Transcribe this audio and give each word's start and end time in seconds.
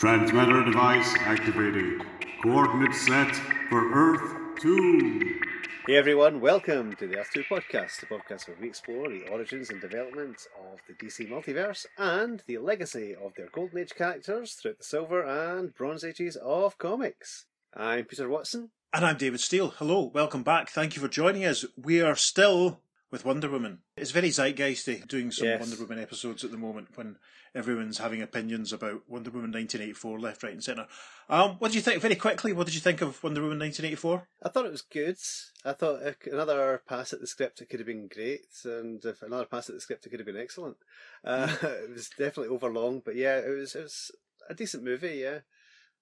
Transmitter 0.00 0.64
device 0.64 1.14
activated. 1.18 2.00
Coordinates 2.42 3.04
set 3.04 3.36
for 3.68 3.92
Earth 3.92 4.58
2. 4.62 5.40
Hey 5.86 5.96
everyone, 5.96 6.40
welcome 6.40 6.96
to 6.96 7.06
the 7.06 7.18
Earth 7.18 7.28
2 7.34 7.42
podcast, 7.42 8.00
the 8.00 8.06
podcast 8.06 8.48
where 8.48 8.56
we 8.58 8.66
explore 8.66 9.10
the 9.10 9.28
origins 9.28 9.68
and 9.68 9.78
development 9.78 10.46
of 10.72 10.78
the 10.88 10.94
DC 10.94 11.28
multiverse 11.30 11.84
and 11.98 12.42
the 12.46 12.56
legacy 12.56 13.14
of 13.14 13.34
their 13.36 13.50
Golden 13.52 13.80
Age 13.80 13.94
characters 13.94 14.54
throughout 14.54 14.78
the 14.78 14.84
Silver 14.84 15.22
and 15.22 15.74
Bronze 15.74 16.02
Ages 16.02 16.34
of 16.36 16.78
comics. 16.78 17.44
I'm 17.76 18.06
Peter 18.06 18.26
Watson. 18.26 18.70
And 18.94 19.04
I'm 19.04 19.18
David 19.18 19.40
Steele. 19.40 19.68
Hello, 19.68 20.10
welcome 20.14 20.42
back. 20.42 20.70
Thank 20.70 20.96
you 20.96 21.02
for 21.02 21.08
joining 21.08 21.44
us. 21.44 21.66
We 21.76 22.00
are 22.00 22.16
still 22.16 22.80
with 23.10 23.24
Wonder 23.24 23.50
Woman. 23.50 23.78
It's 23.96 24.12
very 24.12 24.28
zeitgeisty 24.28 25.06
doing 25.08 25.30
some 25.30 25.48
Yes. 25.48 25.60
Wonder 25.60 25.76
Woman 25.76 25.98
episodes 25.98 26.44
at 26.44 26.50
the 26.50 26.56
moment 26.56 26.88
when 26.96 27.16
everyone's 27.54 27.98
having 27.98 28.22
opinions 28.22 28.72
about 28.72 29.02
Wonder 29.08 29.30
Woman 29.30 29.50
1984 29.50 30.20
left, 30.20 30.42
right, 30.42 30.52
and 30.52 30.62
centre. 30.62 30.86
Um, 31.28 31.56
what 31.58 31.68
did 31.68 31.76
you 31.76 31.80
think, 31.80 32.00
very 32.00 32.14
quickly, 32.14 32.52
what 32.52 32.66
did 32.66 32.74
you 32.74 32.80
think 32.80 33.00
of 33.00 33.22
Wonder 33.22 33.40
Woman 33.40 33.58
1984? 33.58 34.28
I 34.42 34.48
thought 34.48 34.66
it 34.66 34.72
was 34.72 34.82
good. 34.82 35.18
I 35.64 35.72
thought 35.72 36.02
another 36.30 36.82
pass 36.86 37.12
at 37.12 37.20
the 37.20 37.26
script 37.26 37.60
it 37.60 37.68
could 37.68 37.80
have 37.80 37.86
been 37.86 38.08
great, 38.08 38.46
and 38.64 39.04
if 39.04 39.22
another 39.22 39.46
pass 39.46 39.68
at 39.68 39.74
the 39.74 39.80
script 39.80 40.06
it 40.06 40.10
could 40.10 40.20
have 40.20 40.26
been 40.26 40.36
excellent. 40.36 40.76
Uh, 41.24 41.54
it 41.62 41.90
was 41.90 42.08
definitely 42.10 42.54
overlong, 42.54 43.02
but 43.04 43.16
yeah, 43.16 43.38
it 43.38 43.48
was 43.50 43.74
it 43.74 43.82
was 43.82 44.12
a 44.48 44.54
decent 44.54 44.84
movie. 44.84 45.18
Yeah, 45.22 45.40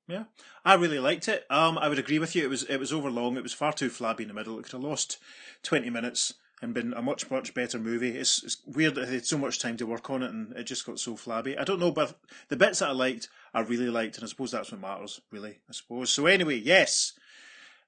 Yeah, 0.07 0.25
I 0.65 0.75
really 0.75 0.99
liked 0.99 1.29
it. 1.29 1.47
Um, 1.51 1.79
I 1.79 1.89
would 1.89 1.99
agree 1.99 2.19
with 2.19 2.37
you. 2.37 2.45
It 2.45 2.51
was 2.51 2.65
it 2.65 2.77
was 2.79 2.93
overlong. 2.93 3.39
It 3.39 3.43
was 3.43 3.55
far 3.55 3.73
too 3.73 3.89
flabby 3.89 4.25
in 4.25 4.29
the 4.29 4.35
middle. 4.35 4.59
It 4.59 4.65
could 4.65 4.73
have 4.73 4.85
lost 4.85 5.19
twenty 5.63 5.89
minutes 5.91 6.35
and 6.61 6.75
been 6.75 6.93
a 6.93 7.03
much 7.03 7.31
much 7.31 7.55
better 7.55 7.79
movie. 7.79 8.17
It's, 8.17 8.43
it's 8.43 8.57
weird 8.67 8.95
that 8.97 9.07
they 9.07 9.15
had 9.15 9.27
so 9.27 9.39
much 9.39 9.59
time 9.59 9.77
to 9.77 9.87
work 9.87 10.11
on 10.11 10.23
it 10.23 10.31
and 10.31 10.53
it 10.55 10.65
just 10.65 10.87
got 10.87 10.99
so 10.99 11.17
flabby. 11.17 11.57
I 11.57 11.65
don't 11.65 11.81
know, 11.81 11.93
but 11.93 12.19
the 12.49 12.57
bits 12.57 12.81
that 12.81 12.91
I 12.91 12.93
liked, 12.93 13.29
I 13.55 13.61
really 13.61 13.91
liked, 13.91 14.17
and 14.17 14.25
I 14.25 14.29
suppose 14.29 14.51
that's 14.51 14.73
what 14.73 14.81
matters, 14.81 15.21
really. 15.31 15.59
I 15.69 15.73
suppose. 15.73 16.11
So 16.11 16.27
anyway, 16.27 16.57
yes. 16.57 17.13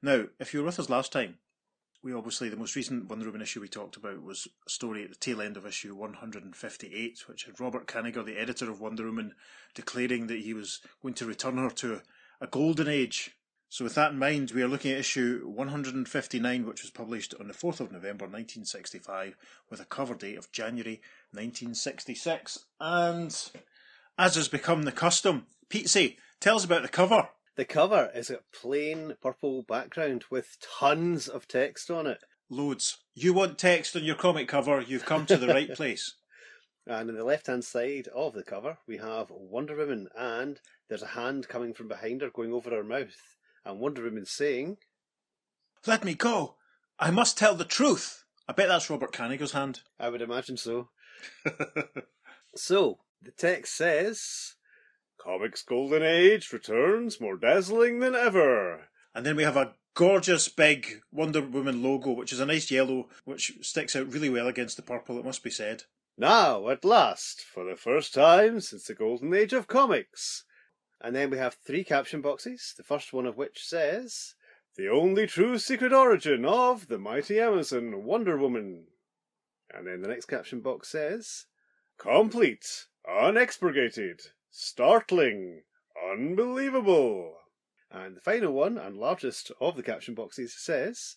Now, 0.03 0.25
if 0.39 0.55
you 0.55 0.61
were 0.61 0.67
with 0.67 0.81
us 0.81 0.89
last 0.89 1.12
time, 1.12 1.36
we 2.03 2.14
obviously 2.14 2.48
the 2.48 2.56
most 2.56 2.77
recent 2.77 3.09
Wonder 3.09 3.27
Woman 3.27 3.42
issue 3.42 3.61
we 3.61 3.69
talked 3.69 3.97
about 3.97 4.22
was 4.22 4.48
a 4.67 4.70
story 4.70 5.05
at 5.05 5.11
the 5.11 5.16
tail 5.16 5.42
end 5.42 5.56
of 5.56 5.66
issue 5.66 5.94
158, 5.94 7.25
which 7.28 7.44
had 7.44 7.61
Robert 7.61 7.87
Kanigher, 7.87 8.25
the 8.25 8.39
editor 8.39 8.70
of 8.70 8.81
Wonder 8.81 9.05
Woman, 9.05 9.34
declaring 9.75 10.27
that 10.28 10.41
he 10.41 10.55
was 10.55 10.81
going 11.03 11.14
to 11.14 11.27
return 11.27 11.59
her 11.59 11.70
to 11.70 12.00
a 12.41 12.47
golden 12.47 12.89
age. 12.89 13.37
So, 13.72 13.84
with 13.84 13.94
that 13.94 14.10
in 14.10 14.18
mind, 14.18 14.50
we 14.50 14.64
are 14.64 14.68
looking 14.68 14.90
at 14.90 14.98
issue 14.98 15.42
159, 15.46 16.66
which 16.66 16.82
was 16.82 16.90
published 16.90 17.36
on 17.38 17.46
the 17.46 17.54
4th 17.54 17.78
of 17.78 17.92
November 17.92 18.24
1965, 18.24 19.36
with 19.70 19.80
a 19.80 19.84
cover 19.84 20.16
date 20.16 20.36
of 20.36 20.50
January 20.50 21.00
1966. 21.30 22.66
And 22.80 23.32
as 24.18 24.34
has 24.34 24.48
become 24.48 24.82
the 24.82 24.91
custom, 24.91 25.46
Pete, 25.68 26.18
tell 26.41 26.56
us 26.56 26.64
about 26.64 26.82
the 26.82 26.88
cover. 26.88 27.28
the 27.54 27.64
cover 27.64 28.10
is 28.12 28.28
a 28.28 28.41
plain 28.52 29.14
purple 29.22 29.62
background 29.62 30.24
with 30.30 30.56
tons 30.60 31.28
of 31.28 31.46
text 31.46 31.92
on 31.92 32.08
it. 32.08 32.24
Loads. 32.50 32.98
You 33.14 33.32
want 33.32 33.56
text 33.56 33.94
on 33.94 34.02
your 34.02 34.16
comic 34.16 34.48
cover, 34.48 34.80
you've 34.80 35.06
come 35.06 35.26
to 35.26 35.36
the 35.36 35.46
right 35.46 35.72
place. 35.76 36.16
And 36.88 37.08
on 37.08 37.14
the 37.14 37.22
left 37.22 37.46
hand 37.46 37.64
side 37.64 38.08
of 38.08 38.32
the 38.34 38.42
cover, 38.42 38.78
we 38.88 38.96
have 38.96 39.30
Wonder 39.30 39.76
Woman, 39.76 40.08
and 40.18 40.60
there's 40.88 41.04
a 41.04 41.14
hand 41.14 41.46
coming 41.46 41.72
from 41.72 41.86
behind 41.86 42.22
her 42.22 42.30
going 42.30 42.52
over 42.52 42.70
her 42.70 42.82
mouth. 42.82 43.36
And 43.64 43.78
Wonder 43.78 44.03
Woman 44.03 44.27
saying, 44.27 44.78
Let 45.86 46.05
me 46.05 46.14
go. 46.14 46.56
I 46.98 47.11
must 47.11 47.39
tell 47.39 47.55
the 47.55 47.64
truth. 47.64 48.25
I 48.48 48.53
bet 48.53 48.69
that's 48.69 48.91
Robert 48.91 49.12
Kanigher's 49.12 49.53
hand. 49.53 49.80
I 49.98 50.08
would 50.08 50.22
imagine 50.22 50.56
so. 50.56 50.89
So, 52.56 52.98
the 53.22 53.31
text 53.31 53.77
says, 53.77 54.56
Comics 55.19 55.62
Golden 55.62 56.03
Age 56.03 56.53
returns 56.53 57.20
more 57.20 57.36
dazzling 57.36 58.00
than 58.00 58.16
ever. 58.16 58.88
And 59.14 59.25
then 59.25 59.36
we 59.36 59.44
have 59.44 59.56
a 59.56 59.75
gorgeous 59.94 60.48
big 60.48 61.03
Wonder 61.12 61.42
Woman 61.42 61.83
logo, 61.83 62.12
which 62.12 62.32
is 62.32 62.41
a 62.41 62.47
nice 62.47 62.71
yellow, 62.71 63.09
which 63.25 63.53
sticks 63.62 63.94
out 63.94 64.12
really 64.12 64.31
well 64.31 64.48
against 64.48 64.77
the 64.77 64.82
purple, 64.82 65.19
it 65.19 65.25
must 65.25 65.44
be 65.44 65.50
said. 65.50 65.84
Now, 66.19 66.69
at 66.69 66.84
last, 66.84 67.42
for 67.42 67.65
the 67.65 67.77
first 67.77 68.15
time 68.15 68.60
since 68.60 68.84
the 68.84 68.94
Golden 68.94 69.32
Age 69.32 69.53
of 69.53 69.69
Comics. 69.69 70.44
And 71.00 71.16
then 71.16 71.31
we 71.31 71.38
have 71.38 71.55
three 71.55 71.83
caption 71.83 72.21
boxes, 72.21 72.75
the 72.77 72.83
first 72.83 73.12
one 73.12 73.27
of 73.27 73.38
which 73.38 73.65
says, 73.65 74.34
The 74.77 74.88
only 74.88 75.27
true 75.27 75.59
secret 75.59 75.93
origin 75.93 76.44
of 76.44 76.88
the 76.88 76.99
mighty 76.99 77.41
Amazon, 77.41 78.05
Wonder 78.05 78.37
Woman. 78.37 78.87
And 79.72 79.87
then 79.87 80.03
the 80.03 80.09
next 80.09 80.27
caption 80.27 80.60
box 80.60 80.89
says, 80.89 81.47
Complete, 81.97 82.87
unexpurgated, 83.09 84.21
startling, 84.50 85.62
unbelievable. 86.10 87.37
And 87.91 88.16
the 88.16 88.21
final 88.21 88.53
one, 88.53 88.77
and 88.77 88.97
largest 88.97 89.50
of 89.59 89.77
the 89.77 89.83
caption 89.83 90.15
boxes, 90.15 90.55
says, 90.55 91.16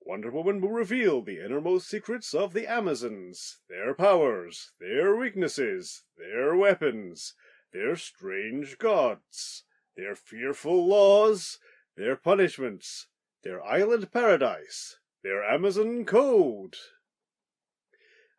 Wonder 0.00 0.30
Woman 0.30 0.60
will 0.60 0.70
reveal 0.72 1.22
the 1.22 1.44
innermost 1.44 1.88
secrets 1.88 2.34
of 2.34 2.52
the 2.52 2.66
Amazons, 2.66 3.58
their 3.68 3.94
powers, 3.94 4.72
their 4.80 5.14
weaknesses, 5.14 6.02
their 6.16 6.56
weapons, 6.56 7.34
their 7.72 7.96
strange 7.96 8.78
gods, 8.78 9.64
their 9.96 10.14
fearful 10.14 10.86
laws, 10.86 11.58
their 11.96 12.16
punishments, 12.16 13.06
their 13.42 13.64
island 13.64 14.10
paradise, 14.12 14.98
their 15.22 15.44
Amazon 15.44 16.04
code. 16.04 16.76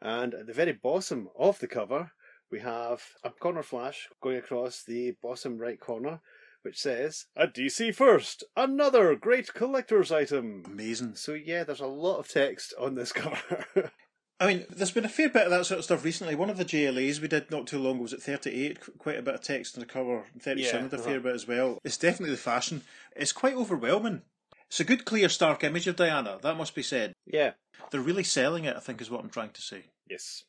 And 0.02 0.34
at 0.34 0.48
the 0.48 0.54
very 0.54 0.74
bottom 0.74 1.30
of 1.38 1.60
the 1.60 1.68
cover, 1.68 2.12
we 2.52 2.60
have 2.60 3.02
a 3.24 3.30
corner 3.30 3.64
flash 3.64 4.10
going 4.22 4.38
across 4.38 4.84
the 4.84 5.16
bottom 5.22 5.58
right 5.58 5.80
corner, 5.80 6.22
which 6.64 6.80
says, 6.80 7.26
A 7.36 7.48
DC 7.48 7.96
first, 7.96 8.44
another 8.58 9.16
great 9.16 9.54
collector's 9.54 10.12
item. 10.12 10.64
Amazing. 10.66 11.16
So 11.16 11.34
yeah, 11.34 11.64
there's 11.64 11.80
a 11.80 11.88
lot 11.88 12.18
of 12.18 12.28
text 12.28 12.74
on 12.80 12.96
this 12.96 13.12
cover. 13.14 13.92
I 14.42 14.48
mean, 14.48 14.66
there's 14.72 14.90
been 14.90 15.06
a 15.06 15.10
fair 15.10 15.30
bit 15.30 15.44
of 15.44 15.52
that 15.52 15.68
sort 15.68 15.78
of 15.78 15.86
stuff 15.86 16.04
recently. 16.04 16.34
One 16.34 16.50
of 16.50 16.58
the 16.58 16.66
JLAs 16.66 17.22
we 17.22 17.28
did 17.28 17.52
not 17.52 17.68
too 17.68 17.78
long 17.78 17.98
ago 17.98 18.02
was 18.02 18.14
at 18.14 18.24
38, 18.24 18.98
quite 18.98 19.20
a 19.20 19.22
bit 19.22 19.36
of 19.36 19.42
text 19.42 19.78
on 19.78 19.82
the 19.82 19.86
cover. 19.86 20.24
37 20.40 20.58
Yeah, 20.58 20.82
had 20.82 20.94
a 20.94 20.96
uh-huh. 20.96 21.04
fair 21.04 21.20
bit 21.20 21.36
as 21.36 21.48
well. 21.48 21.78
It's 21.84 21.96
definitely 21.96 22.32
the 22.32 22.42
fashion. 22.42 22.82
It's 23.16 23.34
quite 23.34 23.54
overwhelming. 23.54 24.24
It's 24.66 24.80
a 24.80 24.84
good, 24.84 25.06
clear, 25.06 25.30
stark 25.30 25.64
image 25.64 25.86
of 25.86 25.96
Diana, 25.96 26.40
that 26.42 26.58
must 26.58 26.74
be 26.74 26.82
said. 26.82 27.14
yeah. 27.28 27.52
They're 27.92 28.02
really 28.02 28.24
selling 28.24 28.64
it, 28.64 28.76
I 28.76 28.80
think, 28.80 29.02
is 29.02 29.12
what 29.12 29.22
I'm 29.22 29.30
trying 29.30 29.52
to 29.52 29.62
say. 29.62 29.86
Yes. 30.10 30.46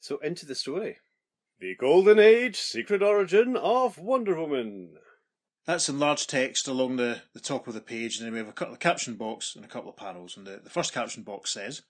So 0.00 0.18
into 0.18 0.46
the 0.46 0.54
story. 0.54 0.98
The 1.58 1.74
Golden 1.74 2.18
Age 2.18 2.56
Secret 2.56 3.02
Origin 3.02 3.56
of 3.56 3.98
Wonder 3.98 4.38
Woman. 4.38 4.98
That's 5.66 5.88
in 5.88 5.98
large 5.98 6.26
text 6.26 6.68
along 6.68 6.96
the, 6.96 7.22
the 7.32 7.40
top 7.40 7.66
of 7.66 7.74
the 7.74 7.80
page, 7.80 8.18
and 8.18 8.26
then 8.26 8.32
we 8.32 8.38
have 8.38 8.48
a 8.48 8.52
couple 8.52 8.74
of 8.74 8.80
caption 8.80 9.14
box 9.14 9.56
and 9.56 9.64
a 9.64 9.68
couple 9.68 9.88
of 9.88 9.96
panels. 9.96 10.36
And 10.36 10.46
the, 10.46 10.60
the 10.62 10.70
first 10.70 10.92
caption 10.92 11.22
box 11.22 11.52
says, 11.52 11.82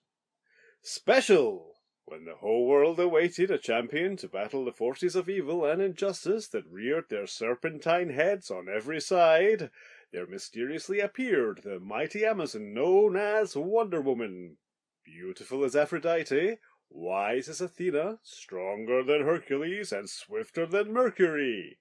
Special! 0.87 1.79
When 2.05 2.27
the 2.27 2.35
whole 2.35 2.67
world 2.67 3.01
awaited 3.01 3.51
a 3.51 3.57
champion 3.57 4.19
to 4.19 4.29
battle 4.29 4.67
the 4.67 4.73
forces 4.73 5.17
of 5.17 5.31
evil 5.31 5.65
and 5.65 5.81
injustice 5.81 6.47
that 6.49 6.67
reared 6.67 7.09
their 7.09 7.27
serpentine 7.27 8.11
heads 8.11 8.51
on 8.51 8.69
every 8.69 9.01
side, 9.01 9.71
there 10.13 10.27
mysteriously 10.27 11.01
appeared 11.01 11.63
the 11.65 11.81
mighty 11.81 12.27
Amazon 12.27 12.75
known 12.75 13.17
as 13.17 13.57
Wonder 13.57 14.03
Woman. 14.03 14.59
Beautiful 15.07 15.65
as 15.65 15.75
Aphrodite, 15.75 16.59
wise 16.91 17.49
as 17.49 17.63
Athena, 17.63 18.19
stronger 18.23 19.03
than 19.03 19.23
Hercules, 19.23 19.91
and 19.91 20.11
swifter 20.11 20.67
than 20.67 20.93
Mercury. 20.93 21.79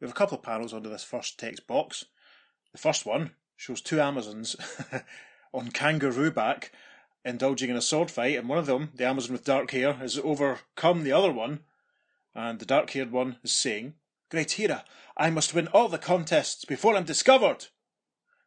We 0.00 0.06
have 0.06 0.10
a 0.10 0.18
couple 0.18 0.38
of 0.38 0.42
panels 0.42 0.74
under 0.74 0.88
this 0.88 1.04
first 1.04 1.38
text 1.38 1.68
box. 1.68 2.06
The 2.72 2.78
first 2.78 3.06
one 3.06 3.36
shows 3.56 3.80
two 3.80 4.00
Amazons 4.00 4.56
on 5.54 5.70
kangaroo 5.70 6.32
back 6.32 6.72
indulging 7.24 7.70
in 7.70 7.76
a 7.76 7.82
sword 7.82 8.10
fight, 8.10 8.38
and 8.38 8.48
one 8.48 8.58
of 8.58 8.66
them, 8.66 8.90
the 8.94 9.06
Amazon 9.06 9.32
with 9.32 9.44
dark 9.44 9.70
hair, 9.70 9.94
has 9.94 10.18
overcome 10.18 11.04
the 11.04 11.12
other 11.12 11.32
one, 11.32 11.60
and 12.34 12.58
the 12.58 12.66
dark 12.66 12.90
haired 12.90 13.12
one 13.12 13.38
is 13.42 13.54
saying, 13.54 13.94
Great 14.30 14.52
Hera, 14.52 14.84
I 15.16 15.30
must 15.30 15.54
win 15.54 15.68
all 15.68 15.88
the 15.88 15.98
contests 15.98 16.64
before 16.64 16.96
I'm 16.96 17.04
discovered. 17.04 17.66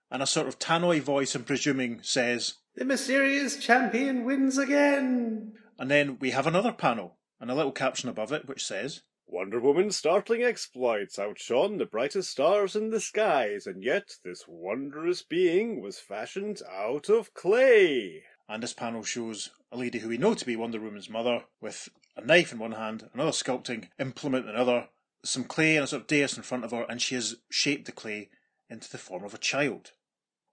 And 0.09 0.23
a 0.23 0.27
sort 0.27 0.47
of 0.47 0.59
tannoy 0.59 1.01
voice, 1.01 1.35
I'm 1.35 1.43
presuming, 1.43 2.01
says, 2.01 2.55
The 2.75 2.85
mysterious 2.85 3.57
champion 3.57 4.23
wins 4.23 4.57
again! 4.57 5.53
and 5.79 5.89
then 5.89 6.17
we 6.19 6.31
have 6.31 6.47
another 6.47 6.71
panel, 6.71 7.17
and 7.39 7.49
a 7.51 7.55
little 7.55 7.71
caption 7.71 8.07
above 8.07 8.31
it 8.31 8.47
which 8.47 8.65
says, 8.65 9.01
Wonder 9.25 9.59
Woman's 9.59 9.97
startling 9.97 10.43
exploits 10.43 11.17
outshone 11.17 11.77
the 11.77 11.85
brightest 11.85 12.29
stars 12.29 12.75
in 12.75 12.91
the 12.91 12.99
skies, 12.99 13.65
and 13.65 13.83
yet 13.83 14.17
this 14.23 14.45
wondrous 14.47 15.23
being 15.23 15.81
was 15.81 15.99
fashioned 15.99 16.61
out 16.71 17.09
of 17.09 17.33
clay. 17.33 18.23
And 18.47 18.61
this 18.61 18.73
panel 18.73 19.03
shows 19.03 19.51
a 19.71 19.77
lady 19.77 19.99
who 19.99 20.09
we 20.09 20.17
know 20.17 20.33
to 20.33 20.45
be 20.45 20.55
Wonder 20.55 20.79
Woman's 20.79 21.09
mother 21.09 21.45
with 21.61 21.89
a 22.15 22.21
knife 22.21 22.51
in 22.51 22.59
one 22.59 22.73
hand, 22.73 23.09
another 23.13 23.31
sculpting 23.31 23.89
implement 23.99 24.45
in 24.45 24.53
another, 24.53 24.89
some 25.23 25.45
clay 25.45 25.77
and 25.77 25.85
a 25.85 25.87
sort 25.87 26.01
of 26.01 26.07
dais 26.07 26.35
in 26.35 26.43
front 26.43 26.65
of 26.65 26.71
her, 26.71 26.83
and 26.83 27.01
she 27.01 27.15
has 27.15 27.37
shaped 27.49 27.85
the 27.85 27.91
clay 27.91 28.29
into 28.69 28.91
the 28.91 28.97
form 28.97 29.23
of 29.23 29.33
a 29.33 29.39
child. 29.39 29.93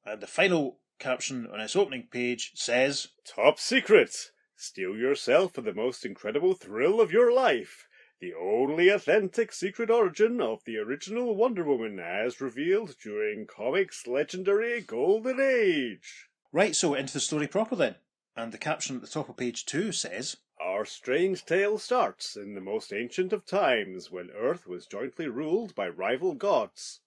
And 0.04 0.20
the 0.20 0.26
final 0.26 0.78
caption 0.98 1.46
on 1.52 1.60
its 1.60 1.74
opening 1.74 2.06
page 2.10 2.52
says, 2.54 3.08
Top 3.24 3.58
secret! 3.58 4.30
Steel 4.54 4.96
yourself 4.96 5.54
for 5.54 5.62
the 5.62 5.74
most 5.74 6.06
incredible 6.06 6.54
thrill 6.54 7.00
of 7.00 7.10
your 7.10 7.32
life. 7.32 7.88
the 8.20 8.34
only 8.34 8.90
authentic 8.90 9.52
secret 9.52 9.90
origin 9.90 10.40
of 10.40 10.62
the 10.64 10.76
original 10.76 11.34
Wonder 11.34 11.64
Woman 11.64 11.98
as 11.98 12.40
revealed 12.40 12.94
during 13.02 13.46
comics' 13.46 14.06
legendary 14.06 14.80
Golden 14.82 15.40
Age. 15.40 16.29
Right, 16.52 16.74
so 16.74 16.94
into 16.94 17.12
the 17.12 17.20
story 17.20 17.46
proper 17.46 17.76
then. 17.76 17.94
And 18.34 18.52
the 18.52 18.58
caption 18.58 18.96
at 18.96 19.02
the 19.02 19.08
top 19.08 19.28
of 19.28 19.36
page 19.36 19.64
two 19.66 19.92
says 19.92 20.36
Our 20.60 20.84
strange 20.84 21.44
tale 21.44 21.78
starts 21.78 22.36
in 22.36 22.54
the 22.54 22.60
most 22.60 22.92
ancient 22.92 23.32
of 23.32 23.46
times 23.46 24.10
when 24.10 24.30
Earth 24.30 24.66
was 24.66 24.86
jointly 24.86 25.28
ruled 25.28 25.74
by 25.74 25.88
rival 25.88 26.34
gods 26.34 27.00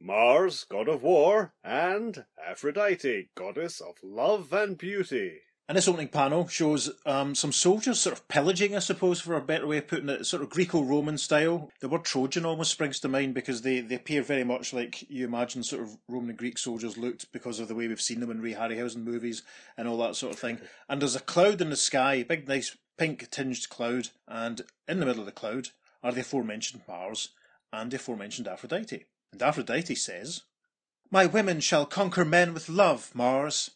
Mars, 0.00 0.64
god 0.64 0.88
of 0.88 1.02
war, 1.02 1.54
and 1.64 2.26
Aphrodite, 2.42 3.30
goddess 3.34 3.80
of 3.80 4.02
love 4.02 4.52
and 4.52 4.76
beauty. 4.76 5.40
And 5.68 5.76
this 5.76 5.88
opening 5.88 6.08
panel 6.08 6.46
shows 6.46 6.92
um, 7.06 7.34
some 7.34 7.50
soldiers 7.50 7.98
sort 7.98 8.16
of 8.16 8.28
pillaging, 8.28 8.76
I 8.76 8.78
suppose, 8.78 9.20
for 9.20 9.34
a 9.34 9.40
better 9.40 9.66
way 9.66 9.78
of 9.78 9.88
putting 9.88 10.08
it, 10.08 10.24
sort 10.24 10.44
of 10.44 10.50
Greco-Roman 10.50 11.18
style. 11.18 11.72
The 11.80 11.88
word 11.88 12.04
Trojan 12.04 12.46
almost 12.46 12.70
springs 12.70 13.00
to 13.00 13.08
mind 13.08 13.34
because 13.34 13.62
they, 13.62 13.80
they 13.80 13.96
appear 13.96 14.22
very 14.22 14.44
much 14.44 14.72
like 14.72 15.10
you 15.10 15.24
imagine 15.24 15.64
sort 15.64 15.82
of 15.82 15.98
Roman 16.08 16.30
and 16.30 16.38
Greek 16.38 16.56
soldiers 16.56 16.96
looked 16.96 17.32
because 17.32 17.58
of 17.58 17.66
the 17.66 17.74
way 17.74 17.88
we've 17.88 18.00
seen 18.00 18.20
them 18.20 18.30
in 18.30 18.40
Ray 18.40 18.54
Harryhausen 18.54 19.02
movies 19.02 19.42
and 19.76 19.88
all 19.88 19.98
that 19.98 20.14
sort 20.14 20.34
of 20.34 20.38
thing. 20.38 20.60
And 20.88 21.02
there's 21.02 21.16
a 21.16 21.20
cloud 21.20 21.60
in 21.60 21.70
the 21.70 21.76
sky, 21.76 22.14
a 22.14 22.24
big 22.24 22.46
nice 22.46 22.76
pink 22.96 23.28
tinged 23.30 23.68
cloud, 23.68 24.10
and 24.28 24.62
in 24.86 25.00
the 25.00 25.06
middle 25.06 25.22
of 25.22 25.26
the 25.26 25.32
cloud 25.32 25.70
are 26.00 26.12
the 26.12 26.20
aforementioned 26.20 26.82
Mars 26.86 27.30
and 27.72 27.90
the 27.90 27.96
aforementioned 27.96 28.46
Aphrodite. 28.46 29.06
And 29.32 29.42
Aphrodite 29.42 29.96
says, 29.96 30.42
My 31.10 31.26
women 31.26 31.58
shall 31.58 31.86
conquer 31.86 32.24
men 32.24 32.54
with 32.54 32.68
love, 32.68 33.10
Mars. 33.14 33.72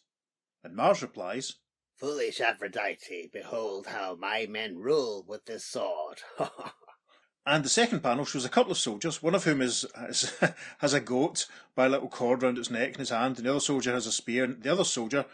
And 0.63 0.73
Mars 0.73 1.01
replies, 1.01 1.55
Foolish 2.01 2.41
Aphrodite, 2.41 3.29
behold 3.31 3.85
how 3.85 4.15
my 4.15 4.47
men 4.47 4.79
rule 4.79 5.23
with 5.27 5.45
this 5.45 5.63
sword. 5.63 6.23
and 7.45 7.63
the 7.63 7.69
second 7.69 7.99
panel 7.99 8.25
shows 8.25 8.43
a 8.43 8.49
couple 8.49 8.71
of 8.71 8.79
soldiers, 8.79 9.21
one 9.21 9.35
of 9.35 9.43
whom 9.43 9.61
is, 9.61 9.85
is 10.09 10.33
has 10.79 10.95
a 10.95 10.99
goat 10.99 11.45
by 11.75 11.85
a 11.85 11.89
little 11.89 12.09
cord 12.09 12.41
round 12.41 12.57
its 12.57 12.71
neck 12.71 12.93
in 12.93 12.99
his 13.01 13.11
hand, 13.11 13.37
and 13.37 13.45
the 13.45 13.51
other 13.51 13.59
soldier 13.59 13.91
has 13.93 14.07
a 14.07 14.11
spear, 14.11 14.45
and 14.45 14.63
the 14.63 14.71
other 14.71 14.83
soldier, 14.83 15.25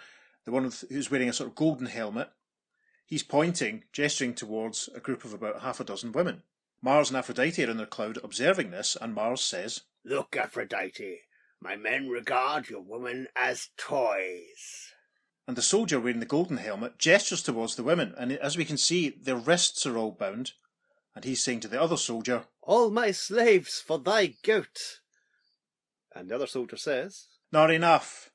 the 0.43 0.51
one 0.51 0.69
who's 0.89 1.09
wearing 1.09 1.29
a 1.29 1.33
sort 1.33 1.47
of 1.47 1.55
golden 1.55 1.87
helmet, 1.87 2.31
he's 3.05 3.23
pointing, 3.23 3.85
gesturing 3.93 4.33
towards 4.33 4.89
a 4.93 4.99
group 4.99 5.23
of 5.23 5.31
about 5.31 5.61
half 5.61 5.79
a 5.79 5.85
dozen 5.85 6.11
women. 6.11 6.43
Mars 6.81 7.09
and 7.09 7.15
Aphrodite 7.15 7.63
are 7.63 7.71
in 7.71 7.77
the 7.77 7.85
cloud 7.85 8.19
observing 8.25 8.71
this, 8.71 8.97
and 8.99 9.13
Mars 9.15 9.39
says, 9.39 9.83
Look, 10.03 10.35
Aphrodite, 10.35 11.21
my 11.61 11.77
men 11.77 12.09
regard 12.09 12.69
your 12.69 12.81
women 12.81 13.27
as 13.37 13.69
toys 13.77 14.86
and 15.47 15.55
the 15.55 15.61
soldier 15.61 15.99
wearing 15.99 16.19
the 16.19 16.25
golden 16.25 16.57
helmet 16.57 16.99
gestures 16.99 17.41
towards 17.41 17.75
the 17.75 17.83
women, 17.83 18.13
and 18.17 18.33
as 18.33 18.57
we 18.57 18.65
can 18.65 18.77
see, 18.77 19.09
their 19.09 19.37
wrists 19.37 19.85
are 19.85 19.97
all 19.97 20.11
bound. 20.11 20.51
And 21.15 21.23
he's 21.23 21.41
saying 21.41 21.61
to 21.61 21.67
the 21.69 21.81
other 21.81 21.97
soldier, 21.97 22.43
All 22.61 22.91
my 22.91 23.11
slaves 23.11 23.79
for 23.79 23.97
thy 23.97 24.35
gout. 24.43 24.99
And 26.13 26.29
the 26.29 26.35
other 26.35 26.47
soldier 26.47 26.75
says, 26.75 27.27
Not 27.51 27.71
enough. 27.71 28.29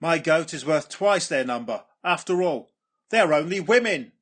My 0.00 0.18
goat 0.18 0.52
is 0.52 0.66
worth 0.66 0.90
twice 0.90 1.26
their 1.26 1.44
number. 1.44 1.84
After 2.04 2.42
all, 2.42 2.70
they're 3.10 3.32
only 3.32 3.60
women. 3.60 4.12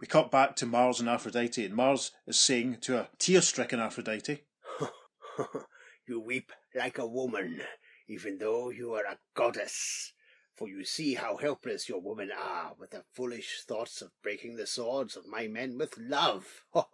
We 0.00 0.06
cut 0.06 0.30
back 0.30 0.56
to 0.56 0.66
Mars 0.66 1.00
and 1.00 1.08
Aphrodite, 1.08 1.64
and 1.64 1.74
Mars 1.74 2.12
is 2.26 2.38
saying 2.38 2.78
to 2.82 2.98
a 2.98 3.08
tear 3.18 3.40
stricken 3.40 3.80
Aphrodite, 3.80 4.44
You 6.06 6.20
weep 6.20 6.52
like 6.74 6.98
a 6.98 7.06
woman, 7.06 7.62
even 8.06 8.36
though 8.38 8.68
you 8.68 8.92
are 8.92 9.04
a 9.04 9.18
goddess 9.34 10.13
for 10.54 10.68
you 10.68 10.84
see 10.84 11.14
how 11.14 11.36
helpless 11.36 11.88
your 11.88 12.00
women 12.00 12.30
are 12.30 12.72
with 12.78 12.90
the 12.90 13.04
foolish 13.12 13.62
thoughts 13.62 14.00
of 14.00 14.10
breaking 14.22 14.56
the 14.56 14.66
swords 14.66 15.16
of 15.16 15.26
my 15.26 15.48
men 15.48 15.76
with 15.78 15.98
love. 15.98 16.64
and 16.74 16.84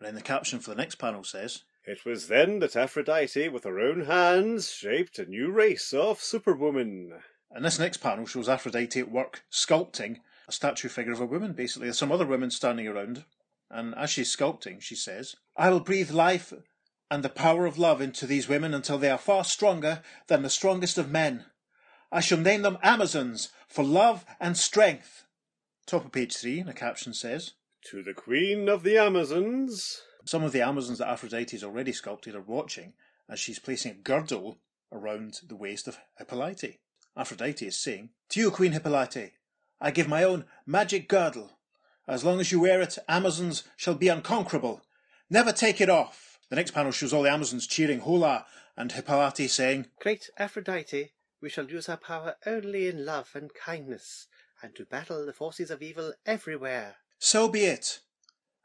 then 0.00 0.14
the 0.14 0.20
caption 0.20 0.58
for 0.58 0.70
the 0.70 0.76
next 0.76 0.96
panel 0.96 1.24
says, 1.24 1.62
It 1.84 2.04
was 2.04 2.28
then 2.28 2.58
that 2.60 2.76
Aphrodite, 2.76 3.48
with 3.48 3.64
her 3.64 3.78
own 3.78 4.06
hands, 4.06 4.70
shaped 4.70 5.18
a 5.18 5.26
new 5.26 5.50
race 5.50 5.92
of 5.92 6.20
superwoman. 6.20 7.12
And 7.50 7.64
this 7.64 7.78
next 7.78 7.98
panel 7.98 8.26
shows 8.26 8.48
Aphrodite 8.48 9.00
at 9.00 9.10
work 9.10 9.44
sculpting 9.50 10.18
a 10.48 10.52
statue 10.52 10.88
figure 10.88 11.12
of 11.12 11.20
a 11.20 11.26
woman, 11.26 11.52
basically. 11.52 11.86
There's 11.86 11.98
some 11.98 12.12
other 12.12 12.26
women 12.26 12.50
standing 12.50 12.86
around, 12.86 13.24
and 13.70 13.94
as 13.94 14.10
she's 14.10 14.34
sculpting, 14.34 14.80
she 14.80 14.94
says, 14.94 15.36
I 15.56 15.70
will 15.70 15.80
breathe 15.80 16.10
life 16.10 16.52
and 17.10 17.22
the 17.22 17.28
power 17.28 17.66
of 17.66 17.78
love 17.78 18.00
into 18.00 18.26
these 18.26 18.48
women 18.48 18.74
until 18.74 18.98
they 18.98 19.10
are 19.10 19.18
far 19.18 19.44
stronger 19.44 20.02
than 20.26 20.42
the 20.42 20.50
strongest 20.50 20.98
of 20.98 21.10
men. 21.10 21.44
I 22.12 22.20
shall 22.20 22.38
name 22.38 22.62
them 22.62 22.78
Amazons 22.82 23.50
for 23.68 23.84
love 23.84 24.24
and 24.40 24.56
strength. 24.56 25.24
Top 25.86 26.04
of 26.04 26.12
page 26.12 26.36
three, 26.36 26.60
and 26.60 26.68
the 26.68 26.74
caption 26.74 27.12
says, 27.14 27.54
To 27.90 28.02
the 28.02 28.14
Queen 28.14 28.68
of 28.68 28.82
the 28.82 28.98
Amazons. 28.98 30.02
Some 30.24 30.42
of 30.42 30.52
the 30.52 30.62
Amazons 30.62 30.98
that 30.98 31.08
Aphrodite 31.08 31.56
has 31.56 31.62
already 31.62 31.92
sculpted 31.92 32.34
are 32.34 32.40
watching 32.40 32.94
as 33.28 33.38
she's 33.38 33.58
placing 33.58 33.92
a 33.92 33.94
girdle 33.94 34.58
around 34.92 35.40
the 35.46 35.56
waist 35.56 35.88
of 35.88 35.98
Hippolyte. 36.18 36.78
Aphrodite 37.16 37.66
is 37.66 37.76
saying, 37.76 38.10
To 38.30 38.40
you, 38.40 38.50
Queen 38.50 38.72
Hippolyte, 38.72 39.32
I 39.80 39.90
give 39.90 40.08
my 40.08 40.24
own 40.24 40.44
magic 40.64 41.08
girdle. 41.08 41.58
As 42.08 42.24
long 42.24 42.40
as 42.40 42.52
you 42.52 42.60
wear 42.60 42.80
it, 42.80 42.98
Amazons 43.08 43.64
shall 43.76 43.94
be 43.94 44.08
unconquerable. 44.08 44.82
Never 45.28 45.52
take 45.52 45.80
it 45.80 45.90
off. 45.90 46.38
The 46.50 46.56
next 46.56 46.70
panel 46.70 46.92
shows 46.92 47.12
all 47.12 47.22
the 47.22 47.30
Amazons 47.30 47.66
cheering 47.66 48.00
Hola 48.00 48.46
and 48.76 48.92
Hippolyte 48.92 49.50
saying, 49.50 49.86
Great 50.00 50.30
Aphrodite, 50.38 51.12
we 51.46 51.50
shall 51.50 51.70
use 51.70 51.88
our 51.88 51.96
power 51.96 52.34
only 52.44 52.88
in 52.88 53.04
love 53.06 53.30
and 53.34 53.54
kindness, 53.54 54.26
and 54.60 54.74
to 54.74 54.84
battle 54.84 55.24
the 55.24 55.32
forces 55.32 55.70
of 55.70 55.80
evil 55.80 56.12
everywhere. 56.26 56.96
So 57.20 57.48
be 57.48 57.66
it. 57.66 58.00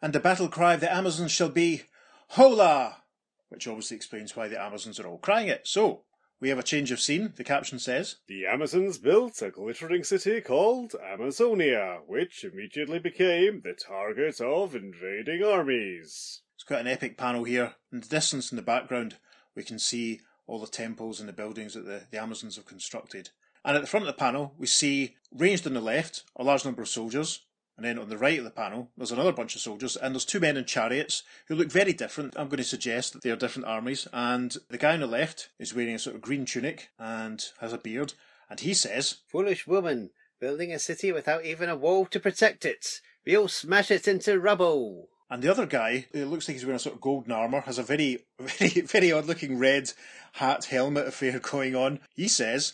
And 0.02 0.14
the 0.14 0.20
battle 0.20 0.48
cry 0.48 0.74
of 0.74 0.80
the 0.80 0.92
Amazons 0.92 1.32
shall 1.32 1.50
be, 1.50 1.84
Hola! 2.30 3.04
Which 3.50 3.68
obviously 3.68 3.98
explains 3.98 4.36
why 4.36 4.48
the 4.48 4.60
Amazons 4.60 5.00
are 5.00 5.06
all 5.06 5.20
crying 5.20 5.48
it. 5.48 5.68
So, 5.68 6.06
we 6.40 6.50
have 6.50 6.58
a 6.58 6.64
change 6.64 6.90
of 6.90 7.00
scene, 7.00 7.34
the 7.36 7.44
caption 7.44 7.78
says. 7.78 8.16
The 8.26 8.48
Amazons 8.48 8.98
built 8.98 9.44
a 9.44 9.52
glittering 9.52 10.04
city 10.04 10.42
called 10.42 10.96
Amazonia, 10.96 12.00
which 12.08 12.44
immediately 12.44 12.98
became 12.98 13.62
the 13.62 13.74
target 13.74 14.42
of 14.42 14.74
invading 14.74 15.44
armies. 15.44 16.42
It's 16.56 16.64
quite 16.64 16.82
an 16.82 16.88
epic 16.88 17.16
panel 17.16 17.44
here. 17.44 17.76
In 17.94 18.00
the 18.00 18.08
distance 18.08 18.52
in 18.52 18.56
the 18.56 18.64
background, 18.64 19.18
we 19.56 19.64
can 19.64 19.78
see 19.78 20.22
all 20.52 20.60
the 20.60 20.68
temples 20.68 21.22
and 21.22 21.30
the 21.30 21.34
buildings 21.34 21.76
that 21.76 21.86
the, 21.86 22.04
the 22.12 22.22
Amazons 22.22 22.58
have 22.58 22.66
constructed. 22.66 23.30
And 23.64 23.78
at 23.78 23.82
the 23.82 23.88
front 23.88 24.06
of 24.06 24.08
the 24.08 24.20
panel, 24.20 24.54
we 24.58 24.68
see, 24.68 25.16
ranged 25.34 25.66
on 25.66 25.74
the 25.74 25.80
left, 25.80 26.24
a 26.36 26.44
large 26.44 26.66
number 26.66 26.82
of 26.82 26.90
soldiers. 26.90 27.46
And 27.78 27.86
then 27.86 27.98
on 27.98 28.10
the 28.10 28.18
right 28.18 28.38
of 28.38 28.44
the 28.44 28.52
panel, 28.52 28.92
there's 28.98 29.14
another 29.14 29.32
bunch 29.32 29.56
of 29.56 29.62
soldiers, 29.62 29.96
and 29.96 30.14
there's 30.14 30.26
two 30.26 30.42
men 30.42 30.58
in 30.58 30.66
chariots 30.66 31.24
who 31.48 31.56
look 31.56 31.72
very 31.72 31.94
different. 31.94 32.34
I'm 32.38 32.50
going 32.50 32.58
to 32.58 32.66
suggest 32.66 33.14
that 33.14 33.24
they 33.24 33.30
are 33.30 33.38
different 33.38 33.70
armies. 33.70 34.10
And 34.12 34.56
the 34.70 34.78
guy 34.78 34.94
on 34.94 35.00
the 35.00 35.08
left 35.08 35.50
is 35.58 35.74
wearing 35.74 35.96
a 35.96 36.00
sort 36.00 36.18
of 36.18 36.22
green 36.22 36.44
tunic 36.44 36.90
and 37.00 37.42
has 37.62 37.72
a 37.72 37.78
beard. 37.78 38.14
And 38.50 38.60
he 38.60 38.74
says, 38.74 39.20
Foolish 39.28 39.66
woman, 39.66 40.10
building 40.42 40.74
a 40.74 40.80
city 40.80 41.14
without 41.14 41.46
even 41.46 41.70
a 41.70 41.78
wall 41.78 42.06
to 42.08 42.20
protect 42.20 42.66
it. 42.66 43.00
We'll 43.26 43.48
smash 43.48 43.90
it 43.90 44.06
into 44.06 44.38
rubble. 44.38 45.08
And 45.32 45.42
the 45.42 45.50
other 45.50 45.66
guy, 45.66 46.08
it 46.12 46.26
looks 46.26 46.46
like 46.46 46.56
he's 46.56 46.66
wearing 46.66 46.76
a 46.76 46.80
sort 46.80 46.96
of 46.96 47.00
golden 47.00 47.32
armour, 47.32 47.62
has 47.62 47.80
a 47.80 47.84
very, 47.84 48.26
very, 48.40 48.82
very 48.82 49.14
odd 49.14 49.28
looking 49.28 49.58
red 49.58 49.94
hat 50.34 50.66
helmet 50.66 51.08
affair 51.08 51.40
going 51.40 51.74
on. 51.74 52.02
He 52.14 52.28
says, 52.28 52.74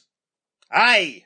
Aye! 0.72 1.26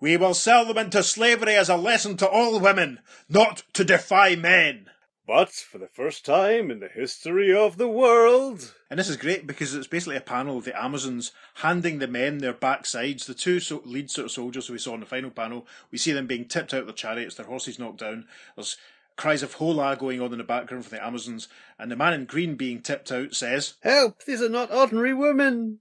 We 0.00 0.16
will 0.16 0.32
sell 0.32 0.64
them 0.64 0.78
into 0.78 1.02
slavery 1.02 1.56
as 1.56 1.68
a 1.68 1.76
lesson 1.76 2.16
to 2.18 2.28
all 2.28 2.58
women, 2.58 3.00
not 3.28 3.64
to 3.74 3.84
defy 3.84 4.34
men. 4.34 4.88
But 5.26 5.50
for 5.50 5.76
the 5.76 5.88
first 5.88 6.24
time 6.24 6.70
in 6.70 6.80
the 6.80 6.88
history 6.88 7.54
of 7.54 7.76
the 7.76 7.88
world. 7.88 8.74
And 8.88 8.98
this 8.98 9.08
is 9.08 9.16
great 9.16 9.46
because 9.46 9.74
it's 9.74 9.86
basically 9.86 10.16
a 10.16 10.20
panel 10.20 10.56
of 10.56 10.64
the 10.64 10.80
Amazons 10.80 11.32
handing 11.54 11.98
the 11.98 12.06
men 12.06 12.38
their 12.38 12.54
backsides. 12.54 13.26
The 13.26 13.34
two 13.34 13.60
so- 13.60 13.82
lead 13.84 14.10
sort 14.10 14.26
of 14.26 14.30
soldiers 14.30 14.68
who 14.68 14.74
we 14.74 14.78
saw 14.78 14.94
in 14.94 15.00
the 15.00 15.06
final 15.06 15.30
panel, 15.30 15.66
we 15.90 15.98
see 15.98 16.12
them 16.12 16.26
being 16.26 16.46
tipped 16.46 16.72
out 16.72 16.80
of 16.80 16.86
their 16.86 16.94
chariots, 16.94 17.34
their 17.34 17.46
horses 17.46 17.78
knocked 17.78 17.98
down. 17.98 18.26
There's 18.54 18.76
cries 19.16 19.42
of 19.42 19.54
hola 19.54 19.96
going 19.96 20.20
on 20.20 20.32
in 20.32 20.38
the 20.38 20.44
background 20.44 20.84
from 20.84 20.96
the 20.96 21.04
Amazons, 21.04 21.48
and 21.78 21.90
the 21.90 21.96
man 21.96 22.12
in 22.12 22.24
green 22.26 22.54
being 22.54 22.80
tipped 22.80 23.10
out 23.10 23.34
says, 23.34 23.74
Help! 23.80 24.24
These 24.24 24.42
are 24.42 24.48
not 24.48 24.72
ordinary 24.72 25.14
women! 25.14 25.80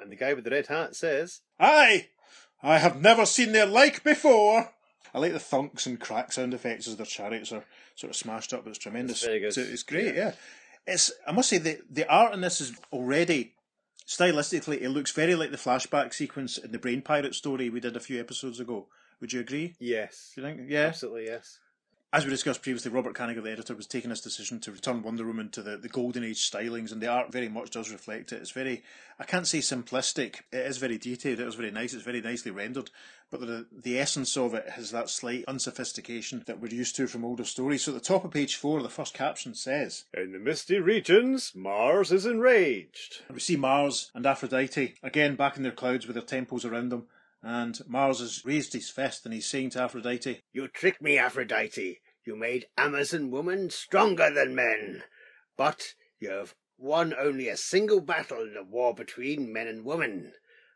And 0.00 0.10
the 0.10 0.16
guy 0.16 0.32
with 0.32 0.44
the 0.44 0.50
red 0.50 0.68
hat 0.68 0.96
says, 0.96 1.40
Aye! 1.58 2.08
I 2.62 2.78
have 2.78 3.00
never 3.00 3.26
seen 3.26 3.52
their 3.52 3.66
like 3.66 4.02
before! 4.02 4.72
I 5.12 5.18
like 5.18 5.32
the 5.32 5.38
thunks 5.38 5.86
and 5.86 6.00
crack 6.00 6.32
sound 6.32 6.54
effects 6.54 6.86
as 6.86 6.96
their 6.96 7.06
chariots 7.06 7.52
are 7.52 7.64
sort 7.96 8.10
of 8.10 8.16
smashed 8.16 8.52
up. 8.52 8.66
It's 8.66 8.78
tremendous. 8.78 9.18
It's, 9.18 9.26
very 9.26 9.40
good. 9.40 9.48
It's, 9.48 9.56
it's 9.56 9.82
great, 9.82 10.14
yeah. 10.14 10.26
yeah. 10.26 10.32
It's 10.86 11.12
I 11.26 11.32
must 11.32 11.48
say 11.48 11.58
the 11.58 11.80
the 11.90 12.08
art 12.08 12.32
in 12.32 12.40
this 12.40 12.60
is 12.60 12.72
already 12.92 13.54
stylistically 14.06 14.80
it 14.80 14.88
looks 14.90 15.12
very 15.12 15.34
like 15.34 15.50
the 15.50 15.56
flashback 15.56 16.14
sequence 16.14 16.58
in 16.58 16.72
the 16.72 16.78
Brain 16.78 17.02
Pirate 17.02 17.34
story 17.34 17.70
we 17.70 17.80
did 17.80 17.96
a 17.96 18.00
few 18.00 18.18
episodes 18.20 18.60
ago. 18.60 18.86
Would 19.20 19.32
you 19.32 19.40
agree? 19.40 19.74
Yes. 19.78 20.32
Do 20.34 20.40
you 20.40 20.46
think? 20.46 20.70
Yeah. 20.70 20.86
Absolutely 20.86 21.26
yes. 21.26 21.58
As 22.12 22.24
we 22.24 22.30
discussed 22.30 22.62
previously, 22.62 22.90
Robert 22.90 23.14
Kanigher, 23.14 23.40
the 23.40 23.52
editor, 23.52 23.72
was 23.72 23.86
taking 23.86 24.10
this 24.10 24.20
decision 24.20 24.58
to 24.60 24.72
return 24.72 25.00
Wonder 25.00 25.24
Woman 25.24 25.48
to 25.50 25.62
the, 25.62 25.76
the 25.76 25.88
Golden 25.88 26.24
Age 26.24 26.50
stylings, 26.50 26.90
and 26.90 27.00
the 27.00 27.06
art 27.06 27.30
very 27.30 27.48
much 27.48 27.70
does 27.70 27.92
reflect 27.92 28.32
it. 28.32 28.40
It's 28.40 28.50
very, 28.50 28.82
I 29.20 29.22
can't 29.22 29.46
say 29.46 29.58
simplistic, 29.58 30.40
it 30.50 30.66
is 30.66 30.78
very 30.78 30.98
detailed, 30.98 31.38
it 31.38 31.46
is 31.46 31.54
very 31.54 31.70
nice, 31.70 31.94
it's 31.94 32.02
very 32.02 32.20
nicely 32.20 32.50
rendered, 32.50 32.90
but 33.30 33.38
the, 33.42 33.66
the 33.70 33.96
essence 33.96 34.36
of 34.36 34.54
it 34.54 34.70
has 34.70 34.90
that 34.90 35.08
slight 35.08 35.44
unsophistication 35.46 36.42
that 36.46 36.58
we're 36.60 36.74
used 36.74 36.96
to 36.96 37.06
from 37.06 37.24
older 37.24 37.44
stories. 37.44 37.84
So 37.84 37.92
at 37.92 38.02
the 38.02 38.08
top 38.08 38.24
of 38.24 38.32
page 38.32 38.56
four, 38.56 38.82
the 38.82 38.88
first 38.88 39.14
caption 39.14 39.54
says, 39.54 40.06
In 40.12 40.32
the 40.32 40.40
misty 40.40 40.80
regions, 40.80 41.52
Mars 41.54 42.10
is 42.10 42.26
enraged. 42.26 43.22
and 43.28 43.36
we 43.36 43.40
see 43.40 43.54
Mars 43.54 44.10
and 44.16 44.26
Aphrodite 44.26 44.96
again 45.04 45.36
back 45.36 45.56
in 45.56 45.62
their 45.62 45.70
clouds 45.70 46.08
with 46.08 46.14
their 46.14 46.24
temples 46.24 46.64
around 46.64 46.88
them. 46.88 47.06
And 47.42 47.80
Mars 47.86 48.20
has 48.20 48.44
raised 48.44 48.74
his 48.74 48.90
fist 48.90 49.24
and 49.24 49.32
he's 49.32 49.46
saying 49.46 49.70
to 49.70 49.82
Aphrodite, 49.82 50.42
You 50.52 50.68
tricked 50.68 51.00
me, 51.00 51.16
Aphrodite. 51.16 52.00
You 52.24 52.36
made 52.36 52.66
Amazon 52.76 53.30
women 53.30 53.70
stronger 53.70 54.30
than 54.30 54.54
men. 54.54 55.04
But 55.56 55.94
you 56.18 56.30
have 56.30 56.54
won 56.76 57.14
only 57.18 57.48
a 57.48 57.56
single 57.56 58.00
battle 58.00 58.42
in 58.42 58.54
the 58.54 58.62
war 58.62 58.94
between 58.94 59.52
men 59.52 59.68
and 59.68 59.84
women. 59.84 60.32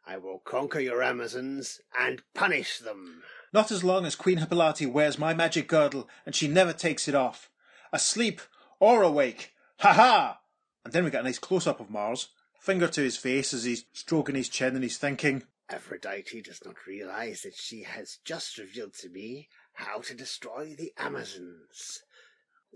I 0.07 0.17
will 0.19 0.39
conquer 0.39 0.81
your 0.81 1.03
Amazons 1.03 1.81
and 1.99 2.23
punish 2.35 2.79
them. 2.79 3.23
Not 3.53 3.71
as 3.71 3.85
long 3.85 4.05
as 4.05 4.17
Queen 4.17 4.39
Hippolyte 4.39 4.87
wears 4.87 5.19
my 5.19 5.35
magic 5.35 5.69
girdle 5.69 6.09
and 6.27 6.35
she 6.35 6.49
never 6.49 6.73
takes 6.73 7.09
it 7.09 7.15
off. 7.15 7.51
Asleep 7.93 8.41
or 8.81 9.03
awake. 9.03 9.53
Ha 9.79 9.93
ha! 9.93 10.41
And 10.85 10.93
then 10.93 11.05
we 11.05 11.11
get 11.11 11.21
a 11.21 11.25
nice 11.25 11.39
close 11.39 11.67
up 11.67 11.81
of 11.81 11.91
Mars, 11.91 12.29
finger 12.59 12.89
to 12.89 13.01
his 13.03 13.17
face 13.17 13.55
as 13.55 13.65
he's 13.65 13.85
stroking 13.93 14.35
his 14.35 14.49
chin 14.49 14.75
and 14.75 14.83
he's 14.83 14.99
thinking, 14.99 15.45
Aphrodite 15.75 16.41
does 16.43 16.61
not 16.65 16.87
realize 16.87 17.43
that 17.43 17.55
she 17.57 17.83
has 17.83 18.19
just 18.25 18.59
revealed 18.59 18.95
to 18.95 19.09
me 19.09 19.49
how 19.75 20.01
to 20.01 20.15
destroy 20.15 20.75
the 20.79 20.93
Amazons. 20.97 22.03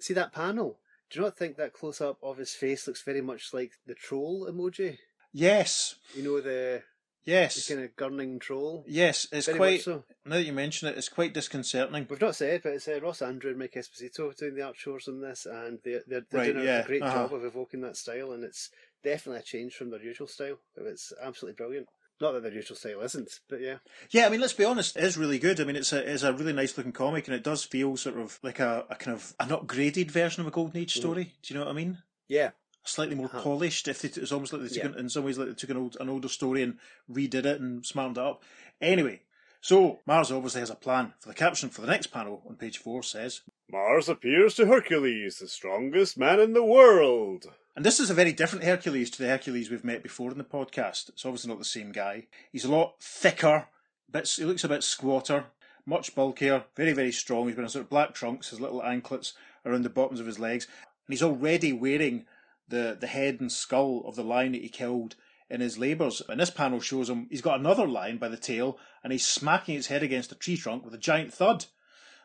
See 0.00 0.14
that 0.14 0.32
panel? 0.32 0.78
Do 1.10 1.18
you 1.20 1.24
not 1.24 1.36
think 1.38 1.56
that 1.56 1.72
close 1.72 2.00
up 2.00 2.18
of 2.22 2.36
his 2.38 2.52
face 2.54 2.86
looks 2.86 3.02
very 3.02 3.20
much 3.20 3.54
like 3.54 3.72
the 3.86 3.94
troll 3.94 4.46
emoji? 4.50 4.98
Yes, 5.32 5.94
You 6.14 6.22
know, 6.24 6.40
the, 6.40 6.82
Yes. 7.24 7.66
the 7.66 7.74
kind 7.74 7.84
of 7.86 7.96
gurning 7.96 8.40
troll? 8.40 8.84
yes, 8.88 9.26
it's 9.30 9.46
Very 9.46 9.58
quite, 9.58 9.82
so. 9.82 10.04
now 10.24 10.36
that 10.36 10.44
you 10.44 10.52
mention 10.52 10.88
it, 10.88 10.96
it's 10.96 11.08
quite 11.08 11.34
disconcerting. 11.34 12.06
We've 12.08 12.20
not 12.20 12.34
said, 12.36 12.62
but 12.62 12.72
it's 12.72 12.88
uh, 12.88 12.98
Ross 13.02 13.20
Andru 13.20 13.46
and 13.50 13.58
Mike 13.58 13.74
Esposito 13.76 14.34
doing 14.36 14.54
the 14.54 14.62
art 14.62 14.76
chores 14.76 15.06
on 15.08 15.20
this, 15.20 15.46
and 15.46 15.78
they're, 15.84 16.02
they're, 16.06 16.22
they're 16.30 16.40
Right, 16.40 16.52
doing 16.52 16.64
a- 16.64 16.64
yeah, 16.64 16.78
a 16.80 16.86
great 16.86 17.02
uh-huh. 17.02 17.14
job 17.28 17.34
of 17.34 17.44
evoking 17.44 17.82
that 17.82 17.96
style, 17.96 18.32
and 18.32 18.42
it's 18.44 18.70
definitely 19.04 19.40
a 19.40 19.44
change 19.44 19.74
from 19.74 19.90
their 19.90 20.02
usual 20.02 20.26
style. 20.26 20.58
It's 20.76 21.12
absolutely 21.22 21.56
brilliant. 21.56 21.88
Not 22.20 22.32
that 22.32 22.42
their 22.42 22.52
usual 22.52 22.76
style 22.76 23.00
isn't, 23.02 23.40
but 23.48 23.60
yeah. 23.60 23.76
Yeah, 24.10 24.26
I 24.26 24.28
mean, 24.28 24.40
let's 24.40 24.52
be 24.52 24.64
honest, 24.64 24.96
it 24.96 25.04
is 25.04 25.16
really 25.16 25.38
good. 25.38 25.60
I 25.60 25.64
mean, 25.64 25.76
it's 25.76 25.92
a 25.92 25.98
it's 26.12 26.24
a 26.24 26.32
really 26.32 26.52
nice 26.52 26.76
looking 26.76 26.92
comic, 26.92 27.28
and 27.28 27.34
it 27.36 27.44
does 27.44 27.64
feel 27.64 27.96
sort 27.96 28.18
of 28.18 28.38
like 28.42 28.58
a, 28.58 28.84
a 28.90 28.96
kind 28.96 29.16
of 29.16 29.34
an 29.38 29.50
upgraded 29.50 30.10
version 30.10 30.40
of 30.40 30.46
a 30.48 30.50
Golden 30.50 30.80
Age 30.80 30.94
story. 30.94 31.34
Do 31.42 31.54
you 31.54 31.60
know 31.60 31.66
what 31.66 31.72
I 31.72 31.74
mean? 31.76 31.98
Yeah. 32.26 32.50
Slightly 32.84 33.14
more 33.14 33.26
Uh-huh. 33.26 33.42
polished. 33.42 33.86
If 33.86 34.04
it, 34.04 34.16
it's 34.18 34.32
almost 34.32 34.52
like 34.52 34.62
they 34.62 34.68
took 34.68 34.78
Yeah. 34.78 34.86
an, 34.90 34.98
in 34.98 35.08
some 35.10 35.24
ways 35.24 35.38
like 35.38 35.48
they 35.48 35.54
took 35.54 35.70
an 35.70 35.76
old 35.76 35.96
an 36.00 36.08
older 36.08 36.28
story 36.28 36.62
and 36.62 36.78
redid 37.08 37.44
it 37.44 37.60
and 37.60 37.84
smartened 37.86 38.16
it 38.18 38.24
up. 38.24 38.42
Anyway, 38.80 39.20
so 39.60 40.00
Mars 40.06 40.32
obviously 40.32 40.60
has 40.60 40.70
a 40.70 40.74
plan. 40.74 41.12
For 41.20 41.28
the 41.28 41.34
caption 41.34 41.68
for 41.68 41.82
the 41.82 41.86
next 41.88 42.08
panel 42.08 42.42
on 42.48 42.56
page 42.56 42.78
four 42.78 43.02
says, 43.02 43.42
Mars 43.70 44.08
appears 44.08 44.54
to 44.54 44.66
Hercules, 44.66 45.38
the 45.38 45.48
strongest 45.48 46.16
man 46.18 46.40
in 46.40 46.52
the 46.54 46.64
world. 46.64 47.46
And 47.78 47.84
this 47.84 48.00
is 48.00 48.10
a 48.10 48.14
very 48.14 48.32
different 48.32 48.64
Hercules 48.64 49.08
to 49.08 49.22
the 49.22 49.28
Hercules 49.28 49.70
we've 49.70 49.84
met 49.84 50.02
before 50.02 50.32
in 50.32 50.38
the 50.38 50.42
podcast. 50.42 51.10
It's 51.10 51.24
obviously 51.24 51.48
not 51.48 51.60
the 51.60 51.64
same 51.64 51.92
guy. 51.92 52.26
He's 52.50 52.64
a 52.64 52.72
lot 52.72 53.00
thicker. 53.00 53.68
Bit, 54.10 54.28
he 54.30 54.44
looks 54.44 54.64
a 54.64 54.68
bit 54.68 54.82
squatter, 54.82 55.44
much 55.86 56.12
bulkier, 56.16 56.64
very 56.74 56.92
very 56.92 57.12
strong. 57.12 57.46
He's 57.46 57.56
wearing 57.56 57.68
sort 57.68 57.84
of 57.84 57.88
black 57.88 58.14
trunks, 58.14 58.50
his 58.50 58.60
little 58.60 58.82
anklets 58.82 59.34
around 59.64 59.82
the 59.82 59.90
bottoms 59.90 60.18
of 60.18 60.26
his 60.26 60.40
legs, 60.40 60.66
and 60.66 61.12
he's 61.14 61.22
already 61.22 61.72
wearing 61.72 62.26
the 62.66 62.96
the 63.00 63.06
head 63.06 63.40
and 63.40 63.52
skull 63.52 64.02
of 64.06 64.16
the 64.16 64.24
lion 64.24 64.50
that 64.52 64.62
he 64.62 64.68
killed 64.68 65.14
in 65.48 65.60
his 65.60 65.78
labours. 65.78 66.20
And 66.28 66.40
this 66.40 66.50
panel 66.50 66.80
shows 66.80 67.08
him 67.08 67.28
he's 67.30 67.42
got 67.42 67.60
another 67.60 67.86
lion 67.86 68.18
by 68.18 68.26
the 68.26 68.36
tail, 68.36 68.76
and 69.04 69.12
he's 69.12 69.24
smacking 69.24 69.76
its 69.76 69.86
head 69.86 70.02
against 70.02 70.32
a 70.32 70.34
tree 70.34 70.56
trunk 70.56 70.84
with 70.84 70.94
a 70.94 70.98
giant 70.98 71.32
thud. 71.32 71.66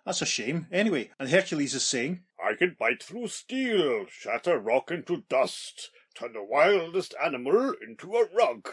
That's 0.04 0.24
a 0.24 0.26
shame. 0.26 0.66
Anyway, 0.72 1.12
and 1.20 1.30
Hercules 1.30 1.76
is 1.76 1.86
saying, 1.86 2.24
I 2.44 2.56
can 2.56 2.76
bite 2.78 3.02
through 3.02 3.28
steel, 3.30 4.06
shatter 4.10 4.60
rock 4.60 4.92
into 4.92 5.24
dust, 5.30 5.90
turn 6.14 6.34
the 6.34 6.44
wildest 6.44 7.16
animal 7.24 7.74
into 7.82 8.16
a 8.16 8.26
rug. 8.36 8.70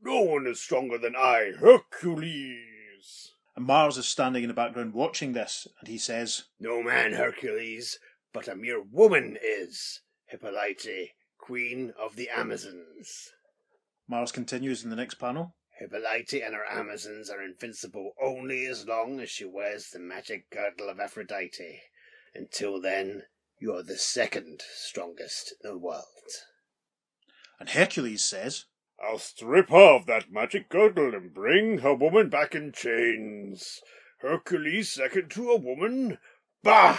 No 0.00 0.20
one 0.20 0.46
is 0.46 0.60
stronger 0.60 0.98
than 0.98 1.16
I, 1.16 1.52
Hercules. 1.58 3.32
and 3.56 3.66
Mars 3.66 3.98
is 3.98 4.06
standing 4.06 4.44
in 4.44 4.48
the 4.48 4.54
background 4.54 4.94
watching 4.94 5.32
this, 5.32 5.66
and 5.80 5.88
he 5.88 5.98
says, 5.98 6.44
No 6.60 6.82
man, 6.82 7.14
Hercules, 7.14 7.98
but 8.32 8.46
a 8.46 8.54
mere 8.54 8.80
woman 8.80 9.36
is. 9.42 10.02
Hippolyte, 10.26 11.10
queen 11.38 11.92
of 11.98 12.14
the 12.14 12.28
Amazons. 12.28 13.32
Mars 14.06 14.30
continues 14.30 14.84
in 14.84 14.90
the 14.90 14.96
next 14.96 15.14
panel. 15.14 15.56
Hippolyte 15.78 16.34
and 16.34 16.54
her 16.54 16.66
Amazons 16.70 17.30
are 17.30 17.42
invincible 17.42 18.12
only 18.22 18.66
as 18.66 18.86
long 18.86 19.20
as 19.20 19.30
she 19.30 19.44
wears 19.44 19.90
the 19.90 19.98
magic 19.98 20.50
girdle 20.50 20.88
of 20.88 21.00
Aphrodite. 21.00 21.80
Until 22.38 22.80
then, 22.80 23.24
you 23.58 23.74
are 23.74 23.82
the 23.82 23.96
second 23.96 24.62
strongest 24.72 25.54
in 25.60 25.70
the 25.70 25.76
world. 25.76 26.04
And 27.58 27.70
Hercules 27.70 28.24
says, 28.24 28.66
I'll 29.02 29.18
strip 29.18 29.72
off 29.72 30.06
that 30.06 30.30
magic 30.30 30.68
girdle 30.68 31.16
and 31.16 31.34
bring 31.34 31.78
her 31.78 31.94
woman 31.94 32.28
back 32.28 32.54
in 32.54 32.70
chains. 32.70 33.80
Hercules 34.20 34.92
second 34.92 35.32
to 35.32 35.50
a 35.50 35.56
woman? 35.56 36.18
Bah! 36.62 36.98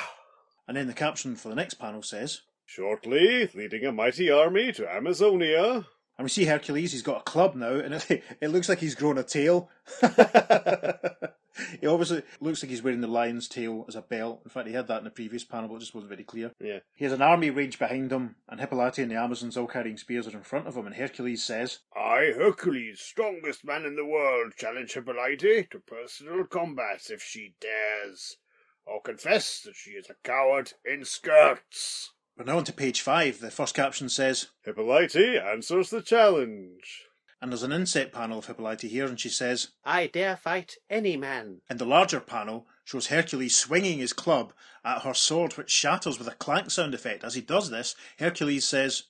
and 0.67 0.75
then 0.75 0.87
the 0.87 0.93
caption 0.93 1.37
for 1.37 1.47
the 1.47 1.55
next 1.55 1.75
panel 1.75 2.03
says, 2.03 2.41
Shortly, 2.65 3.49
leading 3.55 3.85
a 3.85 3.93
mighty 3.93 4.29
army 4.29 4.73
to 4.73 4.91
Amazonia. 4.91 5.87
and 6.17 6.25
we 6.25 6.27
see 6.27 6.45
Hercules, 6.45 6.91
he's 6.91 7.01
got 7.01 7.21
a 7.21 7.23
club 7.23 7.55
now, 7.55 7.75
and 7.75 7.93
it, 7.93 8.23
it 8.41 8.49
looks 8.49 8.67
like 8.67 8.79
he's 8.79 8.93
grown 8.93 9.17
a 9.17 9.23
tail. 9.23 9.69
he 11.79 11.87
obviously 11.87 12.23
looks 12.39 12.63
like 12.63 12.69
he's 12.69 12.83
wearing 12.83 13.01
the 13.01 13.07
lion's 13.07 13.47
tail 13.47 13.85
as 13.87 13.95
a 13.95 14.01
belt. 14.01 14.41
In 14.43 14.49
fact, 14.49 14.67
he 14.67 14.73
had 14.73 14.87
that 14.87 14.99
in 14.99 15.03
the 15.03 15.09
previous 15.09 15.43
panel, 15.43 15.69
but 15.69 15.75
it 15.75 15.79
just 15.79 15.95
wasn't 15.95 16.09
very 16.09 16.23
clear. 16.23 16.51
Yeah. 16.59 16.79
He 16.95 17.05
has 17.05 17.13
an 17.13 17.21
army 17.21 17.49
ranged 17.49 17.79
behind 17.79 18.11
him, 18.11 18.35
and 18.47 18.59
Hippolyte 18.59 18.99
and 18.99 19.11
the 19.11 19.15
Amazons 19.15 19.57
all 19.57 19.67
carrying 19.67 19.97
spears 19.97 20.27
are 20.27 20.37
in 20.37 20.43
front 20.43 20.67
of 20.67 20.75
him, 20.75 20.85
and 20.85 20.95
Hercules 20.95 21.43
says, 21.43 21.79
I, 21.95 22.33
Hercules, 22.35 22.99
strongest 22.99 23.65
man 23.65 23.85
in 23.85 23.95
the 23.95 24.05
world, 24.05 24.53
challenge 24.57 24.93
Hippolyte 24.93 25.69
to 25.71 25.79
personal 25.79 26.45
combat 26.45 27.09
if 27.09 27.21
she 27.21 27.55
dares, 27.59 28.37
or 28.85 29.01
confess 29.01 29.61
that 29.61 29.75
she 29.75 29.91
is 29.91 30.09
a 30.09 30.15
coward 30.23 30.73
in 30.85 31.05
skirts. 31.05 32.11
We're 32.37 32.45
now 32.45 32.57
on 32.57 32.63
to 32.63 32.73
page 32.73 33.01
five. 33.01 33.41
The 33.41 33.51
first 33.51 33.75
caption 33.75 34.07
says, 34.07 34.47
Hippolyte 34.63 35.15
answers 35.15 35.89
the 35.89 36.01
challenge. 36.01 37.08
And 37.41 37.51
there's 37.51 37.63
an 37.63 37.71
inset 37.71 38.11
panel 38.11 38.39
of 38.39 38.47
Hippolyta 38.47 38.87
here, 38.87 39.05
and 39.05 39.19
she 39.19 39.29
says, 39.29 39.69
I 39.85 40.07
dare 40.07 40.35
fight 40.35 40.75
any 40.89 41.15
man. 41.17 41.61
And 41.69 41.79
the 41.79 41.85
larger 41.85 42.19
panel 42.19 42.67
shows 42.83 43.07
Hercules 43.07 43.55
swinging 43.57 43.99
his 43.99 44.13
club 44.13 44.51
at 44.83 45.03
her 45.03 45.13
sword, 45.13 45.53
which 45.57 45.69
shatters 45.71 46.17
with 46.19 46.27
a 46.27 46.35
clank 46.35 46.71
sound 46.71 46.93
effect. 46.93 47.23
As 47.23 47.35
he 47.35 47.41
does 47.41 47.69
this, 47.69 47.95
Hercules 48.17 48.65
says, 48.67 49.03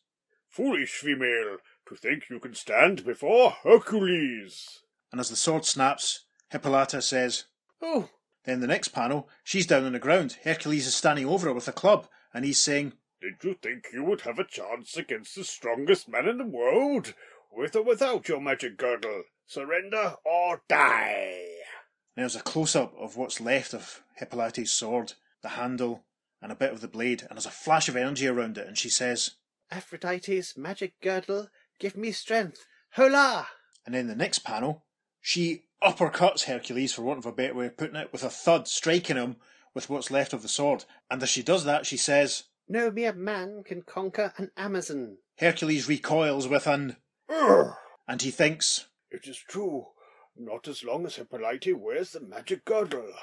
Foolish 0.48 0.92
female, 0.92 1.58
to 1.88 1.96
think 1.96 2.30
you 2.30 2.40
can 2.40 2.54
stand 2.54 3.06
before 3.06 3.52
Hercules. 3.64 4.80
and 5.12 5.20
as 5.20 5.30
the 5.30 5.36
sword 5.36 5.66
snaps, 5.66 6.26
Hippolyta 6.50 7.02
says, 7.02 7.46
Oh, 7.82 8.10
Then 8.46 8.60
the 8.60 8.68
next 8.68 8.90
panel, 8.90 9.28
she's 9.44 9.66
down 9.68 9.86
on 9.86 9.94
the 9.94 10.00
ground. 10.00 10.38
Hercules 10.44 10.88
is 10.88 10.96
standing 10.96 11.26
over 11.26 11.48
her 11.48 11.54
with 11.54 11.68
a 11.68 11.72
club, 11.72 12.08
and 12.34 12.46
he's 12.46 12.60
saying, 12.60 12.94
Did 13.22 13.36
you 13.44 13.56
think 13.62 13.88
you 13.94 14.04
would 14.04 14.22
have 14.22 14.40
a 14.40 14.44
chance 14.44 14.98
against 14.98 15.36
the 15.36 15.44
strongest 15.44 16.08
man 16.10 16.28
in 16.28 16.38
the 16.38 16.46
world? 16.46 17.14
With 17.52 17.76
or 17.76 17.84
without 17.84 18.28
your 18.28 18.40
magic 18.40 18.78
girdle? 18.78 19.24
Surrender 19.46 20.16
or 20.24 20.62
die? 20.68 21.46
there's 22.16 22.36
a 22.36 22.42
close 22.42 22.76
up 22.76 22.94
of 22.98 23.16
what's 23.16 23.40
left 23.40 23.74
of 23.74 24.04
Hippolyte's 24.18 24.72
sword, 24.72 25.14
the 25.42 25.50
handle, 25.50 26.04
and 26.42 26.52
a 26.52 26.56
bit 26.56 26.72
of 26.72 26.82
the 26.82 26.88
blade, 26.88 27.22
and 27.22 27.32
there's 27.32 27.46
a 27.46 27.52
flash 27.52 27.88
of 27.88 27.96
energy 27.96 28.28
around 28.28 28.58
it, 28.58 28.68
and 28.68 28.78
she 28.78 28.90
says, 28.90 29.32
Aphrodite's 29.72 30.58
magic 30.58 31.00
girdle, 31.02 31.48
give 31.80 31.96
me 31.96 32.12
strength. 32.12 32.66
Hola! 32.94 33.48
And 33.86 33.96
then 33.96 34.08
the 34.08 34.16
next 34.16 34.40
panel, 34.40 34.84
she 35.22 35.64
uppercuts 35.82 36.44
Hercules, 36.44 36.94
for 36.94 37.04
want 37.04 37.20
of 37.20 37.26
a 37.26 37.32
better 37.32 37.54
way 37.54 37.68
of 37.68 37.78
putting 37.78 37.96
it, 37.96 38.12
with 38.12 38.24
a 38.24 38.30
thud, 38.30 38.68
striking 38.68 39.16
him 39.16 39.38
with 39.74 39.90
what's 39.90 40.12
left 40.12 40.34
of 40.34 40.42
the 40.42 40.48
sword. 40.48 40.86
And 41.10 41.24
as 41.24 41.30
she 41.30 41.44
does 41.44 41.64
that, 41.66 41.86
she 41.86 41.98
says, 41.98 42.44
No 42.68 42.92
mere 42.92 43.14
man 43.14 43.64
can 43.64 43.84
conquer 43.84 44.34
an 44.38 44.52
Amazon. 44.58 45.18
Hercules 45.38 45.88
recoils 45.88 46.48
with 46.48 46.68
an, 46.68 46.98
Urgh! 47.30 47.76
and 48.08 48.22
he 48.24 48.32
thinks, 48.32 48.88
It 49.12 49.28
is 49.28 49.38
true. 49.38 49.88
Not 50.36 50.68
as 50.68 50.84
long 50.84 51.06
as 51.06 51.16
Hippolyte 51.18 51.78
wears 51.78 52.12
the 52.12 52.22
magic 52.22 52.66
girdle. 52.66 53.14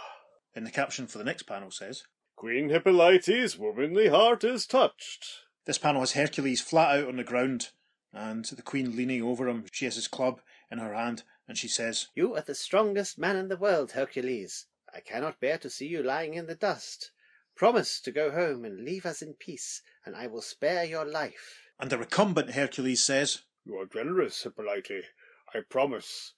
in 0.55 0.65
the 0.65 0.71
caption 0.71 1.07
for 1.07 1.19
the 1.19 1.25
next 1.25 1.43
panel 1.43 1.71
says, 1.71 2.05
Queen 2.37 2.69
Hippolyte's 2.69 3.57
womanly 3.57 4.09
heart 4.09 4.45
is 4.45 4.67
touched. 4.67 5.27
This 5.65 5.79
panel 5.79 6.03
has 6.03 6.13
Hercules 6.13 6.61
flat 6.61 6.99
out 6.99 7.09
on 7.09 7.17
the 7.17 7.25
ground, 7.25 7.71
and 8.13 8.45
the 8.45 8.63
Queen 8.63 8.95
leaning 8.95 9.23
over 9.23 9.49
him. 9.49 9.65
She 9.73 9.87
has 9.87 9.97
his 9.97 10.07
club 10.07 10.41
in 10.71 10.79
her 10.79 10.95
hand, 10.95 11.25
and 11.49 11.59
she 11.59 11.69
says, 11.69 12.09
You 12.15 12.37
are 12.37 12.43
the 12.43 12.55
strongest 12.55 13.19
man 13.19 13.37
in 13.37 13.49
the 13.49 13.57
world, 13.57 13.93
Hercules. 13.93 14.67
I 14.95 15.01
cannot 15.01 15.41
bear 15.41 15.59
to 15.59 15.71
see 15.71 15.87
you 15.87 16.03
lying 16.03 16.35
in 16.35 16.47
the 16.47 16.55
dust. 16.55 17.11
Promise 17.57 18.01
to 18.03 18.13
go 18.13 18.31
home 18.31 18.65
and 18.65 18.85
leave 18.85 19.07
us 19.07 19.23
in 19.23 19.35
peace, 19.35 19.83
and 20.05 20.15
I 20.15 20.27
will 20.27 20.43
spare 20.43 20.85
your 20.85 21.05
life. 21.05 21.63
And 21.81 21.91
the 21.91 21.99
recumbent 21.99 22.51
Hercules 22.51 23.03
says, 23.03 23.41
You 23.69 23.81
are 23.81 23.87
generous, 23.87 24.45
Hippolyte. 24.45 25.07
I 25.53 25.59
promise. 25.69 26.35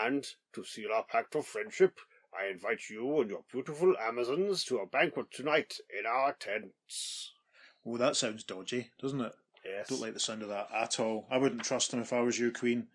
And, 0.00 0.24
to 0.52 0.62
seal 0.62 0.92
our 0.92 1.02
pact 1.02 1.34
of 1.34 1.44
friendship, 1.44 1.98
I 2.32 2.46
invite 2.46 2.88
you 2.88 3.20
and 3.20 3.28
your 3.28 3.42
beautiful 3.50 3.96
Amazons 3.98 4.62
to 4.66 4.78
a 4.78 4.86
banquet 4.86 5.32
tonight 5.32 5.80
in 5.98 6.06
our 6.06 6.34
tents. 6.34 7.32
Oh, 7.84 7.96
that 7.96 8.14
sounds 8.14 8.44
dodgy, 8.44 8.92
doesn't 9.00 9.20
it? 9.20 9.32
Yes. 9.64 9.88
Don't 9.88 10.00
like 10.00 10.14
the 10.14 10.20
sound 10.20 10.42
of 10.42 10.50
that 10.50 10.68
at 10.72 11.00
all. 11.00 11.26
I 11.28 11.38
wouldn't 11.38 11.64
trust 11.64 11.92
him 11.92 12.00
if 12.00 12.12
I 12.12 12.20
was 12.20 12.38
you, 12.38 12.52
Queen. 12.52 12.86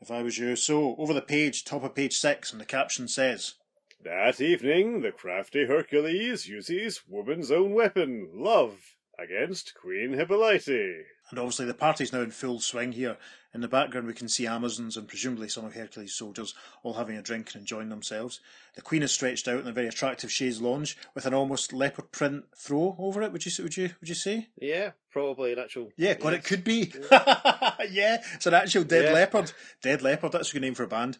If 0.00 0.10
I 0.10 0.22
was 0.22 0.38
you. 0.38 0.56
So, 0.56 0.96
over 0.96 1.12
the 1.12 1.20
page, 1.20 1.62
top 1.62 1.84
of 1.84 1.94
page 1.94 2.16
six, 2.16 2.52
and 2.52 2.60
the 2.60 2.64
caption 2.64 3.06
says, 3.06 3.56
That 4.02 4.40
evening, 4.40 5.02
the 5.02 5.12
crafty 5.12 5.66
Hercules 5.66 6.48
uses 6.48 7.06
woman's 7.06 7.50
own 7.50 7.74
weapon, 7.74 8.30
love, 8.32 8.96
against 9.18 9.74
Queen 9.74 10.14
Hippolyte. 10.14 11.04
And 11.30 11.38
obviously, 11.40 11.66
the 11.66 11.74
party's 11.74 12.12
now 12.12 12.20
in 12.20 12.30
full 12.30 12.60
swing 12.60 12.92
here. 12.92 13.16
In 13.52 13.60
the 13.62 13.68
background, 13.68 14.06
we 14.06 14.12
can 14.12 14.28
see 14.28 14.46
Amazons 14.46 14.96
and 14.96 15.08
presumably 15.08 15.48
some 15.48 15.64
of 15.64 15.74
Hercules' 15.74 16.14
soldiers 16.14 16.54
all 16.82 16.92
having 16.94 17.16
a 17.16 17.22
drink 17.22 17.52
and 17.52 17.60
enjoying 17.62 17.88
themselves. 17.88 18.38
The 18.74 18.82
Queen 18.82 19.02
is 19.02 19.10
stretched 19.12 19.48
out 19.48 19.60
in 19.60 19.66
a 19.66 19.72
very 19.72 19.88
attractive 19.88 20.30
chaise 20.30 20.60
lounge 20.60 20.96
with 21.14 21.24
an 21.26 21.34
almost 21.34 21.72
leopard 21.72 22.12
print 22.12 22.44
throw 22.56 22.94
over 22.98 23.22
it. 23.22 23.32
Would 23.32 23.44
you 23.46 23.62
would 23.64 23.76
you 23.76 23.90
would 23.98 24.08
you 24.08 24.14
say? 24.14 24.48
Yeah, 24.60 24.90
probably 25.10 25.52
an 25.54 25.58
actual. 25.58 25.90
Yeah, 25.96 26.14
God, 26.14 26.34
it 26.34 26.44
could 26.44 26.64
be. 26.64 26.92
yeah, 27.10 28.18
it's 28.34 28.46
an 28.46 28.54
actual 28.54 28.84
dead 28.84 29.06
Yeah. 29.06 29.12
leopard. 29.12 29.52
Dead 29.82 30.02
leopard. 30.02 30.32
That's 30.32 30.50
a 30.50 30.52
good 30.52 30.62
name 30.62 30.74
for 30.74 30.84
a 30.84 30.88
band. 30.88 31.18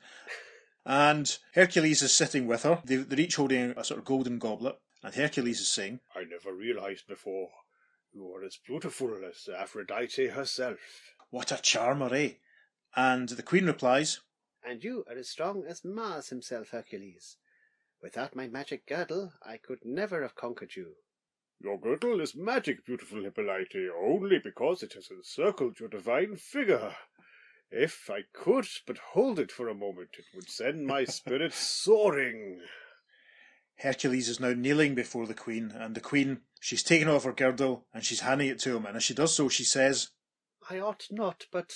And 0.85 1.37
Hercules 1.55 2.03
is 2.03 2.13
sitting 2.15 2.47
with 2.47 2.63
her. 2.63 2.81
They're 2.85 3.19
each 3.19 3.37
holding 3.37 3.71
a 3.77 3.83
sort 3.83 3.99
of 3.99 4.05
golden 4.05 4.39
goblet. 4.39 4.77
And 5.03 5.15
Hercules 5.15 5.61
is 5.61 5.69
saying, 5.69 6.01
I 6.15 6.25
never 6.25 6.53
realized 6.57 7.07
before 7.09 7.49
you 8.17 8.35
are 8.35 8.43
as 8.43 8.57
beautiful 8.57 9.23
as 9.27 9.47
Aphrodite 9.47 10.29
herself. 10.29 11.13
"What 11.29 11.53
a 11.53 11.59
charmer, 11.59 12.15
eh?" 12.15 12.37
And 12.95 13.29
the 13.29 13.43
Queen 13.43 13.67
replies, 13.67 14.21
And 14.63 14.83
you 14.83 15.05
are 15.07 15.19
as 15.19 15.29
strong 15.29 15.67
as 15.67 15.85
Mars 15.85 16.31
himself, 16.31 16.71
Hercules. 16.71 17.37
Without 18.01 18.35
my 18.35 18.49
magic 18.49 18.87
girdle, 18.87 19.35
I 19.43 19.59
could 19.59 19.85
never 19.85 20.23
have 20.23 20.35
conquered 20.35 20.77
you. 20.77 20.97
Your 21.61 21.79
girdle 21.79 22.23
is 22.23 22.35
magic, 22.35 22.87
beautiful 22.87 23.23
Hippolyte, 23.23 23.77
only 23.95 24.39
because 24.39 24.83
it 24.83 24.95
has 24.95 25.11
encircled 25.11 25.79
your 25.79 25.91
divine 25.91 26.37
figure. 26.37 26.97
If 27.71 28.09
I 28.09 28.23
could 28.33 28.67
but 28.87 28.97
hold 29.13 29.39
it 29.39 29.53
for 29.53 29.69
a 29.69 29.75
moment, 29.75 30.17
it 30.19 30.25
would 30.35 30.49
send 30.49 30.87
my 30.87 31.05
spirit 31.19 31.53
soaring. 31.53 32.63
Hercules 33.81 34.31
is 34.31 34.41
now 34.41 34.55
kneeling 34.55 34.95
before 34.95 35.27
the 35.27 35.35
Queen, 35.35 35.71
and 35.71 35.95
the 35.95 36.01
Queen, 36.01 36.41
she's 36.67 36.83
taken 36.83 37.07
off 37.07 37.23
her 37.23 37.33
girdle 37.33 37.87
and 37.95 38.05
she's 38.05 38.21
handing 38.21 38.49
it 38.49 38.59
to 38.59 38.77
him. 38.77 38.87
And 38.87 38.97
as 38.97 39.05
she 39.05 39.15
does 39.15 39.33
so, 39.35 39.49
she 39.49 39.63
says, 39.63 40.09
I 40.69 40.81
ought 40.81 41.07
not, 41.13 41.45
but 41.53 41.73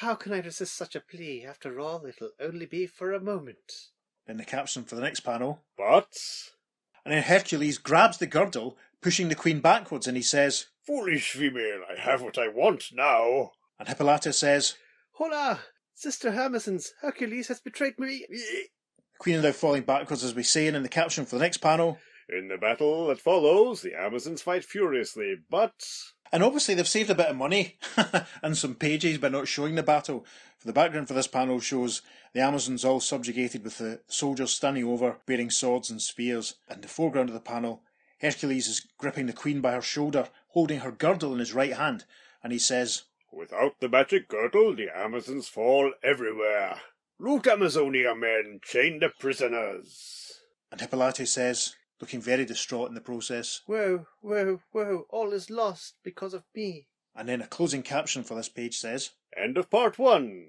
how 0.00 0.16
can 0.16 0.32
I 0.32 0.40
resist 0.40 0.74
such 0.76 0.96
a 0.96 1.00
plea? 1.00 1.44
After 1.48 1.78
all, 1.78 2.04
it'll 2.04 2.32
only 2.40 2.66
be 2.66 2.86
for 2.88 3.12
a 3.12 3.20
moment. 3.20 3.72
in 4.26 4.36
the 4.36 4.44
caption 4.44 4.82
for 4.82 4.96
the 4.96 5.00
next 5.02 5.20
panel, 5.20 5.62
But, 5.78 6.08
and 7.04 7.14
then 7.14 7.22
Hercules 7.22 7.78
grabs 7.78 8.18
the 8.18 8.26
girdle, 8.26 8.76
pushing 9.00 9.28
the 9.28 9.36
Queen 9.36 9.60
backwards, 9.60 10.08
and 10.08 10.16
he 10.16 10.22
says, 10.24 10.66
foolish 10.84 11.30
female, 11.30 11.82
I 11.88 12.00
have 12.00 12.20
what 12.22 12.36
I 12.36 12.48
want 12.48 12.86
now. 12.92 13.52
and 13.78 13.86
Hippolyta 13.88 14.32
says, 14.32 14.74
Hola! 15.12 15.60
Sister 15.94 16.28
Amazons, 16.30 16.92
Hercules 17.00 17.46
has 17.48 17.60
betrayed 17.60 17.98
me. 17.98 18.26
The 18.28 19.18
Queen 19.18 19.36
is 19.36 19.44
now 19.44 19.52
falling 19.52 19.84
backwards 19.84 20.24
as 20.24 20.34
we 20.34 20.42
say, 20.42 20.66
and 20.66 20.76
in 20.76 20.82
the 20.82 20.88
caption 20.88 21.24
for 21.24 21.36
the 21.36 21.42
next 21.42 21.58
panel, 21.58 21.98
In 22.28 22.48
the 22.48 22.58
battle 22.58 23.06
that 23.06 23.20
follows, 23.20 23.82
the 23.82 23.94
Amazons 23.94 24.42
fight 24.42 24.64
furiously, 24.64 25.36
but 25.48 25.86
and 26.32 26.42
obviously 26.42 26.74
they've 26.74 26.88
saved 26.88 27.10
a 27.10 27.14
bit 27.14 27.26
of 27.26 27.36
money 27.36 27.78
and 28.42 28.56
some 28.56 28.74
pages 28.74 29.18
by 29.18 29.28
not 29.28 29.48
showing 29.48 29.76
the 29.76 29.82
battle. 29.82 30.26
For 30.58 30.66
the 30.66 30.72
background 30.72 31.08
for 31.08 31.14
this 31.14 31.28
panel 31.28 31.60
shows 31.60 32.02
the 32.32 32.40
Amazons 32.40 32.84
all 32.84 33.00
subjugated 33.00 33.62
with 33.62 33.78
the 33.78 34.00
soldiers 34.08 34.50
standing 34.50 34.84
over, 34.84 35.18
bearing 35.26 35.50
swords 35.50 35.90
and 35.90 36.02
spears. 36.02 36.54
And 36.68 36.82
the 36.82 36.88
foreground 36.88 37.28
of 37.28 37.34
the 37.34 37.40
panel, 37.40 37.82
Hercules 38.20 38.66
is 38.66 38.86
gripping 38.98 39.26
the 39.26 39.32
Queen 39.32 39.60
by 39.60 39.72
her 39.72 39.82
shoulder, 39.82 40.28
holding 40.48 40.80
her 40.80 40.90
girdle 40.90 41.32
in 41.32 41.38
his 41.38 41.52
right 41.52 41.74
hand, 41.74 42.04
and 42.42 42.52
he 42.52 42.58
says, 42.58 43.04
Without 43.32 43.80
the 43.80 43.88
magic 43.88 44.28
girdle, 44.28 44.74
the 44.74 44.88
Amazons 44.88 45.48
fall 45.48 45.92
everywhere. 46.02 46.80
Loot 47.18 47.46
Amazonia 47.46 48.14
men, 48.14 48.60
chain 48.62 48.98
the 48.98 49.10
prisoners. 49.10 50.40
and 50.72 50.80
Hippolyte 50.80 51.28
says, 51.28 51.76
looking 52.00 52.20
very 52.20 52.44
distraught 52.44 52.88
in 52.88 52.94
the 52.94 53.00
process. 53.00 53.62
Whoa, 53.66 54.06
whoa, 54.20 54.60
whoa, 54.72 55.06
all 55.10 55.32
is 55.32 55.50
lost 55.50 55.94
because 56.02 56.34
of 56.34 56.44
me. 56.54 56.88
And 57.14 57.28
then 57.28 57.40
a 57.40 57.46
closing 57.46 57.82
caption 57.82 58.22
for 58.22 58.34
this 58.34 58.48
page 58.48 58.76
says, 58.76 59.10
end 59.36 59.56
of 59.56 59.70
part 59.70 59.98
one. 59.98 60.48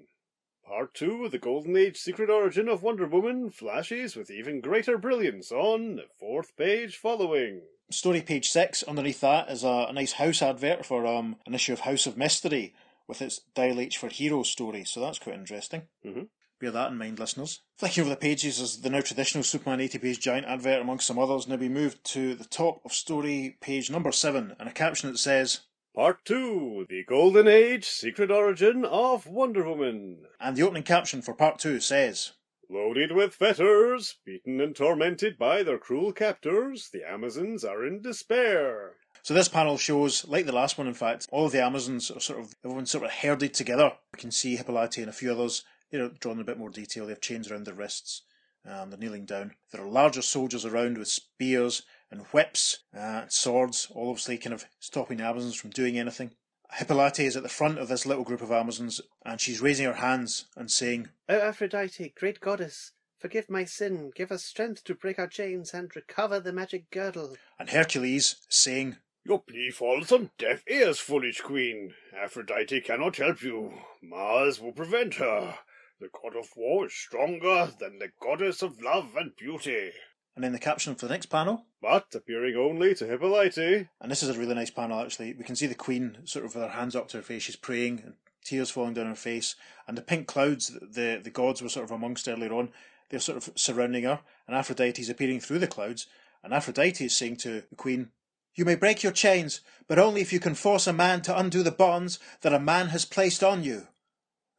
Part 0.66 0.92
two, 0.92 1.28
the 1.30 1.38
Golden 1.38 1.76
Age 1.78 1.96
secret 1.96 2.28
origin 2.28 2.68
of 2.68 2.82
Wonder 2.82 3.06
Woman, 3.06 3.48
flashes 3.48 4.14
with 4.14 4.30
even 4.30 4.60
greater 4.60 4.98
brilliance 4.98 5.50
on 5.50 5.96
the 5.96 6.04
fourth 6.20 6.54
page 6.58 6.96
following. 6.96 7.62
Story 7.90 8.20
page 8.20 8.50
six, 8.50 8.82
underneath 8.82 9.22
that 9.22 9.48
is 9.50 9.64
a, 9.64 9.86
a 9.88 9.92
nice 9.94 10.12
house 10.12 10.42
advert 10.42 10.84
for 10.84 11.06
um, 11.06 11.36
an 11.46 11.54
issue 11.54 11.72
of 11.72 11.80
House 11.80 12.06
of 12.06 12.18
Mystery 12.18 12.74
with 13.06 13.22
its 13.22 13.40
Dial 13.54 13.80
H 13.80 13.96
for 13.96 14.08
Heroes 14.10 14.50
story, 14.50 14.84
so 14.84 15.00
that's 15.00 15.18
quite 15.18 15.36
interesting. 15.36 15.82
Mm 16.04 16.14
Mhm. 16.14 16.28
Bear 16.60 16.72
that 16.72 16.90
in 16.90 16.98
mind, 16.98 17.20
listeners. 17.20 17.60
Flicking 17.76 18.02
over 18.02 18.10
the 18.10 18.16
pages 18.16 18.58
is 18.58 18.80
the 18.80 18.90
now 18.90 19.00
traditional 19.00 19.44
Superman 19.44 19.80
80 19.80 19.98
page 19.98 20.18
giant 20.18 20.46
advert 20.46 20.80
amongst 20.80 21.06
some 21.06 21.18
others. 21.18 21.46
Now 21.46 21.54
we 21.54 21.68
move 21.68 22.02
to 22.04 22.34
the 22.34 22.44
top 22.44 22.80
of 22.84 22.92
story 22.92 23.56
page 23.60 23.90
number 23.90 24.10
seven 24.10 24.56
and 24.58 24.68
a 24.68 24.72
caption 24.72 25.10
that 25.10 25.18
says, 25.18 25.60
Part 25.94 26.24
two, 26.24 26.86
the 26.88 27.04
Golden 27.04 27.46
Age 27.46 27.84
secret 27.84 28.30
origin 28.32 28.84
of 28.84 29.26
Wonder 29.26 29.68
Woman. 29.68 30.24
and 30.40 30.56
the 30.56 30.62
opening 30.62 30.82
caption 30.82 31.22
for 31.22 31.32
part 31.32 31.60
two 31.60 31.78
says, 31.78 32.32
Loaded 32.68 33.12
with 33.12 33.34
fetters, 33.34 34.16
beaten 34.26 34.60
and 34.60 34.74
tormented 34.74 35.38
by 35.38 35.62
their 35.62 35.78
cruel 35.78 36.12
captors, 36.12 36.90
the 36.92 37.08
Amazons 37.08 37.64
are 37.64 37.86
in 37.86 38.02
despair. 38.02 38.96
So 39.22 39.32
this 39.32 39.48
panel 39.48 39.78
shows, 39.78 40.26
like 40.26 40.46
the 40.46 40.52
last 40.52 40.76
one, 40.76 40.86
in 40.86 40.94
fact, 40.94 41.28
all 41.30 41.46
of 41.46 41.52
the 41.52 41.62
Amazons 41.62 42.10
are 42.10 42.20
sort 42.20 42.40
of 42.40 42.54
everyone's 42.64 42.90
sort 42.90 43.04
of 43.04 43.10
herded 43.10 43.54
together. 43.54 43.92
We 44.12 44.18
can 44.18 44.30
see 44.30 44.56
Hippolyte 44.56 44.98
and 44.98 45.08
a 45.08 45.12
few 45.12 45.32
others. 45.32 45.64
They're 45.90 46.08
drawn 46.08 46.36
in 46.36 46.42
a 46.42 46.44
bit 46.44 46.58
more 46.58 46.70
detail. 46.70 47.06
They 47.06 47.12
have 47.12 47.20
chains 47.20 47.50
around 47.50 47.66
their 47.66 47.74
wrists. 47.74 48.22
Um, 48.66 48.90
they're 48.90 48.98
kneeling 48.98 49.24
down. 49.24 49.52
There 49.72 49.82
are 49.82 49.88
larger 49.88 50.20
soldiers 50.20 50.64
around 50.64 50.98
with 50.98 51.08
spears 51.08 51.82
and 52.10 52.22
whips 52.32 52.80
uh, 52.94 52.98
and 53.22 53.32
swords, 53.32 53.88
all 53.94 54.10
obviously 54.10 54.36
kind 54.38 54.52
of 54.52 54.66
stopping 54.80 55.18
the 55.18 55.24
Amazons 55.24 55.54
from 55.54 55.70
doing 55.70 55.98
anything. 55.98 56.32
Hippolyte 56.72 57.20
is 57.20 57.36
at 57.36 57.42
the 57.42 57.48
front 57.48 57.78
of 57.78 57.88
this 57.88 58.04
little 58.04 58.24
group 58.24 58.42
of 58.42 58.52
Amazons, 58.52 59.00
and 59.24 59.40
she's 59.40 59.62
raising 59.62 59.86
her 59.86 59.94
hands 59.94 60.46
and 60.54 60.70
saying, 60.70 61.08
O 61.28 61.34
Aphrodite, 61.34 62.12
great 62.14 62.40
goddess, 62.40 62.92
forgive 63.18 63.48
my 63.48 63.64
sin, 63.64 64.10
give 64.14 64.30
us 64.30 64.44
strength 64.44 64.84
to 64.84 64.94
break 64.94 65.18
our 65.18 65.28
chains 65.28 65.72
and 65.72 65.94
recover 65.96 66.40
the 66.40 66.52
magic 66.52 66.90
girdle. 66.90 67.36
and 67.58 67.70
Hercules 67.70 68.36
saying, 68.50 68.96
Your 69.24 69.40
plea 69.40 69.70
falls 69.70 70.12
on 70.12 70.30
deaf 70.36 70.62
ears, 70.68 70.98
foolish 70.98 71.40
queen. 71.40 71.94
Aphrodite 72.14 72.82
cannot 72.82 73.16
help 73.16 73.42
you. 73.42 73.72
Mars 74.02 74.60
will 74.60 74.72
prevent 74.72 75.14
her. 75.14 75.54
The 76.00 76.10
god 76.22 76.36
of 76.36 76.48
war 76.56 76.86
is 76.86 76.92
stronger 76.94 77.72
than 77.80 77.98
the 77.98 78.12
goddess 78.20 78.62
of 78.62 78.80
love 78.80 79.16
and 79.16 79.34
beauty. 79.36 79.90
and 80.36 80.44
in 80.44 80.52
the 80.52 80.58
caption 80.60 80.94
for 80.94 81.06
the 81.06 81.12
next 81.12 81.26
panel, 81.26 81.66
But 81.82 82.14
appearing 82.14 82.54
only 82.54 82.94
to 82.94 83.06
Hippolyte, 83.06 83.58
And 83.58 84.08
this 84.08 84.22
is 84.22 84.28
a 84.28 84.38
really 84.38 84.54
nice 84.54 84.70
panel, 84.70 85.00
actually. 85.00 85.34
We 85.34 85.42
can 85.42 85.56
see 85.56 85.66
the 85.66 85.74
Queen 85.74 86.18
sort 86.24 86.44
of 86.44 86.54
with 86.54 86.62
her 86.62 86.70
hands 86.70 86.94
up 86.94 87.08
to 87.08 87.16
her 87.16 87.22
face. 87.24 87.42
She's 87.42 87.56
praying, 87.56 88.02
and 88.04 88.14
tears 88.44 88.70
falling 88.70 88.94
down 88.94 89.06
her 89.06 89.16
face. 89.16 89.56
And 89.88 89.98
the 89.98 90.02
pink 90.02 90.28
clouds 90.28 90.68
that 90.68 90.94
the, 90.94 91.20
the 91.20 91.30
gods 91.30 91.60
were 91.60 91.68
sort 91.68 91.86
of 91.86 91.90
amongst 91.90 92.28
earlier 92.28 92.52
on, 92.52 92.70
they're 93.10 93.18
sort 93.18 93.38
of 93.38 93.50
surrounding 93.56 94.04
her. 94.04 94.20
And 94.46 94.56
Aphrodite's 94.56 95.08
appearing 95.08 95.40
through 95.40 95.58
the 95.58 95.66
clouds. 95.66 96.06
And 96.44 96.54
Aphrodite 96.54 97.04
is 97.04 97.16
saying 97.16 97.38
to 97.38 97.64
the 97.68 97.76
Queen, 97.76 98.10
You 98.54 98.64
may 98.64 98.76
break 98.76 99.02
your 99.02 99.10
chains, 99.10 99.62
but 99.88 99.98
only 99.98 100.20
if 100.20 100.32
you 100.32 100.38
can 100.38 100.54
force 100.54 100.86
a 100.86 100.92
man 100.92 101.22
to 101.22 101.36
undo 101.36 101.64
the 101.64 101.72
bonds 101.72 102.20
that 102.42 102.54
a 102.54 102.60
man 102.60 102.90
has 102.90 103.04
placed 103.04 103.42
on 103.42 103.64
you. 103.64 103.88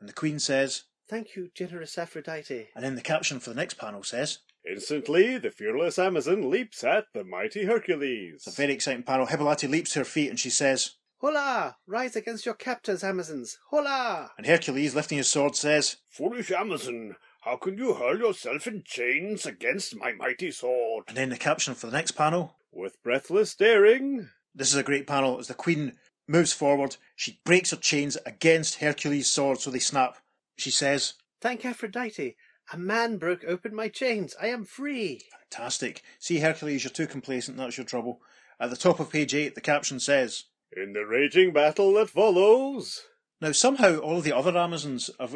And 0.02 0.10
the 0.10 0.13
Queen 0.13 0.39
says, 0.39 0.84
Thank 1.10 1.36
you, 1.36 1.50
generous 1.56 1.98
Aphrodite. 1.98 2.67
and 2.76 2.86
in 2.86 2.95
the 2.95 3.02
caption 3.02 3.39
for 3.39 3.50
the 3.50 3.56
next 3.56 3.76
panel 3.80 4.04
says, 4.04 4.39
instantly 4.69 5.38
the 5.39 5.50
fearless 5.50 5.98
Amazon 5.98 6.50
leaps 6.52 6.84
at 6.84 7.06
the 7.13 7.24
mighty 7.24 7.65
Hercules. 7.65 8.34
It's 8.36 8.48
a 8.48 8.52
very 8.52 8.74
exciting 8.74 9.04
panel. 9.04 9.26
Hippolyte 9.26 9.63
leaps 9.63 9.93
to 9.93 10.00
her 10.00 10.06
feet 10.06 10.30
and 10.30 10.39
she 10.39 10.50
says, 10.52 10.91
Hola! 11.17 11.78
Rise 11.88 12.15
against 12.15 12.45
your 12.45 12.54
captors, 12.56 13.04
Amazons! 13.04 13.58
Hola! 13.72 14.32
and 14.38 14.45
Hercules, 14.45 14.93
lifting 14.95 15.17
his 15.17 15.28
sword, 15.28 15.56
says, 15.56 15.98
Foolish 16.10 16.52
Amazon, 16.52 17.15
how 17.41 17.58
can 17.58 17.78
you 17.78 17.93
hurl 17.95 18.19
yourself 18.19 18.67
in 18.67 18.84
chains 18.86 19.45
against 19.45 19.95
my 19.95 20.12
mighty 20.13 20.52
sword? 20.52 21.06
and 21.08 21.17
in 21.17 21.30
the 21.30 21.38
caption 21.38 21.74
for 21.74 21.88
the 21.88 21.93
next 21.98 22.12
panel, 22.12 22.56
With 22.72 23.02
breathless 23.04 23.56
daring, 23.56 24.30
This 24.54 24.69
is 24.69 24.76
a 24.76 24.84
great 24.84 25.08
panel 25.08 25.39
as 25.39 25.48
the 25.48 25.56
Queen 25.56 25.93
moves 26.28 26.54
forward. 26.54 26.98
She 27.15 27.41
breaks 27.43 27.72
her 27.72 27.78
chains 27.78 28.15
against 28.26 28.76
Hercules' 28.76 29.28
sword 29.32 29.60
so 29.60 29.72
they 29.72 29.80
snap. 29.80 30.17
She 30.60 30.72
says, 30.72 31.13
Thank 31.39 31.65
Aphrodite! 31.65 32.36
A 32.72 32.78
man 32.78 33.17
broke 33.17 33.43
open 33.45 33.74
my 33.74 33.88
chains. 33.88 34.36
I 34.41 34.48
am 34.48 34.65
free. 34.65 35.22
Fantastic. 35.50 36.04
See, 36.19 36.39
Hercules, 36.39 36.84
you're 36.84 36.91
too 36.91 37.08
complacent. 37.08 37.58
That's 37.58 37.78
your 37.78 37.86
trouble. 37.86 38.22
At 38.60 38.69
the 38.69 38.76
top 38.76 39.00
of 39.00 39.10
page 39.10 39.34
8, 39.34 39.56
the 39.56 39.62
caption 39.62 40.00
says, 40.00 40.45
In 40.76 40.93
the 40.93 41.06
raging 41.06 41.54
battle 41.54 41.93
that 41.93 42.10
follows. 42.10 43.06
Now, 43.41 43.54
somehow 43.54 44.00
all 44.00 44.17
of 44.17 44.26
the 44.26 44.36
other 44.36 44.56
Amazons 44.58 45.10
have, 45.17 45.34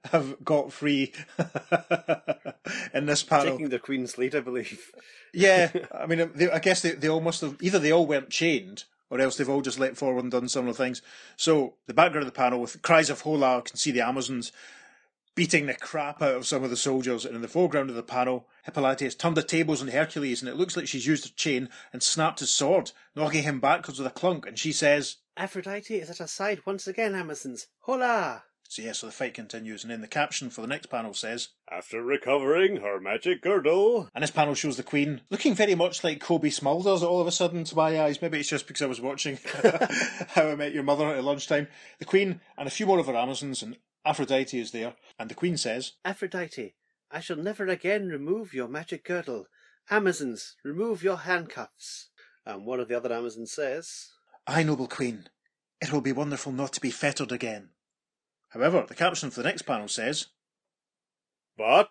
have 0.10 0.44
got 0.44 0.72
free 0.72 1.12
in 2.92 3.06
this 3.06 3.22
panel. 3.22 3.52
Taking 3.52 3.68
the 3.68 3.78
Queen's 3.78 4.18
lead, 4.18 4.34
I 4.34 4.40
believe. 4.40 4.90
Yeah, 5.32 5.70
I 5.94 6.06
mean, 6.06 6.32
they, 6.34 6.50
I 6.50 6.58
guess 6.58 6.82
they, 6.82 6.90
they 6.90 7.08
all 7.08 7.20
must 7.20 7.40
have, 7.42 7.56
either 7.62 7.78
they 7.78 7.92
all 7.92 8.06
weren't 8.06 8.30
chained, 8.30 8.84
or 9.10 9.20
else 9.20 9.36
they've 9.36 9.48
all 9.48 9.62
just 9.62 9.78
leapt 9.78 9.96
forward 9.96 10.22
and 10.22 10.32
done 10.32 10.48
similar 10.48 10.72
things. 10.72 11.02
So, 11.36 11.74
the 11.86 11.94
background 11.94 12.26
of 12.26 12.32
the 12.32 12.38
panel 12.38 12.60
with 12.60 12.82
cries 12.82 13.10
of 13.10 13.20
hola, 13.20 13.62
can 13.62 13.76
see 13.76 13.90
the 13.90 14.06
Amazons 14.06 14.52
beating 15.36 15.66
the 15.66 15.74
crap 15.74 16.22
out 16.22 16.34
of 16.34 16.46
some 16.46 16.64
of 16.64 16.70
the 16.70 16.76
soldiers, 16.76 17.24
and 17.24 17.36
in 17.36 17.42
the 17.42 17.48
foreground 17.48 17.90
of 17.90 17.96
the 17.96 18.02
panel, 18.02 18.48
Hippolyte 18.64 19.00
has 19.00 19.14
turned 19.14 19.36
the 19.36 19.42
tables 19.42 19.82
on 19.82 19.88
Hercules, 19.88 20.40
and 20.40 20.48
it 20.48 20.56
looks 20.56 20.76
like 20.76 20.88
she's 20.88 21.06
used 21.06 21.26
a 21.26 21.34
chain 21.34 21.68
and 21.92 22.02
snapped 22.02 22.40
his 22.40 22.50
sword, 22.50 22.92
knocking 23.14 23.42
him 23.42 23.60
backwards 23.60 23.98
with 23.98 24.08
a 24.08 24.10
clunk, 24.10 24.46
and 24.46 24.58
she 24.58 24.72
says, 24.72 25.16
Aphrodite 25.36 25.94
is 25.94 26.08
at 26.08 26.18
her 26.18 26.26
side 26.26 26.62
once 26.64 26.88
again, 26.88 27.14
Amazons. 27.14 27.66
Hola! 27.80 28.44
So 28.68 28.82
yeah, 28.82 28.92
so 28.92 29.06
the 29.06 29.12
fight 29.12 29.34
continues, 29.34 29.84
and 29.84 29.90
then 29.90 30.00
the 30.00 30.08
caption 30.08 30.50
for 30.50 30.60
the 30.60 30.66
next 30.66 30.86
panel 30.86 31.14
says, 31.14 31.48
After 31.70 32.02
recovering 32.02 32.78
her 32.78 33.00
magic 33.00 33.40
girdle, 33.42 34.08
and 34.14 34.22
this 34.22 34.30
panel 34.30 34.54
shows 34.54 34.76
the 34.76 34.82
Queen 34.82 35.20
looking 35.30 35.54
very 35.54 35.74
much 35.74 36.02
like 36.02 36.20
Cobie 36.20 36.50
Smulders 36.50 37.02
all 37.02 37.20
of 37.20 37.26
a 37.26 37.32
sudden 37.32 37.64
to 37.64 37.76
my 37.76 38.00
eyes. 38.00 38.20
Maybe 38.20 38.40
it's 38.40 38.48
just 38.48 38.66
because 38.66 38.82
I 38.82 38.86
was 38.86 39.00
watching 39.00 39.38
How 40.28 40.48
I 40.48 40.56
Met 40.56 40.74
Your 40.74 40.82
Mother 40.82 41.06
at 41.06 41.24
lunchtime. 41.24 41.68
The 41.98 42.04
Queen 42.04 42.40
and 42.58 42.66
a 42.66 42.70
few 42.70 42.86
more 42.86 42.98
of 42.98 43.06
her 43.06 43.16
Amazons, 43.16 43.62
and 43.62 43.76
Aphrodite 44.04 44.58
is 44.58 44.72
there, 44.72 44.94
and 45.18 45.30
the 45.30 45.34
Queen 45.34 45.56
says, 45.56 45.92
Aphrodite, 46.04 46.74
I 47.10 47.20
shall 47.20 47.36
never 47.36 47.66
again 47.66 48.08
remove 48.08 48.52
your 48.52 48.68
magic 48.68 49.04
girdle. 49.04 49.46
Amazons, 49.90 50.56
remove 50.64 51.02
your 51.02 51.18
handcuffs. 51.18 52.08
And 52.44 52.66
one 52.66 52.80
of 52.80 52.88
the 52.88 52.96
other 52.96 53.12
Amazons 53.12 53.52
says, 53.52 54.10
I, 54.46 54.62
noble 54.62 54.86
Queen, 54.88 55.28
it 55.80 55.92
will 55.92 56.00
be 56.00 56.12
wonderful 56.12 56.52
not 56.52 56.72
to 56.74 56.80
be 56.80 56.90
fettered 56.90 57.32
again. 57.32 57.70
However, 58.50 58.84
the 58.86 58.94
caption 58.94 59.30
for 59.30 59.42
the 59.42 59.48
next 59.48 59.62
panel 59.62 59.88
says, 59.88 60.26
but 61.56 61.90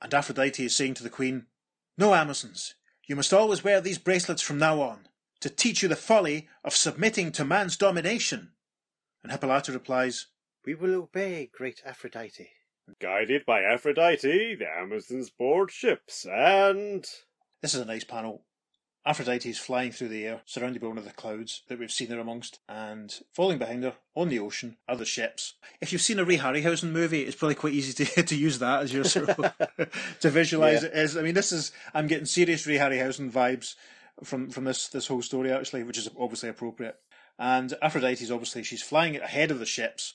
and 0.00 0.14
Aphrodite 0.14 0.64
is 0.64 0.74
saying 0.74 0.94
to 0.94 1.02
the 1.02 1.10
Queen, 1.10 1.46
No, 1.96 2.14
Amazons, 2.14 2.74
you 3.06 3.16
must 3.16 3.32
always 3.32 3.64
wear 3.64 3.80
these 3.80 3.98
bracelets 3.98 4.42
from 4.42 4.58
now 4.58 4.80
on, 4.80 5.08
to 5.40 5.50
teach 5.50 5.82
you 5.82 5.88
the 5.88 5.96
folly 5.96 6.48
of 6.64 6.74
submitting 6.74 7.32
to 7.32 7.44
man's 7.44 7.76
domination. 7.76 8.52
And 9.22 9.32
Hippolyta 9.32 9.72
replies, 9.72 10.26
We 10.64 10.74
will 10.74 10.94
obey, 10.94 11.50
great 11.52 11.82
Aphrodite. 11.84 12.50
guided 13.00 13.44
by 13.44 13.62
Aphrodite, 13.62 14.54
the 14.54 14.68
Amazons 14.68 15.30
board 15.30 15.70
ships 15.70 16.26
and. 16.26 17.04
This 17.60 17.74
is 17.74 17.80
a 17.80 17.84
nice 17.84 18.04
panel. 18.04 18.44
Aphrodite 19.06 19.48
is 19.48 19.58
flying 19.58 19.90
through 19.92 20.08
the 20.08 20.26
air, 20.26 20.42
surrounded 20.44 20.82
by 20.82 20.88
one 20.88 20.98
of 20.98 21.04
the 21.04 21.10
clouds 21.12 21.62
that 21.68 21.78
we've 21.78 21.90
seen 21.90 22.08
her 22.08 22.18
amongst, 22.18 22.58
and 22.68 23.20
falling 23.32 23.56
behind 23.56 23.82
her 23.84 23.94
on 24.14 24.28
the 24.28 24.38
ocean 24.38 24.76
are 24.86 24.96
the 24.96 25.06
ships. 25.06 25.54
If 25.80 25.92
you've 25.92 26.02
seen 26.02 26.18
a 26.18 26.24
Ray 26.24 26.36
Harryhausen 26.36 26.90
movie, 26.90 27.22
it's 27.22 27.36
probably 27.36 27.54
quite 27.54 27.72
easy 27.72 28.04
to 28.04 28.22
to 28.24 28.36
use 28.36 28.58
that 28.58 28.82
as 28.82 28.92
your 28.92 29.04
sort 29.04 29.30
of 29.30 29.52
to 30.20 30.30
visualize 30.30 30.82
Yeah. 30.82 30.88
it 30.88 30.94
as. 30.94 31.16
I 31.16 31.22
mean, 31.22 31.34
this 31.34 31.52
is 31.52 31.72
I'm 31.94 32.06
getting 32.06 32.26
serious 32.26 32.66
Ray 32.66 32.76
Harryhausen 32.76 33.30
vibes 33.30 33.76
from 34.24 34.50
from 34.50 34.64
this 34.64 34.88
this 34.88 35.06
whole 35.06 35.22
story 35.22 35.52
actually, 35.52 35.84
which 35.84 35.98
is 35.98 36.10
obviously 36.18 36.48
appropriate. 36.50 36.96
And 37.38 37.72
Aphrodite 37.80 38.22
is 38.24 38.32
obviously 38.32 38.62
she's 38.64 38.82
flying 38.82 39.16
ahead 39.16 39.50
of 39.50 39.58
the 39.60 39.64
ships, 39.66 40.14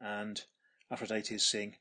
and 0.00 0.42
Aphrodite 0.90 1.34
is 1.34 1.46
saying, 1.46 1.76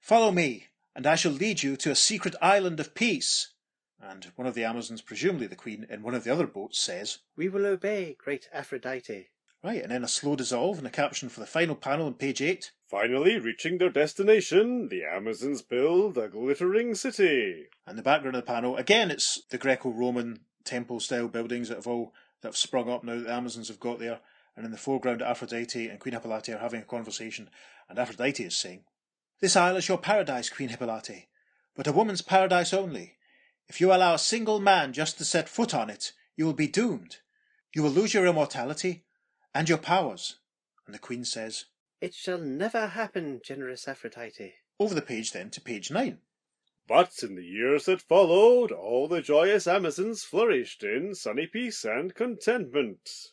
"Follow 0.00 0.30
me, 0.30 0.68
and 0.94 1.06
I 1.06 1.16
shall 1.16 1.32
lead 1.32 1.62
you 1.62 1.76
to 1.78 1.90
a 1.90 1.96
secret 1.96 2.36
island 2.40 2.80
of 2.80 2.94
peace." 2.94 3.51
And 4.04 4.32
one 4.34 4.48
of 4.48 4.54
the 4.54 4.64
Amazons, 4.64 5.00
presumably 5.00 5.46
the 5.46 5.54
Queen, 5.54 5.86
in 5.88 6.02
one 6.02 6.14
of 6.14 6.24
the 6.24 6.32
other 6.32 6.48
boats 6.48 6.80
says, 6.80 7.18
We 7.36 7.48
will 7.48 7.64
obey, 7.64 8.16
great 8.18 8.48
Aphrodite. 8.52 9.28
Right, 9.62 9.80
and 9.80 9.92
then 9.92 10.02
a 10.02 10.08
slow 10.08 10.34
dissolve 10.34 10.78
and 10.78 10.86
a 10.88 10.90
caption 10.90 11.28
for 11.28 11.38
the 11.38 11.46
final 11.46 11.76
panel 11.76 12.06
on 12.06 12.14
page 12.14 12.42
8. 12.42 12.72
Finally 12.88 13.38
reaching 13.38 13.78
their 13.78 13.90
destination, 13.90 14.88
the 14.88 15.04
Amazons 15.04 15.62
build 15.62 16.18
a 16.18 16.26
glittering 16.26 16.96
city. 16.96 17.66
And 17.86 17.96
the 17.96 18.02
background 18.02 18.34
of 18.34 18.44
the 18.44 18.52
panel, 18.52 18.76
again, 18.76 19.12
it's 19.12 19.44
the 19.50 19.56
Greco 19.56 19.90
Roman 19.90 20.40
temple 20.64 20.98
style 20.98 21.28
buildings 21.28 21.68
that 21.68 21.76
have 21.76 21.86
all 21.86 22.12
that 22.40 22.48
have 22.48 22.56
sprung 22.56 22.90
up 22.90 23.04
now 23.04 23.14
that 23.14 23.26
the 23.26 23.32
Amazons 23.32 23.68
have 23.68 23.78
got 23.78 24.00
there. 24.00 24.18
And 24.56 24.66
in 24.66 24.72
the 24.72 24.78
foreground, 24.78 25.22
Aphrodite 25.22 25.88
and 25.88 26.00
Queen 26.00 26.14
Hippolyte 26.14 26.48
are 26.48 26.58
having 26.58 26.82
a 26.82 26.84
conversation, 26.84 27.48
and 27.88 28.00
Aphrodite 28.00 28.42
is 28.42 28.56
saying, 28.56 28.82
This 29.40 29.54
isle 29.54 29.76
is 29.76 29.88
your 29.88 29.98
paradise, 29.98 30.50
Queen 30.50 30.70
Hippolyte, 30.70 31.28
but 31.76 31.86
a 31.86 31.92
woman's 31.92 32.20
paradise 32.20 32.74
only. 32.74 33.14
If 33.72 33.80
you 33.80 33.90
allow 33.90 34.12
a 34.12 34.18
single 34.18 34.60
man 34.60 34.92
just 34.92 35.16
to 35.16 35.24
set 35.24 35.48
foot 35.48 35.72
on 35.72 35.88
it, 35.88 36.12
you 36.36 36.44
will 36.44 36.52
be 36.52 36.66
doomed. 36.66 37.20
You 37.74 37.82
will 37.82 37.88
lose 37.90 38.12
your 38.12 38.26
immortality 38.26 39.06
and 39.54 39.66
your 39.66 39.78
powers. 39.78 40.36
And 40.84 40.94
the 40.94 40.98
Queen 40.98 41.24
says, 41.24 41.64
It 41.98 42.12
shall 42.12 42.36
never 42.36 42.88
happen, 42.88 43.40
generous 43.42 43.88
Aphrodite. 43.88 44.56
over 44.78 44.94
the 44.94 45.00
page 45.00 45.32
then 45.32 45.48
to 45.52 45.60
page 45.62 45.90
9. 45.90 46.18
But 46.86 47.22
in 47.22 47.34
the 47.34 47.46
years 47.46 47.86
that 47.86 48.02
followed, 48.02 48.72
all 48.72 49.08
the 49.08 49.22
joyous 49.22 49.66
Amazons 49.66 50.22
flourished 50.22 50.82
in 50.82 51.14
sunny 51.14 51.46
peace 51.46 51.82
and 51.82 52.14
contentment. 52.14 53.30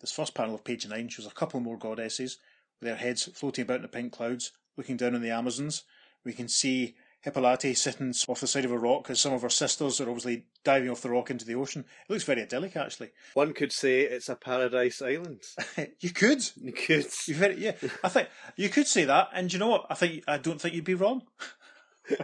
This 0.00 0.12
first 0.12 0.34
panel 0.34 0.54
of 0.54 0.62
page 0.62 0.86
9 0.86 1.08
shows 1.08 1.26
a 1.26 1.30
couple 1.30 1.58
more 1.58 1.78
goddesses 1.78 2.38
with 2.78 2.86
their 2.86 2.94
heads 2.94 3.24
floating 3.24 3.62
about 3.62 3.78
in 3.78 3.82
the 3.82 3.88
pink 3.88 4.12
clouds, 4.12 4.52
looking 4.76 4.96
down 4.96 5.16
on 5.16 5.20
the 5.20 5.30
Amazons. 5.30 5.82
We 6.22 6.32
can 6.32 6.46
see 6.46 6.94
Hippolyte 7.24 7.74
sitting 7.74 8.12
off 8.28 8.40
the 8.40 8.46
side 8.46 8.66
of 8.66 8.70
a 8.70 8.78
rock 8.78 9.08
as 9.08 9.18
some 9.18 9.32
of 9.32 9.40
her 9.40 9.48
sisters 9.48 9.98
are 9.98 10.10
obviously 10.10 10.44
diving 10.62 10.90
off 10.90 11.00
the 11.00 11.08
rock 11.08 11.30
into 11.30 11.46
the 11.46 11.54
ocean. 11.54 11.86
It 12.06 12.12
looks 12.12 12.24
very 12.24 12.42
idyllic, 12.42 12.76
actually. 12.76 13.12
One 13.32 13.54
could 13.54 13.72
say 13.72 14.02
it's 14.02 14.28
a 14.28 14.36
paradise 14.36 15.00
island. 15.00 15.40
you 16.00 16.10
could. 16.10 16.46
You 16.54 16.72
could. 16.72 17.06
You 17.26 17.34
very, 17.34 17.56
yeah, 17.56 17.72
I 18.02 18.10
think 18.10 18.28
you 18.56 18.68
could 18.68 18.86
say 18.86 19.06
that, 19.06 19.30
and 19.32 19.50
you 19.50 19.58
know 19.58 19.68
what? 19.68 19.86
I 19.88 19.94
think 19.94 20.22
I 20.28 20.36
don't 20.36 20.60
think 20.60 20.74
you'd 20.74 20.84
be 20.84 20.92
wrong. 20.92 21.22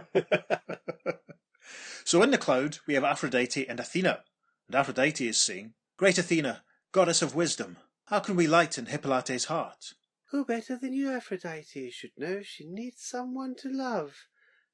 so 2.03 2.21
in 2.21 2.29
the 2.29 2.37
cloud 2.37 2.77
we 2.85 2.93
have 2.93 3.03
Aphrodite 3.03 3.67
and 3.67 3.79
Athena, 3.79 4.19
and 4.67 4.75
Aphrodite 4.75 5.27
is 5.27 5.39
saying, 5.39 5.73
"Great 5.97 6.19
Athena, 6.19 6.61
goddess 6.91 7.23
of 7.23 7.33
wisdom, 7.33 7.77
how 8.05 8.19
can 8.19 8.35
we 8.35 8.45
lighten 8.45 8.85
Hippolyte's 8.85 9.45
heart?" 9.45 9.95
Who 10.29 10.45
better 10.45 10.77
than 10.77 10.93
you, 10.93 11.11
Aphrodite, 11.11 11.89
should 11.89 12.11
know 12.17 12.43
she 12.43 12.67
needs 12.67 13.01
someone 13.01 13.55
to 13.61 13.69
love? 13.69 14.27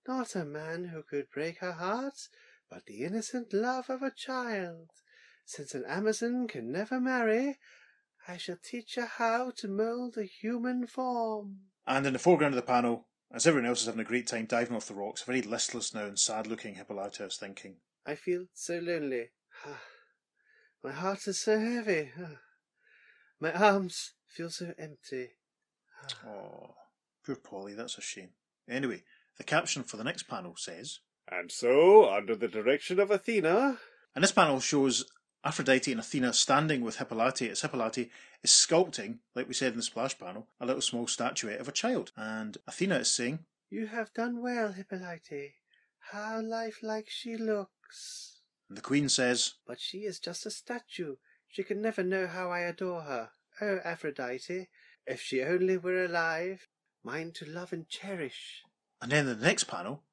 Not 0.07 0.35
a 0.35 0.45
man 0.45 0.85
who 0.85 1.03
could 1.03 1.29
break 1.29 1.59
her 1.59 1.73
heart, 1.73 2.29
but 2.69 2.85
the 2.85 3.03
innocent 3.03 3.51
love 3.51 3.89
of 3.89 4.01
a 4.01 4.11
child. 4.11 4.89
Since 5.45 5.73
an 5.73 5.83
Amazon 5.85 6.47
can 6.47 6.71
never 6.71 6.99
marry, 6.99 7.57
I 8.27 8.37
shall 8.37 8.57
teach 8.61 8.95
her 8.95 9.05
how 9.05 9.51
to 9.57 9.67
mould 9.67 10.17
a 10.17 10.23
human 10.23 10.87
form. 10.87 11.59
And 11.85 12.05
in 12.05 12.13
the 12.13 12.19
foreground 12.19 12.53
of 12.53 12.57
the 12.57 12.67
panel, 12.67 13.07
as 13.31 13.45
everyone 13.45 13.67
else 13.67 13.81
is 13.81 13.87
having 13.87 14.01
a 14.01 14.05
great 14.05 14.27
time 14.27 14.45
diving 14.45 14.75
off 14.75 14.87
the 14.87 14.93
rocks, 14.93 15.23
a 15.23 15.25
very 15.25 15.41
listless 15.41 15.93
now 15.93 16.05
and 16.05 16.17
sad 16.19 16.47
looking 16.47 16.75
Hippolyta 16.75 17.25
is 17.25 17.37
thinking, 17.37 17.77
I 18.05 18.15
feel 18.15 18.45
so 18.53 18.79
lonely. 18.79 19.31
Ah, 19.65 19.81
my 20.83 20.91
heart 20.91 21.27
is 21.27 21.39
so 21.39 21.59
heavy. 21.59 22.11
Ah, 22.17 22.39
my 23.39 23.51
arms 23.51 24.13
feel 24.27 24.49
so 24.49 24.73
empty. 24.77 25.31
Oh, 26.25 26.75
poor 27.25 27.35
Polly, 27.35 27.73
that's 27.73 27.97
a 27.97 28.01
shame. 28.01 28.29
Anyway, 28.69 29.03
the 29.37 29.43
caption 29.43 29.83
for 29.83 29.97
the 29.97 30.03
next 30.03 30.23
panel 30.23 30.55
says, 30.57 30.99
And 31.31 31.51
so, 31.51 32.09
under 32.11 32.35
the 32.35 32.47
direction 32.47 32.99
of 32.99 33.11
Athena, 33.11 33.77
and 34.15 34.23
this 34.23 34.31
panel 34.31 34.59
shows 34.59 35.05
Aphrodite 35.43 35.91
and 35.91 35.99
Athena 36.01 36.33
standing 36.33 36.81
with 36.81 36.97
Hippolyte 36.97 37.43
as 37.43 37.61
Hippolyte 37.61 38.09
is 38.43 38.51
sculpting, 38.51 39.19
like 39.35 39.47
we 39.47 39.53
said 39.53 39.71
in 39.73 39.77
the 39.77 39.83
splash 39.83 40.17
panel, 40.17 40.47
a 40.59 40.65
little 40.65 40.81
small 40.81 41.07
statuette 41.07 41.59
of 41.59 41.67
a 41.67 41.71
child. 41.73 42.11
And 42.17 42.57
Athena 42.67 42.97
is 42.97 43.11
saying, 43.11 43.39
You 43.69 43.87
have 43.87 44.13
done 44.13 44.41
well, 44.41 44.73
Hippolyte. 44.73 45.53
How 46.11 46.41
lifelike 46.41 47.07
she 47.09 47.37
looks. 47.37 48.41
and 48.69 48.77
the 48.77 48.81
Queen 48.81 49.07
says, 49.09 49.53
But 49.65 49.79
she 49.79 49.99
is 49.99 50.19
just 50.19 50.45
a 50.45 50.51
statue. 50.51 51.15
She 51.47 51.63
can 51.63 51.81
never 51.81 52.03
know 52.03 52.27
how 52.27 52.49
I 52.51 52.61
adore 52.61 53.01
her. 53.01 53.29
Oh, 53.61 53.79
Aphrodite, 53.83 54.67
if 55.05 55.21
she 55.21 55.41
only 55.41 55.77
were 55.77 56.03
alive, 56.05 56.67
mine 57.03 57.31
to 57.35 57.45
love 57.45 57.71
and 57.73 57.87
cherish. 57.87 58.63
And 59.01 59.11
then 59.11 59.27
in 59.27 59.39
the 59.39 59.45
next 59.45 59.65
panel, 59.65 60.03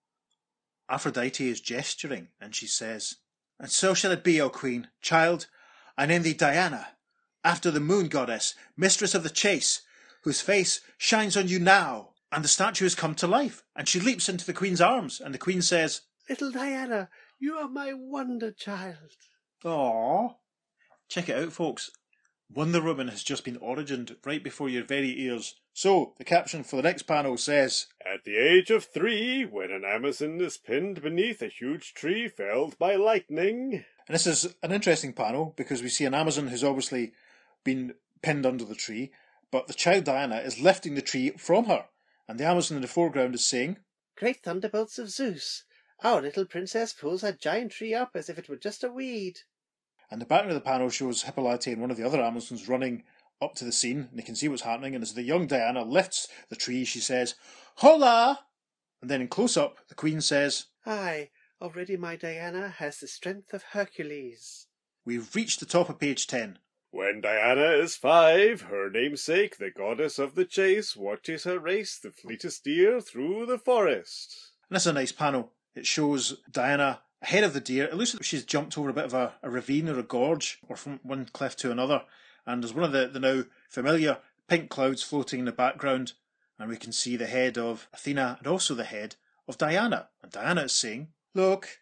Aphrodite 0.88 1.48
is 1.48 1.60
gesturing 1.60 2.28
and 2.40 2.54
she 2.54 2.66
says, 2.66 3.16
And 3.58 3.70
so 3.70 3.94
shall 3.94 4.12
it 4.12 4.24
be, 4.24 4.40
O 4.40 4.50
Queen, 4.50 4.88
child. 5.00 5.46
I 5.96 6.06
name 6.06 6.22
thee 6.22 6.34
Diana, 6.34 6.88
after 7.44 7.70
the 7.70 7.80
moon 7.80 8.08
goddess, 8.08 8.54
mistress 8.76 9.14
of 9.14 9.22
the 9.22 9.30
chase, 9.30 9.82
whose 10.22 10.40
face 10.40 10.80
shines 10.98 11.36
on 11.36 11.48
you 11.48 11.58
now. 11.58 12.10
And 12.32 12.42
the 12.42 12.48
statue 12.48 12.84
has 12.84 12.96
come 12.96 13.14
to 13.16 13.28
life, 13.28 13.62
and 13.76 13.88
she 13.88 14.00
leaps 14.00 14.28
into 14.28 14.44
the 14.44 14.52
Queen's 14.52 14.80
arms, 14.80 15.20
and 15.20 15.32
the 15.32 15.38
Queen 15.38 15.62
says, 15.62 16.00
Little 16.28 16.50
Diana, 16.50 17.08
you 17.38 17.54
are 17.54 17.68
my 17.68 17.92
wonder 17.94 18.50
child. 18.50 19.16
Aww. 19.64 20.34
Check 21.08 21.28
it 21.28 21.36
out, 21.36 21.52
folks. 21.52 21.90
Wonder 22.54 22.80
Woman 22.80 23.08
has 23.08 23.24
just 23.24 23.44
been 23.44 23.58
origined 23.60 24.14
right 24.24 24.42
before 24.42 24.68
your 24.68 24.84
very 24.84 25.20
ears. 25.20 25.56
So, 25.72 26.14
the 26.18 26.24
caption 26.24 26.62
for 26.62 26.76
the 26.76 26.82
next 26.82 27.02
panel 27.02 27.36
says 27.36 27.88
At 28.06 28.22
the 28.22 28.36
age 28.36 28.70
of 28.70 28.84
three, 28.84 29.44
when 29.44 29.72
an 29.72 29.84
Amazon 29.84 30.40
is 30.40 30.56
pinned 30.56 31.02
beneath 31.02 31.42
a 31.42 31.48
huge 31.48 31.94
tree 31.94 32.28
felled 32.28 32.78
by 32.78 32.94
lightning. 32.94 33.84
And 34.06 34.14
this 34.14 34.28
is 34.28 34.54
an 34.62 34.70
interesting 34.70 35.12
panel 35.12 35.52
because 35.56 35.82
we 35.82 35.88
see 35.88 36.04
an 36.04 36.14
Amazon 36.14 36.46
who's 36.46 36.62
obviously 36.62 37.12
been 37.64 37.94
pinned 38.22 38.46
under 38.46 38.64
the 38.64 38.76
tree, 38.76 39.10
but 39.50 39.66
the 39.66 39.74
child 39.74 40.04
Diana 40.04 40.36
is 40.36 40.60
lifting 40.60 40.94
the 40.94 41.02
tree 41.02 41.30
from 41.30 41.64
her. 41.64 41.86
And 42.28 42.38
the 42.38 42.46
Amazon 42.46 42.76
in 42.76 42.82
the 42.82 42.88
foreground 42.88 43.34
is 43.34 43.44
saying, 43.44 43.78
Great 44.16 44.44
thunderbolts 44.44 44.96
of 45.00 45.10
Zeus! 45.10 45.64
Our 46.04 46.22
little 46.22 46.44
princess 46.44 46.92
pulls 46.92 47.24
a 47.24 47.32
giant 47.32 47.72
tree 47.72 47.94
up 47.94 48.12
as 48.14 48.28
if 48.28 48.38
it 48.38 48.48
were 48.48 48.54
just 48.54 48.84
a 48.84 48.90
weed. 48.90 49.40
And 50.10 50.20
the 50.20 50.26
background 50.26 50.50
of 50.50 50.62
the 50.62 50.68
panel 50.68 50.90
shows 50.90 51.22
Hippolyte 51.22 51.66
and 51.66 51.80
one 51.80 51.90
of 51.90 51.96
the 51.96 52.06
other 52.06 52.22
Amazons 52.22 52.68
running 52.68 53.04
up 53.40 53.54
to 53.56 53.64
the 53.64 53.72
scene, 53.72 54.08
and 54.10 54.18
they 54.18 54.22
can 54.22 54.36
see 54.36 54.48
what's 54.48 54.62
happening. 54.62 54.94
And 54.94 55.02
as 55.02 55.14
the 55.14 55.22
young 55.22 55.46
Diana 55.46 55.82
lifts 55.82 56.28
the 56.48 56.56
tree, 56.56 56.84
she 56.84 57.00
says, 57.00 57.34
Hola! 57.76 58.40
And 59.00 59.10
then 59.10 59.20
in 59.20 59.28
close 59.28 59.56
up, 59.56 59.76
the 59.88 59.94
Queen 59.94 60.20
says, 60.20 60.66
Aye, 60.86 61.30
already 61.60 61.96
my 61.96 62.16
Diana 62.16 62.68
has 62.68 62.98
the 62.98 63.08
strength 63.08 63.52
of 63.52 63.62
Hercules. 63.72 64.66
We've 65.04 65.34
reached 65.34 65.60
the 65.60 65.66
top 65.66 65.88
of 65.88 65.98
page 65.98 66.26
10. 66.26 66.58
When 66.90 67.20
Diana 67.20 67.72
is 67.72 67.96
five, 67.96 68.62
her 68.62 68.88
namesake, 68.88 69.58
the 69.58 69.70
goddess 69.70 70.18
of 70.18 70.36
the 70.36 70.44
chase, 70.44 70.94
watches 70.94 71.44
her 71.44 71.58
race 71.58 71.98
the 71.98 72.12
fleetest 72.12 72.62
deer 72.64 73.00
through 73.00 73.46
the 73.46 73.58
forest. 73.58 74.52
And 74.70 74.76
that's 74.76 74.86
a 74.86 74.92
nice 74.92 75.12
panel. 75.12 75.52
It 75.74 75.86
shows 75.86 76.40
Diana 76.50 77.00
ahead 77.24 77.42
of 77.42 77.54
the 77.54 77.60
deer. 77.60 77.84
It 77.84 77.94
looks 77.94 78.14
like 78.14 78.22
she's 78.22 78.44
jumped 78.44 78.76
over 78.76 78.90
a 78.90 78.94
bit 78.94 79.06
of 79.06 79.14
a, 79.14 79.32
a 79.42 79.48
ravine 79.48 79.88
or 79.88 79.98
a 79.98 80.02
gorge, 80.02 80.58
or 80.68 80.76
from 80.76 81.00
one 81.02 81.24
cliff 81.24 81.56
to 81.56 81.70
another. 81.70 82.02
And 82.46 82.62
there's 82.62 82.74
one 82.74 82.84
of 82.84 82.92
the, 82.92 83.08
the 83.08 83.18
now 83.18 83.44
familiar 83.70 84.18
pink 84.46 84.68
clouds 84.68 85.02
floating 85.02 85.40
in 85.40 85.46
the 85.46 85.52
background, 85.52 86.12
and 86.58 86.68
we 86.68 86.76
can 86.76 86.92
see 86.92 87.16
the 87.16 87.26
head 87.26 87.56
of 87.56 87.88
Athena 87.94 88.36
and 88.38 88.46
also 88.46 88.74
the 88.74 88.84
head 88.84 89.16
of 89.48 89.56
Diana. 89.56 90.08
And 90.22 90.30
Diana 90.30 90.64
is 90.64 90.72
saying, 90.72 91.08
Look, 91.34 91.78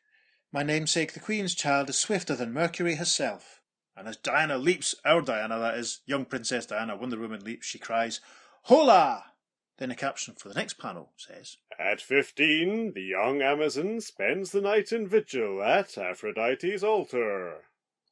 my 0.53 0.63
namesake, 0.63 1.13
the 1.13 1.21
Queen's 1.21 1.57
child, 1.57 1.91
is 1.91 1.99
swifter 1.99 2.37
than 2.37 2.53
Mercury 2.53 2.95
herself. 2.95 3.61
And 3.97 4.07
as 4.07 4.17
Diana 4.17 4.59
leaps, 4.59 4.95
our 5.05 5.23
Diana, 5.23 5.59
that 5.59 5.77
is, 5.77 6.01
young 6.07 6.25
Princess 6.25 6.67
Diana, 6.67 6.97
Wonder 6.97 7.19
Woman 7.19 7.45
leaps, 7.45 7.67
she 7.67 7.79
cries, 7.79 8.21
Hola! 8.63 9.25
Then 9.83 9.91
a 9.91 9.97
caption 9.97 10.37
for 10.39 10.49
the 10.49 10.55
next 10.55 10.75
panel 10.79 11.11
says, 11.17 11.57
At 11.77 12.01
fifteen, 12.01 12.93
the 12.93 13.03
young 13.03 13.43
Amazon 13.43 14.01
spends 14.01 14.53
the 14.53 14.61
night 14.61 14.93
in 14.93 15.09
vigil 15.09 15.61
at 15.61 15.99
Aphrodite's 15.99 16.85
altar. 16.85 17.63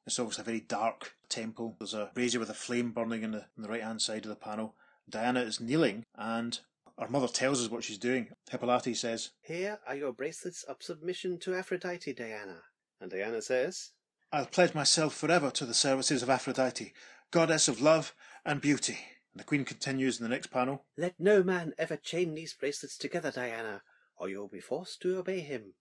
It's 0.05 0.19
obviously 0.19 0.43
a 0.43 0.45
very 0.47 0.61
dark 0.63 1.15
temple. 1.29 1.77
There's 1.79 1.95
a 1.95 2.11
brazier 2.13 2.41
with 2.41 2.51
a 2.51 2.55
flame 2.55 2.91
burning 2.91 3.23
in 3.23 3.31
the, 3.31 3.45
on 3.57 3.63
the 3.63 3.69
right 3.69 3.85
hand 3.85 4.03
side 4.03 4.25
of 4.25 4.31
the 4.31 4.35
panel. 4.35 4.75
Diana 5.09 5.43
is 5.43 5.61
kneeling, 5.61 6.07
and 6.17 6.59
our 6.99 7.09
mother 7.09 7.29
tells 7.29 7.63
us 7.63 7.71
what 7.71 7.85
she's 7.85 7.99
doing. 7.99 8.31
Hippolyte 8.51 8.97
says, 8.97 9.31
Here 9.41 9.79
are 9.87 9.95
your 9.95 10.13
bracelets 10.13 10.65
of 10.65 10.83
submission 10.83 11.39
to 11.39 11.55
Aphrodite, 11.55 12.15
Diana. 12.15 12.63
And 13.01 13.13
Diana 13.13 13.43
says, 13.43 13.93
I'll 14.33 14.47
pledge 14.47 14.75
myself 14.75 15.15
forever 15.15 15.53
to 15.53 15.67
the 15.67 15.75
services 15.75 16.25
of 16.25 16.31
Aphrodite, 16.31 16.93
goddess 17.31 17.69
of 17.69 17.81
love 17.81 18.13
and 18.45 18.61
beauty. 18.61 18.99
And 19.33 19.41
the 19.41 19.45
Queen 19.45 19.65
continues 19.65 20.19
in 20.19 20.25
the 20.25 20.31
next 20.31 20.49
panel. 20.49 20.85
Let 20.97 21.19
no 21.19 21.43
man 21.43 21.73
ever 21.79 21.97
chain 21.97 22.35
these 22.35 22.55
bracelets 22.55 22.97
together, 22.97 23.31
Diana, 23.31 23.83
or 24.17 24.29
you 24.29 24.39
will 24.39 24.49
be 24.49 24.61
forced 24.61 25.01
to 25.03 25.19
obey 25.19 25.41
him, 25.41 25.75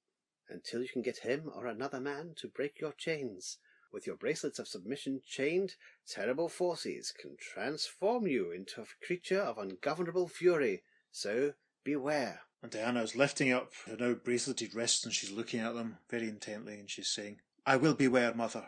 until 0.49 0.81
you 0.81 0.89
can 0.89 1.01
get 1.01 1.19
him 1.19 1.49
or 1.53 1.65
another 1.65 1.99
man 1.99 2.33
to 2.37 2.47
break 2.47 2.79
your 2.79 2.93
chains. 2.93 3.57
With 3.91 4.05
your 4.05 4.17
bracelets 4.17 4.59
of 4.59 4.67
submission 4.67 5.21
chained, 5.25 5.75
terrible 6.07 6.47
forces 6.47 7.11
can 7.11 7.37
transform 7.39 8.27
you 8.27 8.51
into 8.51 8.81
a 8.81 9.05
creature 9.05 9.41
of 9.41 9.57
ungovernable 9.57 10.27
fury. 10.27 10.83
So 11.11 11.53
beware. 11.83 12.41
And 12.61 12.71
Diana 12.71 13.01
is 13.01 13.15
lifting 13.15 13.51
up 13.51 13.71
her 13.87 13.95
now 13.97 14.13
braceleted 14.13 14.75
wrists 14.75 15.05
and 15.05 15.13
she's 15.13 15.31
looking 15.31 15.61
at 15.61 15.73
them 15.73 15.97
very 16.09 16.29
intently 16.29 16.79
and 16.79 16.89
she's 16.89 17.09
saying, 17.09 17.39
I 17.65 17.77
will 17.77 17.95
beware, 17.95 18.33
mother. 18.33 18.67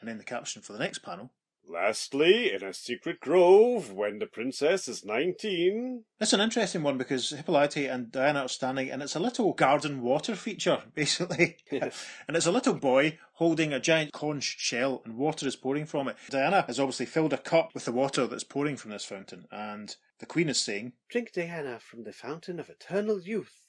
And 0.00 0.08
then 0.08 0.18
the 0.18 0.24
caption 0.24 0.62
for 0.62 0.72
the 0.72 0.78
next 0.78 1.00
panel. 1.00 1.30
Lastly, 1.66 2.52
in 2.52 2.62
a 2.62 2.74
secret 2.74 3.20
grove, 3.20 3.90
when 3.90 4.18
the 4.18 4.26
princess 4.26 4.86
is 4.86 5.04
nineteen. 5.04 6.04
That's 6.18 6.34
an 6.34 6.40
interesting 6.40 6.82
one 6.82 6.98
because 6.98 7.30
Hippolyte 7.30 7.78
and 7.78 8.12
Diana 8.12 8.40
are 8.40 8.48
standing, 8.48 8.90
and 8.90 9.02
it's 9.02 9.16
a 9.16 9.20
little 9.20 9.54
garden 9.54 10.02
water 10.02 10.36
feature, 10.36 10.82
basically. 10.94 11.56
and 11.70 12.36
it's 12.36 12.44
a 12.44 12.52
little 12.52 12.74
boy 12.74 13.18
holding 13.34 13.72
a 13.72 13.80
giant 13.80 14.12
conch 14.12 14.56
shell, 14.58 15.00
and 15.06 15.16
water 15.16 15.48
is 15.48 15.56
pouring 15.56 15.86
from 15.86 16.06
it. 16.08 16.16
Diana 16.28 16.62
has 16.66 16.78
obviously 16.78 17.06
filled 17.06 17.32
a 17.32 17.38
cup 17.38 17.72
with 17.72 17.86
the 17.86 17.92
water 17.92 18.26
that's 18.26 18.44
pouring 18.44 18.76
from 18.76 18.90
this 18.90 19.06
fountain, 19.06 19.46
and 19.50 19.96
the 20.18 20.26
Queen 20.26 20.50
is 20.50 20.60
saying, 20.60 20.92
Drink, 21.08 21.32
Diana, 21.32 21.80
from 21.80 22.04
the 22.04 22.12
fountain 22.12 22.60
of 22.60 22.68
eternal 22.68 23.20
youth. 23.20 23.66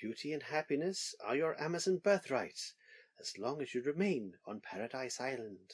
Beauty 0.00 0.32
and 0.32 0.44
happiness 0.44 1.14
are 1.24 1.34
your 1.34 1.60
Amazon 1.60 1.98
birthright, 1.98 2.60
as 3.20 3.38
long 3.38 3.60
as 3.60 3.74
you 3.74 3.82
remain 3.82 4.34
on 4.46 4.60
Paradise 4.60 5.20
Island. 5.20 5.72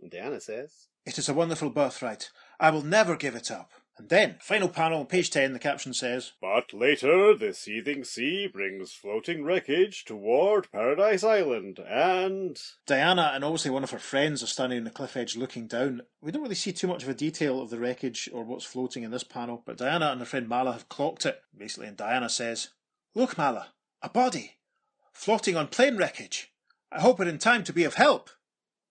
And 0.00 0.10
Diana 0.10 0.40
says, 0.40 0.88
It 1.04 1.18
is 1.18 1.28
a 1.28 1.34
wonderful 1.34 1.70
birthright. 1.70 2.30
I 2.58 2.70
will 2.70 2.82
never 2.82 3.16
give 3.16 3.34
it 3.34 3.50
up. 3.50 3.70
And 4.00 4.08
then, 4.08 4.36
final 4.40 4.70
panel, 4.70 5.04
page 5.04 5.30
10, 5.30 5.52
the 5.52 5.58
caption 5.58 5.92
says, 5.92 6.32
But 6.40 6.72
later, 6.72 7.36
the 7.36 7.52
seething 7.52 8.02
sea 8.02 8.46
brings 8.46 8.92
floating 8.92 9.44
wreckage 9.44 10.06
toward 10.06 10.72
Paradise 10.72 11.22
Island, 11.22 11.80
and. 11.86 12.58
Diana 12.86 13.32
and 13.34 13.44
obviously 13.44 13.70
one 13.70 13.84
of 13.84 13.90
her 13.90 13.98
friends 13.98 14.42
are 14.42 14.46
standing 14.46 14.78
on 14.78 14.84
the 14.84 14.90
cliff 14.90 15.18
edge 15.18 15.36
looking 15.36 15.66
down. 15.66 16.00
We 16.22 16.32
don't 16.32 16.42
really 16.42 16.54
see 16.54 16.72
too 16.72 16.86
much 16.86 17.02
of 17.02 17.10
a 17.10 17.14
detail 17.14 17.60
of 17.60 17.68
the 17.68 17.78
wreckage 17.78 18.30
or 18.32 18.42
what's 18.42 18.64
floating 18.64 19.02
in 19.02 19.10
this 19.10 19.24
panel, 19.24 19.62
but 19.66 19.76
Diana 19.76 20.06
and 20.06 20.20
her 20.20 20.26
friend 20.26 20.48
Mala 20.48 20.72
have 20.72 20.88
clocked 20.88 21.26
it, 21.26 21.38
basically, 21.54 21.88
and 21.88 21.96
Diana 21.98 22.30
says, 22.30 22.70
Look, 23.14 23.36
Mala, 23.36 23.74
a 24.00 24.08
body, 24.08 24.56
floating 25.12 25.56
on 25.56 25.66
plane 25.66 25.98
wreckage. 25.98 26.54
I 26.90 27.02
hope 27.02 27.20
it 27.20 27.28
in 27.28 27.36
time 27.36 27.64
to 27.64 27.72
be 27.74 27.84
of 27.84 27.94
help. 27.94 28.30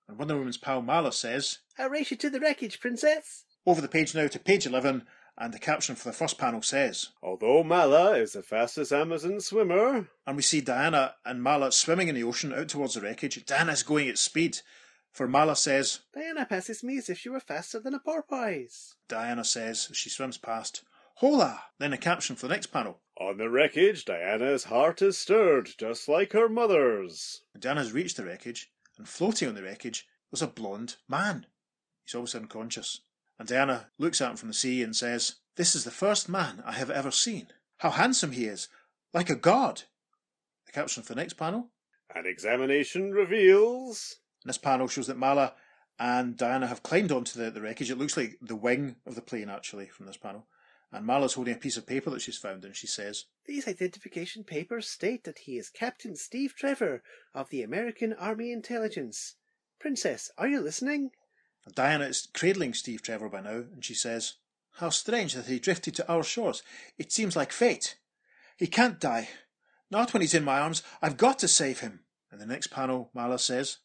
And 0.10 0.17
Wonder 0.17 0.38
Woman's 0.38 0.58
pal 0.58 0.82
Mala 0.82 1.13
says, 1.13 1.60
I'll 1.78 1.91
race 1.91 2.10
you 2.10 2.17
to 2.17 2.32
the 2.32 2.39
wreckage, 2.39 2.80
Princess. 2.80 3.45
Over 3.67 3.80
the 3.80 3.88
page 3.88 4.15
now 4.15 4.26
to 4.28 4.39
page 4.39 4.65
11, 4.65 5.04
and 5.38 5.54
the 5.54 5.60
caption 5.60 5.95
for 5.95 6.10
the 6.10 6.15
first 6.15 6.39
panel 6.39 6.63
says, 6.63 7.10
Although 7.22 7.63
Mala 7.63 8.17
is 8.17 8.34
the 8.34 8.41
fastest 8.41 8.91
Amazon 8.91 9.39
swimmer, 9.39 10.10
and 10.26 10.36
we 10.36 10.41
see 10.41 10.62
Diana 10.62 11.13
and 11.24 11.43
Mala 11.43 11.72
swimming 11.72 12.08
in 12.08 12.15
the 12.15 12.24
ocean 12.24 12.52
out 12.52 12.69
towards 12.69 12.95
the 12.95 13.02
wreckage. 13.02 13.45
Diana's 13.45 13.84
going 13.84 14.10
at 14.10 14.17
speed, 14.17 14.62
for 15.12 15.28
Mala 15.28 15.56
says, 15.56 16.00
Diana 16.12 16.48
passes 16.48 16.84
me 16.84 16.98
as 16.98 17.08
if 17.10 17.19
she 17.19 17.30
were 17.30 17.39
faster 17.39 17.80
than 17.80 17.93
a 17.93 18.00
porpoise. 18.00 18.95
Diana 19.08 19.43
says 19.45 19.89
as 19.91 19.98
she 19.98 20.10
swims 20.10 20.39
past, 20.39 20.82
Hola! 21.17 21.62
Then 21.78 21.93
a 21.93 21.98
caption 21.98 22.36
for 22.36 22.48
the 22.48 22.56
next 22.56 22.67
panel. 22.67 23.00
on 23.19 23.38
the 23.38 23.50
wreckage, 23.50 24.06
Diana's 24.06 24.63
heart 24.63 25.04
is 25.04 25.19
stirred, 25.19 25.69
just 25.78 26.10
like 26.10 26.32
her 26.34 26.50
mother's. 26.50 27.43
Diana's 27.60 27.91
reached 27.91 28.17
the 28.17 28.26
wreckage, 28.26 28.72
and 29.00 29.08
floating 29.08 29.48
on 29.48 29.56
the 29.56 29.64
wreckage 29.64 30.08
was 30.30 30.44
a 30.44 30.48
blonde 30.48 30.98
man. 31.08 31.48
He's 32.06 32.14
obviously 32.14 32.42
unconscious. 32.42 33.02
And 33.40 33.48
Diana 33.48 33.88
looks 33.98 34.22
at 34.22 34.32
him 34.32 34.38
from 34.38 34.50
the 34.50 34.54
sea 34.54 34.84
and 34.84 34.96
says, 34.96 35.36
This 35.56 35.74
is 35.74 35.86
the 35.86 35.92
first 35.92 36.30
man 36.30 36.62
I 36.66 36.74
have 36.74 36.92
ever 36.92 37.10
seen. 37.10 37.48
How 37.78 37.92
handsome 37.92 38.34
he 38.34 38.46
is, 38.46 38.68
like 39.14 39.30
a 39.30 39.36
god. 39.36 39.84
The 40.66 40.74
caption 40.74 41.02
for 41.02 41.14
the 41.14 41.22
next 41.22 41.34
panel. 41.34 41.70
An 42.14 42.26
examination 42.26 43.12
reveals. 43.12 44.18
And 44.44 44.50
this 44.50 44.58
panel 44.58 44.88
shows 44.88 45.08
that 45.08 45.18
Mala 45.18 45.54
and 45.98 46.36
Diana 46.36 46.68
have 46.68 46.84
climbed 46.84 47.12
onto 47.12 47.40
the, 47.40 47.50
the 47.50 47.62
wreckage. 47.62 47.90
It 47.90 47.98
looks 47.98 48.18
like 48.18 48.38
the 48.42 48.56
wing 48.56 48.98
of 49.06 49.16
the 49.16 49.22
plane, 49.22 49.50
actually, 49.50 49.88
from 49.88 50.06
this 50.06 50.18
panel. 50.18 50.46
And 50.91 51.06
Mala's 51.06 51.36
holding 51.36 51.54
a 51.54 51.58
piece 51.58 51.78
of 51.78 51.86
paper 51.86 52.10
that 52.10 52.21
she's 52.21 52.38
found, 52.38 52.65
and 52.65 52.75
she 52.75 52.88
says, 52.88 53.25
These 53.45 53.67
identification 53.67 54.43
papers 54.43 54.89
state 54.89 55.23
that 55.25 55.39
he 55.39 55.58
is 55.58 55.69
Captain 55.69 56.15
Steve 56.15 56.56
Trevor 56.58 57.04
of 57.34 57.49
the 57.49 57.62
American 57.62 58.13
Army 58.13 58.52
Intelligence. 58.52 59.36
Princess, 59.80 60.32
are 60.38 60.47
you 60.47 60.60
listening? 60.60 61.12
And 61.65 61.75
Diana 61.75 62.06
is 62.06 62.28
cradling 62.34 62.73
Steve 62.73 63.04
Trevor 63.04 63.30
by 63.30 63.41
now, 63.41 63.65
and 63.71 63.86
she 63.86 63.93
says, 63.93 64.36
How 64.73 64.89
strange 64.89 65.34
that 65.36 65.45
he 65.45 65.60
drifted 65.60 65.93
to 65.95 66.12
our 66.12 66.23
shores. 66.23 66.63
It 66.97 67.12
seems 67.12 67.36
like 67.36 67.52
fate. 67.52 67.97
He 68.58 68.67
can't 68.67 68.99
die. 68.99 69.30
Not 69.91 70.13
when 70.13 70.21
he's 70.21 70.34
in 70.34 70.43
my 70.43 70.60
arms. 70.60 70.82
I've 71.02 71.17
got 71.17 71.39
to 71.39 71.47
save 71.47 71.80
him. 71.80 72.02
And 72.32 72.41
the 72.41 72.45
next 72.45 72.67
panel, 72.67 73.12
Mala 73.13 73.39
says, 73.39 73.78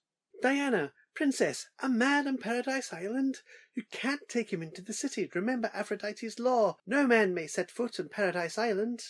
Diana, 0.42 0.92
Princess, 1.14 1.68
a 1.80 1.88
man 1.88 2.26
on 2.26 2.38
Paradise 2.38 2.92
Island? 2.92 3.38
You 3.74 3.84
can't 3.90 4.28
take 4.28 4.52
him 4.52 4.62
into 4.62 4.82
the 4.82 4.92
city. 4.92 5.30
Remember 5.34 5.70
Aphrodite's 5.72 6.38
law. 6.38 6.76
No 6.86 7.06
man 7.06 7.34
may 7.34 7.46
set 7.46 7.70
foot 7.70 8.00
on 8.00 8.08
Paradise 8.08 8.58
Island. 8.58 9.02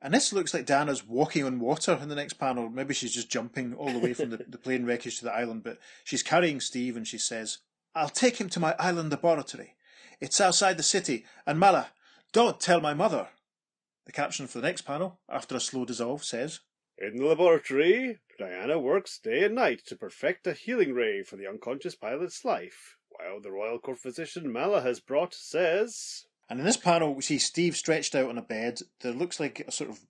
And 0.00 0.12
this 0.12 0.32
looks 0.32 0.52
like 0.52 0.66
Diana's 0.66 1.06
walking 1.06 1.44
on 1.44 1.60
water 1.60 1.96
in 2.02 2.08
the 2.08 2.16
next 2.16 2.34
panel. 2.34 2.68
Maybe 2.68 2.92
she's 2.92 3.14
just 3.14 3.30
jumping 3.30 3.74
all 3.74 3.92
the 3.92 4.00
way 4.00 4.12
from 4.12 4.30
the, 4.30 4.44
the 4.48 4.58
plane 4.58 4.84
wreckage 4.84 5.18
to 5.18 5.24
the 5.24 5.34
island, 5.34 5.62
but 5.62 5.78
she's 6.02 6.24
carrying 6.24 6.60
Steve 6.60 6.96
and 6.96 7.06
she 7.06 7.18
says, 7.18 7.58
I'll 7.94 8.08
take 8.08 8.38
him 8.40 8.48
to 8.50 8.60
my 8.60 8.74
island 8.80 9.12
laboratory. 9.12 9.76
It's 10.20 10.40
outside 10.40 10.76
the 10.76 10.82
city, 10.82 11.24
and 11.46 11.58
Mala, 11.58 11.88
don't 12.32 12.58
tell 12.60 12.80
my 12.80 12.94
mother. 12.94 13.28
The 14.06 14.12
caption 14.12 14.48
for 14.48 14.60
the 14.60 14.66
next 14.66 14.82
panel, 14.82 15.20
after 15.28 15.54
a 15.54 15.60
slow 15.60 15.84
dissolve, 15.84 16.24
says, 16.24 16.60
In 16.98 17.16
the 17.16 17.26
laboratory, 17.26 18.18
Diana 18.42 18.76
works 18.76 19.20
day 19.20 19.44
and 19.44 19.54
night 19.54 19.86
to 19.86 19.94
perfect 19.94 20.48
a 20.48 20.52
healing 20.52 20.92
ray 20.94 21.22
for 21.22 21.36
the 21.36 21.46
unconscious 21.46 21.94
pilot's 21.94 22.44
life, 22.44 22.96
while 23.08 23.40
the 23.40 23.52
Royal 23.52 23.78
Court 23.78 24.00
physician 24.00 24.50
Mala 24.50 24.80
has 24.80 24.98
brought 24.98 25.32
says. 25.32 26.24
And 26.50 26.58
in 26.58 26.66
this 26.66 26.76
panel, 26.76 27.14
we 27.14 27.22
see 27.22 27.38
Steve 27.38 27.76
stretched 27.76 28.16
out 28.16 28.28
on 28.28 28.38
a 28.38 28.42
bed. 28.42 28.80
There 29.00 29.12
looks 29.12 29.38
like 29.38 29.60
a 29.60 29.70
sort 29.70 29.90
of 29.90 30.00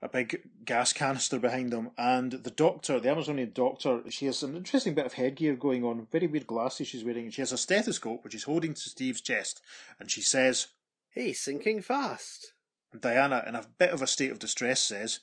a 0.00 0.08
big 0.08 0.48
gas 0.64 0.94
canister 0.94 1.38
behind 1.38 1.74
him, 1.74 1.90
and 1.98 2.32
the 2.32 2.50
doctor, 2.50 2.98
the 2.98 3.10
Amazonian 3.10 3.52
doctor, 3.52 4.00
she 4.08 4.24
has 4.24 4.42
an 4.42 4.56
interesting 4.56 4.94
bit 4.94 5.04
of 5.04 5.12
headgear 5.12 5.54
going 5.54 5.84
on, 5.84 6.06
very 6.10 6.26
weird 6.26 6.46
glasses 6.46 6.88
she's 6.88 7.04
wearing, 7.04 7.24
and 7.24 7.34
she 7.34 7.42
has 7.42 7.52
a 7.52 7.58
stethoscope 7.58 8.24
which 8.24 8.34
is 8.34 8.44
holding 8.44 8.72
to 8.72 8.80
Steve's 8.80 9.20
chest, 9.20 9.60
and 10.00 10.10
she 10.10 10.22
says, 10.22 10.68
He's 11.10 11.38
sinking 11.38 11.82
fast. 11.82 12.54
And 12.92 13.02
Diana, 13.02 13.44
in 13.46 13.54
a 13.54 13.66
bit 13.76 13.90
of 13.90 14.00
a 14.00 14.06
state 14.06 14.30
of 14.30 14.38
distress, 14.38 14.80
says, 14.80 15.20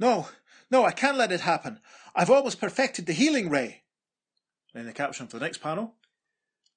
No, 0.00 0.26
no, 0.70 0.84
I 0.84 0.92
can't 0.92 1.16
let 1.16 1.32
it 1.32 1.40
happen. 1.40 1.80
I've 2.14 2.30
almost 2.30 2.60
perfected 2.60 3.06
the 3.06 3.12
healing 3.12 3.48
ray. 3.48 3.82
And 4.74 4.82
in 4.82 4.86
the 4.86 4.92
caption 4.92 5.26
for 5.26 5.38
the 5.38 5.44
next 5.44 5.58
panel, 5.58 5.94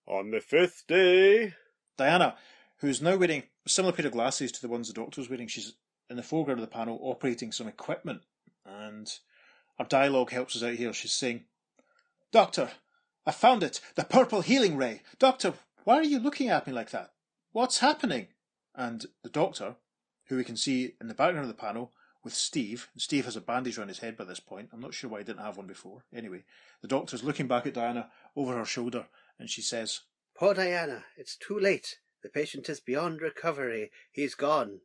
On 0.08 0.32
the 0.32 0.40
fifth 0.40 0.86
day, 0.88 1.54
Diana, 1.98 2.36
who's 2.78 3.02
now 3.02 3.18
wearing 3.18 3.44
a 3.66 3.70
similar 3.70 3.94
pair 3.94 4.06
of 4.08 4.14
glasses 4.14 4.52
to 4.52 4.62
the 4.62 4.68
ones 4.68 4.88
the 4.88 4.94
doctor 4.94 5.22
was 5.22 5.30
wearing, 5.30 5.48
she's 5.48 5.74
in 6.10 6.18
the 6.18 6.24
foreground 6.24 6.60
of 6.60 6.68
the 6.68 6.74
panel 6.74 7.00
operating 7.02 7.52
some 7.52 7.68
equipment. 7.68 8.22
And 8.66 9.12
our 9.78 9.86
dialogue 9.86 10.32
helps 10.32 10.56
us 10.56 10.64
out 10.64 10.76
here. 10.76 10.94
She's 10.94 11.14
saying, 11.14 11.46
Doctor, 12.32 12.72
I 13.26 13.32
found 13.32 13.62
it, 13.64 13.82
the 13.96 14.04
purple 14.04 14.42
healing 14.42 14.78
ray. 14.78 15.02
Doctor, 15.20 15.54
why 15.84 15.96
are 15.96 16.04
you 16.04 16.20
looking 16.20 16.50
at 16.50 16.66
me 16.66 16.74
like 16.74 16.92
that? 16.92 17.12
What's 17.52 17.80
happening? 17.80 18.28
And 18.74 19.06
the 19.24 19.30
doctor, 19.30 19.76
who 20.26 20.38
we 20.38 20.44
can 20.44 20.58
see 20.58 20.94
in 21.02 21.08
the 21.08 21.14
background 21.14 21.46
of 21.46 21.56
the 21.56 21.62
panel 21.62 21.92
with 22.24 22.34
Steve, 22.34 22.90
Steve 22.98 23.26
has 23.26 23.36
a 23.36 23.42
bandage 23.42 23.78
around 23.78 23.88
his 23.88 24.00
head 24.00 24.16
by 24.16 24.26
this 24.26 24.40
point. 24.40 24.70
I'm 24.72 24.80
not 24.80 24.94
sure 24.94 25.10
why 25.10 25.20
he 25.20 25.24
didn't 25.24 25.44
have 25.44 25.58
one 25.58 25.68
before. 25.68 26.04
Anyway, 26.14 26.44
the 26.82 26.88
doctor's 26.88 27.24
looking 27.24 27.48
back 27.48 27.66
at 27.66 27.74
Diana 27.74 28.10
over 28.36 28.56
her 28.56 28.66
shoulder 28.66 29.08
and 29.40 29.50
she 29.50 29.62
says, 29.62 30.02
Poor 30.36 30.54
Diana, 30.54 31.06
it's 31.18 31.36
too 31.36 31.60
late. 31.60 31.98
The 32.24 32.30
patient 32.30 32.70
is 32.70 32.80
beyond 32.80 33.22
recovery. 33.22 33.92
He's 34.12 34.36
gone. 34.36 34.82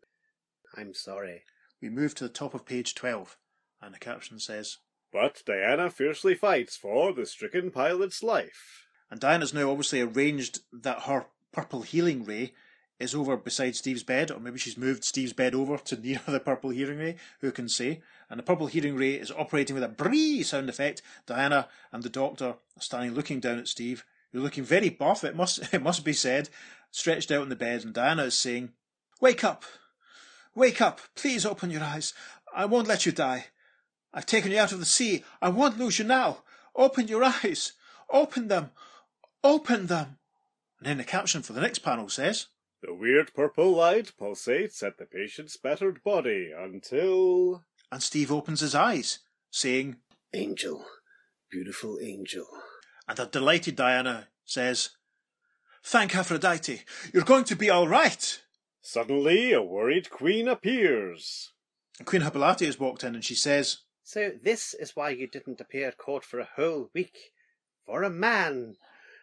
I'm 0.76 0.94
sorry. 0.94 1.44
We 1.80 1.90
move 1.90 2.14
to 2.16 2.24
the 2.24 2.30
top 2.30 2.54
of 2.54 2.64
page 2.64 2.94
12, 2.94 3.36
and 3.82 3.94
the 3.94 3.98
caption 3.98 4.38
says, 4.38 4.78
But 5.12 5.42
Diana 5.44 5.90
fiercely 5.90 6.34
fights 6.34 6.76
for 6.76 7.12
the 7.12 7.26
stricken 7.26 7.70
pilot's 7.70 8.22
life. 8.22 8.86
And 9.10 9.20
Diana's 9.20 9.54
now 9.54 9.70
obviously 9.70 10.00
arranged 10.00 10.60
that 10.72 11.02
her 11.02 11.26
purple 11.52 11.82
healing 11.82 12.24
ray 12.24 12.54
is 12.98 13.14
over 13.14 13.36
beside 13.36 13.76
Steve's 13.76 14.02
bed, 14.02 14.30
or 14.30 14.40
maybe 14.40 14.58
she's 14.58 14.78
moved 14.78 15.04
Steve's 15.04 15.32
bed 15.32 15.54
over 15.54 15.76
to 15.78 15.96
near 15.96 16.20
the 16.26 16.40
purple 16.40 16.70
hearing 16.70 16.98
ray, 16.98 17.16
who 17.40 17.52
can 17.52 17.68
say. 17.68 18.00
And 18.30 18.38
the 18.38 18.44
purple 18.44 18.66
hearing 18.66 18.96
ray 18.96 19.14
is 19.14 19.30
operating 19.30 19.74
with 19.74 19.84
a 19.84 19.88
bree 19.88 20.42
sound 20.42 20.68
effect. 20.68 21.02
Diana 21.26 21.68
and 21.92 22.02
the 22.02 22.08
doctor 22.08 22.46
are 22.46 22.56
standing 22.80 23.14
looking 23.14 23.40
down 23.40 23.58
at 23.58 23.68
Steve, 23.68 24.04
who's 24.32 24.42
looking 24.42 24.64
very 24.64 24.88
buff, 24.88 25.24
it 25.24 25.36
must, 25.36 25.60
it 25.74 25.82
must 25.82 26.04
be 26.04 26.12
said, 26.12 26.48
stretched 26.90 27.30
out 27.30 27.42
on 27.42 27.48
the 27.48 27.56
bed, 27.56 27.84
and 27.84 27.92
Diana 27.92 28.24
is 28.24 28.34
saying, 28.34 28.72
Wake 29.20 29.44
up! 29.44 29.64
Wake 30.54 30.80
up! 30.80 31.00
Please 31.14 31.44
open 31.44 31.70
your 31.70 31.82
eyes. 31.82 32.14
I 32.54 32.64
won't 32.64 32.88
let 32.88 33.04
you 33.04 33.12
die. 33.12 33.46
I've 34.14 34.26
taken 34.26 34.50
you 34.50 34.58
out 34.58 34.72
of 34.72 34.78
the 34.78 34.86
sea. 34.86 35.24
I 35.42 35.50
won't 35.50 35.78
lose 35.78 35.98
you 35.98 36.04
now. 36.06 36.38
Open 36.74 37.08
your 37.08 37.22
eyes. 37.22 37.72
Open 38.08 38.48
them. 38.48 38.70
Open 39.44 39.86
them. 39.86 40.18
And 40.78 40.88
then 40.88 40.96
the 40.98 41.04
caption 41.04 41.42
for 41.42 41.52
the 41.52 41.60
next 41.60 41.80
panel 41.80 42.08
says, 42.08 42.46
The 42.86 42.94
weird 42.94 43.34
purple 43.34 43.72
light 43.72 44.12
pulsates 44.16 44.80
at 44.80 44.96
the 44.96 45.06
patient's 45.06 45.56
battered 45.56 46.04
body 46.04 46.52
until. 46.56 47.64
And 47.90 48.00
Steve 48.00 48.30
opens 48.30 48.60
his 48.60 48.76
eyes, 48.76 49.18
saying, 49.50 49.96
Angel. 50.32 50.86
Beautiful 51.50 51.98
angel. 52.00 52.46
And 53.08 53.18
the 53.18 53.26
delighted 53.26 53.74
Diana 53.74 54.28
says, 54.44 54.90
Thank 55.82 56.14
Aphrodite. 56.14 56.84
You're 57.12 57.24
going 57.24 57.42
to 57.46 57.56
be 57.56 57.70
all 57.70 57.88
right. 57.88 58.40
Suddenly, 58.82 59.52
a 59.52 59.60
worried 59.60 60.08
queen 60.08 60.46
appears. 60.46 61.50
Queen 62.04 62.22
Hippolyte 62.22 62.60
has 62.60 62.78
walked 62.78 63.02
in 63.02 63.16
and 63.16 63.24
she 63.24 63.34
says, 63.34 63.78
So 64.04 64.30
this 64.40 64.74
is 64.74 64.94
why 64.94 65.10
you 65.10 65.26
didn't 65.26 65.60
appear 65.60 65.88
at 65.88 65.98
court 65.98 66.24
for 66.24 66.38
a 66.38 66.48
whole 66.54 66.90
week. 66.94 67.32
For 67.84 68.04
a 68.04 68.10
man, 68.10 68.76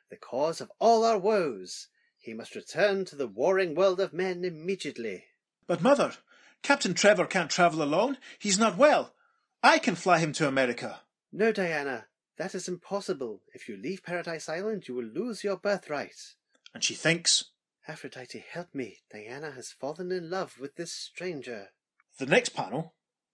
the 0.09 0.17
cause 0.17 0.59
of 0.59 0.69
all 0.79 1.05
our 1.05 1.17
woes. 1.17 1.87
He 2.23 2.33
must 2.33 2.55
return 2.55 3.03
to 3.05 3.17
the 3.17 3.27
warring 3.27 3.75
world 3.75 3.99
of 3.99 4.13
men 4.13 4.45
immediately. 4.45 5.25
But 5.67 5.81
mother, 5.81 6.13
Captain 6.61 6.93
Trevor 6.93 7.25
can't 7.25 7.51
travel 7.51 7.83
alone. 7.83 8.17
He's 8.39 8.57
not 8.57 8.77
well. 8.77 9.13
I 9.61 9.77
can 9.77 9.95
fly 9.95 10.19
him 10.19 10.31
to 10.33 10.47
America. 10.47 11.01
No, 11.33 11.51
Diana, 11.51 12.05
that 12.37 12.55
is 12.55 12.69
impossible. 12.69 13.41
If 13.53 13.67
you 13.67 13.75
leave 13.75 14.05
Paradise 14.05 14.47
Island, 14.47 14.87
you 14.87 14.95
will 14.95 15.03
lose 15.03 15.43
your 15.43 15.57
birthright. 15.57 16.35
And 16.73 16.81
she 16.81 16.93
thinks, 16.93 17.51
Aphrodite, 17.89 18.45
help 18.49 18.73
me. 18.73 18.99
Diana 19.11 19.51
has 19.51 19.73
fallen 19.73 20.09
in 20.09 20.29
love 20.29 20.57
with 20.61 20.77
this 20.77 20.93
stranger. 20.93 21.71
The 22.19 22.25
next 22.25 22.55
panel 22.55 22.93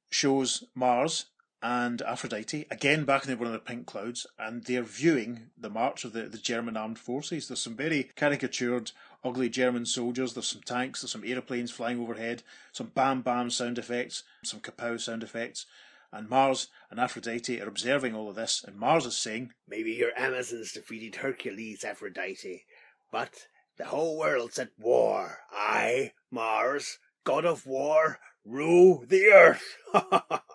shows 0.09 0.63
Mars 0.73 1.25
and 1.61 2.01
Aphrodite 2.03 2.65
again 2.71 3.03
back 3.03 3.27
in 3.27 3.37
one 3.37 3.47
of 3.47 3.53
the 3.53 3.59
pink 3.59 3.85
clouds, 3.85 4.25
and 4.37 4.63
they're 4.63 4.83
viewing 4.83 5.49
the 5.57 5.69
march 5.69 6.05
of 6.05 6.13
the, 6.13 6.23
the 6.23 6.37
German 6.37 6.77
armed 6.77 6.99
forces. 6.99 7.47
There's 7.47 7.61
some 7.61 7.75
very 7.75 8.09
caricatured, 8.15 8.91
ugly 9.23 9.49
German 9.49 9.85
soldiers. 9.85 10.33
There's 10.33 10.47
some 10.47 10.61
tanks. 10.61 11.01
There's 11.01 11.11
some 11.11 11.25
aeroplanes 11.25 11.71
flying 11.71 11.99
overhead. 11.99 12.43
Some 12.71 12.91
bam 12.95 13.21
bam 13.21 13.49
sound 13.49 13.77
effects. 13.77 14.23
Some 14.43 14.61
kapow 14.61 14.99
sound 14.99 15.23
effects. 15.23 15.65
And 16.11 16.29
Mars 16.29 16.67
and 16.89 16.99
Aphrodite 16.99 17.61
are 17.61 17.67
observing 17.67 18.15
all 18.15 18.29
of 18.29 18.35
this, 18.35 18.63
and 18.65 18.75
Mars 18.75 19.05
is 19.05 19.15
saying, 19.15 19.53
Maybe 19.67 19.91
your 19.91 20.11
Amazons 20.17 20.71
defeated 20.71 21.17
Hercules, 21.17 21.83
Aphrodite, 21.83 22.65
but 23.11 23.47
the 23.77 23.85
whole 23.85 24.17
world's 24.17 24.57
at 24.57 24.71
war. 24.79 25.39
I, 25.51 26.13
Mars, 26.31 26.97
god 27.23 27.45
of 27.45 27.67
war, 27.67 28.19
rule 28.43 29.05
the 29.07 29.25
earth. 29.27 29.77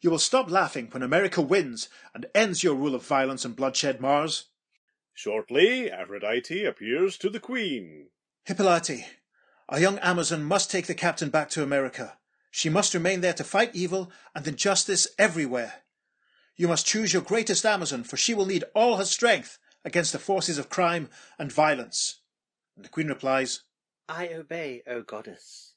You 0.00 0.10
will 0.10 0.18
stop 0.18 0.50
laughing 0.50 0.88
when 0.90 1.02
America 1.02 1.42
wins 1.42 1.88
and 2.14 2.26
ends 2.34 2.62
your 2.62 2.74
rule 2.74 2.94
of 2.94 3.04
violence 3.04 3.44
and 3.44 3.56
bloodshed, 3.56 4.00
Mars. 4.00 4.44
Shortly, 5.12 5.90
Aphrodite 5.90 6.64
appears 6.64 7.18
to 7.18 7.28
the 7.28 7.40
queen. 7.40 8.10
Hippolyte, 8.44 9.04
a 9.68 9.80
young 9.80 9.98
Amazon 9.98 10.44
must 10.44 10.70
take 10.70 10.86
the 10.86 10.94
captain 10.94 11.30
back 11.30 11.50
to 11.50 11.62
America. 11.62 12.16
She 12.50 12.68
must 12.68 12.94
remain 12.94 13.20
there 13.20 13.32
to 13.34 13.44
fight 13.44 13.74
evil 13.74 14.12
and 14.34 14.46
injustice 14.46 15.08
everywhere. 15.18 15.82
You 16.56 16.68
must 16.68 16.86
choose 16.86 17.12
your 17.12 17.22
greatest 17.22 17.66
Amazon, 17.66 18.04
for 18.04 18.16
she 18.16 18.34
will 18.34 18.46
need 18.46 18.64
all 18.74 18.96
her 18.96 19.04
strength 19.04 19.58
against 19.84 20.12
the 20.12 20.18
forces 20.18 20.58
of 20.58 20.70
crime 20.70 21.08
and 21.38 21.52
violence. 21.52 22.20
And 22.76 22.84
the 22.84 22.88
Queen 22.88 23.08
replies, 23.08 23.62
I 24.08 24.28
obey, 24.28 24.82
O 24.86 25.02
goddess. 25.02 25.74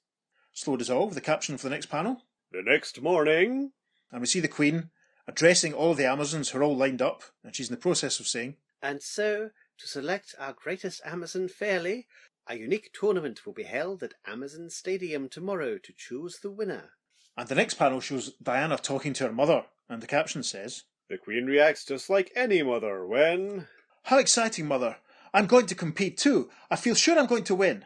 Slow 0.53 0.77
dissolve, 0.77 1.15
the 1.15 1.21
caption 1.21 1.57
for 1.57 1.63
the 1.63 1.75
next 1.75 1.87
panel. 1.87 2.23
The 2.51 2.61
next 2.63 3.01
morning, 3.01 3.71
And 4.11 4.21
we 4.21 4.27
see 4.27 4.39
the 4.39 4.47
Queen 4.47 4.89
addressing 5.27 5.73
all 5.73 5.93
the 5.93 6.05
Amazons 6.05 6.49
who 6.49 6.59
are 6.59 6.63
all 6.63 6.75
lined 6.75 7.01
up, 7.01 7.23
and 7.43 7.55
she's 7.55 7.69
in 7.69 7.75
the 7.75 7.81
process 7.81 8.19
of 8.19 8.27
saying, 8.27 8.55
And 8.81 9.01
so, 9.01 9.51
to 9.77 9.87
select 9.87 10.35
our 10.39 10.53
greatest 10.53 11.01
Amazon 11.05 11.47
fairly, 11.47 12.07
a 12.47 12.55
unique 12.55 12.91
tournament 12.93 13.45
will 13.45 13.53
be 13.53 13.63
held 13.63 14.03
at 14.03 14.15
Amazon 14.25 14.69
Stadium 14.69 15.29
tomorrow 15.29 15.77
to 15.77 15.93
choose 15.95 16.39
the 16.39 16.51
winner. 16.51 16.91
and 17.37 17.47
the 17.47 17.55
next 17.55 17.75
panel 17.75 18.01
shows 18.01 18.33
Diana 18.43 18.77
talking 18.77 19.13
to 19.13 19.25
her 19.25 19.31
mother, 19.31 19.65
and 19.87 20.01
the 20.01 20.07
caption 20.07 20.43
says, 20.43 20.83
the 21.09 21.17
queen 21.17 21.45
reacts 21.45 21.83
just 21.85 22.09
like 22.09 22.31
any 22.35 22.63
mother 22.63 23.05
when. 23.05 23.67
How 24.03 24.17
exciting, 24.17 24.65
mother! 24.65 24.97
I'm 25.33 25.45
going 25.45 25.65
to 25.67 25.75
compete 25.75 26.17
too. 26.17 26.49
I 26.69 26.75
feel 26.75 26.95
sure 26.95 27.17
I'm 27.19 27.25
going 27.25 27.43
to 27.45 27.55
win. 27.55 27.85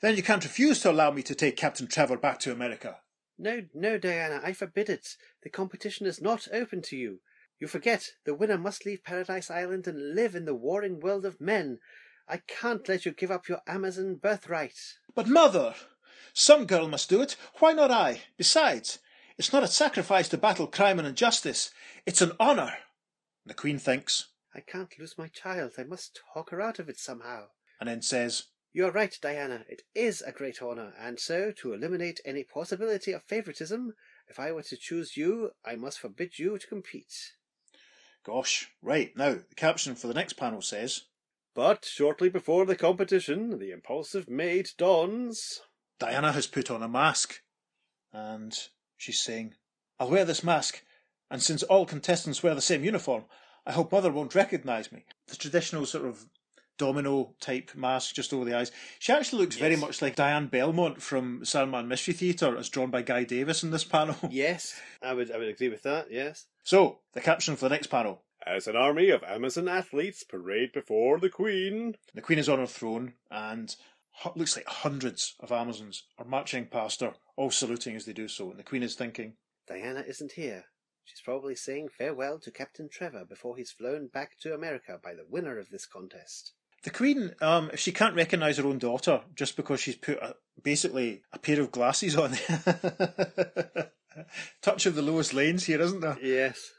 Then 0.00 0.16
you 0.16 0.22
can't 0.22 0.42
refuse 0.44 0.80
to 0.82 0.90
allow 0.90 1.10
me 1.10 1.22
to 1.22 1.34
take 1.34 1.56
Captain 1.56 1.86
Trevor 1.86 2.16
back 2.16 2.38
to 2.40 2.52
America. 2.52 2.98
No, 3.38 3.62
no, 3.74 3.98
Diana, 3.98 4.40
I 4.42 4.52
forbid 4.52 4.88
it. 4.88 5.16
The 5.42 5.50
competition 5.50 6.06
is 6.06 6.22
not 6.22 6.48
open 6.52 6.82
to 6.82 6.96
you. 6.96 7.20
You 7.58 7.66
forget 7.66 8.12
the 8.24 8.34
winner 8.34 8.58
must 8.58 8.84
leave 8.84 9.04
Paradise 9.04 9.50
Island 9.50 9.86
and 9.86 10.14
live 10.14 10.34
in 10.34 10.44
the 10.44 10.54
warring 10.54 11.00
world 11.00 11.24
of 11.24 11.40
men. 11.40 11.78
I 12.28 12.38
can't 12.38 12.88
let 12.88 13.04
you 13.06 13.12
give 13.12 13.30
up 13.30 13.48
your 13.48 13.60
Amazon 13.66 14.16
birthright. 14.16 14.78
But 15.14 15.28
mother, 15.28 15.74
some 16.32 16.66
girl 16.66 16.88
must 16.88 17.08
do 17.08 17.22
it. 17.22 17.36
Why 17.58 17.72
not 17.72 17.90
I? 17.90 18.22
Besides, 18.36 18.98
it's 19.38 19.52
not 19.52 19.62
a 19.62 19.68
sacrifice 19.68 20.28
to 20.30 20.38
battle 20.38 20.66
crime 20.66 20.98
and 20.98 21.06
injustice. 21.06 21.70
It's 22.04 22.22
an 22.22 22.32
honour. 22.40 22.74
The 23.44 23.54
Queen 23.54 23.78
thinks, 23.78 24.28
I 24.54 24.60
can't 24.60 24.98
lose 24.98 25.16
my 25.18 25.28
child. 25.28 25.72
I 25.78 25.84
must 25.84 26.18
talk 26.34 26.50
her 26.50 26.60
out 26.60 26.78
of 26.78 26.88
it 26.88 26.98
somehow. 26.98 27.46
and 27.78 27.88
then 27.88 28.02
says, 28.02 28.44
You 28.76 28.84
are 28.84 28.90
right, 28.90 29.18
Diana. 29.22 29.64
It 29.70 29.84
is 29.94 30.20
a 30.20 30.32
great 30.32 30.60
honour, 30.60 30.92
and 31.00 31.18
so, 31.18 31.50
to 31.50 31.72
eliminate 31.72 32.20
any 32.26 32.44
possibility 32.44 33.12
of 33.12 33.22
favouritism, 33.22 33.94
if 34.28 34.38
I 34.38 34.52
were 34.52 34.64
to 34.64 34.76
choose 34.76 35.16
you, 35.16 35.52
I 35.64 35.76
must 35.76 35.98
forbid 35.98 36.38
you 36.38 36.58
to 36.58 36.66
compete. 36.66 37.32
Gosh, 38.22 38.68
right, 38.82 39.16
now, 39.16 39.36
the 39.48 39.54
caption 39.56 39.94
for 39.94 40.08
the 40.08 40.12
next 40.12 40.34
panel 40.34 40.60
says, 40.60 41.04
But 41.54 41.86
shortly 41.86 42.28
before 42.28 42.66
the 42.66 42.76
competition, 42.76 43.58
the 43.58 43.70
impulsive 43.70 44.28
maid 44.28 44.68
dons. 44.76 45.62
Diana 45.98 46.32
has 46.32 46.46
put 46.46 46.70
on 46.70 46.82
a 46.82 46.88
mask. 46.88 47.40
And 48.12 48.54
she's 48.98 49.22
saying, 49.22 49.54
I'll 49.98 50.10
wear 50.10 50.26
this 50.26 50.44
mask, 50.44 50.82
and 51.30 51.42
since 51.42 51.62
all 51.62 51.86
contestants 51.86 52.42
wear 52.42 52.54
the 52.54 52.60
same 52.60 52.84
uniform, 52.84 53.24
I 53.64 53.72
hope 53.72 53.90
Mother 53.90 54.12
won't 54.12 54.34
recognise 54.34 54.92
me. 54.92 55.06
The 55.28 55.36
traditional 55.36 55.86
sort 55.86 56.04
of 56.04 56.26
domino 56.78 57.34
type 57.40 57.70
mask 57.74 58.14
just 58.14 58.32
over 58.32 58.44
the 58.44 58.56
eyes. 58.56 58.72
She 58.98 59.12
actually 59.12 59.42
looks 59.42 59.56
very 59.56 59.76
much 59.76 60.02
like 60.02 60.16
Diane 60.16 60.46
Belmont 60.46 61.00
from 61.02 61.44
Sandman 61.44 61.88
Mystery 61.88 62.14
Theatre, 62.14 62.56
as 62.56 62.68
drawn 62.68 62.90
by 62.90 63.02
Guy 63.02 63.24
Davis 63.24 63.62
in 63.62 63.70
this 63.70 63.84
panel. 63.84 64.16
Yes, 64.30 64.78
I 65.02 65.14
would 65.14 65.30
I 65.30 65.38
would 65.38 65.48
agree 65.48 65.68
with 65.68 65.82
that. 65.84 66.10
Yes. 66.10 66.46
So, 66.64 66.98
the 67.12 67.20
caption 67.20 67.56
for 67.56 67.68
the 67.68 67.74
next 67.74 67.86
panel. 67.86 68.22
As 68.46 68.66
an 68.66 68.76
army 68.76 69.10
of 69.10 69.22
Amazon 69.24 69.66
athletes 69.68 70.22
parade 70.22 70.72
before 70.72 71.18
the 71.18 71.30
Queen. 71.30 71.96
The 72.14 72.20
Queen 72.20 72.38
is 72.38 72.48
on 72.48 72.58
her 72.58 72.66
throne, 72.66 73.14
and 73.30 73.74
hu- 74.22 74.32
looks 74.36 74.56
like 74.56 74.66
hundreds 74.66 75.34
of 75.40 75.50
Amazons 75.52 76.04
are 76.18 76.24
marching 76.24 76.66
past 76.66 77.00
her, 77.00 77.14
all 77.36 77.50
saluting 77.50 77.96
as 77.96 78.04
they 78.04 78.12
do 78.12 78.28
so. 78.28 78.50
And 78.50 78.58
the 78.58 78.64
Queen 78.64 78.82
is 78.82 78.94
thinking, 78.94 79.34
Diana 79.66 80.04
isn't 80.06 80.32
here. 80.32 80.66
She's 81.04 81.20
probably 81.20 81.54
saying 81.54 81.88
farewell 81.96 82.38
to 82.40 82.50
Captain 82.50 82.88
Trevor 82.88 83.24
before 83.24 83.56
he's 83.56 83.70
flown 83.70 84.08
back 84.08 84.38
to 84.40 84.54
America 84.54 84.98
by 85.02 85.14
the 85.14 85.26
winner 85.28 85.58
of 85.58 85.70
this 85.70 85.86
contest. 85.86 86.52
The 86.86 86.92
Queen, 86.92 87.34
um, 87.40 87.70
if 87.72 87.80
she 87.80 87.90
can't 87.90 88.14
recognise 88.14 88.58
her 88.58 88.64
own 88.64 88.78
daughter 88.78 89.22
just 89.34 89.56
because 89.56 89.80
she's 89.80 89.96
put 89.96 90.18
a, 90.18 90.36
basically 90.62 91.22
a 91.32 91.38
pair 91.40 91.60
of 91.60 91.72
glasses 91.72 92.14
on, 92.14 92.30
touch 94.62 94.86
of 94.86 94.94
the 94.94 95.02
Lois 95.02 95.34
Lanes 95.34 95.64
here, 95.64 95.80
isn't 95.80 95.98
there? 95.98 96.16
Yes. 96.22 96.70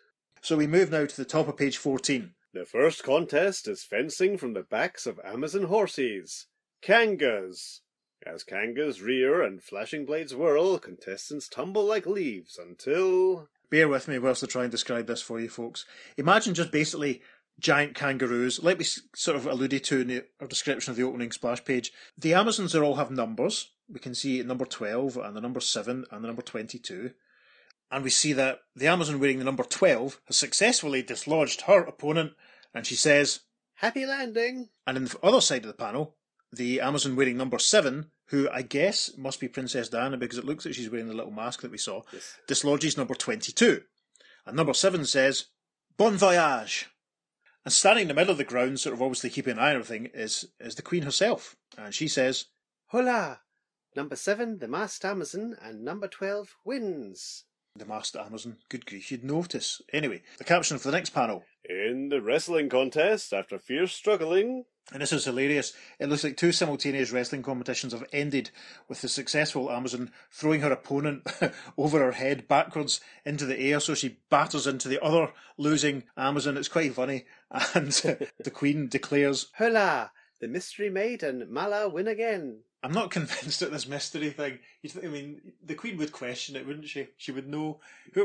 So 0.41 0.55
we 0.55 0.66
move 0.66 0.91
now 0.91 1.05
to 1.05 1.18
the 1.18 1.26
top 1.26 1.49
of 1.49 1.58
page 1.58 1.76
14. 1.76 2.32
The 2.53 2.64
first 2.64 3.03
contest 3.03 3.68
is 3.68 3.84
fencing 3.84 4.38
from 4.38 4.53
the 4.53 4.64
backs 4.64 5.05
of 5.05 5.20
Amazon 5.26 5.64
horses. 5.64 6.47
Kangas. 6.82 7.82
As 8.26 8.45
Kangas 8.45 9.03
rear 9.03 9.41
and 9.41 9.62
flashing 9.62 10.05
blades 10.05 10.34
whirl, 10.34 10.80
contestants 10.80 11.49
tumble 11.49 11.84
like 11.84 12.05
leaves 12.05 12.58
until. 12.58 13.49
Bear 13.70 13.89
with 13.89 14.08
me 14.08 14.20
whilst 14.20 14.41
I 14.41 14.47
try 14.47 14.64
and 14.64 14.72
describe 14.72 15.08
this 15.08 15.22
for 15.22 15.41
you 15.41 15.49
folks. 15.49 15.86
Imagine 16.16 16.53
just 16.53 16.72
basically 16.72 17.22
giant 17.60 17.95
kangaroos, 17.95 18.62
like 18.62 18.78
we 18.78 18.86
sort 19.16 19.36
of 19.38 19.45
alluded 19.47 19.84
to 19.86 20.01
in 20.01 20.08
the, 20.08 20.26
our 20.39 20.47
description 20.47 20.91
of 20.91 20.97
the 20.97 21.03
opening 21.03 21.32
splash 21.32 21.64
page. 21.66 21.91
The 22.18 22.34
Amazons 22.34 22.76
are 22.76 22.84
all 22.84 22.95
have 22.95 23.12
numbers. 23.12 23.72
We 23.89 23.99
can 23.99 24.14
see 24.14 24.41
number 24.43 24.66
12 24.66 25.18
and 25.18 25.36
the 25.36 25.41
number 25.41 25.60
7 25.60 26.05
and 26.12 26.24
the 26.24 26.28
number 26.28 26.41
22. 26.41 27.12
And 27.89 28.03
we 28.03 28.10
see 28.10 28.34
that 28.34 28.60
the 28.76 28.88
Amazon 28.88 29.20
wearing 29.20 29.39
the 29.39 29.45
number 29.45 29.64
12 29.64 30.20
has 30.26 30.36
successfully 30.38 31.01
dislodged 31.01 31.62
her 31.62 31.82
opponent, 31.82 32.34
and 32.74 32.86
she 32.86 32.95
says, 32.95 33.41
Happy 33.76 34.05
landing! 34.05 34.70
and 34.86 34.97
in 34.97 35.05
the 35.05 35.18
other 35.24 35.39
side 35.41 35.62
of 35.64 35.68
the 35.68 35.74
panel, 35.74 36.16
the 36.51 36.82
Amazon 36.82 37.16
wearing 37.16 37.38
number 37.38 37.60
7, 37.60 38.12
who 38.28 38.49
I 38.51 38.62
guess 38.62 39.12
must 39.18 39.39
be 39.39 39.47
Princess 39.47 39.88
Diana 39.89 40.18
because 40.18 40.38
it 40.38 40.45
looks 40.45 40.66
like 40.66 40.74
she's 40.74 40.89
wearing 40.89 41.08
the 41.08 41.14
little 41.14 41.32
mask 41.32 41.62
that 41.62 41.72
we 41.72 41.78
saw, 41.78 42.01
Yes. 42.12 42.36
dislodges 42.47 42.97
number 42.97 43.16
22. 43.16 43.82
And 44.45 44.55
number 44.58 44.74
7 44.74 45.05
says, 45.05 45.45
Bon 45.97 46.18
voyage! 46.18 46.88
And 47.68 47.74
standing 47.74 48.03
in 48.03 48.07
the 48.07 48.13
middle 48.13 48.32
of 48.32 48.38
the 48.38 48.45
ground, 48.45 48.80
sort 48.80 48.93
of 48.93 49.01
obviously 49.01 49.30
keeping 49.30 49.51
an 49.51 49.59
eye 49.59 49.72
on 49.72 49.82
everything, 49.82 50.09
is, 50.13 50.47
is 50.57 50.76
the 50.76 50.82
Queen 50.82 51.03
herself. 51.03 51.57
And 51.78 51.93
she 51.93 52.07
says, 52.07 52.45
Hola! 52.91 53.41
Number 53.93 54.15
seven, 54.15 54.59
the 54.59 54.70
masked 54.70 55.03
Amazon, 55.03 55.57
and 55.61 55.84
number 55.84 56.07
twelve 56.07 56.55
wins. 56.63 57.43
the 57.76 57.86
masked 57.86 58.15
Amazon, 58.15 58.59
good 58.70 58.86
grief, 58.86 59.11
you'd 59.11 59.26
notice. 59.26 59.82
Anyway, 59.91 60.22
the 60.38 60.45
caption 60.45 60.78
for 60.78 60.89
the 60.89 60.95
next 60.95 61.09
panel, 61.09 61.43
In 61.68 62.07
the 62.07 62.22
wrestling 62.22 62.70
contest, 62.70 63.34
after 63.34 63.59
fierce 63.59 63.91
struggling, 63.91 64.63
and 64.94 65.02
this 65.02 65.12
is 65.12 65.26
hilarious, 65.26 65.74
it 66.00 66.08
looks 66.08 66.24
like 66.24 66.38
two 66.38 66.54
simultaneous 66.54 67.12
wrestling 67.12 67.44
competitions 67.44 67.92
have 67.92 68.06
ended 68.14 68.52
with 68.88 69.02
the 69.02 69.10
successful 69.10 69.70
Amazon 69.70 70.12
throwing 70.32 70.62
her 70.62 70.72
opponent 70.72 71.28
over 71.78 72.00
her 72.00 72.14
head 72.14 72.48
backwards 72.48 73.02
into 73.26 73.46
the 73.46 73.60
air 73.60 73.82
so 73.82 73.94
she 73.94 74.20
batters 74.30 74.66
into 74.66 74.88
the 74.88 75.04
other 75.04 75.34
losing 75.58 76.04
Amazon. 76.16 76.56
It's 76.58 76.70
quite 76.70 76.94
funny. 76.94 77.26
And 77.74 77.92
the 77.92 78.52
Queen 78.52 78.88
declares, 78.88 79.48
Hola! 79.58 80.12
The 80.40 80.48
mystery 80.48 80.90
maid 80.90 81.24
and 81.24 81.50
Mala 81.50 81.90
win 81.90 82.08
again. 82.08 82.60
I'm 82.84 82.92
not 82.92 83.12
convinced 83.18 83.62
at 83.62 83.72
this 83.72 83.88
mystery 83.88 84.30
thing. 84.30 84.60
You 84.82 84.90
th- 84.90 85.06
I 85.06 85.08
mean, 85.10 85.42
the 85.64 85.76
Queen 85.76 85.98
would 85.98 86.12
question 86.12 86.56
it, 86.56 86.66
wouldn't 86.66 86.88
she? 86.88 87.08
She 87.18 87.32
would 87.32 87.48
know. 87.48 87.80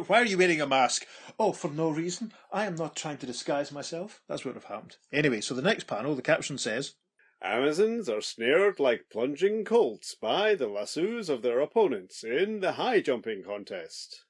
Why 0.06 0.20
are 0.20 0.26
you 0.26 0.38
wearing 0.38 0.60
a 0.60 0.66
mask? 0.66 1.06
Oh, 1.38 1.52
for 1.52 1.70
no 1.70 1.90
reason. 1.90 2.32
I 2.52 2.66
am 2.66 2.74
not 2.74 2.96
trying 2.96 3.18
to 3.18 3.26
disguise 3.26 3.72
myself. 3.72 4.20
That's 4.28 4.44
what 4.44 4.54
would 4.54 4.62
have 4.62 4.70
happened. 4.70 4.96
Anyway, 5.12 5.40
so 5.40 5.54
the 5.54 5.62
next 5.62 5.86
panel, 5.86 6.14
the 6.14 6.22
caption 6.22 6.58
says, 6.58 6.94
Amazons 7.42 8.08
are 8.08 8.20
snared 8.20 8.78
like 8.78 9.06
plunging 9.10 9.64
colts 9.64 10.14
by 10.14 10.54
the 10.54 10.68
lassos 10.68 11.28
of 11.28 11.42
their 11.42 11.58
opponents 11.60 12.22
in 12.22 12.60
the 12.60 12.72
high 12.72 13.00
jumping 13.00 13.42
contest. 13.42 14.22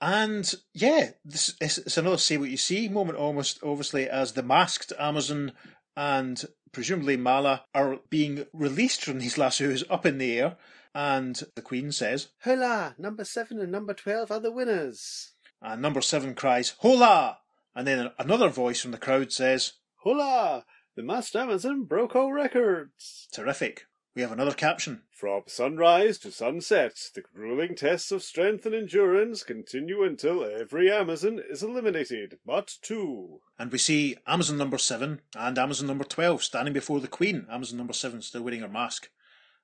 and 0.00 0.54
yeah, 0.72 1.10
this 1.24 1.54
it's, 1.60 1.78
it's 1.78 1.98
another 1.98 2.16
say 2.16 2.36
what 2.36 2.48
you 2.50 2.56
see 2.56 2.88
moment 2.88 3.18
almost, 3.18 3.58
obviously, 3.62 4.08
as 4.08 4.32
the 4.32 4.42
masked 4.42 4.92
Amazon 5.00 5.52
and 5.96 6.44
presumably 6.72 7.16
Mala 7.16 7.64
are 7.74 7.98
being 8.10 8.46
released 8.52 9.04
from 9.04 9.18
these 9.18 9.38
lassos 9.38 9.84
up 9.90 10.06
in 10.06 10.18
the 10.18 10.38
air. 10.38 10.56
And 10.94 11.40
the 11.54 11.62
Queen 11.62 11.92
says, 11.92 12.28
Hola! 12.42 12.94
Number 12.98 13.24
seven 13.24 13.60
and 13.60 13.70
number 13.70 13.94
twelve 13.94 14.30
are 14.30 14.40
the 14.40 14.50
winners. 14.50 15.32
and 15.62 15.80
number 15.80 16.00
seven 16.00 16.34
cries, 16.34 16.74
Hola! 16.78 17.38
And 17.74 17.86
then 17.86 18.10
another 18.18 18.48
voice 18.48 18.80
from 18.80 18.90
the 18.90 18.98
crowd 18.98 19.32
says, 19.32 19.74
Hola! 19.98 20.64
The 20.96 21.02
masked 21.04 21.36
Amazon 21.36 21.84
broke 21.84 22.16
all 22.16 22.32
records. 22.32 23.28
Terrific. 23.32 23.86
We 24.20 24.24
have 24.24 24.32
another 24.32 24.52
caption. 24.52 25.04
From 25.10 25.44
sunrise 25.46 26.18
to 26.18 26.30
sunset, 26.30 27.08
the 27.14 27.22
grueling 27.22 27.74
tests 27.74 28.12
of 28.12 28.22
strength 28.22 28.66
and 28.66 28.74
endurance 28.74 29.42
continue 29.42 30.02
until 30.02 30.44
every 30.44 30.92
Amazon 30.92 31.40
is 31.48 31.62
eliminated, 31.62 32.38
but 32.44 32.76
two. 32.82 33.40
And 33.58 33.72
we 33.72 33.78
see 33.78 34.18
Amazon 34.26 34.58
number 34.58 34.76
7 34.76 35.22
and 35.34 35.58
Amazon 35.58 35.86
number 35.86 36.04
12 36.04 36.44
standing 36.44 36.74
before 36.74 37.00
the 37.00 37.08
Queen. 37.08 37.46
Amazon 37.50 37.78
number 37.78 37.94
7 37.94 38.20
still 38.20 38.42
wearing 38.42 38.60
her 38.60 38.68
mask. 38.68 39.08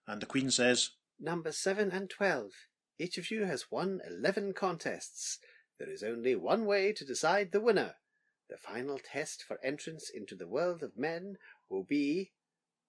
And 0.07 0.23
the 0.23 0.27
Queen 0.27 0.51
says, 0.51 0.93
Number 1.21 1.53
seven 1.53 1.91
and 1.91 2.09
twelve. 2.09 2.53
Each 2.99 3.19
of 3.19 3.31
you 3.31 3.45
has 3.45 3.71
won 3.71 4.01
eleven 4.09 4.55
contests. 4.55 5.39
There 5.79 5.91
is 5.91 6.03
only 6.03 6.35
one 6.35 6.65
way 6.65 6.95
to 6.95 7.05
decide 7.05 7.53
the 7.53 7.61
winner. 7.61 7.97
The 8.49 8.57
final 8.57 8.99
test 8.99 9.43
for 9.43 9.63
entrance 9.63 10.09
into 10.09 10.35
the 10.35 10.49
world 10.49 10.83
of 10.83 10.97
men 10.97 11.37
will 11.69 11.85
be 11.85 12.33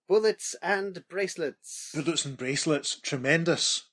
bullets 0.08 0.55
and 0.62 1.03
bracelets. 1.08 1.91
Bullets 1.93 2.26
and 2.26 2.38
bracelets, 2.38 2.95
tremendous. 2.99 3.84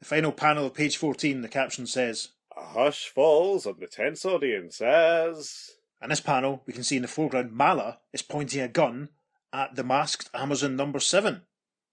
The 0.00 0.06
final 0.06 0.32
panel 0.32 0.66
of 0.66 0.74
page 0.74 0.96
14, 0.96 1.42
the 1.42 1.48
caption 1.48 1.86
says, 1.86 2.30
A 2.56 2.64
hush 2.64 3.08
falls 3.08 3.66
on 3.66 3.76
the 3.78 3.86
tense 3.86 4.24
audience 4.24 4.80
as. 4.80 5.70
In 6.02 6.08
this 6.08 6.20
panel, 6.20 6.62
we 6.66 6.72
can 6.72 6.82
see 6.82 6.96
in 6.96 7.02
the 7.02 7.08
foreground 7.08 7.52
Mala 7.52 8.00
is 8.12 8.22
pointing 8.22 8.60
a 8.60 8.68
gun 8.68 9.10
at 9.52 9.76
the 9.76 9.84
masked 9.84 10.28
Amazon 10.34 10.74
number 10.74 10.98
7. 10.98 11.42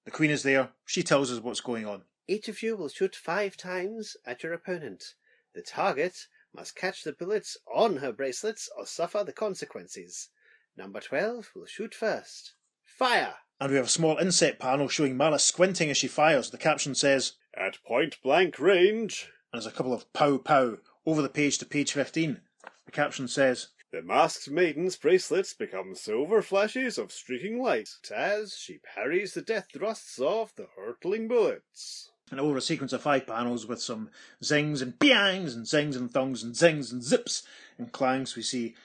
The 0.05 0.11
Queen 0.11 0.31
is 0.31 0.43
there. 0.43 0.69
She 0.85 1.03
tells 1.03 1.31
us 1.31 1.39
what's 1.39 1.61
going 1.61 1.85
on. 1.85 2.03
Each 2.27 2.47
of 2.47 2.63
you 2.63 2.75
will 2.75 2.89
shoot 2.89 3.15
five 3.15 3.57
times 3.57 4.17
at 4.25 4.41
your 4.41 4.53
opponent. 4.53 5.13
The 5.53 5.61
target 5.61 6.27
must 6.53 6.75
catch 6.75 7.03
the 7.03 7.13
bullets 7.13 7.57
on 7.71 7.97
her 7.97 8.11
bracelets 8.11 8.69
or 8.75 8.87
suffer 8.87 9.23
the 9.23 9.33
consequences. 9.33 10.29
Number 10.75 10.99
12 10.99 11.51
will 11.55 11.65
shoot 11.65 11.93
first. 11.93 12.53
Fire! 12.83 13.35
And 13.59 13.71
we 13.71 13.75
have 13.75 13.87
a 13.87 13.89
small 13.89 14.17
inset 14.17 14.57
panel 14.57 14.87
showing 14.87 15.17
Mala 15.17 15.39
squinting 15.39 15.89
as 15.89 15.97
she 15.97 16.07
fires. 16.07 16.49
The 16.49 16.57
caption 16.57 16.95
says, 16.95 17.33
At 17.53 17.83
point 17.83 18.17
blank 18.23 18.57
range, 18.57 19.29
and 19.51 19.61
there's 19.61 19.71
a 19.71 19.75
couple 19.75 19.93
of 19.93 20.11
pow 20.13 20.37
pow 20.37 20.77
over 21.05 21.21
the 21.21 21.29
page 21.29 21.57
to 21.57 21.65
page 21.65 21.91
15. 21.91 22.39
The 22.85 22.91
caption 22.91 23.27
says, 23.27 23.69
the 23.91 24.01
masked 24.03 24.49
maiden's 24.51 24.95
bracelets 24.95 25.53
become 25.55 25.95
silver 25.95 26.43
flashes 26.43 26.99
of 26.99 27.11
streaking 27.11 27.59
light 27.59 27.89
as 28.15 28.55
she 28.55 28.79
parries 28.95 29.33
the 29.33 29.41
death 29.41 29.67
thrusts 29.73 30.19
of 30.19 30.53
the 30.55 30.67
hurtling 30.77 31.27
bullets. 31.27 32.11
and 32.29 32.39
over 32.39 32.57
a 32.57 32.61
sequence 32.61 32.93
of 32.93 33.01
five 33.01 33.25
panels 33.25 33.65
with 33.65 33.81
some 33.81 34.11
zings 34.43 34.83
and 34.83 34.99
biangs 34.99 35.55
and 35.55 35.67
zings 35.67 35.95
and 35.95 36.11
thongs 36.11 36.43
and 36.43 36.55
zings 36.55 36.91
and 36.91 37.01
zips 37.01 37.41
and 37.79 37.91
clangs, 37.91 38.35
we 38.35 38.43
see 38.43 38.75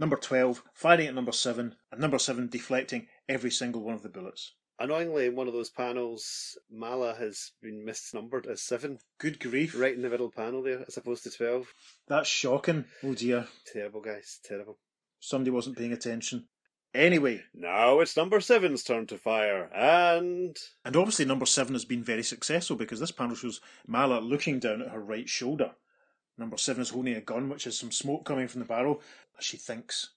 number 0.00 0.16
12 0.16 0.64
firing 0.74 1.06
at 1.06 1.14
number 1.14 1.30
7 1.30 1.76
and 1.92 2.00
number 2.00 2.18
7 2.18 2.48
deflecting 2.48 3.06
every 3.28 3.50
single 3.50 3.82
one 3.82 3.94
of 3.94 4.02
the 4.02 4.08
bullets. 4.08 4.54
Annoyingly, 4.80 5.26
in 5.26 5.34
one 5.34 5.48
of 5.48 5.54
those 5.54 5.70
panels, 5.70 6.56
Mala 6.70 7.14
has 7.16 7.50
been 7.60 7.84
misnumbered 7.84 8.46
as 8.46 8.62
seven, 8.62 8.98
Good 9.18 9.40
grief. 9.40 9.74
right 9.78 9.94
in 9.94 10.02
the 10.02 10.08
middle 10.08 10.30
panel 10.30 10.62
there, 10.62 10.84
as 10.86 10.96
opposed 10.96 11.24
to 11.24 11.30
12. 11.30 11.66
That's 12.06 12.28
shocking. 12.28 12.84
Oh 13.02 13.14
dear. 13.14 13.48
Terrible, 13.72 14.00
guys, 14.00 14.38
terrible. 14.44 14.78
Somebody 15.18 15.50
wasn't 15.50 15.76
paying 15.76 15.92
attention. 15.92 16.46
Anyway, 16.94 17.42
Now 17.52 17.98
it's 18.00 18.16
number 18.16 18.40
seven's 18.40 18.82
turn 18.84 19.06
to 19.08 19.18
fire, 19.18 19.64
and. 19.74 20.56
and 20.84 20.96
obviously 20.96 21.24
number 21.24 21.44
7 21.44 21.74
has 21.74 21.84
been 21.84 22.02
very 22.04 22.22
successful 22.22 22.76
because 22.76 22.98
this 23.00 23.10
panel 23.10 23.34
shows 23.36 23.60
Mala 23.86 24.20
looking 24.20 24.58
down 24.60 24.80
at 24.82 24.88
her 24.92 25.00
right 25.00 25.28
shoulder. 25.28 25.72
Number 26.38 26.56
7 26.56 26.80
is 26.80 26.90
holding 26.90 27.14
a 27.14 27.20
gun, 27.20 27.48
which 27.48 27.66
is 27.66 27.76
some 27.76 27.90
smoke 27.92 28.24
coming 28.24 28.46
from 28.48 28.60
the 28.60 28.64
barrel, 28.66 29.02
as 29.38 29.44
she 29.44 29.56
thinks. 29.56 30.10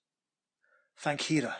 Thank 0.99 1.21
Hera. 1.21 1.57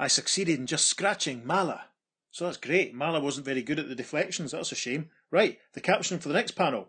I 0.00 0.08
succeeded 0.08 0.58
in 0.58 0.66
just 0.66 0.86
scratching 0.86 1.46
Mala. 1.46 1.84
So 2.30 2.46
that's 2.46 2.56
great. 2.56 2.94
Mala 2.94 3.20
wasn't 3.20 3.44
very 3.44 3.60
good 3.60 3.78
at 3.78 3.90
the 3.90 3.94
deflections. 3.94 4.52
That's 4.52 4.72
a 4.72 4.74
shame. 4.74 5.10
Right, 5.30 5.58
the 5.74 5.82
caption 5.82 6.18
for 6.18 6.28
the 6.28 6.34
next 6.34 6.52
panel. 6.52 6.88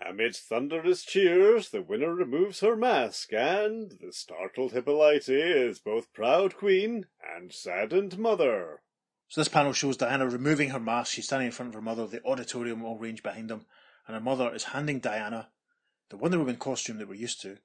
Amidst 0.00 0.48
thunderous 0.48 1.04
cheers, 1.04 1.68
the 1.68 1.82
winner 1.82 2.14
removes 2.14 2.60
her 2.60 2.74
mask, 2.74 3.34
and 3.34 3.92
the 4.00 4.14
startled 4.14 4.72
Hippolyte 4.72 5.28
is 5.28 5.78
both 5.78 6.10
proud 6.14 6.56
queen 6.56 7.04
and 7.36 7.52
saddened 7.52 8.18
mother. 8.18 8.80
So 9.28 9.42
this 9.42 9.48
panel 9.48 9.74
shows 9.74 9.98
Diana 9.98 10.26
removing 10.26 10.70
her 10.70 10.80
mask. 10.80 11.12
She's 11.12 11.26
standing 11.26 11.46
in 11.46 11.52
front 11.52 11.68
of 11.68 11.74
her 11.74 11.82
mother, 11.82 12.06
the 12.06 12.24
auditorium 12.24 12.82
all 12.82 12.96
ranged 12.96 13.22
behind 13.22 13.50
them, 13.50 13.66
and 14.06 14.14
her 14.14 14.22
mother 14.22 14.54
is 14.54 14.64
handing 14.64 15.00
Diana 15.00 15.48
the 16.08 16.16
Wonder 16.16 16.38
Woman 16.38 16.56
costume 16.56 16.96
that 16.96 17.08
we're 17.08 17.14
used 17.14 17.42
to, 17.42 17.58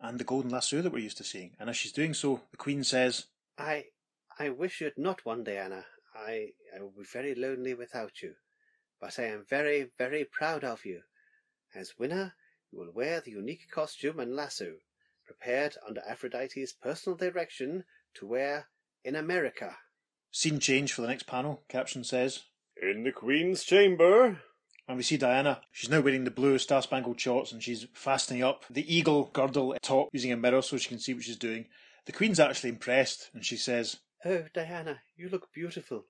and 0.00 0.18
the 0.18 0.24
golden 0.24 0.50
lasso 0.50 0.82
that 0.82 0.92
we're 0.92 0.98
used 0.98 1.18
to 1.18 1.24
seeing. 1.24 1.52
And 1.60 1.70
as 1.70 1.76
she's 1.76 1.92
doing 1.92 2.14
so, 2.14 2.40
the 2.50 2.56
Queen 2.56 2.82
says, 2.82 3.26
I 3.56 3.84
I 4.38 4.50
wish 4.50 4.80
you 4.80 4.86
had 4.86 4.98
not 4.98 5.24
won, 5.24 5.44
Diana. 5.44 5.86
I 6.14 6.52
I 6.74 6.80
will 6.80 6.90
be 6.90 7.04
very 7.04 7.34
lonely 7.34 7.74
without 7.74 8.22
you. 8.22 8.34
But 9.00 9.18
I 9.18 9.24
am 9.24 9.44
very, 9.48 9.90
very 9.98 10.24
proud 10.24 10.64
of 10.64 10.84
you. 10.84 11.02
As 11.74 11.98
winner, 11.98 12.34
you 12.70 12.78
will 12.78 12.92
wear 12.92 13.20
the 13.20 13.32
unique 13.32 13.70
costume 13.70 14.18
and 14.20 14.34
lasso, 14.34 14.76
prepared 15.26 15.76
under 15.86 16.00
Aphrodite's 16.00 16.72
personal 16.72 17.16
direction 17.16 17.84
to 18.14 18.26
wear 18.26 18.68
in 19.04 19.16
America. 19.16 19.76
Scene 20.30 20.58
change 20.58 20.92
for 20.92 21.02
the 21.02 21.08
next 21.08 21.26
panel, 21.26 21.62
caption 21.68 22.02
says. 22.02 22.44
In 22.80 23.04
the 23.04 23.12
Queen's 23.12 23.62
chamber, 23.62 24.40
And 24.86 24.96
we 24.96 25.02
see 25.02 25.16
Diana. 25.16 25.62
She's 25.70 25.90
now 25.90 26.00
wearing 26.00 26.24
the 26.24 26.30
blue 26.30 26.58
star 26.58 26.82
spangled 26.82 27.20
shorts 27.20 27.52
and 27.52 27.62
she's 27.62 27.86
fastening 27.94 28.42
up 28.42 28.64
the 28.68 28.94
eagle 28.94 29.30
girdle 29.32 29.76
top 29.80 30.08
using 30.12 30.32
a 30.32 30.36
mirror 30.36 30.60
so 30.60 30.76
she 30.76 30.88
can 30.88 30.98
see 30.98 31.14
what 31.14 31.22
she's 31.22 31.36
doing. 31.36 31.66
The 32.06 32.12
Queen's 32.12 32.40
actually 32.40 32.70
impressed 32.70 33.30
and 33.32 33.44
she 33.44 33.56
says, 33.56 33.98
Oh, 34.24 34.46
Diana, 34.54 35.02
you 35.16 35.28
look 35.28 35.52
beautiful. 35.52 36.06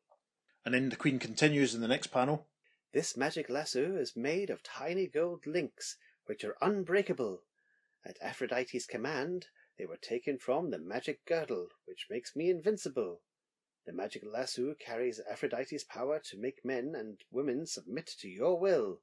and 0.65 0.73
then 0.73 0.89
the 0.89 0.97
Queen 0.97 1.19
continues 1.19 1.75
in 1.75 1.81
the 1.81 1.89
next 1.89 2.07
panel. 2.09 2.47
This 2.93 3.17
magic 3.17 3.51
lasso 3.51 3.97
is 3.97 4.15
made 4.17 4.51
of 4.51 4.63
tiny 4.63 5.09
gold 5.09 5.47
links, 5.47 5.97
which 6.27 6.45
are 6.45 6.57
unbreakable. 6.63 7.43
At 8.07 8.17
Aphrodite's 8.23 8.87
command, 8.87 9.47
they 9.77 9.85
were 9.85 9.97
taken 9.97 10.39
from 10.39 10.71
the 10.71 10.79
magic 10.79 11.25
girdle, 11.27 11.69
which 11.87 12.07
makes 12.09 12.37
me 12.37 12.51
invincible. 12.51 13.21
The 13.85 13.93
magic 13.93 14.23
lasso 14.25 14.75
carries 14.79 15.21
Aphrodite's 15.29 15.83
power 15.85 16.21
to 16.31 16.39
make 16.39 16.65
men 16.65 16.95
and 16.95 17.19
women 17.33 17.67
submit 17.67 18.07
to 18.21 18.29
your 18.29 18.59
will. 18.61 19.01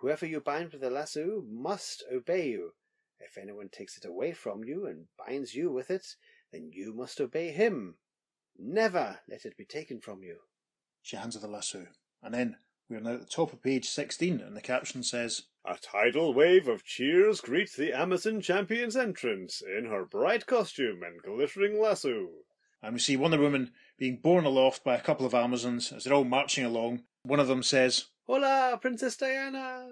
Whoever 0.00 0.26
you 0.26 0.40
bind 0.40 0.72
with 0.72 0.80
the 0.80 0.90
lasso 0.90 1.44
must 1.48 2.02
obey 2.12 2.48
you. 2.48 2.74
If 3.20 3.38
anyone 3.38 3.68
takes 3.68 3.96
it 3.96 4.04
away 4.04 4.32
from 4.32 4.64
you 4.64 4.86
and 4.86 5.06
binds 5.16 5.54
you 5.54 5.70
with 5.70 5.90
it, 5.90 6.16
then 6.52 6.70
you 6.72 6.92
must 6.92 7.20
obey 7.20 7.52
him. 7.52 7.98
Never 8.58 9.20
let 9.28 9.44
it 9.44 9.56
be 9.56 9.64
taken 9.64 10.00
from 10.00 10.22
you. 10.22 10.38
She 11.02 11.16
hands 11.16 11.34
her 11.34 11.40
the 11.40 11.46
lasso. 11.48 11.86
And 12.22 12.34
then 12.34 12.56
we 12.88 12.96
are 12.96 13.00
now 13.00 13.12
at 13.14 13.20
the 13.20 13.26
top 13.26 13.52
of 13.52 13.62
page 13.62 13.88
16 13.88 14.40
and 14.40 14.56
the 14.56 14.60
caption 14.60 15.02
says, 15.02 15.42
a 15.64 15.76
tidal 15.76 16.32
wave 16.32 16.66
of 16.66 16.84
cheers 16.84 17.40
greets 17.40 17.76
the 17.76 17.92
Amazon 17.92 18.40
champion's 18.40 18.96
entrance 18.96 19.60
in 19.62 19.84
her 19.84 20.04
bright 20.04 20.46
costume 20.46 21.02
and 21.02 21.22
glittering 21.22 21.80
lasso. 21.80 22.28
and 22.82 22.94
we 22.94 22.98
see 22.98 23.16
Wonder 23.16 23.38
Woman 23.38 23.72
being 23.98 24.16
borne 24.16 24.44
aloft 24.46 24.82
by 24.82 24.96
a 24.96 25.00
couple 25.02 25.26
of 25.26 25.34
Amazons 25.34 25.92
as 25.92 26.04
they're 26.04 26.14
all 26.14 26.24
marching 26.24 26.64
along. 26.64 27.02
One 27.22 27.40
of 27.40 27.48
them 27.48 27.62
says, 27.62 28.06
Hola, 28.26 28.78
Princess 28.80 29.16
Diana! 29.16 29.88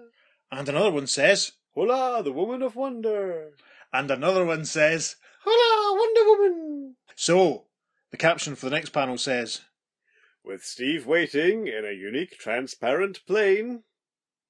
and 0.51 0.67
another 0.67 0.91
one 0.91 1.07
says, 1.07 1.51
Hola, 1.75 2.23
the 2.23 2.33
woman 2.33 2.61
of 2.63 2.75
wonder! 2.75 3.51
and 3.93 4.09
another 4.09 4.43
one 4.43 4.65
says, 4.65 5.15
Hola, 5.43 5.95
Wonder 5.95 6.29
Woman! 6.31 6.95
So, 7.15 7.66
the 8.11 8.17
caption 8.17 8.55
for 8.55 8.65
the 8.65 8.75
next 8.75 8.89
panel 8.89 9.17
says, 9.17 9.61
With 10.43 10.63
Steve 10.63 11.05
waiting 11.05 11.67
in 11.67 11.85
a 11.85 11.91
unique 11.91 12.37
transparent 12.37 13.25
plane, 13.25 13.83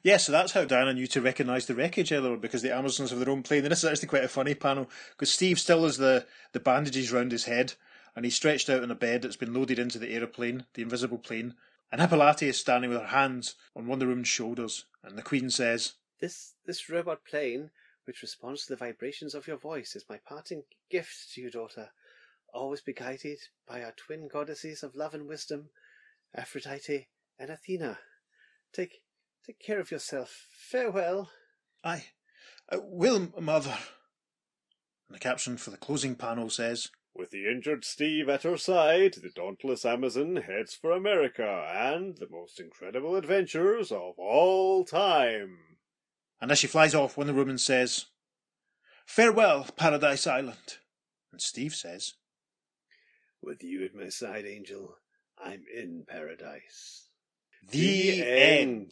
Yeah, 0.04 0.18
so 0.18 0.32
that's 0.32 0.52
how 0.52 0.66
Diana 0.66 0.94
knew 0.94 1.08
to 1.08 1.22
recognise 1.22 1.66
the 1.66 1.76
wreckage 1.76 2.12
eh, 2.12 2.18
earlier 2.18 2.38
because 2.38 2.62
the 2.62 2.76
Amazons 2.76 3.10
have 3.10 3.20
their 3.20 3.30
own 3.30 3.44
plane. 3.44 3.64
And 3.64 3.72
this 3.72 3.84
is 3.84 3.90
actually 3.90 4.10
quite 4.10 4.24
a 4.24 4.30
funny 4.30 4.54
panel 4.54 4.90
because 5.12 5.34
Steve 5.34 5.60
still 5.60 5.84
has 5.84 5.98
the, 5.98 6.26
the 6.54 6.60
bandages 6.60 7.12
round 7.12 7.32
his 7.32 7.46
head 7.46 7.74
and 8.16 8.26
he's 8.26 8.36
stretched 8.36 8.70
out 8.70 8.84
on 8.84 8.92
a 8.92 8.96
bed 8.96 9.22
that's 9.22 9.36
been 9.36 9.54
loaded 9.54 9.80
into 9.80 10.00
the 10.00 10.14
aeroplane, 10.14 10.66
the 10.74 10.82
invisible 10.82 11.20
plane. 11.20 11.56
And 11.92 12.02
Hippolyte 12.02 12.44
is 12.44 12.60
standing 12.60 12.90
with 12.90 13.00
her 13.00 13.08
hands 13.08 13.56
on 13.76 13.88
Wonder 13.88 14.08
Woman's 14.08 14.28
shoulders. 14.28 14.86
And 15.04 15.18
the 15.18 15.22
Queen 15.24 15.50
says, 15.50 15.94
This 16.20 16.56
this 16.66 16.90
robot 16.90 17.26
plane, 17.26 17.70
which 18.06 18.22
responds 18.22 18.66
to 18.66 18.74
the 18.74 18.78
vibrations 18.78 19.36
of 19.36 19.48
your 19.48 19.58
voice, 19.58 19.96
is 19.96 20.06
my 20.10 20.18
parting 20.18 20.64
gift 20.90 21.34
to 21.34 21.42
you, 21.42 21.52
daughter. 21.52 21.92
Always 22.54 22.82
be 22.82 22.94
guided 22.94 23.40
by 23.68 23.84
our 23.84 23.94
twin 23.96 24.28
goddesses 24.28 24.84
of 24.84 24.96
love 24.96 25.14
and 25.14 25.28
wisdom, 25.28 25.70
Aphrodite 26.36 27.08
and 27.38 27.50
Athena. 27.50 28.00
Take 28.74 29.02
take 29.46 29.60
care 29.60 29.80
of 29.80 29.92
yourself. 29.92 30.48
Farewell. 30.52 31.30
I, 31.84 32.06
I 32.70 32.78
will, 32.82 33.32
Mother. 33.40 33.78
And 35.08 35.16
the 35.16 35.20
caption 35.20 35.58
for 35.58 35.70
the 35.70 35.78
closing 35.78 36.16
panel 36.16 36.50
says, 36.50 36.90
with 37.18 37.32
the 37.32 37.50
injured 37.50 37.84
Steve 37.84 38.30
at 38.30 38.44
her 38.44 38.58
side, 38.58 39.16
the 39.16 39.30
dauntless 39.30 39.86
Amazon 39.86 40.36
heads 40.36 40.76
for 40.76 40.92
America 40.92 41.68
and 41.74 42.18
the 42.18 42.28
most 42.30 42.60
incredible 42.60 43.16
adventures 43.16 43.92
of 43.92 44.20
all 44.20 44.86
time. 44.86 45.58
and 46.40 46.52
as 46.52 46.60
she 46.60 46.68
flies 46.68 46.94
off, 46.94 47.18
one 47.18 47.28
of 47.28 47.36
the 47.36 47.40
Woman 47.40 47.58
says, 47.58 48.06
Farewell, 49.06 49.66
Paradise 49.76 50.28
Island. 50.28 50.78
And 51.32 51.42
Steve 51.42 51.74
says, 51.74 52.14
With 53.48 53.64
you 53.64 53.86
at 53.86 53.96
my 53.96 54.10
side, 54.10 54.44
Angel, 54.46 54.98
I'm 55.42 55.64
in 55.74 56.04
paradise. 56.06 57.08
The, 57.72 58.22
end. 58.22 58.92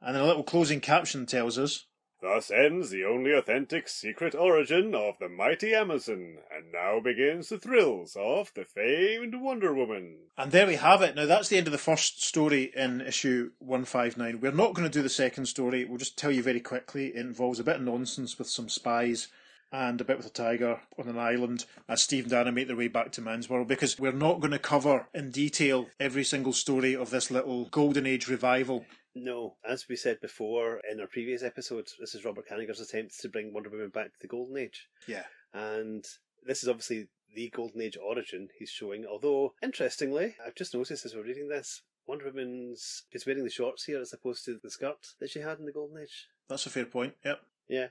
And 0.00 0.16
then 0.16 0.22
a 0.22 0.26
little 0.26 0.42
closing 0.42 0.80
caption 0.80 1.26
tells 1.26 1.58
us, 1.58 1.84
Thus 2.22 2.50
ends 2.50 2.88
the 2.88 3.04
only 3.04 3.34
authentic 3.34 3.88
secret 3.88 4.34
origin 4.34 4.94
of 4.94 5.18
the 5.20 5.28
mighty 5.28 5.74
Amazon, 5.74 6.38
and 6.50 6.72
now 6.72 7.00
begins 7.00 7.50
the 7.50 7.58
thrills 7.58 8.16
of 8.18 8.50
the 8.54 8.64
famed 8.64 9.34
Wonder 9.34 9.74
Woman. 9.74 10.16
And 10.38 10.50
there 10.50 10.66
we 10.66 10.76
have 10.76 11.02
it. 11.02 11.14
Now, 11.14 11.26
that's 11.26 11.50
the 11.50 11.58
end 11.58 11.66
of 11.66 11.72
the 11.72 11.76
first 11.76 12.24
story 12.24 12.72
in 12.74 13.02
issue 13.02 13.50
159. 13.58 14.40
We're 14.40 14.50
not 14.52 14.72
going 14.72 14.88
to 14.88 14.98
do 14.98 15.02
the 15.02 15.10
second 15.10 15.44
story. 15.44 15.84
We'll 15.84 15.98
just 15.98 16.16
tell 16.16 16.32
you 16.32 16.42
very 16.42 16.60
quickly. 16.60 17.08
It 17.08 17.16
involves 17.16 17.60
a 17.60 17.64
bit 17.64 17.76
of 17.76 17.82
nonsense 17.82 18.38
with 18.38 18.48
some 18.48 18.70
spies 18.70 19.28
and 19.72 20.00
a 20.00 20.04
bit 20.04 20.16
with 20.16 20.26
a 20.26 20.30
tiger 20.30 20.80
on 20.98 21.08
an 21.08 21.18
island 21.18 21.64
as 21.88 22.02
Steve 22.02 22.24
and 22.24 22.30
Dana 22.30 22.52
make 22.52 22.66
their 22.66 22.76
way 22.76 22.88
back 22.88 23.12
to 23.12 23.20
Man's 23.20 23.48
World 23.48 23.68
because 23.68 23.98
we're 23.98 24.12
not 24.12 24.40
going 24.40 24.50
to 24.52 24.58
cover 24.58 25.06
in 25.14 25.30
detail 25.30 25.86
every 25.98 26.24
single 26.24 26.52
story 26.52 26.96
of 26.96 27.10
this 27.10 27.30
little 27.30 27.66
Golden 27.66 28.06
Age 28.06 28.28
revival. 28.28 28.84
No, 29.14 29.56
as 29.68 29.88
we 29.88 29.96
said 29.96 30.20
before 30.20 30.80
in 30.90 31.00
our 31.00 31.06
previous 31.06 31.42
episodes, 31.42 31.96
this 31.98 32.14
is 32.14 32.24
Robert 32.24 32.48
Kanigher's 32.48 32.80
attempt 32.80 33.18
to 33.20 33.28
bring 33.28 33.52
Wonder 33.52 33.70
Woman 33.70 33.88
back 33.88 34.12
to 34.12 34.20
the 34.20 34.28
Golden 34.28 34.56
Age. 34.56 34.88
Yeah. 35.06 35.24
And 35.52 36.04
this 36.44 36.62
is 36.62 36.68
obviously 36.68 37.08
the 37.34 37.50
Golden 37.50 37.80
Age 37.80 37.98
origin 38.02 38.48
he's 38.58 38.70
showing. 38.70 39.04
Although, 39.06 39.54
interestingly, 39.62 40.36
I've 40.44 40.54
just 40.54 40.74
noticed 40.74 41.04
as 41.04 41.14
we're 41.14 41.24
reading 41.24 41.48
this, 41.48 41.82
Wonder 42.06 42.26
Woman's 42.26 43.04
is 43.12 43.26
wearing 43.26 43.44
the 43.44 43.50
shorts 43.50 43.84
here 43.84 44.00
as 44.00 44.12
opposed 44.12 44.44
to 44.44 44.58
the 44.62 44.70
skirt 44.70 45.14
that 45.20 45.30
she 45.30 45.40
had 45.40 45.58
in 45.58 45.66
the 45.66 45.72
Golden 45.72 46.02
Age. 46.02 46.28
That's 46.48 46.66
a 46.66 46.70
fair 46.70 46.86
point. 46.86 47.14
Yep. 47.24 47.40
Yeah. 47.68 47.86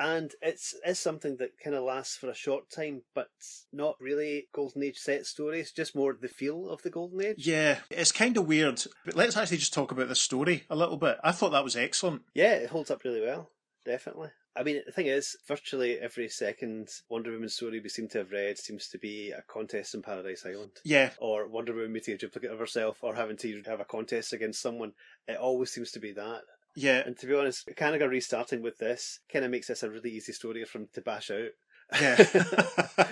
And 0.00 0.32
it's 0.40 0.74
is 0.86 0.98
something 0.98 1.36
that 1.38 1.58
kind 1.62 1.74
of 1.74 1.82
lasts 1.82 2.16
for 2.16 2.30
a 2.30 2.34
short 2.34 2.70
time, 2.70 3.02
but 3.14 3.28
not 3.72 3.96
really 4.00 4.48
Golden 4.54 4.84
Age 4.84 4.96
set 4.98 5.26
stories, 5.26 5.72
just 5.72 5.96
more 5.96 6.16
the 6.20 6.28
feel 6.28 6.68
of 6.68 6.82
the 6.82 6.90
Golden 6.90 7.24
Age. 7.24 7.46
Yeah, 7.46 7.78
it's 7.90 8.12
kind 8.12 8.36
of 8.36 8.46
weird. 8.46 8.82
But 9.04 9.16
let's 9.16 9.36
actually 9.36 9.56
just 9.56 9.74
talk 9.74 9.90
about 9.90 10.08
the 10.08 10.14
story 10.14 10.64
a 10.70 10.76
little 10.76 10.98
bit. 10.98 11.18
I 11.24 11.32
thought 11.32 11.50
that 11.50 11.64
was 11.64 11.76
excellent. 11.76 12.22
Yeah, 12.34 12.54
it 12.54 12.70
holds 12.70 12.90
up 12.90 13.02
really 13.04 13.20
well, 13.20 13.50
definitely. 13.84 14.28
I 14.56 14.64
mean, 14.64 14.80
the 14.84 14.92
thing 14.92 15.06
is, 15.06 15.36
virtually 15.46 15.98
every 15.98 16.28
second 16.28 16.88
Wonder 17.08 17.30
Woman 17.30 17.48
story 17.48 17.78
we 17.78 17.88
seem 17.88 18.08
to 18.08 18.18
have 18.18 18.32
read 18.32 18.58
seems 18.58 18.88
to 18.88 18.98
be 18.98 19.30
a 19.30 19.42
contest 19.42 19.94
in 19.94 20.02
Paradise 20.02 20.44
Island. 20.44 20.72
Yeah, 20.84 21.10
Or 21.20 21.46
Wonder 21.46 21.74
Woman 21.74 21.92
meeting 21.92 22.14
a 22.14 22.18
duplicate 22.18 22.50
of 22.50 22.58
herself, 22.58 22.98
or 23.02 23.14
having 23.14 23.36
to 23.38 23.62
have 23.66 23.78
a 23.78 23.84
contest 23.84 24.32
against 24.32 24.60
someone. 24.60 24.94
It 25.28 25.36
always 25.36 25.70
seems 25.70 25.92
to 25.92 26.00
be 26.00 26.12
that. 26.12 26.42
Yeah, 26.78 27.02
And 27.04 27.16
to 27.18 27.26
be 27.26 27.34
honest, 27.34 27.68
Kanigher 27.76 28.08
restarting 28.08 28.62
with 28.62 28.78
this 28.78 29.20
kind 29.32 29.44
of 29.44 29.50
makes 29.50 29.66
this 29.66 29.82
a 29.82 29.90
really 29.90 30.10
easy 30.10 30.32
story 30.32 30.64
for 30.64 30.78
him 30.78 30.88
to 30.94 31.00
bash 31.00 31.30
out. 31.30 31.50
yeah. 32.00 32.24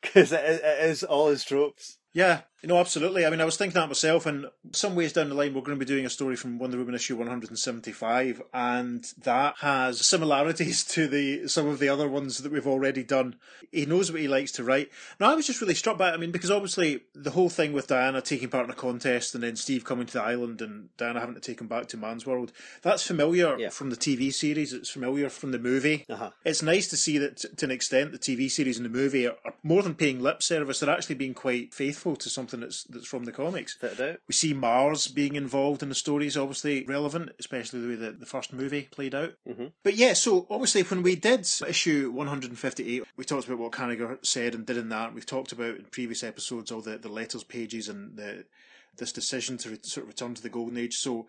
Because 0.00 0.32
it, 0.32 0.40
it 0.44 0.84
is 0.90 1.02
all 1.02 1.28
his 1.28 1.44
tropes. 1.44 1.98
Yeah, 2.12 2.42
you 2.64 2.68
know, 2.68 2.78
absolutely. 2.78 3.26
I 3.26 3.30
mean, 3.30 3.42
I 3.42 3.44
was 3.44 3.58
thinking 3.58 3.74
that 3.74 3.88
myself, 3.88 4.24
and 4.24 4.46
some 4.72 4.94
ways 4.96 5.12
down 5.12 5.28
the 5.28 5.34
line, 5.34 5.52
we're 5.52 5.60
going 5.60 5.78
to 5.78 5.84
be 5.84 5.86
doing 5.86 6.06
a 6.06 6.10
story 6.10 6.34
from 6.34 6.58
Wonder 6.58 6.78
Woman 6.78 6.94
issue 6.94 7.14
175, 7.14 8.40
and 8.54 9.04
that 9.22 9.56
has 9.58 10.00
similarities 10.04 10.82
to 10.94 11.06
the 11.06 11.46
some 11.46 11.66
of 11.68 11.78
the 11.78 11.90
other 11.90 12.08
ones 12.08 12.38
that 12.38 12.50
we've 12.50 12.66
already 12.66 13.02
done. 13.02 13.36
He 13.70 13.84
knows 13.84 14.10
what 14.10 14.22
he 14.22 14.28
likes 14.28 14.50
to 14.52 14.64
write. 14.64 14.88
Now, 15.20 15.30
I 15.30 15.34
was 15.34 15.46
just 15.46 15.60
really 15.60 15.74
struck 15.74 15.98
by 15.98 16.08
it. 16.08 16.14
I 16.14 16.16
mean, 16.16 16.30
because 16.30 16.50
obviously 16.50 17.02
the 17.14 17.32
whole 17.32 17.50
thing 17.50 17.74
with 17.74 17.86
Diana 17.86 18.22
taking 18.22 18.48
part 18.48 18.64
in 18.64 18.70
a 18.70 18.74
contest 18.74 19.34
and 19.34 19.44
then 19.44 19.56
Steve 19.56 19.84
coming 19.84 20.06
to 20.06 20.12
the 20.14 20.22
island 20.22 20.62
and 20.62 20.88
Diana 20.96 21.20
having 21.20 21.34
to 21.34 21.40
take 21.42 21.60
him 21.60 21.66
back 21.66 21.86
to 21.88 21.98
Man's 21.98 22.24
World, 22.24 22.50
that's 22.80 23.06
familiar 23.06 23.58
Yeah. 23.58 23.68
from 23.68 23.90
the 23.90 23.96
TV 23.96 24.32
series. 24.32 24.72
It's 24.72 24.88
familiar 24.88 25.28
from 25.28 25.50
the 25.52 25.58
movie. 25.58 26.06
Uh-huh. 26.08 26.30
It's 26.46 26.62
nice 26.62 26.88
to 26.88 26.96
see 26.96 27.18
that, 27.18 27.36
t- 27.38 27.48
to 27.56 27.64
an 27.66 27.70
extent, 27.70 28.12
the 28.12 28.18
TV 28.18 28.50
series 28.50 28.78
and 28.78 28.86
the 28.86 28.90
movie 28.90 29.26
are, 29.26 29.36
are 29.44 29.54
more 29.62 29.82
than 29.82 29.94
paying 29.94 30.20
lip 30.22 30.42
service. 30.42 30.80
They're 30.80 30.90
actually 30.90 31.16
being 31.16 31.34
quite 31.34 31.74
faithful 31.74 32.16
to 32.16 32.30
something 32.30 32.53
something 32.54 32.66
that's 32.68 32.84
that's 32.84 33.06
from 33.06 33.24
the 33.24 33.32
comics. 33.32 33.74
Fit 33.74 33.98
it 33.98 34.10
out. 34.10 34.20
We 34.28 34.32
see 34.34 34.52
Mars 34.54 35.08
being 35.08 35.34
involved 35.34 35.82
in 35.82 35.88
the 35.88 35.94
story 35.94 36.26
is 36.26 36.36
obviously 36.36 36.84
relevant, 36.84 37.30
especially 37.38 37.80
the 37.80 37.88
way 37.88 37.94
that 37.96 38.20
the 38.20 38.26
first 38.26 38.52
movie 38.52 38.88
played 38.90 39.14
out. 39.14 39.34
Mhm. 39.48 39.72
But 39.82 39.94
yeah, 39.96 40.12
so 40.12 40.46
obviously 40.50 40.82
when 40.82 41.02
we 41.02 41.16
did 41.16 41.48
issue 41.66 42.10
158, 42.10 43.04
we 43.16 43.24
talked 43.24 43.46
about 43.46 43.58
what 43.58 43.72
Kanigher 43.72 44.24
said 44.24 44.54
and 44.54 44.64
did 44.66 44.76
in 44.76 44.88
that. 44.90 45.14
We've 45.14 45.26
talked 45.26 45.52
about 45.52 45.76
in 45.76 45.84
previous 45.84 46.22
episodes 46.22 46.70
all 46.70 46.80
the, 46.80 46.98
the 46.98 47.08
letters 47.08 47.44
pages 47.44 47.88
and 47.88 48.16
the 48.16 48.44
this 48.96 49.10
decision 49.12 49.58
to 49.58 49.70
re- 49.70 49.78
sort 49.82 50.04
of 50.04 50.08
return 50.08 50.34
to 50.34 50.42
the 50.42 50.48
Golden 50.48 50.78
Age. 50.78 50.94
So 50.96 51.26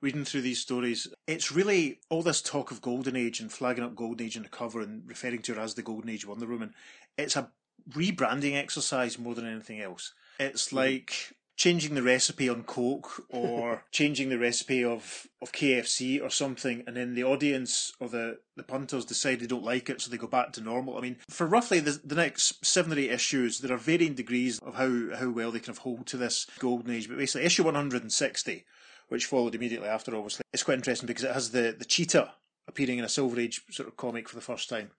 reading 0.00 0.24
through 0.24 0.40
these 0.40 0.60
stories, 0.60 1.06
it's 1.26 1.52
really 1.52 2.00
all 2.08 2.22
this 2.22 2.40
talk 2.40 2.70
of 2.70 2.80
Golden 2.80 3.16
Age 3.16 3.38
and 3.38 3.52
flagging 3.52 3.84
up 3.84 3.94
Golden 3.94 4.24
Age 4.26 4.36
on 4.38 4.42
the 4.44 4.48
cover 4.48 4.80
and 4.80 5.02
referring 5.06 5.42
to 5.42 5.54
her 5.54 5.60
as 5.60 5.74
the 5.74 5.82
Golden 5.82 6.08
Age 6.10 6.26
Wonder 6.26 6.46
Woman. 6.46 6.72
It's 7.18 7.36
a 7.36 7.50
rebranding 7.90 8.54
exercise 8.56 9.18
more 9.18 9.34
than 9.34 9.46
anything 9.46 9.80
else. 9.80 10.14
It's 10.38 10.72
like 10.72 11.34
changing 11.56 11.94
the 11.94 12.02
recipe 12.02 12.48
on 12.48 12.64
Coke 12.64 13.24
or 13.28 13.84
changing 13.92 14.30
the 14.30 14.38
recipe 14.38 14.82
of, 14.84 15.26
of 15.40 15.52
KFC 15.52 16.20
or 16.22 16.30
something, 16.30 16.82
and 16.86 16.96
then 16.96 17.14
the 17.14 17.24
audience 17.24 17.92
or 18.00 18.08
the, 18.08 18.38
the 18.56 18.62
punters 18.62 19.04
decide 19.04 19.40
they 19.40 19.46
don't 19.46 19.62
like 19.62 19.88
it, 19.88 20.00
so 20.00 20.10
they 20.10 20.16
go 20.16 20.26
back 20.26 20.52
to 20.52 20.60
normal. 20.60 20.98
I 20.98 21.00
mean, 21.00 21.18
for 21.28 21.46
roughly 21.46 21.80
the, 21.80 22.00
the 22.04 22.14
next 22.14 22.64
seven 22.64 22.92
or 22.92 22.98
eight 22.98 23.10
issues, 23.10 23.60
there 23.60 23.72
are 23.74 23.78
varying 23.78 24.14
degrees 24.14 24.58
of 24.58 24.74
how, 24.74 25.16
how 25.16 25.30
well 25.30 25.52
they 25.52 25.60
kind 25.60 25.70
of 25.70 25.78
hold 25.78 26.06
to 26.08 26.16
this 26.16 26.46
golden 26.58 26.92
age. 26.92 27.08
But 27.08 27.18
basically, 27.18 27.46
issue 27.46 27.64
160, 27.64 28.64
which 29.08 29.26
followed 29.26 29.54
immediately 29.54 29.88
after, 29.88 30.16
obviously, 30.16 30.42
it's 30.52 30.64
quite 30.64 30.78
interesting 30.78 31.06
because 31.06 31.24
it 31.24 31.32
has 31.32 31.50
the, 31.50 31.76
the 31.78 31.84
cheetah 31.84 32.32
appearing 32.66 32.98
in 32.98 33.04
a 33.04 33.08
Silver 33.08 33.38
Age 33.38 33.62
sort 33.70 33.88
of 33.88 33.96
comic 33.96 34.28
for 34.28 34.34
the 34.34 34.42
first 34.42 34.68
time 34.68 34.90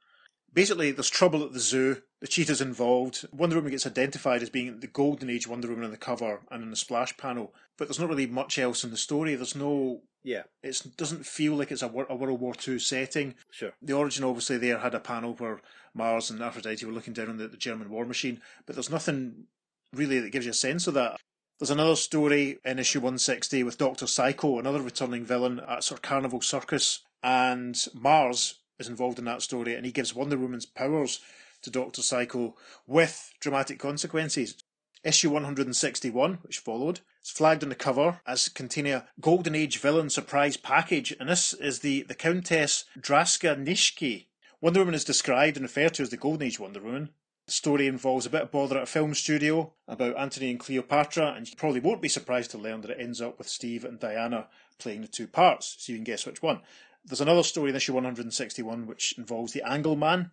basically 0.53 0.91
there's 0.91 1.09
trouble 1.09 1.43
at 1.43 1.53
the 1.53 1.59
zoo. 1.59 2.01
The 2.21 2.27
cheetah's 2.27 2.61
involved. 2.61 3.25
Wonder 3.31 3.55
Woman 3.57 3.71
gets 3.71 3.85
identified 3.85 4.41
as 4.41 4.49
being 4.49 4.79
the 4.79 4.87
Golden 4.87 5.29
Age 5.29 5.47
Wonder 5.47 5.67
Woman 5.67 5.85
on 5.85 5.91
the 5.91 5.97
cover 5.97 6.41
and 6.49 6.63
in 6.63 6.69
the 6.69 6.75
splash 6.75 7.15
panel, 7.17 7.53
but 7.77 7.87
there's 7.87 7.99
not 7.99 8.09
really 8.09 8.27
much 8.27 8.57
else 8.57 8.83
in 8.83 8.91
the 8.91 8.97
story. 8.97 9.35
There's 9.35 9.55
no. 9.55 10.01
Yeah, 10.25 10.43
It 10.61 10.81
doesn't 10.95 11.25
feel 11.25 11.55
like 11.55 11.69
it's 11.69 11.81
a, 11.81 11.87
a 11.87 12.15
World 12.15 12.39
War 12.39 12.53
II 12.65 12.79
setting. 12.79 13.35
sure. 13.51 13.73
The 13.81 13.91
origin, 13.91 14.23
obviously, 14.23 14.57
there 14.57 14.77
had 14.77 14.95
a 14.95 15.01
panel 15.01 15.33
where 15.33 15.59
Mars 15.93 16.29
and 16.29 16.41
Aphrodite 16.41 16.85
were 16.85 16.93
looking 16.93 17.11
down 17.11 17.27
on 17.27 17.37
the, 17.37 17.49
the 17.49 17.57
German 17.57 17.89
war 17.89 18.05
machine, 18.05 18.39
but 18.65 18.75
there's 18.75 18.89
nothing 18.89 19.47
really 19.91 20.19
that 20.21 20.31
gives 20.31 20.45
you 20.45 20.51
a 20.51 20.53
sense 20.53 20.87
of 20.87 20.93
that. 20.93 21.19
There's 21.59 21.69
another 21.71 21.97
story 21.97 22.57
in 22.63 22.79
issue 22.79 22.99
160 22.99 23.63
with 23.63 23.77
Dr. 23.77 24.07
Psycho, 24.07 24.59
another 24.59 24.81
returning 24.81 25.25
villain 25.25 25.59
at 25.59 25.83
sort 25.83 25.99
of 25.99 26.01
Carnival 26.03 26.39
Circus, 26.39 27.01
and 27.21 27.77
Mars 27.93 28.59
is 28.83 28.89
involved 28.89 29.19
in 29.19 29.25
that 29.25 29.41
story, 29.41 29.75
and 29.75 29.85
he 29.85 29.91
gives 29.91 30.13
Wonder 30.13 30.37
Woman's 30.37 30.65
powers 30.65 31.19
to 31.63 31.69
Dr. 31.69 32.01
Psycho 32.01 32.55
with 32.85 33.33
dramatic 33.39 33.79
consequences. 33.79 34.55
Issue 35.03 35.31
161, 35.31 36.35
which 36.43 36.59
followed, 36.59 37.01
is 37.23 37.31
flagged 37.31 37.63
on 37.63 37.69
the 37.69 37.75
cover 37.75 38.21
as 38.25 38.49
containing 38.49 38.93
a 38.93 39.07
Golden 39.19 39.55
Age 39.55 39.79
villain 39.79 40.09
surprise 40.09 40.57
package, 40.57 41.13
and 41.19 41.29
this 41.29 41.53
is 41.53 41.79
the, 41.79 42.03
the 42.03 42.15
Countess 42.15 42.85
Draska 42.99 43.55
Nishki. 43.55 44.27
Wonder 44.61 44.79
Woman 44.79 44.95
is 44.95 45.03
described 45.03 45.57
and 45.57 45.63
referred 45.63 45.93
to 45.95 46.03
as 46.03 46.09
the 46.09 46.17
Golden 46.17 46.47
Age 46.47 46.59
Wonder 46.59 46.81
Woman. 46.81 47.09
The 47.47 47.51
story 47.51 47.87
involves 47.87 48.25
a 48.25 48.29
bit 48.29 48.43
of 48.43 48.51
bother 48.51 48.77
at 48.77 48.83
a 48.83 48.85
film 48.85 49.13
studio 49.13 49.73
about 49.85 50.17
Antony 50.17 50.51
and 50.51 50.59
Cleopatra, 50.59 51.33
and 51.35 51.49
you 51.49 51.57
probably 51.57 51.81
won't 51.81 52.01
be 52.01 52.07
surprised 52.07 52.51
to 52.51 52.57
learn 52.57 52.79
that 52.81 52.91
it 52.91 53.01
ends 53.01 53.19
up 53.19 53.37
with 53.37 53.49
Steve 53.49 53.83
and 53.83 53.99
Diana 53.99 54.47
playing 54.79 55.01
the 55.01 55.07
two 55.09 55.27
parts, 55.27 55.75
so 55.79 55.91
you 55.91 55.97
can 55.97 56.05
guess 56.05 56.25
which 56.25 56.41
one. 56.41 56.61
There's 57.05 57.21
another 57.21 57.43
story 57.43 57.69
in 57.69 57.75
issue 57.75 57.93
161 57.93 58.87
which 58.87 59.15
involves 59.17 59.53
the 59.53 59.63
Angle 59.63 59.95
Man. 59.95 60.31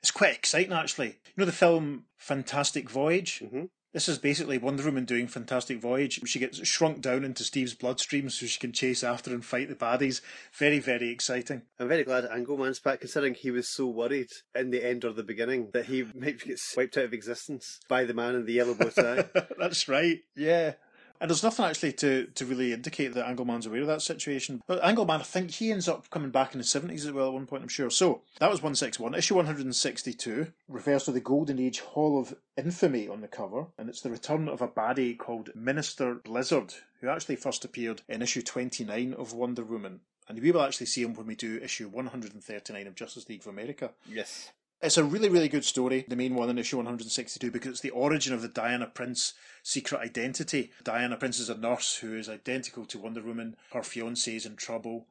It's 0.00 0.10
quite 0.10 0.34
exciting, 0.34 0.72
actually. 0.72 1.08
You 1.08 1.32
know 1.38 1.44
the 1.46 1.52
film 1.52 2.04
Fantastic 2.16 2.90
Voyage? 2.90 3.42
Mhm. 3.44 3.70
This 3.94 4.08
is 4.08 4.18
basically 4.18 4.58
Wonder 4.58 4.82
Woman 4.84 5.04
doing 5.04 5.28
Fantastic 5.28 5.78
Voyage. 5.78 6.20
She 6.26 6.40
gets 6.40 6.66
shrunk 6.66 7.00
down 7.00 7.22
into 7.24 7.44
Steve's 7.44 7.74
bloodstream 7.74 8.28
so 8.28 8.44
she 8.44 8.58
can 8.58 8.72
chase 8.72 9.04
after 9.04 9.32
and 9.32 9.44
fight 9.44 9.68
the 9.68 9.76
baddies. 9.76 10.20
Very, 10.52 10.80
very 10.80 11.10
exciting. 11.10 11.62
I'm 11.78 11.86
very 11.86 12.02
glad 12.02 12.24
Angleman's 12.24 12.80
back, 12.80 13.00
considering 13.00 13.34
he 13.34 13.52
was 13.52 13.68
so 13.68 13.86
worried 13.86 14.30
in 14.52 14.70
the 14.70 14.84
end 14.84 15.04
or 15.04 15.12
the 15.12 15.22
beginning 15.22 15.70
that 15.74 15.86
he 15.86 16.02
might 16.14 16.40
get 16.40 16.60
wiped 16.76 16.96
out 16.98 17.04
of 17.04 17.14
existence 17.14 17.78
by 17.88 18.04
the 18.04 18.14
man 18.14 18.34
in 18.34 18.46
the 18.46 18.54
yellow 18.54 18.74
bow 18.74 18.90
tie. 18.90 19.28
That's 19.58 19.88
right, 19.88 20.18
yeah. 20.34 20.74
And 21.20 21.30
there's 21.30 21.42
nothing 21.42 21.64
actually 21.64 21.92
to, 21.94 22.26
to 22.34 22.44
really 22.44 22.72
indicate 22.72 23.14
that 23.14 23.26
Angleman's 23.26 23.66
aware 23.66 23.80
of 23.80 23.86
that 23.86 24.02
situation. 24.02 24.62
But 24.66 24.82
Angleman, 24.82 25.20
I 25.20 25.22
think 25.22 25.52
he 25.52 25.70
ends 25.70 25.88
up 25.88 26.10
coming 26.10 26.30
back 26.30 26.52
in 26.52 26.58
the 26.58 26.64
70s 26.64 27.06
as 27.06 27.12
well 27.12 27.28
at 27.28 27.32
one 27.32 27.46
point, 27.46 27.62
I'm 27.62 27.68
sure. 27.68 27.90
So, 27.90 28.22
that 28.40 28.50
was 28.50 28.60
161. 28.60 29.14
Issue 29.14 29.36
162 29.36 30.52
refers 30.68 31.04
to 31.04 31.12
the 31.12 31.20
Golden 31.20 31.58
Age 31.58 31.80
Hall 31.80 32.18
of 32.20 32.34
Infamy 32.56 33.08
on 33.08 33.20
the 33.20 33.28
cover, 33.28 33.66
and 33.78 33.88
it's 33.88 34.00
the 34.00 34.10
return 34.10 34.48
of 34.48 34.60
a 34.60 34.68
baddie 34.68 35.16
called 35.16 35.54
Minister 35.54 36.14
Blizzard, 36.14 36.74
who 37.00 37.08
actually 37.08 37.36
first 37.36 37.64
appeared 37.64 38.02
in 38.08 38.22
issue 38.22 38.42
29 38.42 39.14
of 39.14 39.32
Wonder 39.32 39.64
Woman. 39.64 40.00
And 40.28 40.40
we 40.40 40.50
will 40.50 40.62
actually 40.62 40.86
see 40.86 41.02
him 41.02 41.14
when 41.14 41.26
we 41.26 41.34
do 41.36 41.60
issue 41.62 41.88
139 41.88 42.86
of 42.86 42.94
Justice 42.94 43.28
League 43.28 43.42
of 43.42 43.46
America. 43.46 43.90
yes. 44.08 44.50
It's 44.84 44.98
a 44.98 45.02
really, 45.02 45.30
really 45.30 45.48
good 45.48 45.64
story, 45.64 46.04
the 46.06 46.14
main 46.14 46.34
one 46.34 46.50
in 46.50 46.58
issue 46.58 46.76
162, 46.76 47.50
because 47.50 47.70
it's 47.70 47.80
the 47.80 47.88
origin 47.88 48.34
of 48.34 48.42
the 48.42 48.48
Diana 48.48 48.86
Prince 48.86 49.32
secret 49.62 49.98
identity. 49.98 50.72
Diana 50.84 51.16
Prince 51.16 51.38
is 51.38 51.48
a 51.48 51.56
nurse 51.56 51.96
who 51.96 52.14
is 52.14 52.28
identical 52.28 52.84
to 52.84 52.98
Wonder 52.98 53.22
Woman. 53.22 53.56
Her 53.72 53.82
fiance 53.82 54.36
is 54.36 54.44
in 54.44 54.56
trouble, 54.56 55.06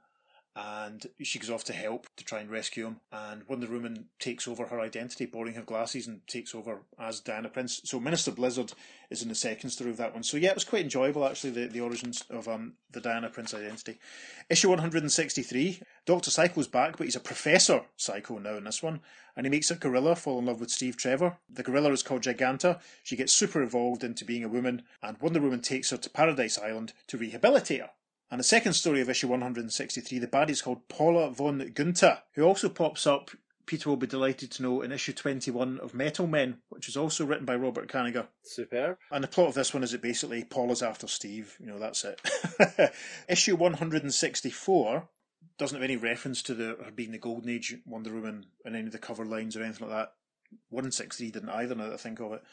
and 0.55 1.07
she 1.21 1.39
goes 1.39 1.49
off 1.49 1.63
to 1.63 1.73
help 1.73 2.07
to 2.15 2.23
try 2.23 2.39
and 2.39 2.51
rescue 2.51 2.85
him. 2.85 2.97
And 3.11 3.47
Wonder 3.47 3.67
Woman 3.67 4.05
takes 4.19 4.47
over 4.47 4.67
her 4.67 4.79
identity, 4.79 5.25
borrowing 5.25 5.55
her 5.55 5.63
glasses, 5.63 6.07
and 6.07 6.25
takes 6.27 6.53
over 6.53 6.81
as 6.99 7.19
Diana 7.19 7.49
Prince. 7.49 7.81
So 7.85 7.99
Minister 7.99 8.31
Blizzard 8.31 8.73
is 9.09 9.23
in 9.23 9.29
the 9.29 9.35
second 9.35 9.71
story 9.71 9.89
of 9.89 9.97
that 9.97 10.13
one. 10.13 10.21
So 10.23 10.37
yeah, 10.37 10.49
it 10.49 10.55
was 10.55 10.63
quite 10.63 10.83
enjoyable 10.83 11.25
actually, 11.25 11.51
the, 11.51 11.67
the 11.67 11.81
origins 11.81 12.23
of 12.29 12.47
um, 12.47 12.73
the 12.91 13.01
Diana 13.01 13.29
Prince 13.29 13.53
identity. 13.53 13.97
Issue 14.49 14.69
163, 14.69 15.81
Dr. 16.05 16.29
Psycho's 16.29 16.67
back, 16.67 16.97
but 16.97 17.05
he's 17.05 17.15
a 17.15 17.19
Professor 17.19 17.81
Psycho 17.97 18.37
now 18.37 18.55
in 18.57 18.65
this 18.65 18.83
one, 18.83 19.01
and 19.35 19.45
he 19.45 19.49
makes 19.49 19.71
a 19.71 19.75
gorilla 19.75 20.15
fall 20.15 20.37
in 20.37 20.45
love 20.45 20.59
with 20.59 20.69
Steve 20.69 20.97
Trevor. 20.97 21.37
The 21.49 21.63
gorilla 21.63 21.91
is 21.91 22.03
called 22.03 22.21
Giganta. 22.21 22.79
She 23.01 23.15
gets 23.15 23.33
super 23.33 23.63
evolved 23.63 24.03
into 24.03 24.25
being 24.25 24.43
a 24.43 24.49
woman, 24.49 24.83
and 25.01 25.17
Wonder 25.19 25.41
Woman 25.41 25.61
takes 25.61 25.89
her 25.89 25.97
to 25.97 26.09
Paradise 26.09 26.59
Island 26.59 26.93
to 27.07 27.17
rehabilitate 27.17 27.81
her. 27.81 27.89
And 28.33 28.39
the 28.39 28.43
second 28.43 28.73
story 28.73 28.99
of 28.99 29.11
issue 29.11 29.27
163, 29.27 30.17
the 30.17 30.25
baddie 30.25 30.49
is 30.49 30.63
called 30.63 30.87
Paula 30.87 31.29
von 31.29 31.71
Gunther, 31.71 32.23
who 32.33 32.41
also 32.41 32.67
pops 32.67 33.05
up, 33.05 33.29
Peter 33.67 33.87
will 33.87 33.95
be 33.95 34.07
delighted 34.07 34.49
to 34.53 34.63
know, 34.63 34.81
in 34.81 34.91
issue 34.91 35.13
21 35.13 35.77
of 35.77 35.93
Metal 35.93 36.25
Men, 36.25 36.57
which 36.69 36.89
is 36.89 36.97
also 36.97 37.27
written 37.27 37.45
by 37.45 37.55
Robert 37.55 37.87
Kanigher. 37.87 38.25
Superb. 38.41 38.97
And 39.11 39.23
the 39.23 39.27
plot 39.27 39.49
of 39.49 39.53
this 39.53 39.71
one 39.71 39.83
is 39.83 39.91
that 39.91 40.01
basically 40.01 40.43
Paula's 40.43 40.81
after 40.81 41.05
Steve. 41.05 41.55
You 41.59 41.67
know, 41.67 41.77
that's 41.77 42.03
it. 42.03 42.19
Issue 43.29 43.55
164 43.55 45.07
doesn't 45.59 45.75
have 45.75 45.83
any 45.83 45.97
reference 45.97 46.41
to 46.41 46.55
the 46.55 46.75
her 46.83 46.89
being 46.89 47.11
the 47.11 47.19
Golden 47.19 47.51
Age 47.51 47.75
Wonder 47.85 48.15
Woman 48.15 48.47
in 48.65 48.75
any 48.75 48.87
of 48.87 48.93
the 48.93 48.97
cover 48.97 49.25
lines 49.25 49.55
or 49.55 49.61
anything 49.61 49.87
like 49.87 49.95
that. 49.95 50.13
163 50.69 51.29
didn't 51.29 51.49
either, 51.49 51.75
now 51.75 51.83
that 51.83 51.93
I 51.93 51.97
think 51.97 52.19
of 52.19 52.33
it. 52.33 52.43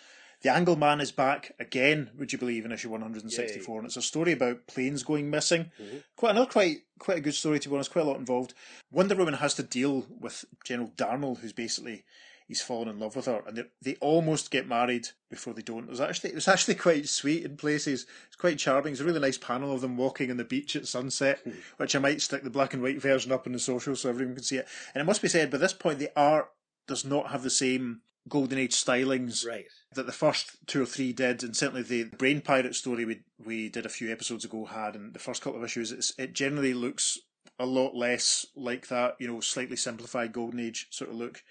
The 0.42 0.50
Angle 0.52 0.76
Man 0.76 1.00
is 1.00 1.12
back 1.12 1.52
again, 1.58 2.10
would 2.16 2.32
you 2.32 2.38
believe, 2.38 2.64
in 2.64 2.72
issue 2.72 2.88
164, 2.88 3.78
and 3.78 3.86
it's 3.86 3.96
a 3.96 4.02
story 4.02 4.32
about 4.32 4.66
planes 4.66 5.02
going 5.02 5.28
missing. 5.28 5.70
Mhm. 5.78 6.02
Quite 6.16 6.30
another 6.30 6.50
quite 6.50 6.78
quite 6.98 7.18
a 7.18 7.22
good 7.22 7.34
story 7.34 7.58
to 7.60 7.68
be 7.68 7.74
honest, 7.74 7.90
quite 7.90 8.06
a 8.06 8.08
lot 8.08 8.18
involved. 8.18 8.54
Wonder 8.90 9.14
Woman 9.16 9.34
has 9.34 9.54
to 9.54 9.62
deal 9.62 10.06
with 10.08 10.44
General 10.64 10.92
Darnell, 10.96 11.36
who's 11.36 11.52
basically 11.52 12.04
he's 12.48 12.62
fallen 12.62 12.88
in 12.88 12.98
love 12.98 13.14
with 13.14 13.26
her, 13.26 13.42
and 13.46 13.56
they, 13.56 13.64
they 13.80 13.94
almost 14.00 14.50
get 14.50 14.66
married 14.66 15.08
before 15.28 15.54
they 15.54 15.62
don't. 15.62 15.84
It 15.84 15.90
was 15.90 16.00
actually 16.00 16.30
it 16.30 16.36
was 16.36 16.48
actually 16.48 16.74
quite 16.86 17.06
sweet 17.08 17.44
in 17.44 17.58
places. 17.58 18.06
It's 18.26 18.36
quite 18.36 18.58
charming. 18.58 18.92
It's 18.92 19.00
a 19.02 19.04
really 19.04 19.20
nice 19.20 19.38
panel 19.38 19.72
of 19.72 19.82
them 19.82 19.96
walking 19.98 20.30
on 20.30 20.38
the 20.38 20.44
beach 20.44 20.74
at 20.74 20.88
sunset, 20.88 21.44
which 21.76 21.94
I 21.94 21.98
might 21.98 22.22
stick 22.22 22.44
the 22.44 22.50
black 22.50 22.72
and 22.72 22.82
white 22.82 23.00
version 23.00 23.30
up 23.30 23.46
in 23.46 23.52
the 23.52 23.58
social 23.58 23.94
so 23.94 24.08
everyone 24.08 24.34
can 24.36 24.44
see 24.44 24.56
it. 24.56 24.68
And 24.94 25.02
it 25.02 25.04
must 25.04 25.22
be 25.22 25.28
said, 25.28 25.50
by 25.50 25.58
this 25.58 25.74
point, 25.74 25.98
the 25.98 26.10
art 26.16 26.50
does 26.88 27.04
not 27.04 27.30
have 27.30 27.42
the 27.42 27.50
same 27.50 28.00
golden 28.28 28.58
age 28.58 28.74
stylings 28.74 29.46
Right. 29.46 29.66
That 29.94 30.06
the 30.06 30.12
first 30.12 30.56
two 30.66 30.82
or 30.82 30.86
three 30.86 31.12
did, 31.12 31.42
and 31.42 31.56
certainly 31.56 31.82
the 31.82 32.04
Brain 32.04 32.40
Pirate 32.40 32.74
story 32.74 33.04
we 33.04 33.20
we 33.44 33.68
did 33.68 33.86
a 33.86 33.90
few 33.90 34.10
episodes 34.12 34.44
ago 34.44 34.64
had, 34.66 34.94
and 34.94 35.12
the 35.12 35.18
first 35.18 35.42
couple 35.42 35.58
of 35.58 35.64
issues, 35.64 36.14
it 36.18 36.32
generally 36.32 36.74
looks 36.74 37.18
a 37.58 37.66
lot 37.66 37.94
less 37.94 38.46
like 38.56 38.88
that, 38.88 39.16
you 39.18 39.28
know, 39.28 39.40
slightly 39.40 39.76
simplified 39.76 40.32
Golden 40.32 40.60
Age 40.60 40.86
sort 40.90 41.10
of 41.10 41.16
look. 41.16 41.42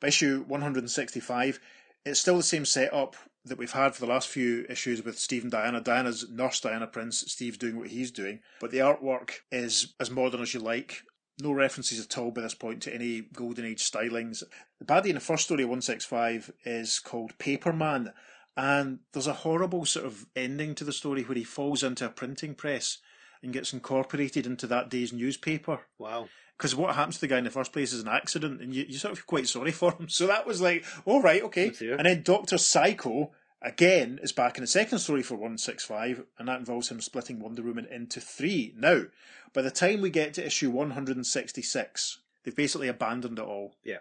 By 0.00 0.08
issue 0.08 0.44
165, 0.48 1.60
it's 2.04 2.18
still 2.18 2.36
the 2.36 2.42
same 2.42 2.64
setup 2.64 3.14
that 3.44 3.58
we've 3.58 3.72
had 3.72 3.94
for 3.94 4.00
the 4.00 4.12
last 4.12 4.28
few 4.28 4.64
issues 4.68 5.04
with 5.04 5.18
Steve 5.18 5.42
and 5.42 5.52
Diana. 5.52 5.80
Diana's 5.80 6.28
nurse 6.30 6.60
Diana 6.60 6.86
Prince, 6.86 7.24
Steve's 7.32 7.58
doing 7.58 7.78
what 7.78 7.88
he's 7.88 8.10
doing, 8.10 8.40
but 8.60 8.70
the 8.70 8.78
artwork 8.78 9.40
is 9.50 9.94
as 10.00 10.10
modern 10.10 10.40
as 10.40 10.54
you 10.54 10.60
like. 10.60 11.02
No 11.40 11.52
references 11.52 12.04
at 12.04 12.18
all 12.18 12.30
by 12.30 12.42
this 12.42 12.54
point 12.54 12.82
to 12.82 12.94
any 12.94 13.20
Golden 13.20 13.64
Age 13.64 13.82
stylings. 13.90 14.42
The 14.78 14.84
baddie 14.84 15.08
in 15.08 15.14
the 15.14 15.20
first 15.20 15.44
story, 15.44 15.64
165, 15.64 16.52
is 16.64 16.98
called 16.98 17.36
Paperman, 17.38 18.12
and 18.56 18.98
there's 19.12 19.26
a 19.26 19.32
horrible 19.32 19.84
sort 19.86 20.06
of 20.06 20.26
ending 20.36 20.74
to 20.74 20.84
the 20.84 20.92
story 20.92 21.22
where 21.22 21.36
he 21.36 21.44
falls 21.44 21.82
into 21.82 22.04
a 22.04 22.10
printing 22.10 22.54
press 22.54 22.98
and 23.42 23.52
gets 23.52 23.72
incorporated 23.72 24.46
into 24.46 24.66
that 24.66 24.90
day's 24.90 25.12
newspaper. 25.12 25.80
Wow. 25.98 26.28
Because 26.56 26.76
what 26.76 26.94
happens 26.94 27.16
to 27.16 27.22
the 27.22 27.28
guy 27.28 27.38
in 27.38 27.44
the 27.44 27.50
first 27.50 27.72
place 27.72 27.92
is 27.92 28.02
an 28.02 28.08
accident, 28.08 28.60
and 28.60 28.74
you, 28.74 28.84
you 28.88 28.98
sort 28.98 29.12
of 29.12 29.18
feel 29.18 29.26
quite 29.26 29.48
sorry 29.48 29.72
for 29.72 29.92
him. 29.92 30.08
So 30.08 30.26
that 30.26 30.46
was 30.46 30.60
like, 30.60 30.84
all 31.04 31.22
right, 31.22 31.42
okay. 31.44 31.72
And 31.80 32.06
then 32.06 32.22
Doctor 32.22 32.58
Psycho 32.58 33.32
again 33.62 34.18
is 34.22 34.32
back 34.32 34.56
in 34.56 34.62
the 34.62 34.68
second 34.68 34.98
story 34.98 35.22
for 35.22 35.34
165, 35.34 36.24
and 36.38 36.48
that 36.48 36.58
involves 36.58 36.90
him 36.90 37.00
splitting 37.00 37.38
Wonder 37.38 37.62
Woman 37.62 37.86
into 37.90 38.20
three. 38.20 38.74
Now, 38.76 39.04
by 39.52 39.62
the 39.62 39.70
time 39.70 40.00
we 40.00 40.10
get 40.10 40.34
to 40.34 40.46
issue 40.46 40.70
166, 40.70 42.18
they've 42.44 42.56
basically 42.56 42.88
abandoned 42.88 43.38
it 43.38 43.44
all. 43.44 43.76
Yeah. 43.84 43.98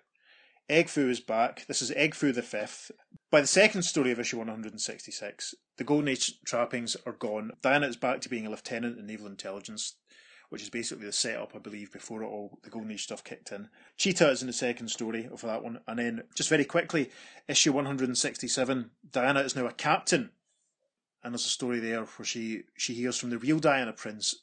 Egg 0.70 0.88
Fu 0.88 1.09
is 1.09 1.20
back. 1.20 1.66
This 1.68 1.82
is 1.82 1.91
Egg 1.91 2.16
Fu 2.16 2.32
the 2.32 2.41
Fifth. 2.41 2.91
By 3.30 3.41
the 3.41 3.47
second 3.47 3.84
story 3.84 4.12
of 4.12 4.20
issue 4.20 4.38
166, 4.38 5.55
the 5.78 5.84
Golden 5.84 6.07
Age 6.07 6.39
trappings 6.45 6.95
are 7.05 7.14
gone. 7.14 7.51
Diana 7.62 7.88
is 7.88 7.97
back 7.97 8.22
to 8.22 8.30
being 8.30 8.45
a 8.45 8.49
lieutenant 8.49 8.97
in 8.97 9.05
naval 9.05 9.28
intelligence, 9.28 9.95
which 10.52 10.62
is 10.62 10.70
basically 10.70 11.06
the 11.06 11.14
setup, 11.14 11.56
I 11.56 11.60
believe, 11.60 11.93
before 11.93 12.26
all 12.26 12.60
the 12.62 12.70
Golden 12.70 12.91
Age 12.91 13.04
stuff 13.04 13.24
kicked 13.24 13.54
in. 13.54 13.70
Cheetah 13.95 14.30
is 14.30 14.41
in 14.41 14.47
the 14.47 14.54
second 14.54 14.89
story 14.89 15.30
of 15.32 15.41
that 15.41 15.64
one, 15.64 15.80
and 15.88 15.97
then 15.97 16.24
just 16.36 16.49
very 16.49 16.66
quickly, 16.66 17.10
issue 17.47 17.72
167, 17.72 18.91
Diana 19.10 19.39
is 19.39 19.56
now 19.56 19.66
a 19.66 19.72
captain, 19.72 20.32
and 21.24 21.34
there's 21.34 21.45
a 21.45 21.49
story 21.49 21.80
there 21.80 22.04
where 22.04 22.26
she 22.26 22.64
she 22.76 22.93
hears 22.93 23.18
from 23.18 23.30
the 23.30 23.38
real 23.38 23.60
Diana 23.60 23.93
Prince. 23.93 24.36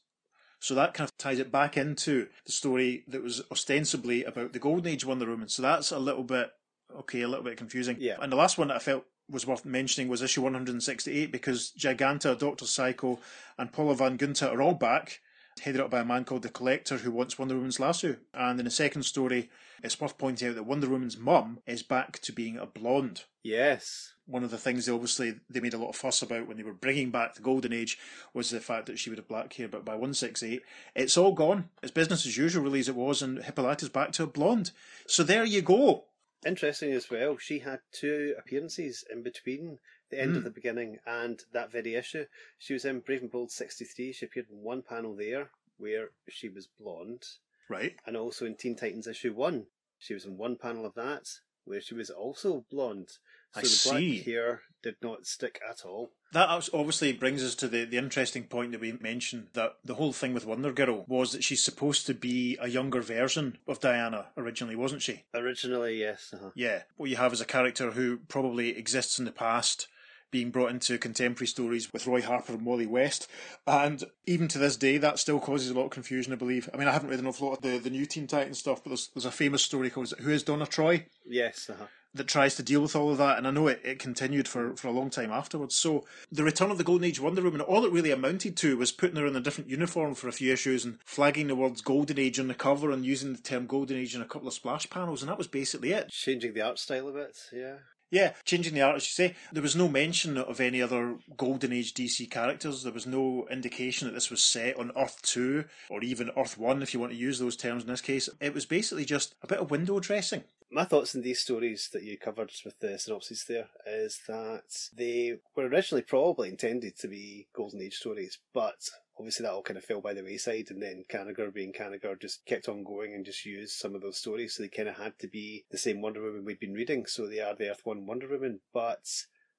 So 0.60 0.74
that 0.74 0.94
kind 0.94 1.08
of 1.08 1.16
ties 1.18 1.38
it 1.38 1.52
back 1.52 1.76
into 1.76 2.28
the 2.46 2.52
story 2.52 3.04
that 3.06 3.22
was 3.22 3.42
ostensibly 3.52 4.24
about 4.24 4.54
the 4.54 4.58
Golden 4.58 4.90
Age 4.90 5.04
Wonder 5.04 5.26
Woman. 5.26 5.48
So 5.48 5.60
that's 5.60 5.92
a 5.92 5.98
little 5.98 6.24
bit 6.24 6.52
okay, 7.00 7.20
a 7.20 7.28
little 7.28 7.44
bit 7.44 7.58
confusing. 7.58 7.98
Yeah. 8.00 8.16
And 8.20 8.32
the 8.32 8.36
last 8.36 8.56
one 8.56 8.68
that 8.68 8.76
I 8.76 8.80
felt 8.80 9.04
was 9.30 9.46
worth 9.46 9.64
mentioning 9.64 10.08
was 10.08 10.22
issue 10.22 10.42
168 10.42 11.30
because 11.30 11.72
Giganta, 11.78 12.38
Doctor 12.38 12.64
Psycho, 12.64 13.20
and 13.58 13.72
Paula 13.72 13.94
von 13.94 14.16
Gunther 14.16 14.48
are 14.48 14.62
all 14.62 14.74
back, 14.74 15.20
headed 15.60 15.80
up 15.80 15.90
by 15.90 16.00
a 16.00 16.04
man 16.04 16.24
called 16.24 16.42
the 16.42 16.48
Collector 16.48 16.98
who 16.98 17.10
wants 17.10 17.38
Wonder 17.38 17.54
Woman's 17.54 17.80
lasso. 17.80 18.16
And 18.34 18.58
in 18.58 18.64
the 18.64 18.70
second 18.70 19.04
story, 19.04 19.50
it's 19.82 20.00
worth 20.00 20.18
pointing 20.18 20.48
out 20.48 20.54
that 20.54 20.64
Wonder 20.64 20.88
Woman's 20.88 21.16
mum 21.16 21.60
is 21.66 21.82
back 21.82 22.18
to 22.20 22.32
being 22.32 22.56
a 22.56 22.66
blonde. 22.66 23.24
Yes. 23.42 24.14
One 24.26 24.44
of 24.44 24.50
the 24.50 24.58
things 24.58 24.86
they 24.86 24.92
obviously 24.92 25.36
they 25.48 25.60
made 25.60 25.74
a 25.74 25.78
lot 25.78 25.90
of 25.90 25.96
fuss 25.96 26.20
about 26.22 26.46
when 26.46 26.56
they 26.56 26.62
were 26.62 26.74
bringing 26.74 27.10
back 27.10 27.34
the 27.34 27.42
Golden 27.42 27.72
Age 27.72 27.98
was 28.34 28.50
the 28.50 28.60
fact 28.60 28.86
that 28.86 28.98
she 28.98 29.08
would 29.08 29.18
have 29.18 29.28
black 29.28 29.52
hair, 29.54 29.68
but 29.68 29.84
by 29.84 29.92
168, 29.92 30.62
it's 30.94 31.16
all 31.16 31.32
gone. 31.32 31.70
It's 31.82 31.92
business 31.92 32.26
as 32.26 32.36
usual, 32.36 32.64
really, 32.64 32.80
as 32.80 32.88
it 32.88 32.94
was, 32.94 33.22
and 33.22 33.42
Hippolyta's 33.42 33.88
back 33.88 34.12
to 34.12 34.24
a 34.24 34.26
blonde. 34.26 34.72
So 35.06 35.22
there 35.22 35.44
you 35.44 35.62
go. 35.62 36.04
Interesting 36.46 36.92
as 36.92 37.10
well, 37.10 37.36
she 37.36 37.58
had 37.60 37.80
two 37.92 38.34
appearances 38.38 39.04
in 39.10 39.22
between 39.22 39.78
the 40.10 40.20
end 40.20 40.36
of 40.36 40.42
Mm. 40.42 40.44
the 40.44 40.50
beginning 40.50 40.98
and 41.04 41.44
that 41.52 41.70
very 41.70 41.94
issue. 41.96 42.26
She 42.58 42.72
was 42.72 42.84
in 42.84 43.00
Brave 43.00 43.22
and 43.22 43.30
Bold 43.30 43.50
63. 43.50 44.12
She 44.12 44.24
appeared 44.26 44.48
in 44.48 44.62
one 44.62 44.82
panel 44.82 45.14
there 45.16 45.50
where 45.78 46.10
she 46.28 46.48
was 46.48 46.66
blonde, 46.66 47.24
Right. 47.68 47.96
and 48.06 48.16
also 48.16 48.46
in 48.46 48.56
Teen 48.56 48.76
Titans 48.76 49.06
issue 49.06 49.32
1. 49.34 49.66
She 49.98 50.14
was 50.14 50.24
in 50.24 50.36
one 50.38 50.56
panel 50.56 50.86
of 50.86 50.94
that 50.94 51.28
where 51.64 51.80
she 51.80 51.94
was 51.94 52.08
also 52.08 52.64
blonde. 52.70 53.10
So 53.52 53.60
I 53.60 53.62
the 53.62 53.80
black 53.84 53.98
see. 53.98 54.18
hair 54.22 54.62
did 54.82 54.96
not 55.02 55.26
stick 55.26 55.60
at 55.68 55.84
all. 55.84 56.10
That 56.32 56.48
obviously 56.72 57.12
brings 57.12 57.42
us 57.42 57.54
to 57.56 57.68
the, 57.68 57.84
the 57.84 57.96
interesting 57.96 58.44
point 58.44 58.72
that 58.72 58.80
we 58.80 58.92
mentioned 58.92 59.48
that 59.54 59.76
the 59.84 59.94
whole 59.94 60.12
thing 60.12 60.34
with 60.34 60.46
Wonder 60.46 60.72
Girl 60.72 61.04
was 61.08 61.32
that 61.32 61.44
she's 61.44 61.62
supposed 61.62 62.06
to 62.06 62.14
be 62.14 62.58
a 62.60 62.68
younger 62.68 63.00
version 63.00 63.58
of 63.66 63.80
Diana 63.80 64.26
originally, 64.36 64.76
wasn't 64.76 65.02
she? 65.02 65.24
Originally, 65.34 65.98
yes. 65.98 66.32
Uh-huh. 66.34 66.50
Yeah. 66.54 66.82
What 66.96 67.10
you 67.10 67.16
have 67.16 67.32
is 67.32 67.40
a 67.40 67.46
character 67.46 67.92
who 67.92 68.18
probably 68.28 68.76
exists 68.76 69.18
in 69.18 69.24
the 69.24 69.32
past, 69.32 69.88
being 70.30 70.50
brought 70.50 70.70
into 70.70 70.98
contemporary 70.98 71.46
stories 71.46 71.90
with 71.90 72.06
Roy 72.06 72.20
Harper 72.20 72.52
and 72.52 72.66
Wally 72.66 72.84
West. 72.84 73.26
And 73.66 74.04
even 74.26 74.48
to 74.48 74.58
this 74.58 74.76
day, 74.76 74.98
that 74.98 75.18
still 75.18 75.40
causes 75.40 75.70
a 75.70 75.74
lot 75.74 75.86
of 75.86 75.90
confusion, 75.90 76.34
I 76.34 76.36
believe. 76.36 76.68
I 76.74 76.76
mean, 76.76 76.88
I 76.88 76.92
haven't 76.92 77.08
read 77.08 77.18
an 77.18 77.26
awful 77.26 77.48
lot 77.48 77.56
of 77.56 77.62
the, 77.62 77.78
the 77.78 77.88
new 77.88 78.04
Teen 78.04 78.26
Titans 78.26 78.58
stuff, 78.58 78.84
but 78.84 78.90
there's, 78.90 79.08
there's 79.14 79.24
a 79.24 79.30
famous 79.30 79.64
story 79.64 79.88
called 79.88 80.12
Who 80.20 80.30
is 80.30 80.42
Donna 80.42 80.66
Troy? 80.66 81.06
Yes. 81.24 81.70
Uh-huh. 81.70 81.86
That 82.14 82.26
tries 82.26 82.54
to 82.56 82.62
deal 82.62 82.80
with 82.80 82.96
all 82.96 83.10
of 83.10 83.18
that, 83.18 83.38
and 83.38 83.46
I 83.46 83.50
know 83.50 83.68
it, 83.68 83.80
it 83.84 83.98
continued 83.98 84.48
for, 84.48 84.74
for 84.76 84.88
a 84.88 84.92
long 84.92 85.10
time 85.10 85.30
afterwards. 85.30 85.76
So 85.76 86.04
the 86.32 86.44
return 86.44 86.70
of 86.70 86.78
the 86.78 86.84
Golden 86.84 87.04
Age 87.04 87.20
Wonder 87.20 87.42
Woman, 87.42 87.60
all 87.60 87.84
it 87.84 87.92
really 87.92 88.10
amounted 88.10 88.56
to 88.58 88.76
was 88.76 88.92
putting 88.92 89.16
her 89.16 89.26
in 89.26 89.36
a 89.36 89.40
different 89.40 89.70
uniform 89.70 90.14
for 90.14 90.28
a 90.28 90.32
few 90.32 90.52
issues 90.52 90.84
and 90.84 90.98
flagging 91.04 91.48
the 91.48 91.56
words 91.56 91.80
Golden 91.80 92.18
Age 92.18 92.40
on 92.40 92.48
the 92.48 92.54
cover 92.54 92.90
and 92.90 93.04
using 93.04 93.32
the 93.32 93.42
term 93.42 93.66
Golden 93.66 93.96
Age 93.96 94.14
in 94.14 94.22
a 94.22 94.26
couple 94.26 94.48
of 94.48 94.54
splash 94.54 94.88
panels, 94.90 95.22
and 95.22 95.30
that 95.30 95.38
was 95.38 95.46
basically 95.46 95.92
it. 95.92 96.08
Changing 96.08 96.54
the 96.54 96.62
art 96.62 96.78
style 96.78 97.08
a 97.08 97.12
bit, 97.12 97.38
yeah. 97.52 97.76
Yeah, 98.10 98.32
changing 98.44 98.72
the 98.72 98.80
art, 98.80 98.96
as 98.96 99.04
you 99.04 99.12
say. 99.12 99.36
There 99.52 99.62
was 99.62 99.76
no 99.76 99.86
mention 99.86 100.38
of 100.38 100.60
any 100.60 100.80
other 100.80 101.18
Golden 101.36 101.74
Age 101.74 101.92
DC 101.92 102.30
characters. 102.30 102.82
There 102.82 102.92
was 102.92 103.06
no 103.06 103.46
indication 103.50 104.08
that 104.08 104.14
this 104.14 104.30
was 104.30 104.42
set 104.42 104.78
on 104.78 104.92
Earth 104.96 105.20
2 105.22 105.64
or 105.90 106.02
even 106.02 106.30
Earth 106.36 106.56
1, 106.56 106.82
if 106.82 106.94
you 106.94 107.00
want 107.00 107.12
to 107.12 107.18
use 107.18 107.38
those 107.38 107.56
terms 107.56 107.82
in 107.82 107.90
this 107.90 108.00
case. 108.00 108.30
It 108.40 108.54
was 108.54 108.64
basically 108.64 109.04
just 109.04 109.34
a 109.42 109.46
bit 109.46 109.58
of 109.58 109.70
window 109.70 110.00
dressing. 110.00 110.44
My 110.70 110.84
thoughts 110.84 111.14
on 111.14 111.22
these 111.22 111.40
stories 111.40 111.88
that 111.94 112.02
you 112.02 112.18
covered 112.18 112.52
with 112.62 112.78
the 112.80 112.98
synopsis 112.98 113.44
there 113.44 113.68
is 113.86 114.20
that 114.28 114.90
they 114.94 115.38
were 115.56 115.66
originally 115.66 116.02
probably 116.02 116.50
intended 116.50 116.98
to 116.98 117.08
be 117.08 117.48
Golden 117.54 117.80
Age 117.80 117.94
stories, 117.94 118.38
but 118.52 118.90
obviously 119.18 119.44
that 119.44 119.52
all 119.52 119.62
kind 119.62 119.78
of 119.78 119.84
fell 119.84 120.02
by 120.02 120.12
the 120.12 120.22
wayside, 120.22 120.66
and 120.68 120.82
then 120.82 121.04
Kanigher 121.08 121.52
being 121.54 121.72
Kanigher 121.72 122.20
just 122.20 122.44
kept 122.44 122.68
on 122.68 122.84
going 122.84 123.14
and 123.14 123.24
just 123.24 123.46
used 123.46 123.78
some 123.78 123.94
of 123.94 124.02
those 124.02 124.18
stories, 124.18 124.54
so 124.54 124.62
they 124.62 124.68
kind 124.68 124.90
of 124.90 124.96
had 124.96 125.18
to 125.20 125.26
be 125.26 125.64
the 125.70 125.78
same 125.78 126.02
Wonder 126.02 126.20
Woman 126.20 126.44
we'd 126.44 126.60
been 126.60 126.74
reading, 126.74 127.06
so 127.06 127.26
they 127.26 127.40
are 127.40 127.54
the 127.54 127.70
Earth 127.70 127.80
1 127.84 128.06
Wonder 128.06 128.28
Woman, 128.28 128.60
but 128.74 129.08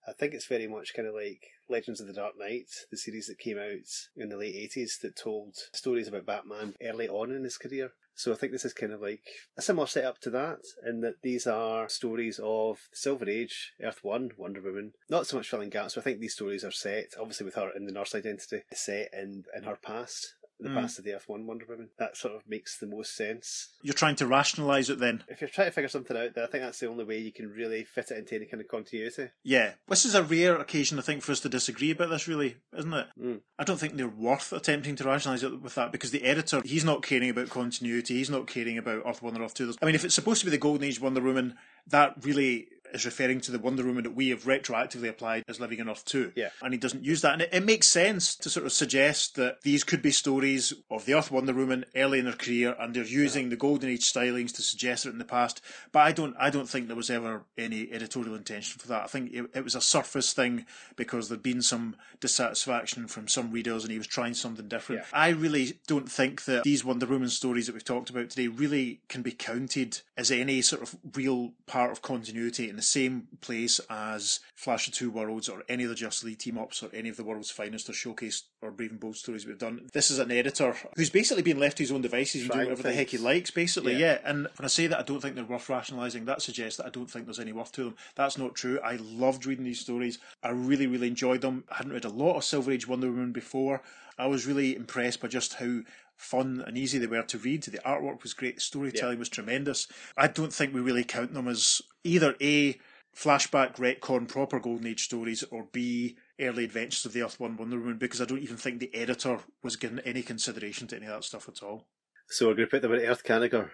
I 0.07 0.13
think 0.13 0.35
it's 0.35 0.45
very 0.45 0.67
much 0.67 0.93
kind 0.93 1.07
of 1.07 1.15
like 1.15 1.41
Legends 1.67 2.01
of 2.01 2.07
the 2.07 2.13
Dark 2.13 2.35
Knight, 2.37 2.69
the 2.91 2.97
series 2.97 3.25
that 3.27 3.39
came 3.39 3.57
out 3.57 3.89
in 4.15 4.29
the 4.29 4.37
late 4.37 4.55
80s 4.55 4.99
that 5.01 5.15
told 5.15 5.55
stories 5.73 6.07
about 6.07 6.27
Batman 6.27 6.75
early 6.83 7.09
on 7.09 7.31
in 7.31 7.43
his 7.43 7.57
career. 7.57 7.93
So 8.19 8.33
I 8.33 8.35
think 8.35 8.51
this 8.51 8.65
is 8.65 8.73
kind 8.73 8.91
of 8.91 9.01
like 9.01 9.23
a 9.57 9.61
similar 9.61 9.87
setup 9.87 10.19
to 10.19 10.29
that, 10.31 10.59
in 10.85 10.99
that 10.99 11.21
these 11.23 11.47
are 11.47 11.87
stories 11.87 12.37
of 12.43 12.79
the 12.91 12.97
Silver 12.97 13.29
Age, 13.29 13.71
Earth 13.81 13.99
One, 14.01 14.31
Wonder 14.35 14.61
Woman. 14.61 14.91
Not 15.09 15.25
so 15.25 15.37
much 15.37 15.47
filling 15.47 15.69
gaps, 15.69 15.95
but 15.95 16.01
I 16.01 16.03
think 16.03 16.19
these 16.19 16.33
stories 16.33 16.65
are 16.65 16.71
set, 16.71 17.13
obviously 17.17 17.45
with 17.45 17.55
her 17.55 17.71
in 17.73 17.85
the 17.85 17.93
nurse 17.93 18.13
identity, 18.13 18.63
set 18.73 19.13
in, 19.13 19.45
in 19.55 19.63
her 19.63 19.77
past, 19.81 20.33
the 20.59 20.69
Mm. 20.69 20.75
past 20.81 20.99
of 20.99 21.05
the 21.05 21.13
Earth 21.13 21.27
One 21.29 21.45
Wonder 21.47 21.65
Woman. 21.67 21.89
That 21.97 22.17
sort 22.17 22.35
of 22.35 22.47
makes 22.47 22.77
the 22.77 22.85
most 22.87 23.15
sense. 23.15 23.69
You're 23.81 23.93
trying 23.93 24.15
to 24.17 24.27
rationalise 24.27 24.89
it 24.89 24.99
then. 24.99 25.23
If 25.27 25.41
you're 25.41 25.49
trying 25.49 25.67
to 25.67 25.71
figure 25.71 25.87
something 25.87 26.17
out, 26.17 26.33
then 26.35 26.43
I 26.43 26.47
think 26.47 26.63
that's 26.63 26.79
the 26.79 26.87
only 26.87 27.03
way 27.05 27.17
you 27.19 27.31
can 27.31 27.49
really 27.49 27.83
fit 27.85 28.11
it 28.11 28.17
into 28.17 28.35
any 28.35 28.45
kind 28.45 28.61
of 28.61 28.67
continuity. 28.67 29.29
Yeah, 29.43 29.73
this 29.87 30.05
is 30.05 30.15
a 30.15 30.23
rare 30.23 30.57
occasion, 30.57 30.99
I 30.99 31.01
think, 31.01 31.23
for 31.23 31.31
us 31.31 31.39
to 31.41 31.49
disagree 31.49 31.91
about 31.91 32.09
this, 32.09 32.27
really, 32.27 32.57
isn't 32.77 32.93
it? 32.93 33.07
Mm. 33.19 33.41
I 33.57 33.63
don't 33.63 33.77
think 33.79 33.95
they're 33.95 34.07
worth 34.07 34.51
attempting 34.51 34.95
to 34.97 35.03
rationalise 35.05 35.43
it 35.43 35.61
with 35.61 35.75
that 35.75 35.91
because 35.91 36.11
the 36.11 36.23
editor, 36.23 36.61
he's 36.65 36.85
not 36.85 37.03
caring 37.03 37.29
about 37.29 37.49
continuity, 37.49 38.15
he's 38.15 38.29
not 38.29 38.47
caring 38.47 38.77
about 38.77 39.03
Earth 39.05 39.21
1 39.21 39.37
or 39.39 39.43
Earth 39.45 39.53
2. 39.53 39.75
I 39.81 39.85
mean, 39.85 39.95
if 39.95 40.03
it's 40.03 40.15
supposed 40.15 40.39
to 40.41 40.45
be 40.45 40.51
the 40.51 40.57
Golden 40.57 40.83
Age 40.87 40.99
Wonder 40.99 41.21
Woman, 41.21 41.57
that 41.87 42.15
really 42.23 42.67
is 42.93 43.05
referring 43.05 43.41
to 43.41 43.51
the 43.51 43.59
Wonder 43.59 43.83
Woman 43.83 44.03
that 44.03 44.15
we 44.15 44.29
have 44.29 44.43
retroactively 44.43 45.09
applied 45.09 45.43
as 45.47 45.59
living 45.59 45.81
on 45.81 45.89
Earth 45.89 46.05
2. 46.05 46.33
Yeah. 46.35 46.49
And 46.61 46.73
he 46.73 46.79
doesn't 46.79 47.03
use 47.03 47.21
that. 47.21 47.33
And 47.33 47.41
it, 47.43 47.49
it 47.51 47.65
makes 47.65 47.87
sense 47.87 48.35
to 48.37 48.49
sort 48.49 48.65
of 48.65 48.71
suggest 48.71 49.35
that 49.35 49.61
these 49.61 49.83
could 49.83 50.01
be 50.01 50.11
stories 50.11 50.73
of 50.89 51.05
the 51.05 51.13
Earth 51.13 51.31
Wonder 51.31 51.53
Woman 51.53 51.85
early 51.95 52.19
in 52.19 52.25
her 52.25 52.33
career 52.33 52.75
and 52.79 52.95
they're 52.95 53.03
using 53.03 53.49
the 53.49 53.55
Golden 53.55 53.89
Age 53.89 54.11
stylings 54.11 54.53
to 54.55 54.61
suggest 54.61 55.05
it 55.05 55.09
in 55.09 55.17
the 55.17 55.25
past. 55.25 55.61
But 55.91 55.99
I 55.99 56.11
don't 56.11 56.35
I 56.39 56.49
don't 56.49 56.69
think 56.69 56.87
there 56.87 56.95
was 56.95 57.09
ever 57.09 57.43
any 57.57 57.91
editorial 57.91 58.35
intention 58.35 58.79
for 58.79 58.87
that. 58.87 59.03
I 59.03 59.07
think 59.07 59.31
it, 59.33 59.49
it 59.53 59.63
was 59.63 59.75
a 59.75 59.81
surface 59.81 60.33
thing 60.33 60.65
because 60.95 61.29
there'd 61.29 61.43
been 61.43 61.61
some 61.61 61.95
dissatisfaction 62.19 63.07
from 63.07 63.27
some 63.27 63.51
readers 63.51 63.83
and 63.83 63.91
he 63.91 63.97
was 63.97 64.07
trying 64.07 64.33
something 64.33 64.67
different. 64.67 65.01
Yeah. 65.01 65.19
I 65.19 65.29
really 65.29 65.79
don't 65.87 66.11
think 66.11 66.45
that 66.45 66.63
these 66.63 66.83
Wonder 66.83 67.05
Woman 67.05 67.29
stories 67.29 67.67
that 67.67 67.73
we've 67.73 67.83
talked 67.83 68.09
about 68.09 68.29
today 68.29 68.47
really 68.47 69.01
can 69.07 69.21
be 69.21 69.31
counted 69.31 70.01
as 70.17 70.31
any 70.31 70.61
sort 70.61 70.81
of 70.81 70.95
real 71.15 71.53
part 71.65 71.91
of 71.91 72.01
continuity 72.01 72.69
in 72.69 72.78
the 72.79 72.83
same 72.83 73.27
place 73.41 73.79
as 73.89 74.39
Flash 74.55 74.87
of 74.87 74.93
Two 74.93 75.11
Worlds 75.11 75.47
or 75.47 75.63
any 75.69 75.83
of 75.83 75.89
the 75.89 75.95
Justice 75.95 76.23
League 76.23 76.39
team 76.39 76.57
ups 76.57 76.81
or 76.81 76.89
any 76.93 77.09
of 77.09 77.17
the 77.17 77.23
world's 77.23 77.51
finest 77.51 77.89
or 77.89 77.93
showcase 77.93 78.43
or 78.61 78.71
Brave 78.71 78.91
and 78.91 78.99
Bold 78.99 79.15
stories 79.15 79.45
we've 79.45 79.57
done. 79.57 79.89
This 79.93 80.11
is 80.11 80.19
an 80.19 80.31
editor 80.31 80.75
who's 80.95 81.09
basically 81.09 81.43
been 81.43 81.59
left 81.59 81.77
to 81.77 81.83
his 81.83 81.91
own 81.91 82.01
devices 82.01 82.41
and 82.41 82.51
do 82.51 82.57
whatever 82.57 82.83
the 82.83 82.91
heck 82.91 83.09
he 83.09 83.17
likes, 83.17 83.51
basically. 83.51 83.93
Yeah. 83.93 84.09
Yeah. 84.09 84.19
And 84.25 84.47
when 84.57 84.65
I 84.65 84.67
say 84.67 84.87
that 84.87 84.99
I 84.99 85.03
don't 85.03 85.21
think 85.21 85.35
they're 85.35 85.43
worth 85.43 85.69
rationalising, 85.69 86.25
that 86.25 86.41
suggests 86.41 86.77
that 86.77 86.87
I 86.87 86.89
don't 86.89 87.09
think 87.09 87.25
there's 87.25 87.39
any 87.39 87.51
worth 87.51 87.71
to 87.73 87.83
them. 87.83 87.95
That's 88.15 88.37
not 88.37 88.55
true. 88.55 88.79
I 88.83 88.95
loved 88.95 89.45
reading 89.45 89.65
these 89.65 89.79
stories. 89.79 90.17
I 90.41 90.49
really, 90.49 90.87
really 90.87 91.07
enjoyed 91.07 91.41
them. 91.41 91.65
I 91.71 91.75
hadn't 91.75 91.93
read 91.93 92.05
a 92.05 92.09
lot 92.09 92.37
of 92.37 92.43
Silver 92.43 92.71
Age 92.71 92.87
Wonder 92.87 93.11
Woman 93.11 93.31
before. 93.31 93.81
I 94.17 94.27
was 94.27 94.47
really 94.47 94.75
impressed 94.75 95.21
by 95.21 95.27
just 95.27 95.55
how 95.55 95.81
fun 96.19 96.63
and 96.67 96.77
easy 96.77 96.97
they 96.99 97.07
were 97.07 97.23
to 97.23 97.37
read. 97.37 97.63
The 97.63 97.79
artwork 97.79 98.21
was 98.23 98.33
great. 98.33 98.55
The 98.55 98.61
storytelling 98.61 99.17
was 99.19 99.29
tremendous. 99.29 99.87
I 100.17 100.27
don't 100.27 100.53
think 100.53 100.73
we 100.73 100.81
really 100.81 101.05
count 101.05 101.33
them 101.33 101.47
as 101.47 101.81
either 102.03 102.35
A, 102.41 102.77
flashback, 103.15 103.77
retcon, 103.77 104.27
proper 104.27 104.59
Golden 104.59 104.85
Age 104.87 105.03
stories, 105.05 105.43
or 105.49 105.67
B, 105.71 106.17
early 106.39 106.65
adventures 106.65 107.05
of 107.05 107.13
the 107.13 107.23
Earth 107.23 107.39
One 107.39 107.55
Wonder 107.57 107.79
Woman, 107.79 107.97
because 107.97 108.21
I 108.21 108.25
don't 108.25 108.43
even 108.43 108.57
think 108.57 108.79
the 108.79 108.93
editor 108.93 109.39
was 109.63 109.77
given 109.77 109.99
any 109.99 110.21
consideration 110.21 110.87
to 110.89 110.97
any 110.97 111.05
of 111.07 111.13
that 111.13 111.23
stuff 111.23 111.47
at 111.47 111.63
all. 111.63 111.87
So 112.27 112.47
we're 112.47 112.55
going 112.55 112.67
to 112.67 112.71
put 112.71 112.81
them 112.81 112.93
in 112.93 113.05
Earth 113.05 113.23
Kanigher. 113.23 113.69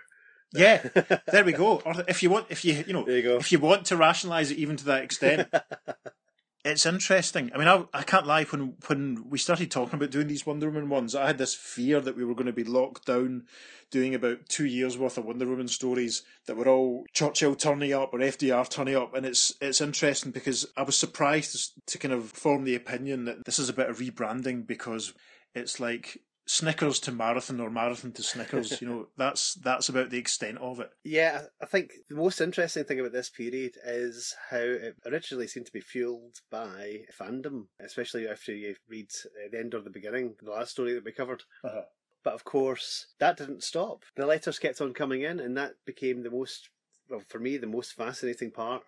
Yeah, 0.53 0.87
there 1.31 1.43
we 1.43 1.51
go. 1.51 1.81
Or 1.85 1.93
if 2.07 2.21
you 2.23 2.29
want, 2.29 2.45
if 2.49 2.63
you 2.63 2.83
you 2.87 2.93
know, 2.93 3.03
There 3.03 3.17
you 3.17 3.23
go. 3.23 3.37
if 3.37 3.51
you 3.51 3.59
want 3.59 3.85
to 3.87 3.97
rationalise 3.97 4.51
it 4.51 4.57
even 4.57 4.77
to 4.77 4.85
that 4.85 5.03
extent, 5.03 5.49
it's 6.65 6.85
interesting. 6.87 7.51
I 7.53 7.59
mean, 7.59 7.67
I, 7.67 7.85
I 7.93 8.01
can't 8.01 8.25
lie. 8.25 8.43
When 8.45 8.73
when 8.87 9.25
we 9.29 9.37
started 9.37 9.69
talking 9.69 9.95
about 9.95 10.09
doing 10.09 10.27
these 10.27 10.47
Wonder 10.47 10.67
Woman 10.69 10.89
ones, 10.89 11.13
I 11.13 11.27
had 11.27 11.37
this 11.37 11.53
fear 11.53 12.01
that 12.01 12.17
we 12.17 12.25
were 12.25 12.33
going 12.33 12.47
to 12.47 12.53
be 12.53 12.63
locked 12.63 13.05
down 13.05 13.43
doing 13.91 14.15
about 14.15 14.49
two 14.49 14.65
years 14.65 14.97
worth 14.97 15.19
of 15.19 15.25
Wonder 15.25 15.45
Woman 15.45 15.67
stories 15.67 16.23
that 16.47 16.57
were 16.57 16.67
all 16.67 17.05
Churchill 17.13 17.53
turning 17.53 17.93
up 17.93 18.13
or 18.13 18.19
FDR 18.19 18.67
turning 18.67 18.95
up, 18.95 19.13
and 19.13 19.27
it's 19.27 19.53
it's 19.61 19.79
interesting 19.79 20.31
because 20.31 20.65
I 20.75 20.81
was 20.81 20.97
surprised 20.97 21.73
to 21.85 21.97
kind 21.99 22.13
of 22.13 22.31
form 22.31 22.63
the 22.63 22.75
opinion 22.75 23.25
that 23.25 23.45
this 23.45 23.59
is 23.59 23.69
a 23.69 23.73
bit 23.73 23.89
of 23.89 23.99
rebranding 23.99 24.65
because 24.65 25.13
it's 25.53 25.79
like 25.79 26.17
Snickers 26.47 26.99
to 27.01 27.11
marathon 27.11 27.59
or 27.59 27.69
marathon 27.71 28.11
to 28.13 28.23
Snickers. 28.23 28.79
you 28.79 28.87
know, 28.87 29.07
that's 29.17 29.55
that's 29.55 29.89
about 29.89 30.11
the 30.11 30.17
extent 30.17 30.59
of 30.59 30.79
it. 30.79 30.89
Yeah, 31.03 31.43
I 31.61 31.65
think 31.65 31.91
the 32.09 32.15
most 32.15 32.39
interesting 32.39 32.83
thing 32.83 32.99
about 32.99 33.13
this 33.13 33.29
period 33.29 33.77
is 33.83 34.35
how 34.49 34.57
it 34.57 34.95
originally 35.05 35.47
seemed 35.47 35.65
to 35.65 35.71
be 35.71 35.81
fueled 35.81 36.39
by 36.51 37.01
fandom, 37.19 37.67
especially 37.79 38.27
after 38.27 38.53
you 38.53 38.75
read 38.87 39.09
the 39.51 39.57
end 39.57 39.73
or 39.73 39.81
the 39.81 39.89
beginning, 39.89 40.35
the 40.41 40.51
last 40.51 40.71
story 40.71 40.93
that 40.93 41.05
we 41.05 41.11
covered. 41.11 41.43
Uh-huh. 41.63 41.81
But 42.23 42.33
of 42.33 42.43
course, 42.43 43.07
that 43.19 43.37
didn't 43.37 43.63
stop. 43.63 44.03
The 44.15 44.25
letters 44.25 44.59
kept 44.59 44.81
on 44.81 44.93
coming 44.93 45.21
in, 45.21 45.39
and 45.39 45.55
that 45.57 45.73
became 45.85 46.23
the 46.23 46.31
most, 46.31 46.69
well, 47.09 47.21
for 47.27 47.39
me, 47.39 47.57
the 47.57 47.67
most 47.67 47.93
fascinating 47.93 48.51
part 48.51 48.83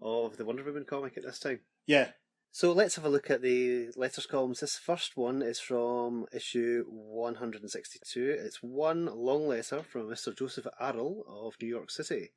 of 0.00 0.36
the 0.36 0.44
Wonder 0.44 0.64
Woman 0.64 0.84
comic 0.84 1.16
at 1.16 1.24
this 1.24 1.38
time. 1.38 1.60
Yeah, 1.86 2.08
so 2.54 2.70
let's 2.72 2.96
have 2.96 3.06
a 3.06 3.08
look 3.08 3.30
at 3.30 3.40
the 3.40 3.88
letters 3.96 4.26
columns. 4.26 4.60
This 4.60 4.76
first 4.76 5.16
one 5.16 5.40
is 5.40 5.58
from 5.58 6.26
issue 6.34 6.84
162. 6.86 8.36
It's 8.38 8.62
one 8.62 9.06
long 9.06 9.48
letter 9.48 9.82
from 9.82 10.02
Mr. 10.02 10.36
Joseph 10.36 10.66
Arrell 10.78 11.22
of 11.26 11.54
New 11.62 11.68
York 11.68 11.90
City. 11.90 12.32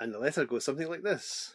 And 0.00 0.12
the 0.12 0.18
letter 0.18 0.44
goes 0.44 0.64
something 0.64 0.88
like 0.88 1.04
this 1.04 1.54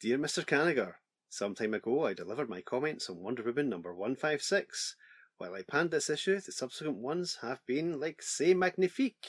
Dear 0.00 0.18
Mr. 0.18 0.46
Kanigher, 0.46 0.94
some 1.28 1.56
time 1.56 1.74
ago 1.74 2.06
I 2.06 2.14
delivered 2.14 2.48
my 2.48 2.60
comments 2.60 3.10
on 3.10 3.16
Wonder 3.16 3.42
Woman 3.42 3.68
number 3.68 3.92
156. 3.92 4.94
While 5.38 5.54
I 5.54 5.62
panned 5.62 5.90
this 5.90 6.10
issue, 6.10 6.38
the 6.38 6.52
subsequent 6.52 6.98
ones 6.98 7.38
have 7.42 7.58
been, 7.66 7.98
like, 7.98 8.22
c'est 8.22 8.54
magnifique. 8.54 9.26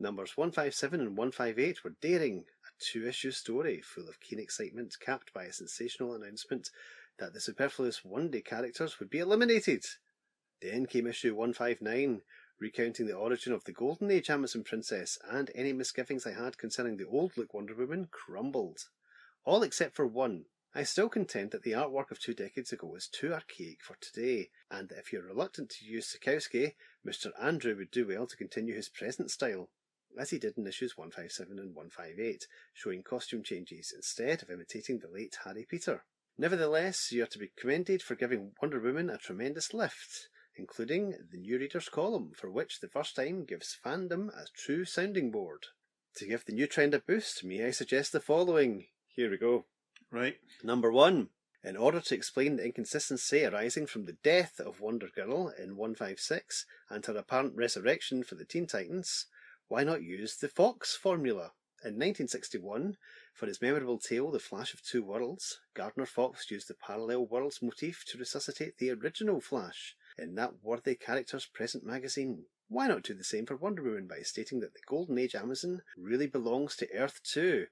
Numbers 0.00 0.38
157 0.38 1.00
and 1.00 1.18
158 1.18 1.84
were 1.84 1.96
daring, 2.00 2.44
two 2.82 3.06
issue 3.06 3.30
story 3.30 3.80
full 3.80 4.08
of 4.08 4.18
keen 4.20 4.40
excitement, 4.40 4.96
capped 4.98 5.32
by 5.32 5.44
a 5.44 5.52
sensational 5.52 6.14
announcement 6.14 6.70
that 7.18 7.32
the 7.32 7.40
superfluous 7.40 8.04
one 8.04 8.30
day 8.30 8.40
characters 8.40 8.98
would 8.98 9.08
be 9.08 9.20
eliminated. 9.20 9.84
Then 10.60 10.86
came 10.86 11.06
issue 11.06 11.34
159, 11.34 12.22
recounting 12.58 13.06
the 13.06 13.16
origin 13.16 13.52
of 13.52 13.64
the 13.64 13.72
Golden 13.72 14.10
Age 14.10 14.30
Amazon 14.30 14.64
Princess, 14.64 15.18
and 15.30 15.50
any 15.54 15.72
misgivings 15.72 16.26
I 16.26 16.32
had 16.32 16.58
concerning 16.58 16.96
the 16.96 17.06
old 17.06 17.36
look 17.36 17.54
Wonder 17.54 17.74
Woman 17.74 18.08
crumbled. 18.10 18.88
All 19.44 19.62
except 19.62 19.94
for 19.94 20.06
one. 20.06 20.46
I 20.74 20.82
still 20.84 21.08
contend 21.08 21.50
that 21.50 21.62
the 21.62 21.72
artwork 21.72 22.10
of 22.10 22.18
two 22.18 22.34
decades 22.34 22.72
ago 22.72 22.94
is 22.96 23.06
too 23.06 23.32
archaic 23.32 23.82
for 23.82 23.96
today, 24.00 24.50
and 24.70 24.88
that 24.88 24.98
if 24.98 25.12
you're 25.12 25.22
reluctant 25.22 25.70
to 25.70 25.84
use 25.84 26.16
Sekowsky, 26.16 26.74
Mr. 27.06 27.30
Andru 27.40 27.76
would 27.76 27.90
do 27.90 28.06
well 28.06 28.26
to 28.26 28.36
continue 28.36 28.74
his 28.74 28.88
present 28.88 29.30
style 29.30 29.68
as 30.18 30.30
he 30.30 30.38
did 30.38 30.58
in 30.58 30.66
issues 30.66 30.96
157 30.96 31.58
and 31.58 31.74
158, 31.74 32.46
showing 32.72 33.02
costume 33.02 33.42
changes 33.42 33.92
instead 33.94 34.42
of 34.42 34.50
imitating 34.50 34.98
the 34.98 35.08
late 35.08 35.38
Harry 35.44 35.66
Peter. 35.68 36.04
Nevertheless, 36.38 37.12
you 37.12 37.22
are 37.22 37.26
to 37.26 37.38
be 37.38 37.52
commended 37.56 38.02
for 38.02 38.14
giving 38.14 38.52
Wonder 38.60 38.80
Woman 38.80 39.10
a 39.10 39.18
tremendous 39.18 39.74
lift, 39.74 40.28
including 40.56 41.14
the 41.30 41.38
New 41.38 41.58
Readers 41.58 41.88
column, 41.88 42.32
for 42.34 42.50
which 42.50 42.80
the 42.80 42.88
first 42.88 43.16
time 43.16 43.44
gives 43.44 43.78
fandom 43.84 44.28
a 44.28 44.46
true 44.56 44.84
sounding 44.84 45.30
board. 45.30 45.66
To 46.16 46.26
give 46.26 46.44
the 46.44 46.52
new 46.52 46.66
trend 46.66 46.94
a 46.94 46.98
boost, 46.98 47.44
may 47.44 47.64
I 47.64 47.70
suggest 47.70 48.12
the 48.12 48.20
following? 48.20 48.86
Here 49.08 49.30
we 49.30 49.38
go. 49.38 49.66
Right. 50.10 50.36
Number 50.62 50.92
one. 50.92 51.30
In 51.64 51.76
order 51.76 52.00
to 52.00 52.14
explain 52.14 52.56
the 52.56 52.64
inconsistency 52.64 53.44
arising 53.44 53.86
from 53.86 54.04
the 54.04 54.16
death 54.24 54.58
of 54.58 54.80
Wonder 54.80 55.08
Girl 55.14 55.48
in 55.48 55.76
156 55.76 56.66
and 56.90 57.06
her 57.06 57.16
apparent 57.16 57.54
resurrection 57.54 58.24
for 58.24 58.34
the 58.34 58.44
Teen 58.44 58.66
Titans, 58.66 59.26
why 59.72 59.82
not 59.82 60.02
use 60.02 60.36
the 60.36 60.48
Fox 60.48 60.94
formula? 60.94 61.52
In 61.82 61.94
1961, 61.94 62.98
for 63.32 63.46
his 63.46 63.62
memorable 63.62 63.98
tale 63.98 64.30
The 64.30 64.38
Flash 64.38 64.74
of 64.74 64.82
Two 64.82 65.02
Worlds, 65.02 65.60
Gardner 65.72 66.04
Fox 66.04 66.50
used 66.50 66.68
the 66.68 66.74
parallel 66.74 67.24
worlds 67.24 67.62
motif 67.62 68.04
to 68.08 68.18
resuscitate 68.18 68.76
the 68.76 68.90
original 68.90 69.40
Flash 69.40 69.96
in 70.18 70.34
that 70.34 70.62
worthy 70.62 70.94
character's 70.94 71.46
present 71.46 71.86
magazine. 71.86 72.44
Why 72.68 72.86
not 72.86 73.02
do 73.02 73.14
the 73.14 73.24
same 73.24 73.46
for 73.46 73.56
Wonder 73.56 73.82
Woman 73.82 74.06
by 74.06 74.20
stating 74.20 74.60
that 74.60 74.74
the 74.74 74.80
Golden 74.86 75.16
Age 75.16 75.34
Amazon 75.34 75.80
really 75.96 76.26
belongs 76.26 76.76
to 76.76 76.92
Earth 76.92 77.22
2, 77.24 77.68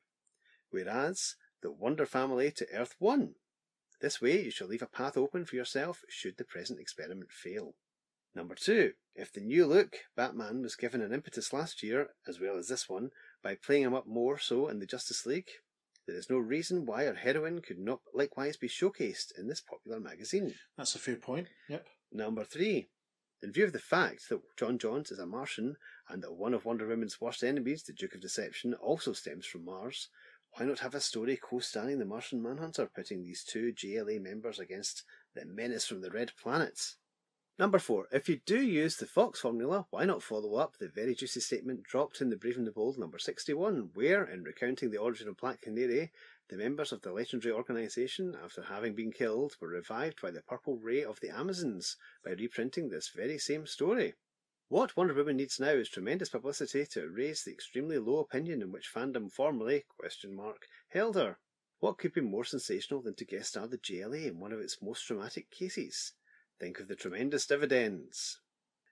whereas 0.71 1.35
the 1.61 1.71
Wonder 1.71 2.07
Family 2.07 2.51
to 2.53 2.67
Earth 2.73 2.95
1? 2.99 3.35
This 4.01 4.23
way 4.23 4.45
you 4.45 4.51
shall 4.51 4.69
leave 4.69 4.81
a 4.81 4.87
path 4.87 5.19
open 5.19 5.45
for 5.45 5.57
yourself 5.57 6.03
should 6.09 6.39
the 6.39 6.45
present 6.45 6.81
experiment 6.81 7.31
fail. 7.31 7.75
Number 8.35 8.55
two, 8.55 8.93
if 9.15 9.33
the 9.33 9.41
new 9.41 9.67
look, 9.67 9.97
Batman, 10.17 10.63
was 10.63 10.77
given 10.77 11.01
an 11.01 11.13
impetus 11.13 11.53
last 11.53 11.83
year, 11.83 12.11
as 12.29 12.39
well 12.41 12.57
as 12.57 12.69
this 12.69 12.89
one, 12.89 13.11
by 13.43 13.57
playing 13.57 13.83
him 13.83 13.95
up 13.95 14.07
more 14.07 14.39
so 14.39 14.69
in 14.69 14.79
the 14.79 14.87
Justice 14.87 15.27
League, 15.27 15.51
there 16.07 16.17
is 16.17 16.31
no 16.31 16.39
reason 16.39 16.87
why 16.87 17.07
our 17.07 17.15
heroine 17.15 17.61
could 17.61 17.79
not 17.79 18.01
likewise 18.15 18.57
be 18.57 18.69
showcased 18.69 19.39
in 19.39 19.49
this 19.49 19.61
popular 19.61 20.01
magazine. 20.01 20.55
That's 20.77 20.95
a 20.95 20.99
fair 20.99 21.17
point. 21.17 21.49
Yep. 21.69 21.87
Number 22.13 22.45
three, 22.45 22.89
in 23.43 23.53
view 23.53 23.65
of 23.65 23.73
the 23.73 23.79
fact 23.79 24.29
that 24.29 24.41
John 24.57 24.79
Jones 24.79 25.11
is 25.11 25.19
a 25.19 25.27
Martian 25.27 25.77
and 26.09 26.23
that 26.23 26.35
one 26.35 26.55
of 26.55 26.65
Wonder 26.65 26.87
Woman's 26.87 27.21
worst 27.21 27.43
enemies, 27.43 27.83
the 27.83 27.93
Duke 27.93 28.15
of 28.15 28.21
Deception, 28.21 28.75
also 28.75 29.13
stems 29.13 29.47
from 29.47 29.65
Mars, 29.65 30.09
why 30.53 30.67
not 30.67 30.81
have 30.81 30.95
a 30.95 31.01
story 31.01 31.37
co-starring 31.37 31.99
the 31.99 32.05
Martian 32.05 32.43
Manhunter 32.43 32.87
pitting 32.87 33.23
these 33.23 33.45
two 33.45 33.73
JLA 33.73 34.21
members 34.21 34.59
against 34.59 35.05
the 35.35 35.45
menace 35.47 35.87
from 35.87 36.01
the 36.01 36.11
Red 36.11 36.33
Planet? 36.43 36.79
Number 37.61 37.79
four, 37.79 38.09
if 38.11 38.27
you 38.27 38.41
do 38.47 38.59
use 38.63 38.97
the 38.97 39.05
Fox 39.05 39.41
formula, 39.41 39.87
why 39.91 40.07
not 40.07 40.23
follow 40.23 40.55
up 40.55 40.79
the 40.79 40.89
very 40.89 41.15
juicy 41.15 41.41
statement 41.41 41.83
dropped 41.83 42.23
in 42.23 42.31
the 42.31 42.37
Brave 42.39 42.57
and 42.57 42.67
the 42.67 42.73
Bold 42.73 42.97
number 42.97 43.19
61, 43.19 43.91
where, 43.93 44.25
in 44.25 44.45
recounting 44.45 44.91
the 44.91 44.97
origin 44.97 45.29
of 45.29 45.37
Black 45.37 45.61
Canary, 45.61 46.11
the 46.49 46.57
members 46.57 46.91
of 46.91 47.03
the 47.03 47.13
legendary 47.13 47.53
organisation, 47.53 48.35
after 48.43 48.63
having 48.63 48.95
been 48.95 49.13
killed, 49.13 49.59
were 49.61 49.69
revived 49.69 50.23
by 50.23 50.31
the 50.31 50.41
purple 50.41 50.79
ray 50.79 51.05
of 51.05 51.21
the 51.21 51.29
Amazons 51.29 51.99
by 52.25 52.31
reprinting 52.31 52.89
this 52.89 53.11
very 53.15 53.37
same 53.37 53.67
story. 53.67 54.15
What 54.69 54.97
Wonder 54.97 55.13
Woman 55.13 55.37
needs 55.37 55.61
now 55.61 55.73
is 55.73 55.91
tremendous 55.91 56.31
publicity 56.31 56.87
to 56.87 57.03
erase 57.03 57.45
the 57.45 57.53
extremely 57.53 57.99
low 57.99 58.21
opinion 58.21 58.63
in 58.63 58.73
which 58.73 58.91
fandom 58.91 59.31
formerly, 59.31 59.85
question 59.99 60.35
mark, 60.35 60.67
held 60.89 61.15
her. 61.17 61.37
What 61.81 61.99
could 61.99 62.15
be 62.15 62.23
more 62.23 62.47
sensational 62.47 63.03
than 63.03 63.17
to 63.17 63.27
guest 63.27 63.51
star 63.51 63.67
the 63.67 63.77
JLA 63.77 64.29
in 64.29 64.41
one 64.41 64.53
of 64.53 64.61
its 64.61 64.81
most 64.81 65.07
dramatic 65.07 65.51
cases? 65.51 66.15
Think 66.61 66.79
of 66.79 66.89
the 66.89 66.95
tremendous 66.95 67.47
dividends. 67.47 68.39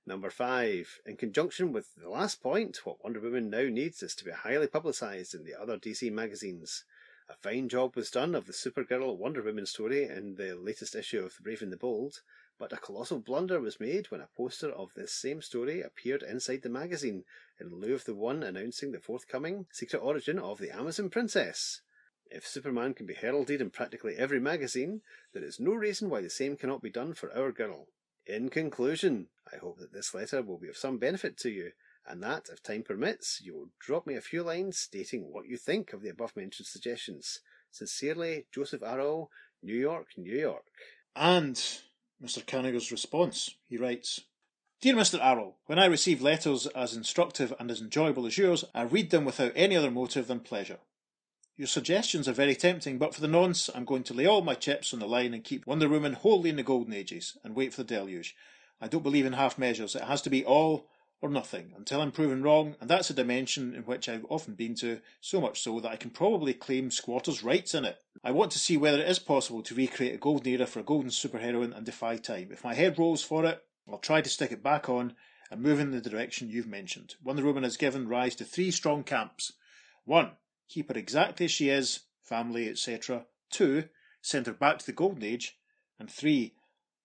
Number 0.06 0.30
five, 0.30 1.02
in 1.04 1.18
conjunction 1.18 1.70
with 1.70 1.94
the 1.96 2.08
last 2.08 2.42
point, 2.42 2.86
what 2.86 3.04
Wonder 3.04 3.20
Woman 3.20 3.50
now 3.50 3.64
needs 3.64 4.02
is 4.02 4.14
to 4.14 4.24
be 4.24 4.30
highly 4.30 4.66
publicised 4.66 5.34
in 5.34 5.44
the 5.44 5.54
other 5.54 5.76
DC 5.76 6.10
magazines. 6.10 6.84
A 7.28 7.34
fine 7.34 7.68
job 7.68 7.94
was 7.94 8.10
done 8.10 8.34
of 8.34 8.46
the 8.46 8.54
Supergirl 8.54 9.18
Wonder 9.18 9.42
Woman 9.42 9.66
story 9.66 10.04
in 10.04 10.36
the 10.36 10.54
latest 10.54 10.94
issue 10.94 11.22
of 11.22 11.36
The 11.36 11.42
Brave 11.42 11.60
and 11.60 11.70
the 11.70 11.76
Bold, 11.76 12.22
but 12.58 12.72
a 12.72 12.78
colossal 12.78 13.18
blunder 13.18 13.60
was 13.60 13.78
made 13.78 14.10
when 14.10 14.22
a 14.22 14.30
poster 14.34 14.70
of 14.70 14.94
this 14.94 15.12
same 15.12 15.42
story 15.42 15.82
appeared 15.82 16.22
inside 16.22 16.62
the 16.62 16.70
magazine 16.70 17.26
in 17.60 17.68
lieu 17.68 17.94
of 17.94 18.06
the 18.06 18.14
one 18.14 18.42
announcing 18.42 18.92
the 18.92 18.98
forthcoming 18.98 19.66
secret 19.70 19.98
origin 19.98 20.38
of 20.38 20.56
the 20.56 20.70
Amazon 20.70 21.10
Princess. 21.10 21.82
If 22.30 22.46
Superman 22.46 22.94
can 22.94 23.06
be 23.06 23.14
heralded 23.14 23.60
in 23.60 23.70
practically 23.70 24.16
every 24.16 24.40
magazine, 24.40 25.00
there 25.32 25.44
is 25.44 25.58
no 25.58 25.72
reason 25.72 26.10
why 26.10 26.20
the 26.20 26.30
same 26.30 26.56
cannot 26.56 26.82
be 26.82 26.90
done 26.90 27.14
for 27.14 27.34
our 27.36 27.52
girl. 27.52 27.86
In 28.26 28.50
conclusion, 28.50 29.28
I 29.50 29.56
hope 29.56 29.78
that 29.78 29.92
this 29.92 30.12
letter 30.12 30.42
will 30.42 30.58
be 30.58 30.68
of 30.68 30.76
some 30.76 30.98
benefit 30.98 31.38
to 31.38 31.50
you, 31.50 31.72
and 32.06 32.22
that, 32.22 32.48
if 32.52 32.62
time 32.62 32.82
permits, 32.82 33.40
you 33.42 33.54
will 33.54 33.70
drop 33.80 34.06
me 34.06 34.14
a 34.14 34.20
few 34.20 34.42
lines 34.42 34.78
stating 34.78 35.32
what 35.32 35.48
you 35.48 35.56
think 35.56 35.92
of 35.92 36.02
the 36.02 36.10
above 36.10 36.36
mentioned 36.36 36.66
suggestions. 36.66 37.40
Sincerely, 37.70 38.46
Joseph 38.52 38.82
Arrow, 38.82 39.30
New 39.62 39.76
York, 39.76 40.08
New 40.16 40.36
York. 40.36 40.64
And 41.16 41.56
Mr. 42.22 42.44
Kanigher's 42.44 42.92
response, 42.92 43.56
he 43.66 43.78
writes, 43.78 44.20
Dear 44.80 44.94
Mr. 44.94 45.18
Arrow, 45.20 45.56
when 45.66 45.78
I 45.78 45.86
receive 45.86 46.22
letters 46.22 46.66
as 46.68 46.94
instructive 46.94 47.52
and 47.58 47.70
as 47.70 47.80
enjoyable 47.80 48.26
as 48.26 48.38
yours, 48.38 48.64
I 48.74 48.82
read 48.82 49.10
them 49.10 49.24
without 49.24 49.52
any 49.56 49.76
other 49.76 49.90
motive 49.90 50.28
than 50.28 50.40
pleasure. 50.40 50.78
Your 51.58 51.66
suggestions 51.66 52.28
are 52.28 52.32
very 52.32 52.54
tempting, 52.54 52.98
but 52.98 53.12
for 53.12 53.20
the 53.20 53.26
nonce, 53.26 53.68
I'm 53.74 53.84
going 53.84 54.04
to 54.04 54.14
lay 54.14 54.26
all 54.26 54.42
my 54.42 54.54
chips 54.54 54.94
on 54.94 55.00
the 55.00 55.08
line 55.08 55.34
and 55.34 55.42
keep 55.42 55.66
Wonder 55.66 55.88
Woman 55.88 56.12
wholly 56.12 56.50
in 56.50 56.54
the 56.54 56.62
golden 56.62 56.94
ages 56.94 57.36
and 57.42 57.56
wait 57.56 57.74
for 57.74 57.82
the 57.82 57.96
deluge. 57.96 58.36
I 58.80 58.86
don't 58.86 59.02
believe 59.02 59.26
in 59.26 59.32
half 59.32 59.58
measures. 59.58 59.96
It 59.96 60.04
has 60.04 60.22
to 60.22 60.30
be 60.30 60.44
all 60.44 60.88
or 61.20 61.28
nothing 61.28 61.72
until 61.76 62.00
I'm 62.00 62.12
proven 62.12 62.44
wrong, 62.44 62.76
and 62.80 62.88
that's 62.88 63.10
a 63.10 63.14
dimension 63.14 63.74
in 63.74 63.82
which 63.82 64.08
I've 64.08 64.24
often 64.28 64.54
been 64.54 64.76
to, 64.76 65.00
so 65.20 65.40
much 65.40 65.60
so 65.60 65.80
that 65.80 65.90
I 65.90 65.96
can 65.96 66.10
probably 66.10 66.54
claim 66.54 66.92
squatters' 66.92 67.42
rights 67.42 67.74
in 67.74 67.84
it. 67.84 67.98
I 68.22 68.30
want 68.30 68.52
to 68.52 68.60
see 68.60 68.76
whether 68.76 69.00
it 69.00 69.10
is 69.10 69.18
possible 69.18 69.64
to 69.64 69.74
recreate 69.74 70.14
a 70.14 70.18
golden 70.18 70.46
era 70.46 70.64
for 70.64 70.78
a 70.78 70.84
golden 70.84 71.10
superheroine 71.10 71.76
and 71.76 71.84
defy 71.84 72.18
time. 72.18 72.50
If 72.52 72.62
my 72.62 72.74
head 72.74 73.00
rolls 73.00 73.24
for 73.24 73.44
it, 73.44 73.64
I'll 73.90 73.98
try 73.98 74.20
to 74.20 74.30
stick 74.30 74.52
it 74.52 74.62
back 74.62 74.88
on 74.88 75.16
and 75.50 75.60
move 75.60 75.80
in 75.80 75.90
the 75.90 76.00
direction 76.00 76.50
you've 76.50 76.68
mentioned. 76.68 77.16
Wonder 77.24 77.42
Woman 77.42 77.64
has 77.64 77.76
given 77.76 78.06
rise 78.06 78.36
to 78.36 78.44
three 78.44 78.70
strong 78.70 79.02
camps. 79.02 79.54
One, 80.04 80.30
keep 80.68 80.88
her 80.92 80.98
exactly 80.98 81.44
as 81.46 81.52
she 81.52 81.68
is, 81.70 82.00
family, 82.22 82.68
etc. 82.68 83.24
Two, 83.50 83.84
send 84.20 84.46
her 84.46 84.52
back 84.52 84.78
to 84.78 84.86
the 84.86 84.92
Golden 84.92 85.22
Age, 85.24 85.56
and 85.98 86.10
three, 86.10 86.54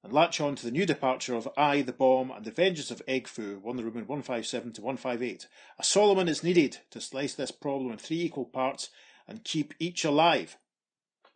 and 0.04 0.12
latch 0.12 0.42
on 0.42 0.56
to 0.56 0.66
the 0.66 0.72
new 0.72 0.86
departure 0.86 1.36
of 1.36 1.48
I, 1.58 1.82
the 1.82 1.94
Bomb, 1.94 2.30
and 2.32 2.44
the 2.46 2.52
Vengeance 2.52 2.92
of 2.92 3.02
Egg 3.08 3.28
Fu, 3.28 3.60
Wonder 3.60 3.84
Woman 3.84 4.06
157 4.08 4.74
to 4.74 4.82
158. 4.82 5.48
A 5.80 5.84
Solomon 5.84 6.28
is 6.28 6.44
needed 6.44 6.80
to 6.92 7.00
slice 7.00 7.34
this 7.34 7.52
problem 7.52 7.92
in 7.92 7.98
three 7.98 8.22
equal 8.22 8.46
parts 8.46 8.90
and 9.28 9.44
keep 9.46 9.74
each 9.80 10.04
alive. 10.04 10.58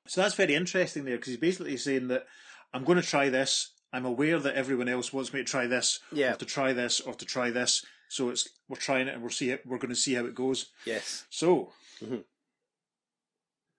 So 0.08 0.22
that's 0.22 0.36
very 0.36 0.56
interesting 0.56 1.06
there 1.06 1.16
because 1.16 1.30
he's 1.30 1.38
basically 1.40 1.78
saying 1.78 2.10
that 2.10 2.26
I'm 2.74 2.84
going 2.84 3.02
to 3.02 3.08
try 3.08 3.30
this. 3.30 3.72
I'm 3.94 4.06
aware 4.06 4.38
that 4.40 4.56
everyone 4.56 4.90
else 4.90 5.14
wants 5.14 5.32
me 5.34 5.40
to 5.40 5.46
try 5.46 5.66
this, 5.68 6.00
Yeah. 6.12 6.34
or 6.34 6.36
to 6.36 6.46
try 6.46 6.74
this, 6.74 7.00
or 7.00 7.14
to 7.14 7.26
try 7.26 7.50
this. 7.50 7.86
So 8.10 8.30
it's 8.30 8.48
we're 8.70 8.78
trying 8.78 9.08
it 9.08 9.14
and 9.14 9.24
we're 9.24 9.30
see 9.30 9.50
it. 9.50 9.66
We're 9.66 9.78
going 9.78 9.94
to 9.94 9.96
see 9.96 10.14
how 10.14 10.26
it 10.26 10.36
goes. 10.36 10.68
Yes. 10.86 11.26
So 11.30 11.72
Mm-hmm. 12.04 12.18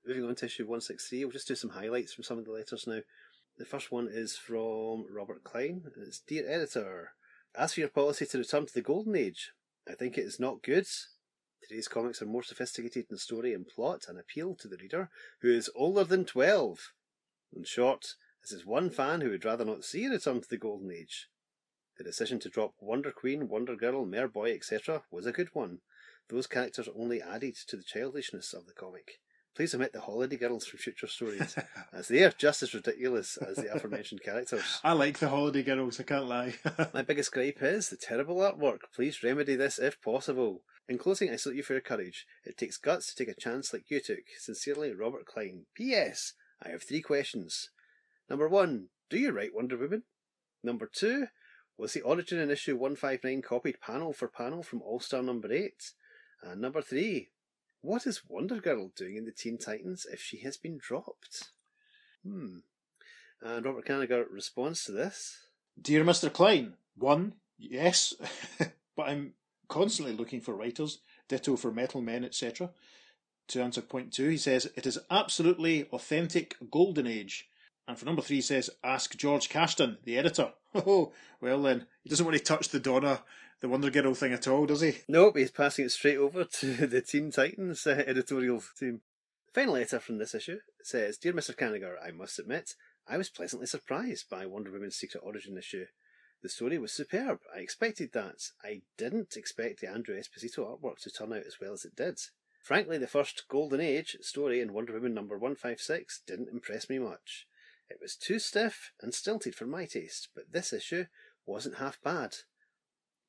Moving 0.07 0.25
on 0.25 0.35
to 0.37 0.47
issue 0.47 0.64
163, 0.64 1.25
we'll 1.25 1.33
just 1.33 1.49
do 1.49 1.55
some 1.55 1.71
highlights 1.71 2.14
from 2.14 2.25
some 2.25 2.39
of 2.39 2.45
the 2.45 2.53
letters 2.53 2.87
now. 2.87 3.01
The 3.59 3.64
first 3.64 3.93
one 3.93 4.09
is 4.11 4.37
from 4.37 5.07
Robert 5.11 5.45
Klein. 5.45 5.83
It's 5.97 6.21
Dear 6.21 6.49
Editor, 6.49 7.11
As 7.55 7.75
for 7.75 7.81
your 7.81 7.89
policy 7.89 8.25
to 8.27 8.39
return 8.39 8.66
to 8.66 8.75
the 8.75 8.83
Golden 8.83 9.16
Age, 9.16 9.53
I 9.89 9.95
think 9.95 10.16
it 10.16 10.25
is 10.25 10.41
not 10.41 10.62
good. 10.62 10.87
Today's 11.62 11.89
comics 11.89 12.23
are 12.23 12.27
more 12.27 12.43
sophisticated 12.43 13.07
in 13.11 13.19
story 13.19 13.53
and 13.53 13.66
plot 13.66 14.07
and 14.09 14.19
appeal 14.19 14.55
to 14.57 14.69
the 14.69 14.77
reader 14.77 15.11
who 15.43 15.51
is 15.51 15.71
older 15.75 16.05
than 16.05 16.25
12. 16.25 16.93
In 17.53 17.64
short, 17.64 18.14
this 18.43 18.53
is 18.53 18.64
one 18.64 18.91
fan 18.91 19.21
who 19.21 19.31
would 19.31 19.45
rather 19.45 19.64
not 19.64 19.85
see 19.85 20.07
a 20.07 20.11
return 20.11 20.41
to 20.41 20.49
the 20.49 20.57
Golden 20.57 20.91
Age. 20.93 21.29
The 21.97 22.05
decision 22.05 22.39
to 22.41 22.49
drop 22.49 22.75
Wonder 22.81 23.11
Queen, 23.11 23.49
Wonder 23.49 23.77
Girl, 23.77 24.07
Mer-Boy, 24.07 24.53
etc. 24.53 25.03
was 25.11 25.27
a 25.27 25.33
good 25.33 25.49
one. 25.53 25.81
Those 26.31 26.47
characters 26.47 26.89
only 26.95 27.22
added 27.22 27.57
to 27.68 27.76
the 27.76 27.83
childishness 27.83 28.53
of 28.53 28.66
the 28.66 28.74
comic. 28.74 29.20
Please 29.59 29.74
omit 29.74 29.93
the 29.93 30.03
holiday 30.03 30.37
girls 30.37 30.66
from 30.66 30.79
future 30.79 31.09
stories, 31.09 31.57
as 31.93 32.09
they 32.09 32.22
are 32.22 32.31
just 32.31 32.62
as 32.62 32.74
ridiculous 32.74 33.37
as 33.39 33.57
the 33.57 33.74
aforementioned 33.74 34.22
characters. 34.22 34.79
I 34.85 34.93
like 34.93 35.18
the 35.18 35.31
Holiday 35.31 35.64
Girls. 35.64 35.99
I 35.99 36.05
can't 36.05 36.29
lie. 36.29 36.55
My 36.95 37.03
biggest 37.03 37.33
gripe 37.33 37.59
is 37.61 37.89
the 37.89 37.97
terrible 37.97 38.37
artwork. 38.37 38.83
Please 38.95 39.22
remedy 39.24 39.57
this 39.57 39.81
if 39.81 40.01
possible. 40.01 40.62
In 40.89 40.97
closing, 40.97 41.31
I 41.31 41.37
salute 41.37 41.57
you 41.57 41.62
for 41.64 41.72
your 41.72 41.83
courage. 41.83 42.24
It 42.45 42.57
takes 42.57 42.76
guts 42.76 43.09
to 43.09 43.16
take 43.16 43.37
a 43.37 43.41
chance 43.41 43.72
like 43.72 43.91
you 43.91 44.01
took. 44.01 44.24
Sincerely, 44.39 44.95
Robert 44.95 45.26
Klein. 45.26 45.64
P.S. 45.74 46.35
I 46.62 46.68
have 46.68 46.85
three 46.85 47.03
questions. 47.03 47.70
Number 48.31 48.49
one, 48.49 48.91
do 49.11 49.18
you 49.18 49.33
write 49.33 49.55
Wonder 49.55 49.76
Woman? 49.76 50.05
Number 50.62 50.89
two, 50.93 51.26
was 51.76 51.95
the 51.95 52.03
origin 52.03 52.39
in 52.39 52.51
issue 52.51 52.76
159 52.76 53.43
copied 53.43 53.81
panel 53.81 54.12
for 54.12 54.29
panel 54.29 54.62
from 54.62 54.83
All 54.83 55.01
Star 55.01 55.22
number 55.22 55.53
8? 55.53 55.72
And 56.43 56.61
number 56.61 56.82
three, 56.82 57.30
what 57.80 58.07
is 58.07 58.22
Wonder 58.28 58.61
Girl 58.61 58.91
doing 58.97 59.16
in 59.16 59.24
the 59.24 59.32
Teen 59.32 59.59
Titans 59.59 60.07
if 60.11 60.20
she 60.20 60.39
has 60.39 60.57
been 60.57 60.78
dropped? 60.78 61.51
Hmm. 62.24 62.59
And 63.41 63.64
Robert 63.64 63.86
Kanigher 63.86 64.24
responds 64.30 64.84
to 64.84 64.93
this. 64.93 65.39
Dear 65.80 66.05
Mr. 66.05 66.32
Klein, 66.32 66.74
one, 66.97 67.34
yes, 67.57 68.14
but 68.97 69.09
I'm 69.09 69.34
constantly 69.68 70.14
looking 70.14 70.41
for 70.41 70.55
writers, 70.55 70.99
ditto 71.28 71.57
for 71.57 71.70
Metal 71.70 72.01
Men, 72.01 72.24
etc. 72.24 72.70
To 73.49 73.62
answer 73.62 73.80
point 73.80 74.12
two, 74.12 74.28
he 74.28 74.36
says, 74.36 74.70
it 74.74 74.86
is 74.86 74.99
absolutely 75.11 75.84
authentic 75.93 76.57
golden 76.70 77.07
age. 77.07 77.49
And 77.86 77.99
for 77.99 78.05
number 78.05 78.20
three, 78.20 78.36
he 78.36 78.43
says, 78.43 78.70
ask 78.84 79.16
George 79.16 79.49
Kashdan, 79.49 79.99
the 80.05 80.18
editor. 80.18 80.53
Oh, 80.74 81.12
well 81.41 81.62
then, 81.62 81.86
he 82.03 82.11
doesn't 82.11 82.26
want 82.26 82.36
to 82.36 82.45
touch 82.45 82.68
the 82.68 82.78
Donna, 82.78 83.22
the 83.61 83.68
Wonder 83.68 83.90
Girl 83.90 84.14
thing 84.14 84.32
at 84.32 84.46
all, 84.46 84.66
does 84.66 84.82
he? 84.82 84.98
Nope, 85.09 85.36
he's 85.36 85.50
passing 85.50 85.84
it 85.86 85.90
straight 85.90 86.16
over 86.16 86.44
to 86.44 86.66
the 86.86 87.00
Teen 87.00 87.30
Titans 87.30 87.86
uh, 87.86 88.04
editorial 88.06 88.62
team. 88.78 89.00
The 89.46 89.61
final 89.62 89.74
letter 89.74 89.98
from 89.98 90.18
this 90.18 90.34
issue 90.34 90.59
says 90.82 91.18
Dear 91.18 91.32
Mr. 91.32 91.56
Kanigher, 91.56 91.96
I 92.02 92.12
must 92.12 92.38
admit, 92.38 92.74
I 93.09 93.16
was 93.16 93.30
pleasantly 93.30 93.66
surprised 93.66 94.28
by 94.30 94.46
Wonder 94.46 94.70
Woman's 94.70 94.96
Secret 94.96 95.22
Origin 95.24 95.59
issue. 95.59 95.86
The 96.42 96.48
story 96.48 96.78
was 96.78 96.92
superb. 96.92 97.40
I 97.52 97.59
expected 97.59 98.12
that. 98.12 98.50
I 98.62 98.82
didn't 98.96 99.36
expect 99.36 99.80
the 99.80 99.88
Andru 99.88 100.11
Esposito 100.11 100.59
artwork 100.59 101.00
to 101.00 101.11
turn 101.11 101.32
out 101.32 101.46
as 101.46 101.56
well 101.61 101.72
as 101.72 101.84
it 101.84 101.96
did. 101.96 102.20
Frankly, 102.62 102.98
the 102.98 103.09
first 103.09 103.48
Golden 103.48 103.80
Age 103.80 104.18
story 104.20 104.61
in 104.61 104.72
Wonder 104.72 104.92
Woman 104.92 105.14
number 105.14 105.36
156 105.36 106.22
didn't 106.26 106.50
impress 106.50 106.88
me 106.88 106.98
much. 106.98 107.46
It 107.90 107.98
was 108.00 108.14
too 108.14 108.38
stiff 108.38 108.92
and 109.00 109.12
stilted 109.12 109.54
for 109.54 109.66
my 109.66 109.86
taste, 109.86 110.28
but 110.34 110.52
this 110.52 110.72
issue 110.72 111.06
wasn't 111.46 111.78
half 111.78 112.00
bad. 112.02 112.36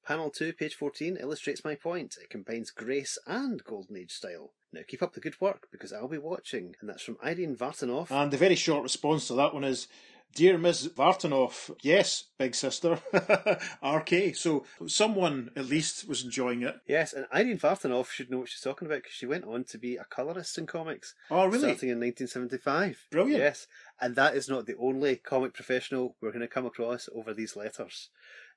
Panel 0.09 0.31
2, 0.31 0.53
page 0.53 0.73
14, 0.73 1.17
illustrates 1.21 1.63
my 1.63 1.75
point. 1.75 2.17
It 2.19 2.31
combines 2.31 2.71
grace 2.71 3.19
and 3.27 3.63
Golden 3.63 3.95
Age 3.95 4.11
style. 4.11 4.53
Now 4.73 4.81
keep 4.87 5.03
up 5.03 5.13
the 5.13 5.19
good 5.19 5.39
work 5.39 5.67
because 5.71 5.93
I'll 5.93 6.07
be 6.07 6.17
watching. 6.17 6.75
And 6.81 6.89
that's 6.89 7.03
from 7.03 7.19
Irene 7.23 7.55
Vartanoff. 7.55 8.09
And 8.09 8.31
the 8.31 8.37
very 8.37 8.55
short 8.55 8.81
response 8.81 9.27
to 9.27 9.35
that 9.35 9.53
one 9.53 9.63
is, 9.63 9.87
Dear 10.35 10.57
Ms. 10.57 10.89
Vartanoff, 10.95 11.75
yes, 11.81 12.23
big 12.39 12.55
sister, 12.55 12.99
RK. 13.85 14.35
So 14.35 14.65
someone 14.87 15.51
at 15.55 15.67
least 15.67 16.07
was 16.07 16.23
enjoying 16.23 16.63
it. 16.63 16.77
yes, 16.87 17.13
and 17.13 17.27
Irene 17.31 17.59
Vartanoff 17.59 18.09
should 18.09 18.31
know 18.31 18.39
what 18.39 18.49
she's 18.49 18.61
talking 18.61 18.87
about 18.87 19.03
because 19.03 19.13
she 19.13 19.27
went 19.27 19.45
on 19.45 19.63
to 19.65 19.77
be 19.77 19.95
a 19.95 20.05
colourist 20.05 20.57
in 20.57 20.65
comics. 20.65 21.13
Oh, 21.29 21.45
really? 21.45 21.59
Starting 21.59 21.89
in 21.89 21.99
1975. 21.99 23.05
Brilliant. 23.11 23.39
Yes, 23.39 23.67
and 24.01 24.15
that 24.15 24.35
is 24.35 24.49
not 24.49 24.65
the 24.65 24.77
only 24.77 25.17
comic 25.17 25.53
professional 25.53 26.15
we're 26.19 26.31
going 26.31 26.41
to 26.41 26.47
come 26.47 26.65
across 26.65 27.09
over 27.13 27.31
these 27.31 27.55
letters. 27.55 28.09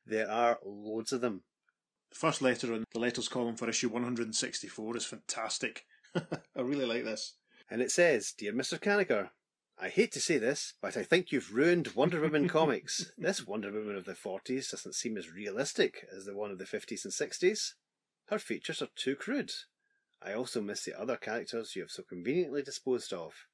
There 0.06 0.30
are 0.30 0.58
loads 0.64 1.12
of 1.12 1.20
them. 1.20 1.42
The 2.10 2.18
first 2.18 2.42
letter 2.42 2.74
in 2.74 2.84
the 2.92 2.98
letters 2.98 3.28
column 3.28 3.56
for 3.56 3.68
issue 3.68 3.88
164 3.88 4.96
is 4.96 5.04
fantastic. 5.04 5.86
I 6.14 6.60
really 6.60 6.84
like 6.84 7.04
this. 7.04 7.34
And 7.70 7.80
it 7.80 7.90
says, 7.90 8.34
Dear 8.36 8.52
Mr. 8.52 8.78
Kanigher, 8.78 9.30
I 9.78 9.88
hate 9.88 10.12
to 10.12 10.20
say 10.20 10.38
this, 10.38 10.74
but 10.82 10.96
I 10.96 11.02
think 11.02 11.32
you've 11.32 11.54
ruined 11.54 11.94
Wonder 11.94 12.20
Woman 12.20 12.48
comics. 12.50 13.10
This 13.16 13.46
Wonder 13.46 13.72
Woman 13.72 13.96
of 13.96 14.04
the 14.04 14.12
40s 14.12 14.70
doesn't 14.70 14.94
seem 14.94 15.16
as 15.16 15.32
realistic 15.32 16.06
as 16.14 16.24
the 16.24 16.36
one 16.36 16.50
of 16.50 16.58
the 16.58 16.64
50s 16.64 17.04
and 17.04 17.12
60s. 17.12 17.72
Her 18.26 18.38
features 18.38 18.82
are 18.82 18.88
too 18.94 19.16
crude. 19.16 19.52
I 20.22 20.34
also 20.34 20.60
miss 20.60 20.84
the 20.84 20.98
other 20.98 21.16
characters 21.16 21.74
you 21.74 21.82
have 21.82 21.90
so 21.90 22.02
conveniently 22.02 22.62
disposed 22.62 23.12
of. 23.12 23.46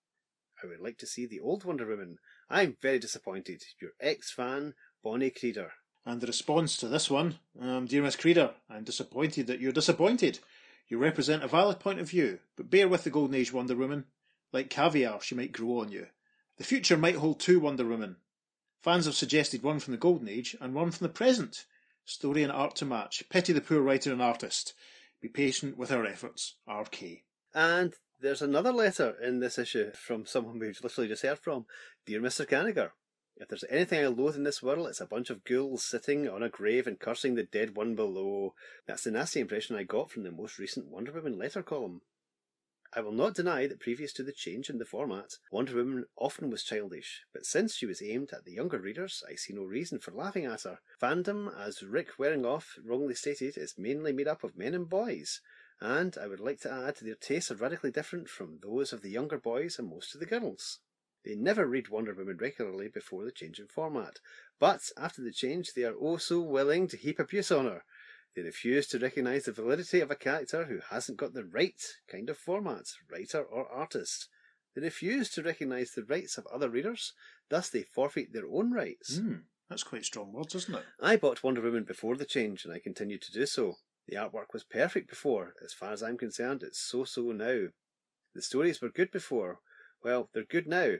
I 0.62 0.66
would 0.66 0.80
like 0.80 0.98
to 0.98 1.06
see 1.06 1.24
the 1.24 1.40
old 1.40 1.64
Wonder 1.64 1.86
Woman. 1.86 2.18
I'm 2.50 2.76
very 2.82 2.98
disappointed. 2.98 3.62
Your 3.80 3.92
ex-fan, 4.00 4.74
Bonnie 5.02 5.30
Creeder. 5.30 5.72
And 6.08 6.22
the 6.22 6.26
response 6.26 6.78
to 6.78 6.88
this 6.88 7.10
one, 7.10 7.38
um, 7.60 7.84
Dear 7.84 8.00
Miss 8.00 8.16
Creeder, 8.16 8.54
I'm 8.70 8.82
disappointed 8.82 9.46
that 9.46 9.60
you're 9.60 9.72
disappointed. 9.72 10.38
You 10.88 10.96
represent 10.96 11.44
a 11.44 11.48
valid 11.48 11.80
point 11.80 12.00
of 12.00 12.08
view, 12.08 12.38
but 12.56 12.70
bear 12.70 12.88
with 12.88 13.04
the 13.04 13.10
Golden 13.10 13.34
Age 13.34 13.52
Wonder 13.52 13.76
Woman. 13.76 14.06
Like 14.50 14.70
caviar, 14.70 15.20
she 15.20 15.34
might 15.34 15.52
grow 15.52 15.80
on 15.80 15.92
you. 15.92 16.06
The 16.56 16.64
future 16.64 16.96
might 16.96 17.16
hold 17.16 17.40
two 17.40 17.60
Wonder 17.60 17.84
Women. 17.84 18.16
Fans 18.80 19.04
have 19.04 19.16
suggested 19.16 19.62
one 19.62 19.80
from 19.80 19.92
the 19.92 19.98
Golden 19.98 20.30
Age 20.30 20.56
and 20.62 20.72
one 20.72 20.92
from 20.92 21.06
the 21.06 21.12
present. 21.12 21.66
Story 22.06 22.42
and 22.42 22.52
art 22.52 22.74
to 22.76 22.86
match. 22.86 23.24
Pity 23.28 23.52
the 23.52 23.60
poor 23.60 23.82
writer 23.82 24.10
and 24.10 24.22
artist. 24.22 24.72
Be 25.20 25.28
patient 25.28 25.76
with 25.76 25.92
our 25.92 26.06
efforts. 26.06 26.54
RK. 26.66 27.24
And 27.52 27.92
there's 28.18 28.40
another 28.40 28.72
letter 28.72 29.14
in 29.22 29.40
this 29.40 29.58
issue 29.58 29.92
from 29.92 30.24
someone 30.24 30.58
we've 30.58 30.82
literally 30.82 31.08
just 31.08 31.22
heard 31.22 31.38
from. 31.38 31.66
Dear 32.06 32.22
Mr. 32.22 32.48
Kanigher, 32.48 32.92
if 33.40 33.48
there's 33.48 33.64
anything 33.70 34.00
I 34.00 34.08
loathe 34.08 34.36
in 34.36 34.44
this 34.44 34.62
world, 34.62 34.88
it's 34.88 35.00
a 35.00 35.06
bunch 35.06 35.30
of 35.30 35.44
ghouls 35.44 35.84
sitting 35.84 36.28
on 36.28 36.42
a 36.42 36.48
grave 36.48 36.86
and 36.86 36.98
cursing 36.98 37.34
the 37.34 37.44
dead 37.44 37.76
one 37.76 37.94
below. 37.94 38.54
That's 38.86 39.04
the 39.04 39.10
nasty 39.10 39.40
impression 39.40 39.76
I 39.76 39.84
got 39.84 40.10
from 40.10 40.24
the 40.24 40.30
most 40.30 40.58
recent 40.58 40.88
Wonder 40.88 41.12
Woman 41.12 41.38
letter 41.38 41.62
column. 41.62 42.02
I 42.94 43.00
will 43.00 43.12
not 43.12 43.34
deny 43.34 43.66
that 43.66 43.80
previous 43.80 44.14
to 44.14 44.22
the 44.22 44.32
change 44.32 44.70
in 44.70 44.78
the 44.78 44.86
format, 44.86 45.34
Wonder 45.52 45.76
Woman 45.76 46.06
often 46.16 46.48
was 46.48 46.64
childish, 46.64 47.24
but 47.34 47.44
since 47.44 47.76
she 47.76 47.84
was 47.84 48.02
aimed 48.02 48.30
at 48.32 48.46
the 48.46 48.54
younger 48.54 48.78
readers, 48.78 49.22
I 49.28 49.34
see 49.34 49.52
no 49.52 49.64
reason 49.64 49.98
for 49.98 50.10
laughing 50.10 50.46
at 50.46 50.62
her. 50.62 50.78
Fandom, 51.00 51.54
as 51.54 51.82
Rick 51.82 52.16
Waringoff 52.18 52.78
wrongly 52.82 53.14
stated, 53.14 53.58
is 53.58 53.74
mainly 53.76 54.14
made 54.14 54.26
up 54.26 54.42
of 54.42 54.56
men 54.56 54.72
and 54.72 54.88
boys, 54.88 55.42
and 55.80 56.16
I 56.16 56.26
would 56.28 56.40
like 56.40 56.60
to 56.60 56.72
add 56.72 56.96
their 56.96 57.14
tastes 57.14 57.50
are 57.50 57.56
radically 57.56 57.90
different 57.90 58.30
from 58.30 58.60
those 58.62 58.94
of 58.94 59.02
the 59.02 59.10
younger 59.10 59.38
boys 59.38 59.78
and 59.78 59.90
most 59.90 60.14
of 60.14 60.20
the 60.20 60.26
girls. 60.26 60.80
They 61.24 61.34
never 61.34 61.66
read 61.66 61.88
Wonder 61.88 62.14
Woman 62.14 62.36
regularly 62.36 62.88
before 62.88 63.24
the 63.24 63.32
change 63.32 63.58
in 63.58 63.66
format, 63.66 64.18
but 64.58 64.90
after 64.96 65.22
the 65.22 65.32
change 65.32 65.74
they 65.74 65.84
are 65.84 65.96
oh 66.00 66.16
so 66.16 66.40
willing 66.40 66.88
to 66.88 66.96
heap 66.96 67.18
abuse 67.18 67.50
on 67.50 67.64
her. 67.64 67.84
They 68.34 68.42
refuse 68.42 68.86
to 68.88 68.98
recognise 68.98 69.44
the 69.44 69.52
validity 69.52 70.00
of 70.00 70.10
a 70.10 70.16
character 70.16 70.66
who 70.66 70.78
hasn't 70.90 71.18
got 71.18 71.34
the 71.34 71.44
right 71.44 71.80
kind 72.08 72.30
of 72.30 72.38
format, 72.38 72.86
writer 73.10 73.42
or 73.42 73.68
artist. 73.68 74.28
They 74.74 74.82
refuse 74.82 75.28
to 75.30 75.42
recognise 75.42 75.92
the 75.92 76.04
rights 76.04 76.38
of 76.38 76.46
other 76.46 76.70
readers, 76.70 77.14
thus 77.48 77.68
they 77.68 77.82
forfeit 77.82 78.32
their 78.32 78.46
own 78.46 78.72
rights. 78.72 79.18
Hmm, 79.18 79.38
that's 79.68 79.82
quite 79.82 80.04
strong 80.04 80.32
words, 80.32 80.54
isn't 80.54 80.74
it? 80.74 80.84
I 81.00 81.16
bought 81.16 81.42
Wonder 81.42 81.62
Woman 81.62 81.84
before 81.84 82.16
the 82.16 82.24
change, 82.24 82.64
and 82.64 82.72
I 82.72 82.78
continue 82.78 83.18
to 83.18 83.32
do 83.32 83.44
so. 83.44 83.78
The 84.06 84.16
artwork 84.16 84.52
was 84.52 84.64
perfect 84.64 85.10
before. 85.10 85.54
As 85.64 85.72
far 85.72 85.92
as 85.92 86.02
I'm 86.02 86.16
concerned, 86.16 86.62
it's 86.62 86.78
so 86.78 87.04
so 87.04 87.32
now. 87.32 87.68
The 88.34 88.42
stories 88.42 88.80
were 88.80 88.88
good 88.88 89.10
before. 89.10 89.60
Well, 90.02 90.30
they're 90.32 90.44
good 90.44 90.66
now. 90.66 90.96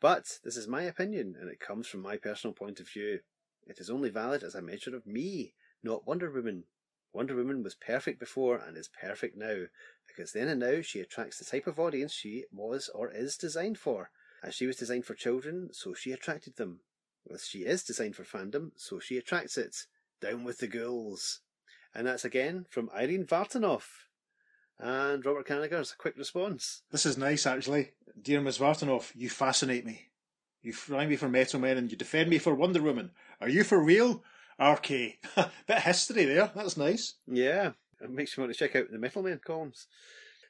But 0.00 0.40
this 0.42 0.56
is 0.56 0.66
my 0.66 0.82
opinion, 0.82 1.36
and 1.40 1.48
it 1.48 1.60
comes 1.60 1.86
from 1.86 2.00
my 2.00 2.16
personal 2.16 2.54
point 2.54 2.80
of 2.80 2.88
view. 2.88 3.20
It 3.66 3.78
is 3.78 3.88
only 3.88 4.10
valid 4.10 4.42
as 4.42 4.56
a 4.56 4.62
measure 4.62 4.96
of 4.96 5.06
me, 5.06 5.54
not 5.82 6.06
Wonder 6.06 6.30
Woman. 6.30 6.64
Wonder 7.12 7.36
Woman 7.36 7.62
was 7.62 7.74
perfect 7.74 8.18
before 8.18 8.56
and 8.56 8.76
is 8.76 8.88
perfect 8.88 9.36
now, 9.36 9.66
because 10.08 10.32
then 10.32 10.48
and 10.48 10.60
now 10.60 10.80
she 10.80 11.00
attracts 11.00 11.38
the 11.38 11.44
type 11.44 11.66
of 11.66 11.78
audience 11.78 12.12
she 12.12 12.46
was 12.50 12.90
or 12.94 13.10
is 13.10 13.36
designed 13.36 13.78
for. 13.78 14.10
As 14.42 14.54
she 14.54 14.66
was 14.66 14.76
designed 14.76 15.04
for 15.04 15.14
children, 15.14 15.68
so 15.72 15.94
she 15.94 16.10
attracted 16.10 16.56
them. 16.56 16.80
As 17.32 17.46
she 17.46 17.60
is 17.60 17.84
designed 17.84 18.16
for 18.16 18.24
fandom, 18.24 18.72
so 18.74 18.98
she 18.98 19.16
attracts 19.16 19.56
it. 19.56 19.86
Down 20.20 20.42
with 20.42 20.58
the 20.58 20.66
ghouls. 20.66 21.40
And 21.94 22.06
that's 22.06 22.24
again 22.24 22.66
from 22.68 22.90
Irene 22.92 23.26
Vartanoff. 23.26 24.08
And 24.82 25.24
Robert 25.24 25.46
Kanigher's 25.46 25.92
a 25.92 25.96
quick 25.96 26.18
response. 26.18 26.82
This 26.90 27.06
is 27.06 27.16
nice, 27.16 27.46
actually. 27.46 27.92
Dear 28.20 28.40
Miss 28.40 28.58
Vartanoff, 28.58 29.12
you 29.14 29.30
fascinate 29.30 29.86
me. 29.86 30.08
You 30.60 30.72
fry 30.72 31.06
me 31.06 31.14
for 31.14 31.28
Metal 31.28 31.60
Men 31.60 31.78
and 31.78 31.90
you 31.90 31.96
defend 31.96 32.28
me 32.28 32.38
for 32.38 32.52
Wonder 32.52 32.82
Woman. 32.82 33.12
Are 33.40 33.48
you 33.48 33.62
for 33.62 33.80
real? 33.80 34.24
RK. 34.58 34.88
Bit 35.36 35.50
of 35.68 35.82
history 35.84 36.24
there. 36.24 36.50
That's 36.54 36.76
nice. 36.76 37.14
Yeah, 37.28 37.72
it 38.00 38.10
makes 38.10 38.36
me 38.36 38.42
want 38.42 38.52
to 38.52 38.58
check 38.58 38.74
out 38.74 38.90
the 38.90 38.98
Metal 38.98 39.22
Men 39.22 39.40
columns. 39.44 39.86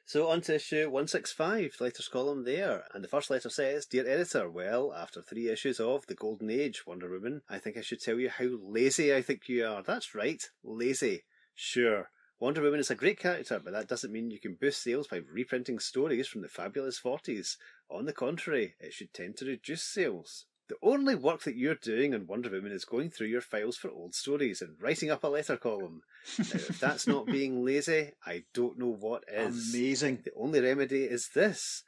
So 0.05 0.27
on 0.27 0.41
to 0.41 0.55
issue 0.55 0.85
165, 0.85 1.77
letters 1.79 2.07
column 2.07 2.43
there. 2.43 2.85
And 2.93 3.03
the 3.03 3.07
first 3.07 3.29
letter 3.29 3.49
says, 3.49 3.85
Dear 3.85 4.07
Editor, 4.07 4.49
well, 4.49 4.93
after 4.93 5.21
three 5.21 5.47
issues 5.49 5.79
of 5.79 6.07
The 6.07 6.15
Golden 6.15 6.49
Age 6.49 6.87
Wonder 6.87 7.09
Woman, 7.09 7.43
I 7.47 7.59
think 7.59 7.77
I 7.77 7.81
should 7.81 8.01
tell 8.01 8.19
you 8.19 8.29
how 8.29 8.47
lazy 8.61 9.13
I 9.13 9.21
think 9.21 9.47
you 9.47 9.65
are. 9.65 9.83
That's 9.83 10.15
right, 10.15 10.43
lazy. 10.63 11.23
Sure, 11.55 12.09
Wonder 12.43 12.61
Woman 12.61 12.81
is 12.81 12.91
a 12.91 12.95
great 12.95 13.17
character, 13.17 13.61
but 13.63 13.71
that 13.71 13.87
doesn't 13.87 14.11
mean 14.11 14.29
you 14.29 14.37
can 14.37 14.55
boost 14.55 14.83
sales 14.83 15.07
by 15.07 15.21
reprinting 15.31 15.79
stories 15.79 16.27
from 16.27 16.41
the 16.41 16.49
fabulous 16.49 16.99
40s. 16.99 17.55
On 17.89 18.03
the 18.03 18.11
contrary, 18.11 18.75
it 18.81 18.91
should 18.91 19.13
tend 19.13 19.37
to 19.37 19.45
reduce 19.45 19.81
sales. 19.81 20.43
The 20.67 20.75
only 20.81 21.15
work 21.15 21.43
that 21.43 21.55
you're 21.55 21.73
doing 21.73 22.13
on 22.13 22.27
Wonder 22.27 22.49
Woman 22.49 22.73
is 22.73 22.83
going 22.83 23.11
through 23.11 23.27
your 23.27 23.39
files 23.39 23.77
for 23.77 23.89
old 23.89 24.13
stories 24.13 24.61
and 24.61 24.75
writing 24.81 25.09
up 25.09 25.23
a 25.23 25.27
letter 25.27 25.55
column. 25.55 26.01
Now, 26.37 26.43
if 26.55 26.81
that's 26.81 27.07
not 27.07 27.25
being 27.27 27.63
lazy, 27.63 28.11
I 28.25 28.43
don't 28.53 28.77
know 28.77 28.91
what 28.91 29.23
is. 29.31 29.73
Amazing. 29.73 30.23
The 30.25 30.33
only 30.35 30.59
remedy 30.59 31.05
is 31.05 31.29
this. 31.33 31.83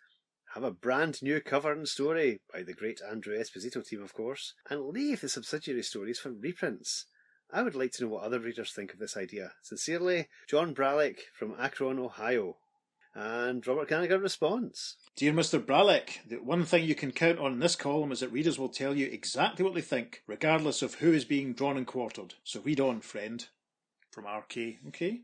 Have 0.54 0.64
a 0.64 0.72
brand 0.72 1.22
new 1.22 1.42
cover 1.42 1.74
and 1.74 1.86
story 1.86 2.40
by 2.54 2.64
the 2.64 2.74
great 2.74 3.02
Andru 3.06 3.38
Esposito 3.38 3.86
team, 3.86 4.02
of 4.02 4.14
course, 4.14 4.54
and 4.70 4.88
leave 4.88 5.20
the 5.20 5.28
subsidiary 5.28 5.84
stories 5.84 6.20
for 6.20 6.32
reprints. 6.32 7.08
I 7.52 7.62
would 7.62 7.76
like 7.76 7.92
to 7.94 8.04
know 8.04 8.10
what 8.10 8.24
other 8.24 8.40
readers 8.40 8.72
think 8.72 8.94
of 8.94 9.00
this 9.00 9.16
idea. 9.16 9.54
Sincerely, 9.62 10.28
John 10.48 10.74
Bralick 10.74 11.20
from 11.34 11.56
Akron, 11.60 12.00
Ohio. 12.00 12.58
And 13.14 13.66
Robert 13.66 13.88
Kanigher 13.88 14.22
responds. 14.22 14.98
Dear 15.16 15.32
Mr. 15.32 15.64
Bralick, 15.64 16.28
the 16.28 16.36
one 16.38 16.66
thing 16.66 16.84
you 16.84 16.96
can 16.96 17.12
count 17.12 17.40
on 17.40 17.54
in 17.54 17.60
this 17.60 17.78
column 17.78 18.12
is 18.12 18.20
that 18.20 18.32
readers 18.32 18.60
will 18.60 18.68
tell 18.68 18.94
you 18.94 19.08
exactly 19.08 19.64
what 19.64 19.74
they 19.74 19.82
think, 19.82 20.22
regardless 20.28 20.82
of 20.82 20.96
who 20.96 21.14
is 21.14 21.24
being 21.24 21.54
drawn 21.54 21.78
and 21.78 21.88
quartered. 21.88 22.34
So 22.44 22.60
read 22.60 22.82
on, 22.82 23.00
friend. 23.00 23.46
From 24.12 24.26
RK. 24.26 24.58
Okay. 24.90 25.22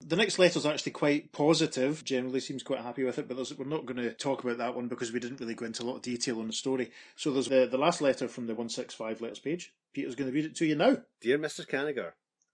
The 0.00 0.16
next 0.16 0.38
letter 0.38 0.58
is 0.58 0.66
actually 0.66 0.92
quite 0.92 1.32
positive. 1.32 2.04
Generally 2.04 2.40
seems 2.40 2.62
quite 2.62 2.80
happy 2.80 3.04
with 3.04 3.18
it, 3.18 3.28
but 3.28 3.36
we're 3.58 3.64
not 3.64 3.86
going 3.86 3.96
to 3.96 4.12
talk 4.12 4.44
about 4.44 4.58
that 4.58 4.74
one 4.74 4.88
because 4.88 5.12
we 5.12 5.20
didn't 5.20 5.40
really 5.40 5.54
go 5.54 5.64
into 5.64 5.82
a 5.82 5.86
lot 5.86 5.96
of 5.96 6.02
detail 6.02 6.40
on 6.40 6.48
the 6.48 6.52
story. 6.52 6.90
So 7.16 7.32
there's 7.32 7.48
the, 7.48 7.66
the 7.70 7.78
last 7.78 8.00
letter 8.00 8.28
from 8.28 8.46
the 8.46 8.54
165 8.54 9.20
letters 9.20 9.38
page. 9.38 9.72
Peter's 9.92 10.14
going 10.14 10.28
to 10.30 10.34
read 10.34 10.44
it 10.44 10.56
to 10.56 10.66
you 10.66 10.74
now. 10.74 10.98
Dear 11.20 11.38
Mr. 11.38 11.66
Kanigher, 11.66 12.12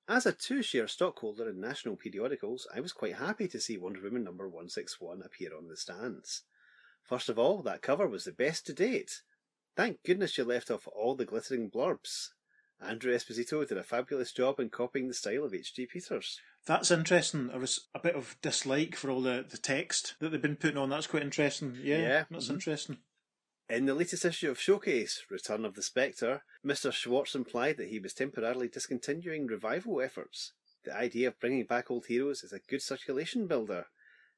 as 0.08 0.26
a 0.26 0.32
two 0.32 0.62
share 0.62 0.88
stockholder 0.88 1.48
in 1.48 1.60
national 1.60 1.96
periodicals, 1.96 2.66
I 2.74 2.80
was 2.80 2.92
quite 2.92 3.16
happy 3.16 3.48
to 3.48 3.60
see 3.60 3.78
Wonder 3.78 4.02
Woman 4.02 4.24
number 4.24 4.46
161 4.46 5.22
appear 5.22 5.56
on 5.56 5.68
the 5.68 5.76
stands. 5.76 6.42
First 7.02 7.28
of 7.28 7.38
all, 7.38 7.62
that 7.62 7.82
cover 7.82 8.06
was 8.06 8.24
the 8.24 8.32
best 8.32 8.66
to 8.66 8.72
date. 8.72 9.22
Thank 9.76 10.02
goodness 10.04 10.36
you 10.36 10.44
left 10.44 10.70
off 10.70 10.88
all 10.92 11.14
the 11.14 11.24
glittering 11.24 11.70
blurbs. 11.70 12.30
Andru 12.82 13.14
Esposito 13.14 13.66
did 13.68 13.76
a 13.78 13.82
fabulous 13.82 14.32
job 14.32 14.58
in 14.58 14.70
copying 14.70 15.08
the 15.08 15.14
style 15.14 15.44
of 15.44 15.52
H.G. 15.54 15.86
Peters. 15.86 16.40
That's 16.66 16.90
interesting. 16.90 17.48
There 17.48 17.58
was 17.58 17.88
a 17.94 17.98
bit 17.98 18.14
of 18.14 18.36
dislike 18.42 18.96
for 18.96 19.10
all 19.10 19.20
the, 19.22 19.44
the 19.48 19.58
text 19.58 20.14
that 20.20 20.30
they've 20.30 20.40
been 20.40 20.56
putting 20.56 20.76
on. 20.78 20.88
That's 20.90 21.06
quite 21.06 21.22
interesting. 21.22 21.76
Yeah, 21.82 21.98
Yeah. 21.98 22.24
that's 22.30 22.46
Mhm. 22.48 22.54
interesting. 22.54 22.98
In 23.68 23.86
the 23.86 23.94
latest 23.94 24.24
issue 24.24 24.50
of 24.50 24.58
Showcase, 24.60 25.24
Return 25.30 25.64
of 25.64 25.74
the 25.74 25.82
Spectre, 25.82 26.42
Mr. 26.64 26.92
Schwartz 26.92 27.34
implied 27.34 27.76
that 27.76 27.88
he 27.88 27.98
was 28.00 28.12
temporarily 28.14 28.68
discontinuing 28.68 29.46
revival 29.46 30.00
efforts. 30.00 30.52
The 30.84 30.96
idea 30.96 31.28
of 31.28 31.38
bringing 31.38 31.66
back 31.66 31.90
old 31.90 32.06
heroes 32.06 32.42
is 32.42 32.52
a 32.52 32.58
good 32.58 32.82
circulation 32.82 33.46
builder. 33.46 33.86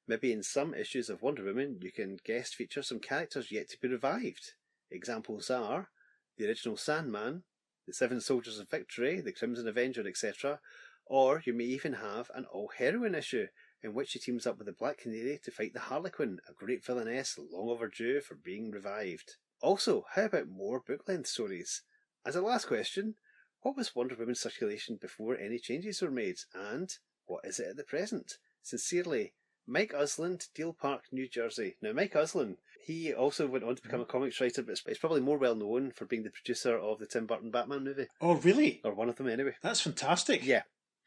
Maybe 0.06 0.32
in 0.32 0.42
some 0.42 0.74
issues 0.74 1.08
of 1.08 1.22
Wonder 1.22 1.44
Woman 1.44 1.78
you 1.80 1.92
can 1.92 2.18
guest 2.24 2.56
feature 2.56 2.82
some 2.82 2.98
characters 2.98 3.50
yet 3.52 3.68
to 3.70 3.78
be 3.80 3.88
revived. 3.88 4.52
Examples 4.90 5.48
are 5.48 5.90
the 6.36 6.46
original 6.48 6.76
Sandman, 6.76 7.44
the 7.86 7.92
Seven 7.92 8.20
Soldiers 8.20 8.58
of 8.58 8.70
Victory, 8.70 9.20
the 9.20 9.32
Crimson 9.32 9.68
Avenger, 9.68 10.06
etc. 10.06 10.60
Or 11.06 11.42
you 11.44 11.52
may 11.52 11.64
even 11.64 11.94
have 11.94 12.30
an 12.34 12.46
all 12.46 12.70
heroine 12.76 13.14
issue 13.14 13.46
in 13.82 13.94
which 13.94 14.10
she 14.10 14.18
teams 14.18 14.46
up 14.46 14.58
with 14.58 14.66
the 14.66 14.72
Black 14.72 14.98
Canary 14.98 15.40
to 15.44 15.50
fight 15.50 15.74
the 15.74 15.80
Harlequin, 15.80 16.38
a 16.48 16.52
great 16.52 16.84
villainess 16.84 17.38
long 17.38 17.68
overdue 17.68 18.20
for 18.20 18.36
being 18.36 18.70
revived. 18.70 19.36
Also, 19.60 20.04
how 20.14 20.24
about 20.24 20.48
more 20.48 20.80
book 20.80 21.08
length 21.08 21.26
stories? 21.26 21.82
As 22.24 22.36
a 22.36 22.42
last 22.42 22.66
question, 22.66 23.16
what 23.62 23.76
was 23.76 23.94
Wonder 23.94 24.14
Woman's 24.16 24.40
circulation 24.40 24.96
before 25.00 25.36
any 25.36 25.58
changes 25.58 26.02
were 26.02 26.10
made, 26.10 26.38
and 26.54 26.96
what 27.26 27.44
is 27.44 27.58
it 27.58 27.68
at 27.70 27.76
the 27.76 27.84
present? 27.84 28.38
Sincerely, 28.62 29.34
Mike 29.66 29.92
Uslan, 29.92 30.48
Deal 30.54 30.72
Park, 30.72 31.04
New 31.12 31.28
Jersey. 31.28 31.76
Now, 31.80 31.92
Mike 31.92 32.14
Uslan, 32.14 32.56
he 32.84 33.12
also 33.12 33.46
went 33.46 33.64
on 33.64 33.76
to 33.76 33.82
become 33.82 34.00
mm-hmm. 34.00 34.10
a 34.10 34.12
comics 34.12 34.40
writer, 34.40 34.62
but 34.62 34.78
he's 34.86 34.98
probably 34.98 35.20
more 35.20 35.38
well 35.38 35.54
known 35.54 35.92
for 35.92 36.04
being 36.04 36.22
the 36.22 36.30
producer 36.30 36.76
of 36.76 36.98
the 36.98 37.06
Tim 37.06 37.26
Burton 37.26 37.50
Batman 37.50 37.84
movie, 37.84 38.06
Oh, 38.20 38.34
really? 38.34 38.80
or 38.84 38.94
one 38.94 39.08
of 39.08 39.16
them 39.16 39.28
anyway. 39.28 39.54
That's 39.62 39.80
fantastic. 39.80 40.44
Yeah. 40.44 40.62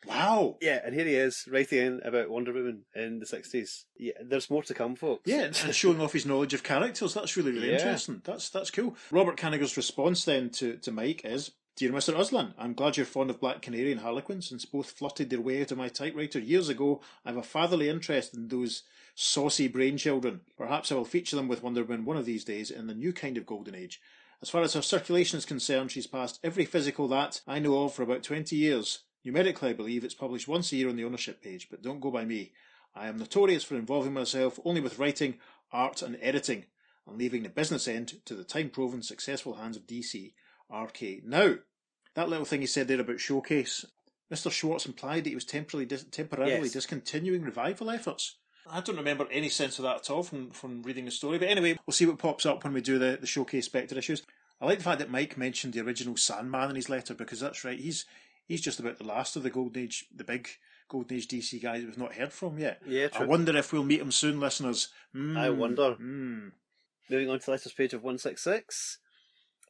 Wow. 0.07 0.57
Yeah, 0.61 0.82
and 0.86 0.93
here 0.93 1.05
he 1.05 1.15
is 1.15 1.45
writing 1.49 1.80
in 1.80 2.01
about 2.03 2.30
Wonder 2.30 2.53
Woman 2.53 2.86
in 2.95 3.19
the 3.19 3.26
60s. 3.26 3.86
Yeah, 3.97 4.13
there's 4.23 4.49
more 4.49 4.63
to 4.63 4.73
come, 4.73 4.95
folks. 4.95 5.23
Yeah, 5.26 5.43
and 5.45 5.55
showing 5.55 5.99
off 5.99 6.13
his 6.13 6.26
knowledge 6.26 6.53
of 6.53 6.63
characters. 6.63 7.13
That's 7.13 7.36
really, 7.36 7.51
really 7.51 7.69
Yeah. 7.69 7.78
interesting. 7.78 8.21
That's 8.23 8.49
that's 8.49 8.69
cool. 8.71 8.95
Robert 9.11 9.38
Kanigher's 9.38 9.78
response 9.78 10.23
then 10.26 10.49
to, 10.51 10.78
to 10.78 10.91
Mike 10.91 11.21
is 11.23 11.51
Dear 11.78 11.91
Mr. 11.91 12.15
Uslan, 12.15 12.53
I'm 12.57 12.73
glad 12.73 12.95
you're 12.95 13.05
fond 13.05 13.30
of 13.30 13.41
Black 13.41 13.61
Canary 13.61 13.91
and 13.91 13.99
Harlequin, 13.99 14.41
since 14.41 14.63
both 14.63 14.91
flirted 14.91 15.30
their 15.30 15.41
way 15.41 15.61
out 15.61 15.71
of 15.71 15.78
my 15.78 15.89
typewriter 15.89 16.39
years 16.39 16.69
ago. 16.69 17.01
I 17.26 17.32
have 17.32 17.38
a 17.38 17.43
fatherly 17.43 17.89
interest 17.89 18.34
in 18.34 18.47
those 18.47 18.84
saucy 19.13 19.67
brain 19.67 19.97
children. 19.97 20.39
Perhaps 20.57 20.89
I 20.89 20.95
will 20.95 21.03
feature 21.03 21.36
them 21.36 21.49
with 21.49 21.61
Wonder 21.61 21.84
Woman 21.84 22.05
one 22.05 22.15
of 22.15 22.23
these 22.23 22.45
days 22.45 22.71
in 22.71 22.88
the 22.88 22.93
new 22.93 23.11
kind 23.11 23.36
of 23.36 23.45
golden 23.45 23.76
age. 23.76 23.99
As 24.41 24.49
far 24.49 24.61
as 24.61 24.71
her 24.71 24.82
circulation 24.82 25.38
is 25.38 25.43
concerned, 25.43 25.91
she's 25.91 26.07
passed 26.07 26.39
every 26.45 26.63
physical 26.63 27.09
that 27.09 27.41
I 27.45 27.59
know 27.59 27.84
of 27.84 27.93
for 27.93 28.03
about 28.03 28.23
20 28.23 28.55
years. 28.55 28.99
Numerically, 29.26 29.71
I 29.71 29.73
believe 29.73 30.05
it's 30.05 30.13
published 30.13 30.47
once 30.47 30.71
a 30.71 30.78
year 30.78 30.88
on 30.88 30.95
the 30.95 31.03
ownership 31.03 31.43
page, 31.43 31.67
but 31.69 31.82
don't 31.82 31.99
go 31.99 32.09
by 32.09 32.23
me. 32.23 32.53
I 32.95 33.07
am 33.07 33.17
notorious 33.17 33.65
for 33.65 33.76
involving 33.76 34.13
myself 34.13 34.61
only 34.63 34.80
with 34.80 34.97
writing, 34.97 35.39
art, 35.73 36.01
and 36.01 36.17
editing, 36.21 36.67
and 37.05 37.17
leaving 37.17 37.43
the 37.43 37.49
business 37.49 37.86
end 37.86 38.13
to 38.23 38.34
the 38.34 38.45
time 38.45 38.69
proven 38.69 39.03
successful 39.03 39.55
hands 39.55 39.76
of 39.76 39.86
DC 39.86 40.32
RK. 40.70 41.24
Now, 41.24 41.55
that 42.16 42.30
little 42.30 42.45
thing 42.45 42.61
he 42.61 42.68
said 42.68 42.88
there 42.88 42.99
about 43.01 43.20
Showcase, 43.20 43.86
Mr. 44.32 44.51
Schwartz 44.51 44.86
implied 44.86 45.24
that 45.24 45.30
he 45.30 45.36
was 45.36 45.45
temporarily, 45.45 45.86
dis- 45.86 46.05
temporarily 46.11 46.63
Yes. 46.63 46.74
discontinuing 46.74 47.43
revival 47.43 47.89
efforts. 47.89 48.38
I 48.68 48.82
don't 48.82 48.97
remember 48.97 49.28
any 49.32 49.49
sense 49.49 49.78
of 49.78 49.84
that 49.84 49.97
at 49.97 50.09
all 50.09 50.24
from, 50.24 50.49
from 50.49 50.82
reading 50.82 51.05
the 51.05 51.11
story, 51.11 51.38
but 51.38 51.49
anyway, 51.49 51.78
we'll 51.86 51.93
see 51.93 52.07
what 52.07 52.18
pops 52.18 52.45
up 52.47 52.63
when 52.63 52.74
we 52.74 52.82
do 52.82 52.97
the, 52.97 53.18
the 53.22 53.28
Showcase 53.28 53.66
Spectre 53.66 53.97
issues. 53.97 54.24
I 54.59 54.66
like 54.66 54.80
the 54.80 54.84
fact 54.84 54.99
that 54.99 55.11
Mike 55.11 55.38
mentioned 55.38 55.74
the 55.74 55.82
original 55.82 56.18
Sandman 56.18 56.72
in 56.72 56.76
his 56.76 56.89
letter 56.89 57.13
because 57.13 57.39
that's 57.41 57.63
right. 57.63 57.78
He's 57.80 58.05
he's 58.47 58.61
just 58.61 58.80
about 58.80 58.97
the 58.97 59.03
last 59.03 59.36
of 59.36 59.43
the 59.43 59.49
Golden 59.51 59.84
Age, 59.84 60.05
the 60.16 60.24
big 60.24 60.47
Golden 60.88 61.18
Age 61.18 61.28
DC 61.28 61.61
guys 61.61 61.84
we've 61.84 61.97
not 61.97 62.13
heard 62.16 62.32
from 62.34 62.57
yet. 62.57 62.82
Yeah, 62.88 63.09
I 63.13 63.26
wonder 63.26 63.55
if 63.57 63.72
we'll 63.74 63.84
meet 63.84 63.99
him 64.01 64.11
soon, 64.11 64.39
listeners. 64.39 64.88
I 65.13 65.18
Mm, 65.18 65.57
wonder. 65.57 65.95
mm. 65.95 66.51
Moving 67.09 67.30
on 67.30 67.39
to 67.39 67.45
the 67.45 67.51
letters 67.51 67.74
page 67.74 67.93
of 67.93 68.01
166. 68.01 68.97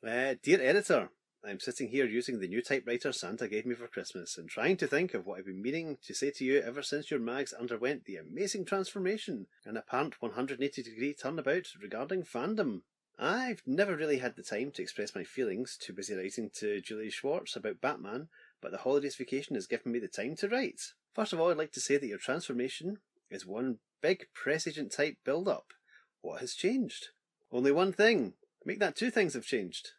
Uh, 0.05 0.35
Dear 0.43 0.61
Editor, 0.61 1.09
I'm 1.43 1.59
sitting 1.59 1.87
here 1.87 2.05
using 2.05 2.39
the 2.39 2.47
new 2.47 2.61
typewriter 2.61 3.11
Santa 3.11 3.47
gave 3.47 3.65
me 3.65 3.73
for 3.73 3.87
Christmas 3.87 4.37
and 4.37 4.47
trying 4.47 4.77
to 4.77 4.85
think 4.85 5.15
of 5.15 5.25
what 5.25 5.39
I've 5.39 5.47
been 5.47 5.63
meaning 5.63 5.97
to 6.05 6.13
say 6.13 6.29
to 6.29 6.45
you 6.45 6.61
ever 6.61 6.83
since 6.83 7.09
your 7.09 7.19
mags 7.19 7.53
underwent 7.53 8.05
the 8.05 8.17
amazing 8.17 8.65
transformation 8.65 9.47
and 9.65 9.79
apparent 9.79 10.21
180 10.21 10.83
degree 10.83 11.15
turnabout 11.15 11.69
regarding 11.81 12.21
fandom. 12.21 12.81
I've 13.17 13.63
never 13.65 13.95
really 13.95 14.19
had 14.19 14.35
the 14.35 14.43
time 14.43 14.69
to 14.75 14.83
express 14.83 15.15
my 15.15 15.23
feelings, 15.23 15.75
too 15.75 15.93
busy 15.93 16.13
writing 16.13 16.51
to 16.59 16.81
Julie 16.81 17.09
Schwartz 17.09 17.55
about 17.55 17.81
Batman, 17.81 18.27
but 18.61 18.69
the 18.71 18.77
holidays 18.77 19.15
vacation 19.15 19.55
has 19.55 19.65
given 19.65 19.91
me 19.91 19.97
the 19.97 20.07
time 20.07 20.35
to 20.35 20.47
write. 20.47 20.81
First 21.15 21.33
of 21.33 21.39
all, 21.39 21.49
I'd 21.49 21.57
like 21.57 21.71
to 21.71 21.81
say 21.81 21.97
that 21.97 22.05
your 22.05 22.19
transformation 22.19 22.99
is 23.31 23.43
one 23.43 23.79
big 24.03 24.27
press 24.35 24.67
agent 24.67 24.91
type 24.91 25.17
build 25.25 25.47
up. 25.47 25.73
What 26.21 26.41
has 26.41 26.53
changed? 26.53 27.07
Only 27.51 27.71
one 27.71 27.91
thing. 27.91 28.33
Make 28.65 28.79
that 28.79 28.95
two 28.95 29.11
things 29.11 29.35
have 29.35 29.45
changed. 29.45 29.91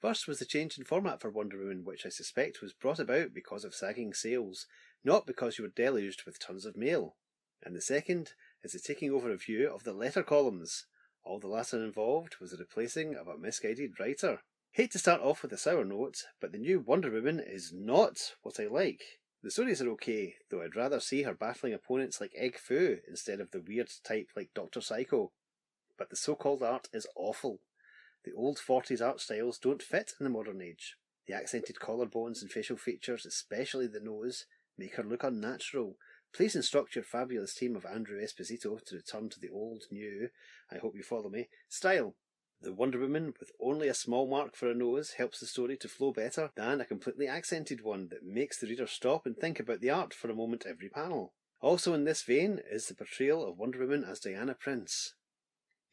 First 0.00 0.26
was 0.26 0.40
the 0.40 0.44
change 0.44 0.76
in 0.76 0.84
format 0.84 1.20
for 1.20 1.30
Wonder 1.30 1.58
Woman, 1.58 1.84
which 1.84 2.04
I 2.04 2.08
suspect 2.08 2.60
was 2.60 2.72
brought 2.72 2.98
about 2.98 3.32
because 3.32 3.64
of 3.64 3.74
sagging 3.74 4.14
sales, 4.14 4.66
not 5.04 5.28
because 5.28 5.58
you 5.58 5.64
were 5.64 5.70
deluged 5.70 6.24
with 6.26 6.40
tons 6.40 6.66
of 6.66 6.76
mail. 6.76 7.14
And 7.62 7.76
the 7.76 7.80
second 7.80 8.32
is 8.64 8.72
the 8.72 8.80
taking 8.80 9.12
over 9.12 9.30
of 9.30 9.44
view 9.44 9.70
of 9.72 9.84
the 9.84 9.92
letter 9.92 10.24
columns. 10.24 10.86
All 11.22 11.38
the 11.38 11.46
latter 11.46 11.76
involved 11.84 12.36
was 12.40 12.50
the 12.50 12.56
replacing 12.56 13.14
of 13.14 13.28
a 13.28 13.38
misguided 13.38 14.00
writer. 14.00 14.40
Hate 14.72 14.90
to 14.92 14.98
start 14.98 15.20
off 15.20 15.42
with 15.42 15.52
a 15.52 15.58
sour 15.58 15.84
note, 15.84 16.24
but 16.40 16.50
the 16.50 16.58
new 16.58 16.80
Wonder 16.80 17.12
Woman 17.12 17.38
is 17.38 17.72
not 17.72 18.34
what 18.42 18.58
I 18.58 18.66
like. 18.66 19.20
The 19.42 19.52
stories 19.52 19.80
are 19.80 19.90
okay, 19.90 20.34
though 20.50 20.62
I'd 20.62 20.74
rather 20.74 20.98
see 20.98 21.22
her 21.22 21.34
battling 21.34 21.74
opponents 21.74 22.20
like 22.20 22.32
Egg 22.36 22.58
Fu 22.58 22.96
instead 23.08 23.38
of 23.40 23.52
the 23.52 23.62
weird 23.66 23.90
type 24.02 24.30
like 24.34 24.50
Dr. 24.52 24.80
Psycho. 24.80 25.30
But 25.96 26.10
the 26.10 26.16
so 26.16 26.34
called 26.34 26.62
art 26.62 26.88
is 26.92 27.06
awful. 27.14 27.60
The 28.24 28.32
old 28.32 28.58
40s 28.58 29.00
art 29.04 29.20
styles 29.20 29.58
don't 29.58 29.82
fit 29.82 30.12
in 30.18 30.24
the 30.24 30.30
modern 30.30 30.60
age. 30.60 30.96
The 31.26 31.34
accented 31.34 31.76
collarbones 31.76 32.42
and 32.42 32.50
facial 32.50 32.76
features, 32.76 33.24
especially 33.24 33.86
the 33.86 34.00
nose, 34.00 34.46
make 34.76 34.96
her 34.96 35.04
look 35.04 35.22
unnatural. 35.22 35.96
Please 36.32 36.54
instruct 36.54 36.94
your 36.94 37.04
fabulous 37.04 37.54
team 37.54 37.74
of 37.76 37.84
Andru 37.84 38.22
Esposito 38.22 38.84
to 38.84 38.96
return 38.96 39.28
to 39.30 39.40
the 39.40 39.50
old, 39.50 39.84
new, 39.90 40.28
I 40.70 40.78
hope 40.78 40.94
you 40.96 41.02
follow 41.02 41.28
me, 41.28 41.48
style. 41.68 42.14
The 42.62 42.74
Wonder 42.74 42.98
Woman 42.98 43.32
with 43.40 43.52
only 43.58 43.88
a 43.88 43.94
small 43.94 44.26
mark 44.26 44.54
for 44.54 44.70
a 44.70 44.74
nose 44.74 45.12
helps 45.12 45.40
the 45.40 45.46
story 45.46 45.78
to 45.78 45.88
flow 45.88 46.12
better 46.12 46.50
than 46.56 46.80
a 46.80 46.84
completely 46.84 47.26
accented 47.26 47.80
one 47.80 48.08
that 48.08 48.22
makes 48.22 48.58
the 48.58 48.66
reader 48.66 48.86
stop 48.86 49.24
and 49.24 49.36
think 49.36 49.58
about 49.58 49.80
the 49.80 49.88
art 49.88 50.12
for 50.12 50.28
a 50.30 50.34
moment 50.34 50.66
every 50.68 50.90
panel. 50.90 51.32
Also 51.62 51.94
in 51.94 52.04
this 52.04 52.22
vein 52.22 52.60
is 52.70 52.86
the 52.86 52.94
portrayal 52.94 53.48
of 53.48 53.56
Wonder 53.58 53.78
Woman 53.78 54.04
as 54.04 54.20
Diana 54.20 54.54
Prince. 54.54 55.14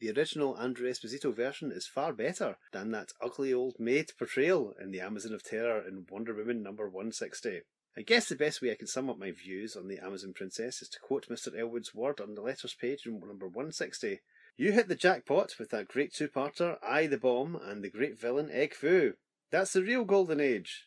The 0.00 0.12
original 0.12 0.54
Andru 0.54 0.82
Esposito 0.82 1.34
version 1.34 1.72
is 1.72 1.88
far 1.88 2.12
better 2.12 2.56
than 2.72 2.92
that 2.92 3.12
ugly 3.20 3.52
old 3.52 3.80
maid 3.80 4.12
portrayal 4.16 4.74
in 4.80 4.92
The 4.92 5.00
Amazon 5.00 5.34
of 5.34 5.42
Terror 5.42 5.84
in 5.86 6.06
Wonder 6.08 6.34
Woman 6.34 6.62
number 6.62 6.88
160. 6.88 7.62
I 7.96 8.02
guess 8.02 8.28
the 8.28 8.36
best 8.36 8.62
way 8.62 8.70
I 8.70 8.76
can 8.76 8.86
sum 8.86 9.10
up 9.10 9.18
my 9.18 9.32
views 9.32 9.74
on 9.74 9.88
the 9.88 9.98
Amazon 9.98 10.34
Princess 10.34 10.82
is 10.82 10.88
to 10.90 11.00
quote 11.00 11.28
Mr. 11.28 11.58
Elwood's 11.58 11.96
word 11.96 12.20
on 12.20 12.36
the 12.36 12.42
letters 12.42 12.74
page 12.80 13.06
in 13.06 13.18
number 13.18 13.48
160. 13.48 14.20
You 14.56 14.70
hit 14.70 14.86
the 14.86 14.94
jackpot 14.94 15.56
with 15.58 15.70
that 15.70 15.88
great 15.88 16.14
two-parter, 16.14 16.78
I 16.80 17.08
the 17.08 17.18
Bomb, 17.18 17.56
and 17.56 17.82
the 17.82 17.90
great 17.90 18.16
villain 18.16 18.50
Egg 18.52 18.74
Fu. 18.74 19.14
That's 19.50 19.72
the 19.72 19.82
real 19.82 20.04
golden 20.04 20.38
age. 20.38 20.86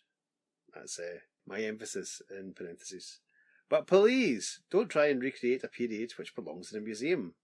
That's 0.74 0.98
uh, 0.98 1.20
my 1.46 1.60
emphasis 1.60 2.22
in 2.30 2.54
parentheses. 2.54 3.20
But 3.68 3.88
please, 3.88 4.62
don't 4.70 4.90
try 4.90 5.08
and 5.08 5.22
recreate 5.22 5.66
a 5.66 5.68
period 5.68 6.14
which 6.18 6.34
belongs 6.34 6.72
in 6.72 6.80
a 6.80 6.82
museum. 6.82 7.36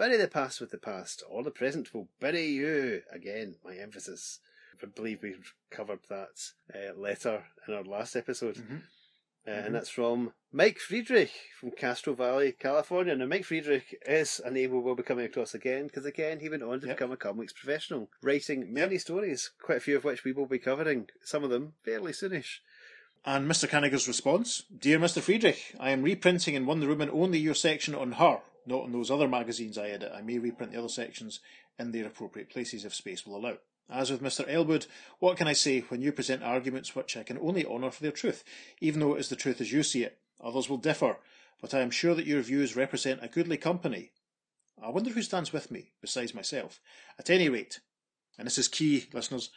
Bury 0.00 0.16
the 0.16 0.28
past 0.28 0.62
with 0.62 0.70
the 0.70 0.78
past, 0.78 1.22
or 1.28 1.42
the 1.42 1.50
present 1.50 1.92
will 1.92 2.08
bury 2.20 2.46
you. 2.46 3.02
Again, 3.12 3.56
my 3.62 3.74
emphasis. 3.76 4.38
I 4.82 4.86
believe 4.86 5.22
we 5.22 5.34
covered 5.70 5.98
that 6.08 6.52
uh, 6.74 6.98
letter 6.98 7.44
in 7.68 7.74
our 7.74 7.82
last 7.84 8.16
episode. 8.16 8.54
Mm-hmm. 8.56 8.76
Uh, 8.76 9.50
Mhm. 9.50 9.66
And 9.66 9.74
that's 9.74 9.90
from 9.90 10.32
Mike 10.52 10.78
Friedrich 10.78 11.32
from 11.58 11.72
Castro 11.72 12.14
Valley, 12.14 12.52
California. 12.52 13.14
Now, 13.14 13.26
Mike 13.26 13.44
Friedrich 13.44 13.94
is 14.06 14.40
a 14.42 14.50
name 14.50 14.70
we 14.70 14.80
will 14.80 14.94
be 14.94 15.02
coming 15.02 15.26
across 15.26 15.52
again 15.54 15.86
because, 15.88 16.06
again, 16.06 16.40
he 16.40 16.48
went 16.48 16.62
on 16.62 16.80
to 16.80 16.86
Yep. 16.86 16.96
become 16.96 17.12
a 17.12 17.16
comics 17.18 17.52
professional, 17.52 18.10
writing 18.22 18.72
many 18.72 18.96
stories, 18.96 19.50
quite 19.60 19.76
a 19.78 19.80
few 19.80 19.96
of 19.98 20.04
which 20.04 20.24
we 20.24 20.32
will 20.32 20.46
be 20.46 20.58
covering, 20.58 21.10
some 21.22 21.44
of 21.44 21.50
them 21.50 21.74
fairly 21.84 22.12
soonish. 22.12 22.60
And 23.26 23.46
Mr. 23.50 23.68
Kanigher's 23.68 24.08
response 24.08 24.62
Dear 24.74 24.98
Mr. 24.98 25.20
Friedrich, 25.20 25.74
I 25.78 25.90
am 25.90 26.02
reprinting 26.02 26.54
in 26.54 26.64
Wonder 26.64 26.88
Woman 26.88 27.10
only 27.10 27.38
your 27.38 27.54
section 27.54 27.94
on 27.94 28.12
her, 28.12 28.40
not 28.66 28.82
on 28.82 28.92
those 28.92 29.10
other 29.10 29.28
magazines 29.28 29.78
I 29.78 29.88
edit. 29.88 30.12
I 30.14 30.22
may 30.22 30.38
reprint 30.38 30.72
the 30.72 30.78
other 30.78 30.88
sections 30.88 31.40
in 31.78 31.92
their 31.92 32.06
appropriate 32.06 32.50
places 32.50 32.84
if 32.84 32.94
space 32.94 33.26
will 33.26 33.36
allow. 33.36 33.58
As 33.88 34.10
with 34.10 34.22
Mr. 34.22 34.44
Elwood, 34.48 34.86
what 35.18 35.36
can 35.36 35.48
I 35.48 35.52
say 35.52 35.80
when 35.80 36.00
you 36.00 36.12
present 36.12 36.42
arguments 36.42 36.94
which 36.94 37.16
I 37.16 37.24
can 37.24 37.38
only 37.38 37.66
honour 37.66 37.90
for 37.90 38.02
their 38.02 38.12
truth, 38.12 38.44
even 38.80 39.00
though 39.00 39.14
it 39.14 39.20
is 39.20 39.28
the 39.28 39.36
truth 39.36 39.60
as 39.60 39.72
you 39.72 39.82
see 39.82 40.04
it? 40.04 40.18
Others 40.42 40.68
will 40.68 40.76
differ, 40.76 41.18
but 41.60 41.74
I 41.74 41.80
am 41.80 41.90
sure 41.90 42.14
that 42.14 42.26
your 42.26 42.40
views 42.40 42.76
represent 42.76 43.22
a 43.22 43.28
goodly 43.28 43.56
company. 43.56 44.12
I 44.82 44.90
wonder 44.90 45.10
who 45.10 45.22
stands 45.22 45.52
with 45.52 45.70
me, 45.70 45.92
besides 46.00 46.34
myself. 46.34 46.80
At 47.18 47.30
any 47.30 47.48
rate, 47.48 47.80
and 48.38 48.46
this 48.46 48.58
is 48.58 48.68
key, 48.68 49.08
listeners, 49.12 49.50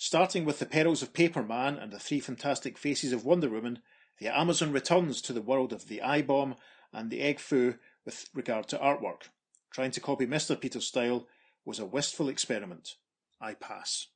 Starting 0.00 0.44
with 0.44 0.60
the 0.60 0.66
perils 0.66 1.02
of 1.02 1.12
Paper 1.12 1.42
Man 1.42 1.76
and 1.76 1.90
the 1.90 1.98
three 1.98 2.20
fantastic 2.20 2.78
faces 2.78 3.12
of 3.12 3.24
Wonder 3.24 3.48
Woman, 3.48 3.80
the 4.20 4.28
Amazon 4.28 4.70
returns 4.70 5.20
to 5.22 5.32
the 5.32 5.42
world 5.42 5.72
of 5.72 5.88
the 5.88 6.00
eye 6.00 6.22
bomb 6.22 6.54
and 6.92 7.10
the 7.10 7.20
Egg 7.20 7.40
Fu 7.40 7.74
with 8.08 8.30
regard 8.32 8.66
to 8.66 8.78
artwork. 8.78 9.28
Trying 9.70 9.90
to 9.90 10.00
copy 10.00 10.26
Mr. 10.26 10.58
Peter's 10.58 10.86
style 10.86 11.26
was 11.66 11.78
a 11.78 11.84
wistful 11.84 12.30
experiment. 12.30 12.94
I 13.38 13.52
pass. 13.52 14.06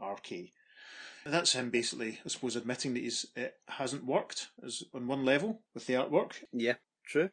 RK. 0.00 0.52
That's 1.26 1.52
him 1.52 1.68
basically, 1.68 2.18
I 2.24 2.28
suppose, 2.30 2.56
admitting 2.56 2.94
that 2.94 3.02
he's, 3.02 3.26
it 3.36 3.56
hasn't 3.68 4.06
worked 4.06 4.48
as 4.64 4.84
on 4.94 5.06
one 5.06 5.26
level 5.26 5.60
with 5.74 5.86
the 5.86 5.92
artwork. 5.92 6.36
Yeah, 6.50 6.76
true. 7.06 7.28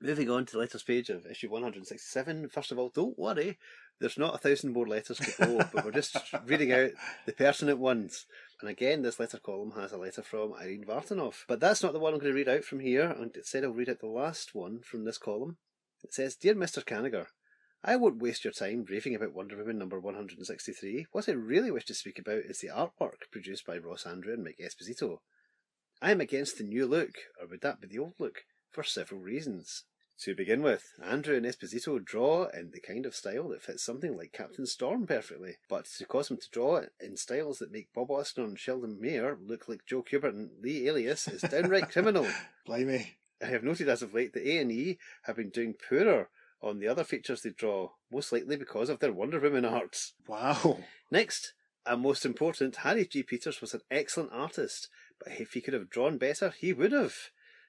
Moving 0.00 0.30
on 0.30 0.46
to 0.46 0.52
the 0.52 0.60
letters 0.60 0.82
page 0.82 1.10
of 1.10 1.26
issue 1.26 1.50
167. 1.50 2.48
First 2.48 2.72
of 2.72 2.78
all, 2.78 2.88
don't 2.88 3.18
worry, 3.18 3.58
there's 4.00 4.16
not 4.16 4.34
a 4.34 4.38
thousand 4.38 4.72
more 4.72 4.88
letters 4.88 5.18
to 5.18 5.44
go, 5.44 5.60
but 5.74 5.84
we're 5.84 5.90
just 5.90 6.16
reading 6.46 6.72
out 6.72 6.92
the 7.26 7.32
pertinent 7.32 7.78
ones. 7.78 8.24
And 8.60 8.68
again, 8.68 9.02
this 9.02 9.18
letter 9.18 9.38
column 9.38 9.72
has 9.72 9.92
a 9.92 9.96
letter 9.96 10.22
from 10.22 10.52
Irene 10.54 10.84
Vartanoff. 10.84 11.44
But 11.48 11.60
that's 11.60 11.82
not 11.82 11.92
the 11.92 11.98
one 11.98 12.12
I'm 12.12 12.20
going 12.20 12.32
to 12.32 12.36
read 12.36 12.48
out 12.48 12.64
from 12.64 12.80
here. 12.80 13.04
And 13.04 13.34
instead, 13.34 13.64
I'll 13.64 13.70
read 13.70 13.88
out 13.88 14.00
the 14.00 14.06
last 14.06 14.54
one 14.54 14.80
from 14.80 15.04
this 15.04 15.18
column. 15.18 15.56
It 16.02 16.12
says, 16.12 16.36
Dear 16.36 16.54
Mr. 16.54 16.84
Kanigher, 16.84 17.26
I 17.82 17.96
won't 17.96 18.20
waste 18.20 18.44
your 18.44 18.52
time 18.52 18.84
raving 18.88 19.14
about 19.14 19.32
Wonder 19.32 19.56
Woman 19.56 19.78
number 19.78 19.98
163. 19.98 21.06
What 21.12 21.28
I 21.28 21.32
really 21.32 21.70
wish 21.70 21.86
to 21.86 21.94
speak 21.94 22.18
about 22.18 22.44
is 22.44 22.60
the 22.60 22.68
artwork 22.68 23.30
produced 23.32 23.66
by 23.66 23.78
Ross 23.78 24.04
Andru 24.04 24.34
and 24.34 24.44
Mike 24.44 24.60
Esposito. 24.60 25.20
I 26.02 26.10
am 26.10 26.20
against 26.20 26.58
the 26.58 26.64
new 26.64 26.86
look, 26.86 27.12
or 27.40 27.46
would 27.46 27.62
that 27.62 27.80
be 27.80 27.88
the 27.88 27.98
old 27.98 28.14
look, 28.18 28.44
for 28.70 28.84
several 28.84 29.20
reasons. 29.20 29.84
To 30.24 30.34
begin 30.34 30.60
with, 30.60 30.92
Andru 31.02 31.38
and 31.38 31.46
Esposito 31.46 32.04
draw 32.04 32.44
in 32.48 32.72
the 32.72 32.80
kind 32.80 33.06
of 33.06 33.14
style 33.14 33.48
that 33.48 33.62
fits 33.62 33.82
something 33.82 34.18
like 34.18 34.32
Captain 34.34 34.66
Storm 34.66 35.06
perfectly, 35.06 35.56
but 35.66 35.86
to 35.96 36.04
cause 36.04 36.28
them 36.28 36.36
to 36.36 36.50
draw 36.50 36.82
in 37.00 37.16
styles 37.16 37.58
that 37.58 37.72
make 37.72 37.94
Bob 37.94 38.08
Oksner 38.08 38.44
and 38.44 38.58
Sheldon 38.58 39.00
Mayer 39.00 39.38
look 39.40 39.66
like 39.66 39.86
Joe 39.86 40.02
Kubert 40.02 40.34
and 40.34 40.50
Lee 40.60 40.86
Elias 40.86 41.26
is 41.26 41.40
downright 41.40 41.88
criminal. 41.92 42.26
Blimey. 42.66 43.16
I 43.42 43.46
have 43.46 43.64
noted 43.64 43.88
as 43.88 44.02
of 44.02 44.12
late 44.12 44.34
that 44.34 44.46
A&E 44.46 44.98
have 45.22 45.36
been 45.36 45.48
doing 45.48 45.72
poorer 45.88 46.28
on 46.60 46.80
the 46.80 46.88
other 46.88 47.04
features 47.04 47.40
they 47.40 47.48
draw, 47.48 47.92
most 48.12 48.30
likely 48.30 48.56
because 48.56 48.90
of 48.90 48.98
their 48.98 49.14
Wonder 49.14 49.40
Woman 49.40 49.64
arts. 49.64 50.12
Wow. 50.26 50.80
Next, 51.10 51.54
and 51.86 52.02
most 52.02 52.26
important, 52.26 52.76
Harry 52.76 53.06
G. 53.06 53.22
Peters 53.22 53.62
was 53.62 53.72
an 53.72 53.80
excellent 53.90 54.32
artist, 54.34 54.88
but 55.18 55.40
if 55.40 55.54
he 55.54 55.62
could 55.62 55.72
have 55.72 55.88
drawn 55.88 56.18
better, 56.18 56.52
he 56.58 56.74
would 56.74 56.92
have. 56.92 57.14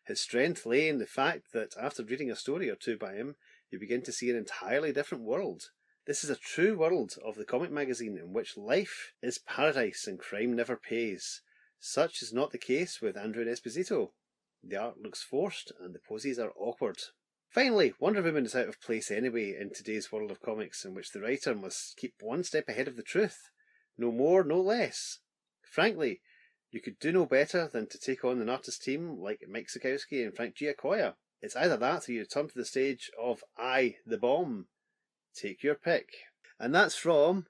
His 0.06 0.20
strength 0.20 0.66
lay 0.66 0.90
in 0.90 0.98
the 0.98 1.06
fact 1.06 1.54
that 1.54 1.76
after 1.80 2.04
reading 2.04 2.32
a 2.32 2.36
story 2.36 2.70
or 2.70 2.76
two 2.76 2.98
by 2.98 3.14
him, 3.14 3.36
you 3.70 3.80
begin 3.80 4.02
to 4.04 4.12
see 4.12 4.30
an 4.30 4.36
entirely 4.36 4.92
different 4.92 5.24
world. 5.24 5.70
This 6.08 6.24
is 6.24 6.30
a 6.30 6.36
true 6.36 6.78
world 6.78 7.16
of 7.24 7.36
the 7.36 7.46
comic 7.46 7.72
magazine 7.72 8.18
in 8.18 8.34
which 8.34 8.58
life 8.58 9.14
is 9.22 9.38
paradise 9.38 10.08
and 10.08 10.20
crime 10.20 10.56
never 10.56 10.76
pays. 10.76 11.42
Such 11.80 12.22
is 12.22 12.34
not 12.34 12.52
the 12.52 12.58
case 12.58 13.02
with 13.02 13.16
Andru 13.16 13.42
and 13.42 13.50
Esposito. 13.50 14.12
The 14.64 14.78
art 14.78 14.98
looks 14.98 15.22
forced 15.22 15.72
and 15.80 15.94
the 15.94 16.00
poses 16.00 16.40
are 16.40 16.54
awkward. 16.58 17.00
Finally, 17.50 17.94
Wonder 18.00 18.22
Woman 18.22 18.46
is 18.46 18.56
out 18.56 18.68
of 18.68 18.82
place 18.82 19.12
anyway 19.12 19.56
in 19.60 19.72
today's 19.74 20.12
world 20.12 20.32
of 20.32 20.42
comics 20.42 20.86
in 20.86 20.94
which 20.94 21.12
the 21.12 21.22
writer 21.22 21.54
must 21.54 21.98
keep 21.98 22.16
one 22.22 22.44
step 22.44 22.68
ahead 22.68 22.88
of 22.88 22.96
the 22.96 23.04
truth. 23.04 23.50
No 23.98 24.12
more, 24.12 24.44
no 24.44 24.60
less. 24.62 25.20
Frankly, 25.62 26.22
you 26.72 26.82
could 26.82 27.00
do 27.00 27.12
no 27.12 27.26
better 27.26 27.68
than 27.72 27.88
to 27.88 28.00
take 28.00 28.24
on 28.24 28.42
an 28.42 28.50
artist 28.50 28.84
team 28.84 29.18
like 29.20 29.42
Mike 29.50 29.68
Sekowsky 29.68 30.24
and 30.24 30.36
Frank 30.36 30.56
Giacoia. 30.56 31.16
It's 31.42 31.56
either 31.56 31.78
that 31.78 32.08
or 32.08 32.12
you 32.12 32.20
return 32.20 32.48
to 32.48 32.56
the 32.56 32.66
stage 32.66 33.10
of 33.20 33.44
I, 33.58 33.96
the 34.06 34.18
Bomb. 34.18 34.68
Take 35.36 35.64
your 35.64 35.76
pick. 35.76 36.10
And 36.60 36.74
that's 36.76 36.96
from 36.96 37.48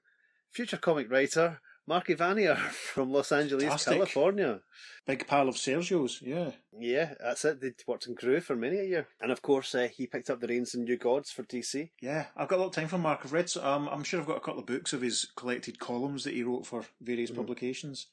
future 0.50 0.76
comic 0.78 1.10
writer 1.10 1.60
Mark 1.86 2.06
Evanier 2.06 2.56
from 2.94 3.10
Los 3.12 3.32
Angeles, 3.32 3.64
Fantastic. 3.64 3.94
California. 3.94 4.60
Big 5.04 5.26
pal 5.26 5.48
of 5.48 5.56
Sergio's, 5.56 6.20
yeah. 6.22 6.52
Yeah, 6.78 7.14
that's 7.20 7.44
it. 7.44 7.60
They'd 7.60 7.74
worked 7.88 8.06
in 8.06 8.14
Groo 8.14 8.40
for 8.40 8.54
many 8.54 8.78
a 8.78 8.84
year. 8.84 9.08
And 9.20 9.32
of 9.32 9.42
course, 9.42 9.74
uh, 9.74 9.88
he 9.92 10.06
picked 10.06 10.30
up 10.30 10.40
the 10.40 10.46
reins 10.46 10.74
in 10.74 10.84
New 10.84 10.96
Gods 10.96 11.32
for 11.32 11.42
DC. 11.42 11.90
Yeah, 12.00 12.26
I've 12.36 12.46
got 12.48 12.56
a 12.58 12.62
lot 12.62 12.68
of 12.68 12.74
time 12.74 12.86
for 12.88 12.98
Mark. 12.98 13.22
I've 13.24 13.32
read, 13.32 13.50
um, 13.56 13.88
I'm 13.88 14.04
sure 14.04 14.20
I've 14.20 14.26
got 14.26 14.36
a 14.36 14.40
couple 14.40 14.60
of 14.60 14.66
books 14.66 14.92
of 14.92 15.02
his 15.02 15.26
collected 15.36 15.80
columns 15.80 16.22
that 16.24 16.34
he 16.34 16.44
wrote 16.44 16.66
for 16.66 16.84
various 17.00 17.32
Mhm. 17.32 17.36
publications. 17.36 18.06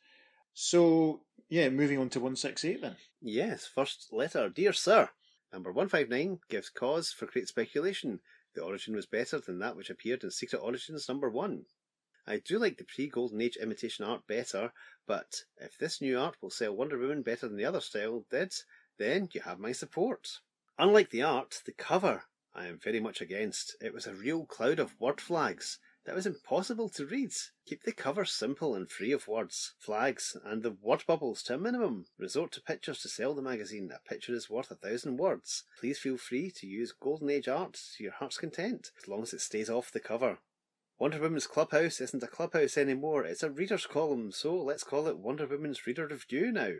So, 0.61 1.21
yeah, 1.47 1.69
moving 1.69 1.99
on 1.99 2.09
to 2.09 2.19
168 2.19 2.81
then. 2.81 2.97
Yes, 3.21 3.65
first 3.65 4.09
letter. 4.11 4.49
Dear 4.49 4.73
Sir, 4.73 5.09
number 5.53 5.71
159 5.71 6.41
gives 6.49 6.69
cause 6.69 7.13
for 7.13 7.27
great 7.27 7.47
speculation. 7.47 8.19
The 8.55 8.63
origin 8.63 8.93
was 8.93 9.05
better 9.05 9.39
than 9.39 9.59
that 9.59 9.77
which 9.77 9.89
appeared 9.89 10.25
in 10.25 10.31
Secret 10.31 10.59
Origins 10.59 11.07
number 11.07 11.29
1. 11.29 11.63
I 12.27 12.39
do 12.39 12.59
like 12.59 12.77
the 12.77 12.83
pre 12.83 13.07
Golden 13.07 13.39
Age 13.39 13.55
imitation 13.55 14.03
art 14.03 14.27
better, 14.27 14.73
but 15.07 15.43
if 15.55 15.77
this 15.77 16.01
new 16.01 16.19
art 16.19 16.35
will 16.41 16.49
sell 16.49 16.75
Wonder 16.75 16.97
Woman 16.97 17.21
better 17.21 17.47
than 17.47 17.55
the 17.55 17.63
other 17.63 17.79
style 17.79 18.25
did, 18.29 18.53
then 18.97 19.29
you 19.31 19.39
have 19.39 19.59
my 19.59 19.71
support. 19.71 20.39
Unlike 20.77 21.11
the 21.11 21.23
art, 21.23 21.61
the 21.65 21.71
cover 21.71 22.23
I 22.53 22.67
am 22.67 22.79
very 22.79 22.99
much 22.99 23.21
against. 23.21 23.77
It 23.79 23.93
was 23.93 24.07
a 24.07 24.13
real 24.13 24.45
cloud 24.45 24.79
of 24.79 24.99
word 24.99 25.21
flags 25.21 25.79
that 26.09 26.15
was 26.15 26.25
impossible 26.25 26.89
to 26.89 27.05
read. 27.05 27.29
Keep 27.67 27.83
the 27.83 27.91
cover 27.91 28.25
simple 28.25 28.73
and 28.73 28.89
free 28.89 29.11
of 29.11 29.27
words, 29.27 29.75
flags, 29.77 30.35
and 30.43 30.63
the 30.63 30.71
word 30.71 31.03
bubbles 31.05 31.43
to 31.43 31.53
a 31.53 31.57
minimum. 31.59 32.05
Resort 32.17 32.51
to 32.53 32.63
pictures 32.63 33.03
to 33.03 33.07
sell 33.07 33.35
the 33.35 33.43
magazine. 33.43 33.91
A 33.93 34.09
picture 34.09 34.33
is 34.33 34.49
worth 34.49 34.71
a 34.71 34.75
thousand 34.75 35.17
words. 35.17 35.65
Please 35.79 35.99
feel 35.99 36.17
free 36.17 36.51
to 36.55 36.65
use 36.65 36.95
Golden 36.99 37.29
Age 37.29 37.47
art 37.47 37.79
to 37.95 38.03
your 38.03 38.13
heart's 38.13 38.39
content, 38.39 38.89
as 38.99 39.07
long 39.07 39.21
as 39.21 39.33
it 39.33 39.41
stays 39.41 39.69
off 39.69 39.91
the 39.91 39.99
cover. 39.99 40.39
Wonder 40.97 41.19
Woman's 41.19 41.45
Clubhouse 41.45 42.01
isn't 42.01 42.23
a 42.23 42.27
clubhouse 42.27 42.75
anymore, 42.75 43.23
it's 43.23 43.43
a 43.43 43.51
reader's 43.51 43.85
column, 43.85 44.31
so 44.31 44.55
let's 44.55 44.83
call 44.83 45.07
it 45.07 45.19
Wonder 45.19 45.45
Woman's 45.45 45.85
Reader 45.85 46.07
Review 46.07 46.51
now. 46.51 46.71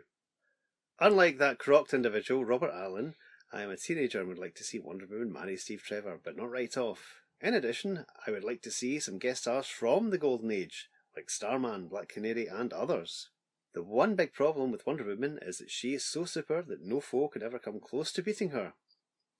Unlike 0.98 1.38
that 1.38 1.60
crocked 1.60 1.94
individual, 1.94 2.44
Robert 2.44 2.72
Allen, 2.74 3.14
I 3.52 3.62
am 3.62 3.70
a 3.70 3.76
teenager 3.76 4.18
and 4.18 4.28
would 4.28 4.40
like 4.40 4.56
to 4.56 4.64
see 4.64 4.80
Wonder 4.80 5.06
Woman 5.06 5.32
marry 5.32 5.56
Steve 5.56 5.84
Trevor, 5.84 6.18
but 6.20 6.36
not 6.36 6.50
right 6.50 6.76
off. 6.76 7.20
In 7.42 7.54
addition, 7.54 8.04
I 8.26 8.30
would 8.30 8.44
like 8.44 8.60
to 8.62 8.70
see 8.70 9.00
some 9.00 9.18
guest 9.18 9.42
stars 9.42 9.66
from 9.66 10.10
the 10.10 10.18
Golden 10.18 10.50
Age, 10.50 10.90
like 11.16 11.30
Starman, 11.30 11.88
Black 11.88 12.08
Canary, 12.08 12.46
and 12.46 12.70
others. 12.70 13.30
The 13.72 13.82
one 13.82 14.14
big 14.14 14.34
problem 14.34 14.70
with 14.70 14.84
Wonder 14.86 15.04
Woman 15.04 15.38
is 15.40 15.56
that 15.58 15.70
she 15.70 15.94
is 15.94 16.04
so 16.04 16.26
super 16.26 16.60
that 16.60 16.82
no 16.82 17.00
foe 17.00 17.28
could 17.28 17.42
ever 17.42 17.58
come 17.58 17.80
close 17.80 18.12
to 18.12 18.22
beating 18.22 18.50
her. 18.50 18.74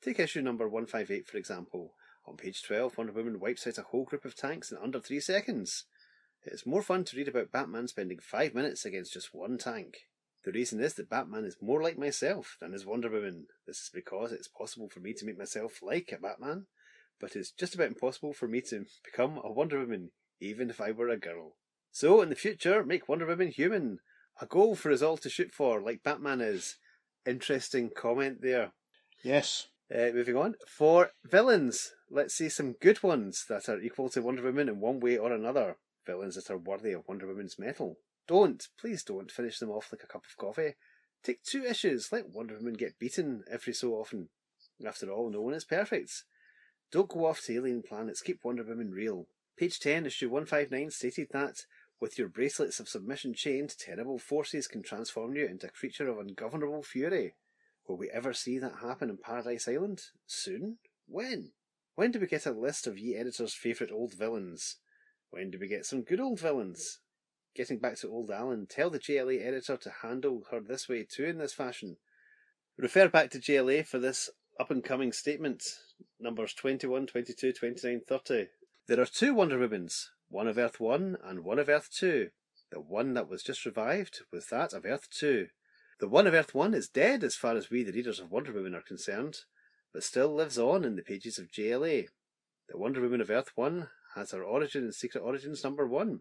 Take 0.02 0.18
issue 0.18 0.40
number 0.40 0.66
158 0.66 1.27
for 1.27 1.36
example. 1.36 1.94
On 2.27 2.39
page 2.39 2.62
12, 2.62 2.97
Wonder 2.97 3.12
Woman 3.12 3.39
wipes 3.39 3.66
out 3.66 3.77
a 3.77 3.82
whole 3.82 4.05
group 4.05 4.24
of 4.24 4.35
tanks 4.35 4.72
in 4.72 4.78
under 4.78 4.98
3 4.98 5.20
seconds. 5.20 5.85
It 6.47 6.55
is 6.55 6.64
more 6.64 6.82
fun 6.82 7.05
to 7.05 7.16
read 7.18 7.28
about 7.28 7.52
Batman 7.52 7.86
spending 7.86 8.18
5 8.18 8.55
minutes 8.55 8.86
against 8.86 9.12
just 9.12 9.35
one 9.35 9.59
tank. 9.59 10.06
The 10.44 10.52
reason 10.52 10.81
is 10.81 10.94
that 10.94 11.10
Batman 11.10 11.44
is 11.44 11.59
more 11.60 11.82
like 11.82 11.98
myself 11.98 12.56
than 12.62 12.72
is 12.72 12.86
Wonder 12.86 13.10
Woman. 13.10 13.48
This 13.66 13.78
is 13.78 13.90
because 13.93 14.32
it's 14.32 14.48
possible 14.48 14.89
for 14.89 15.01
me 15.01 15.12
to 15.12 15.27
make 15.27 15.36
myself 15.36 15.81
like 15.82 16.12
a 16.12 16.18
Batman, 16.18 16.66
but 17.20 17.36
it's 17.36 17.51
just 17.51 17.74
about 17.74 17.88
impossible 17.88 18.32
for 18.32 18.48
me 18.48 18.60
to 18.62 18.86
become 19.05 19.38
a 19.44 19.52
Wonder 19.52 19.78
Woman, 19.78 20.10
even 20.40 20.70
if 20.70 20.80
I 20.80 20.90
were 20.90 21.09
a 21.09 21.18
girl. 21.18 21.56
So, 21.92 22.22
in 22.22 22.28
the 22.28 22.36
future, 22.36 22.84
make 22.84 23.09
Wonder 23.09 23.26
Woman 23.26 23.48
human. 23.48 23.98
A 24.40 24.47
goal 24.47 24.74
for 24.74 24.90
us 24.90 25.02
all 25.02 25.18
to 25.18 25.28
shoot 25.28 25.52
for, 25.52 25.80
like 25.80 26.02
Batman 26.02 26.40
is. 26.40 26.76
Interesting 27.26 27.90
comment 27.94 28.40
there. 28.40 28.72
Yes. 29.22 29.68
Uh, 29.92 30.10
moving 30.14 30.36
on. 30.36 30.55
For 30.66 31.10
villains, 31.24 31.92
let's 32.10 32.34
see 32.34 32.48
some 32.48 32.76
good 32.80 33.02
ones 33.02 33.44
that 33.48 33.68
are 33.68 33.80
equal 33.80 34.09
to 34.10 34.22
Wonder 34.22 34.42
Woman 34.42 34.68
in 34.68 34.80
one 34.80 35.01
way 35.01 35.18
or 35.18 35.32
another. 35.32 35.76
Villains 36.06 36.36
that 36.36 36.51
are 36.51 36.59
worthy 36.59 36.92
of 36.92 37.02
Wonder 37.06 37.26
Woman's 37.26 37.59
metal. 37.59 37.98
Don't, 38.26 38.66
please 38.80 39.02
don't 39.02 39.30
finish 39.30 39.59
them 39.59 39.70
off 39.70 39.88
like 39.92 40.05
a 40.05 40.06
cup 40.06 40.24
of 40.24 40.36
coffee. 40.36 40.74
Take 41.22 41.42
two 41.42 41.64
issues, 41.64 42.10
let 42.12 42.30
Wonder 42.30 42.56
Woman 42.56 42.74
get 42.74 42.98
beaten 42.98 43.42
every 43.51 43.74
so 43.74 43.94
often. 43.94 44.30
After 44.86 45.10
all, 45.10 45.28
no 45.28 45.42
one 45.42 45.55
is 45.55 45.64
perfect. 45.64 46.24
Don't 46.92 47.08
go 47.08 47.26
off 47.26 47.42
to 47.42 47.54
alien 47.54 47.82
planets, 47.82 48.20
keep 48.20 48.42
Wonder 48.42 48.64
Woman 48.64 48.90
real. 48.90 49.26
Page 49.56 49.78
10, 49.78 50.06
issue 50.06 50.28
159 50.28 50.90
stated 50.90 51.28
that, 51.32 51.66
with 52.00 52.18
your 52.18 52.28
bracelets 52.28 52.80
of 52.80 52.88
submission 52.88 53.34
chained, 53.34 53.76
terrible 53.78 54.18
forces 54.18 54.66
can 54.66 54.82
transform 54.82 55.36
you 55.36 55.46
into 55.46 55.66
a 55.66 55.70
creature 55.70 56.08
of 56.08 56.18
ungovernable 56.18 56.82
fury. 56.82 57.34
Will 57.86 57.96
we 57.96 58.10
ever 58.10 58.32
see 58.32 58.58
that 58.58 58.80
happen 58.82 59.10
in 59.10 59.18
Paradise 59.18 59.68
Island? 59.68 60.02
Soon? 60.26 60.78
When? 61.06 61.52
When 61.94 62.10
do 62.10 62.18
we 62.18 62.26
get 62.26 62.46
a 62.46 62.52
list 62.52 62.86
of 62.86 62.98
ye 62.98 63.14
editors' 63.14 63.54
favourite 63.54 63.92
old 63.92 64.14
villains? 64.14 64.76
When 65.30 65.50
do 65.50 65.58
we 65.60 65.68
get 65.68 65.86
some 65.86 66.02
good 66.02 66.20
old 66.20 66.40
villains? 66.40 67.00
Getting 67.54 67.78
back 67.78 67.96
to 67.98 68.08
old 68.08 68.30
Alan, 68.30 68.66
tell 68.66 68.90
the 68.90 68.98
JLA 68.98 69.44
editor 69.44 69.76
to 69.76 69.92
handle 70.02 70.44
her 70.50 70.60
this 70.60 70.88
way 70.88 71.04
too 71.04 71.24
in 71.24 71.38
this 71.38 71.52
fashion. 71.52 71.98
Refer 72.76 73.08
back 73.08 73.30
to 73.30 73.38
JLA 73.38 73.86
for 73.86 73.98
this 73.98 74.30
up 74.61 74.70
and 74.70 74.85
coming 74.85 75.11
statements 75.11 75.81
numbers 76.20 76.53
21, 76.53 77.07
22, 77.07 77.55
29, 77.55 78.03
30. 78.07 78.49
There 78.89 79.01
are 79.01 79.07
two 79.07 79.32
Wonder 79.32 79.57
Womans, 79.59 80.09
one 80.28 80.47
of 80.47 80.59
Earth 80.59 80.78
1 80.78 81.16
and 81.24 81.45
one 81.45 81.59
of 81.59 81.70
Earth 81.70 81.89
2. 81.91 82.28
The 82.70 82.81
one 82.81 83.15
that 83.15 83.27
was 83.27 83.43
just 83.43 83.65
revived 83.65 84.20
was 84.31 84.49
that 84.49 84.74
of 84.74 84.85
Earth 84.85 85.09
2. 85.19 85.47
The 85.99 86.09
one 86.09 86.27
of 86.27 86.35
Earth 86.35 86.55
1 86.55 86.74
is 86.74 86.91
dead 86.91 87.24
as 87.24 87.37
far 87.37 87.57
as 87.57 87.70
we, 87.70 87.82
the 87.82 87.93
readers 87.93 88.20
of 88.20 88.31
Wonder 88.31 88.53
Woman, 88.53 88.74
are 88.74 88.82
concerned, 88.82 89.39
but 89.95 90.05
still 90.05 90.28
lives 90.35 90.59
on 90.59 90.85
in 90.85 90.97
the 90.97 91.03
pages 91.03 91.39
of 91.39 91.51
JLA. 91.51 92.09
The 92.69 92.77
Wonder 92.77 93.01
Woman 93.01 93.23
of 93.23 93.31
Earth 93.31 93.53
1 93.55 93.89
has 94.15 94.32
her 94.32 94.45
origin 94.45 94.85
in 94.85 94.93
Secret 94.93 95.23
Origins 95.23 95.65
number 95.65 95.87
1. 95.87 96.20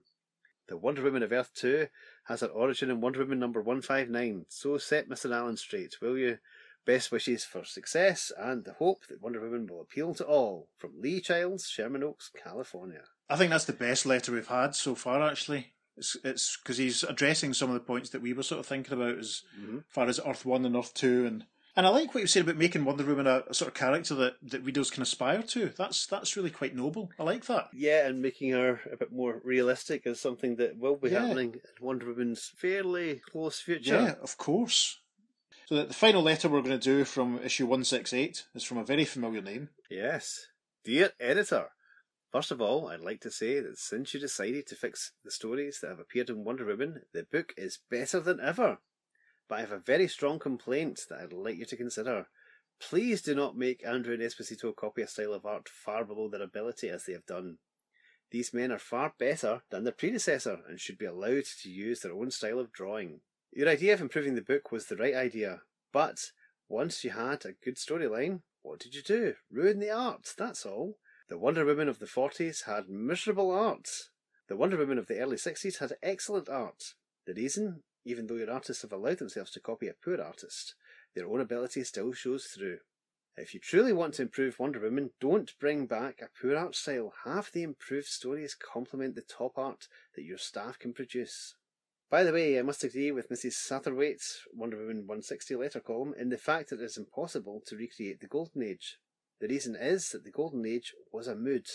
The 0.70 0.78
Wonder 0.78 1.04
Woman 1.04 1.24
of 1.24 1.34
Earth 1.34 1.52
2 1.56 1.88
has 2.28 2.40
her 2.40 2.48
origin 2.48 2.90
in 2.90 3.02
Wonder 3.02 3.20
Woman 3.20 3.40
number 3.40 3.60
159. 3.62 4.46
So 4.48 4.78
set 4.78 5.10
Mr. 5.10 5.36
Allen 5.36 5.58
straight, 5.58 6.00
will 6.00 6.18
you? 6.18 6.38
Best 6.86 7.12
wishes 7.12 7.44
for 7.46 7.64
success 7.66 8.32
and 8.38 8.66
the 8.66 8.74
hope 8.74 9.06
that 9.08 9.22
Wonder 9.22 9.42
Woman 9.42 9.68
will 9.68 9.82
appeal 9.82 10.14
to 10.16 10.26
all. 10.26 10.70
From 10.78 11.00
Lee 11.00 11.22
Childs, 11.22 11.68
Sherman 11.68 12.04
Oaks, 12.04 12.32
California. 12.44 13.04
I 13.30 13.36
think 13.36 13.52
that's 13.52 13.66
the 13.66 13.74
best 13.74 14.06
letter 14.06 14.32
we've 14.32 14.48
had 14.48 14.74
so 14.76 14.96
far, 14.96 15.22
actually. 15.22 15.74
It's 15.98 16.16
it's 16.24 16.58
because 16.58 16.78
he's 16.78 17.04
addressing 17.04 17.54
some 17.54 17.70
of 17.70 17.74
the 17.74 17.80
points 17.82 18.10
that 18.12 18.22
we 18.22 18.34
were 18.34 18.44
sort 18.44 18.60
of 18.60 18.66
thinking 18.66 18.94
about 18.94 19.18
as 19.20 19.44
Mhm. 19.60 19.84
far 19.90 20.08
as 20.08 20.20
Earth 20.26 20.46
One 20.46 20.66
and 20.66 20.76
Earth 20.76 20.94
Two, 20.94 21.26
and 21.26 21.46
and 21.76 21.86
I 21.86 21.90
like 21.90 22.14
what 22.14 22.22
you 22.22 22.28
said 22.28 22.44
about 22.44 22.56
making 22.58 22.84
Wonder 22.86 23.06
Woman 23.06 23.28
a, 23.28 23.44
a 23.48 23.54
sort 23.54 23.68
of 23.68 23.74
character 23.74 24.16
that, 24.16 24.36
that 24.42 24.64
readers 24.64 24.90
can 24.90 25.04
aspire 25.04 25.44
to. 25.44 25.70
That's 25.78 26.08
that's 26.08 26.36
really 26.38 26.50
quite 26.52 26.76
noble. 26.76 27.12
I 27.20 27.24
like 27.24 27.46
that. 27.46 27.70
Yeah, 27.74 28.08
and 28.08 28.22
making 28.22 28.52
her 28.52 28.80
a 28.92 28.98
bit 28.98 29.12
more 29.12 29.42
realistic 29.44 30.08
is 30.08 30.20
something 30.20 30.56
that 30.56 30.78
will 30.78 30.96
be 30.96 31.10
Yeah. 31.10 31.26
happening 31.26 31.54
in 31.56 31.86
Wonder 31.86 32.08
Woman's 32.08 32.48
fairly 32.56 33.20
close 33.20 33.60
future. 33.60 33.94
Yeah, 34.02 34.16
of 34.24 34.38
course. 34.38 35.00
So 35.70 35.76
the, 35.76 35.84
the 35.84 35.94
final 35.94 36.24
letter 36.24 36.50
we're 36.50 36.64
going 36.64 36.80
to 36.80 36.84
do 36.84 37.06
from 37.06 37.40
issue 37.44 37.68
one 37.68 37.84
six 37.84 38.12
eight 38.12 38.46
is 38.56 38.64
from 38.64 38.80
a 38.80 38.84
very 38.84 39.06
familiar 39.06 39.44
name. 39.44 39.70
Yes. 39.88 40.48
Dear 40.84 41.12
editor, 41.20 41.68
first 42.32 42.50
of 42.50 42.60
all, 42.60 42.88
I'd 42.88 43.02
like 43.02 43.22
to 43.22 43.30
say 43.30 43.60
that 43.60 43.78
since 43.78 44.12
you 44.12 44.20
decided 44.20 44.66
to 44.66 44.76
fix 44.76 45.12
the 45.24 45.30
stories 45.30 45.78
that 45.80 45.90
have 45.90 46.00
appeared 46.00 46.32
in 46.32 46.44
Wonder 46.44 46.66
Woman, 46.66 47.02
the 47.14 47.22
book 47.22 47.54
is 47.56 47.78
better 47.92 48.20
than 48.20 48.40
ever. 48.40 48.80
But 49.48 49.60
I 49.60 49.62
have 49.62 49.72
a 49.72 49.78
very 49.78 50.08
strong 50.08 50.40
complaint 50.40 51.02
that 51.08 51.20
I'd 51.20 51.34
like 51.34 51.58
you 51.58 51.66
to 51.66 51.78
consider. 51.78 52.26
Please 52.82 53.22
do 53.22 53.36
not 53.36 53.56
make 53.56 53.86
Andru 53.86 54.16
and 54.16 54.24
Esposito 54.24 54.76
copy 54.76 55.04
a 55.04 55.08
style 55.08 55.34
of 55.34 55.46
art 55.46 55.70
far 55.70 56.04
below 56.04 56.30
their 56.30 56.42
ability 56.42 56.90
as 56.90 57.06
they 57.06 57.14
have 57.14 57.28
done. 57.28 57.60
These 58.32 58.56
men 58.56 58.72
are 58.72 58.80
far 58.80 59.14
better 59.20 59.62
than 59.70 59.84
their 59.84 59.94
predecessor 59.94 60.62
and 60.68 60.80
should 60.80 60.98
be 60.98 61.06
allowed 61.06 61.46
to 61.62 61.70
use 61.70 62.00
their 62.00 62.14
own 62.14 62.32
style 62.32 62.58
of 62.58 62.74
drawing. 62.74 63.20
Your 63.52 63.68
idea 63.68 63.94
of 63.94 64.02
improving 64.02 64.36
the 64.36 64.42
book 64.42 64.72
was 64.72 64.86
the 64.86 64.96
right 64.96 65.16
idea, 65.16 65.64
but 65.92 66.32
once 66.68 67.04
you 67.04 67.10
had 67.10 67.46
a 67.46 67.54
good 67.54 67.78
storyline, 67.78 68.42
what 68.62 68.80
did 68.80 68.94
you 68.94 69.02
do? 69.02 69.36
Ruin 69.52 69.80
the 69.80 69.90
art, 69.90 70.34
that's 70.38 70.66
all. 70.68 70.98
The 71.30 71.38
Wonder 71.38 71.66
Woman 71.66 71.90
of 71.90 71.98
the 71.98 72.06
40s 72.06 72.66
had 72.66 72.90
miserable 72.90 73.50
art. 73.50 73.90
The 74.48 74.56
Wonder 74.56 74.78
Woman 74.78 75.00
of 75.00 75.08
the 75.08 75.20
early 75.20 75.38
60s 75.38 75.80
had 75.80 75.94
excellent 76.04 76.48
art. 76.48 76.94
The 77.26 77.34
reason, 77.34 77.84
even 78.06 78.28
though 78.28 78.36
your 78.36 78.52
artists 78.52 78.84
have 78.84 78.94
allowed 78.94 79.18
themselves 79.18 79.52
to 79.52 79.60
copy 79.60 79.88
a 79.88 79.94
poor 79.94 80.22
artist, 80.22 80.76
their 81.16 81.28
own 81.28 81.42
ability 81.42 81.84
still 81.86 82.14
shows 82.14 82.46
through. 82.46 82.80
If 83.36 83.54
you 83.54 83.60
truly 83.60 83.94
want 83.94 84.16
to 84.16 84.22
improve 84.22 84.60
Wonder 84.60 84.80
Woman, 84.80 85.12
don't 85.20 85.58
bring 85.60 85.88
back 85.88 86.22
a 86.22 86.30
poor 86.40 86.56
art 86.56 86.76
style. 86.76 87.14
Have 87.26 87.52
the 87.52 87.64
improved 87.64 88.08
stories 88.08 88.56
complement 88.56 89.16
the 89.16 89.22
top 89.22 89.58
art 89.58 89.88
that 90.16 90.24
your 90.24 90.38
staff 90.38 90.78
can 90.78 90.94
produce. 90.94 91.56
By 92.10 92.24
the 92.24 92.34
way, 92.34 92.58
I 92.58 92.64
must 92.64 92.84
agree 92.84 93.12
with 93.12 93.30
Mrs. 93.30 93.54
Satterthwaite's 93.54 94.42
Wonder 94.52 94.78
Woman 94.78 95.06
160 95.06 95.56
letter 95.56 95.80
column 95.80 96.16
in 96.18 96.30
the 96.30 96.40
fact 96.40 96.72
that 96.72 96.82
it 96.82 96.86
is 96.86 96.98
impossible 96.98 97.62
to 97.68 97.76
recreate 97.76 98.20
the 98.20 98.26
Golden 98.26 98.64
Age. 98.64 98.98
The 99.40 99.48
reason 99.48 99.76
is 99.76 100.10
that 100.10 100.24
the 100.24 100.32
Golden 100.32 100.66
Age 100.66 100.96
was 101.12 101.28
a 101.28 101.36
mood, 101.36 101.68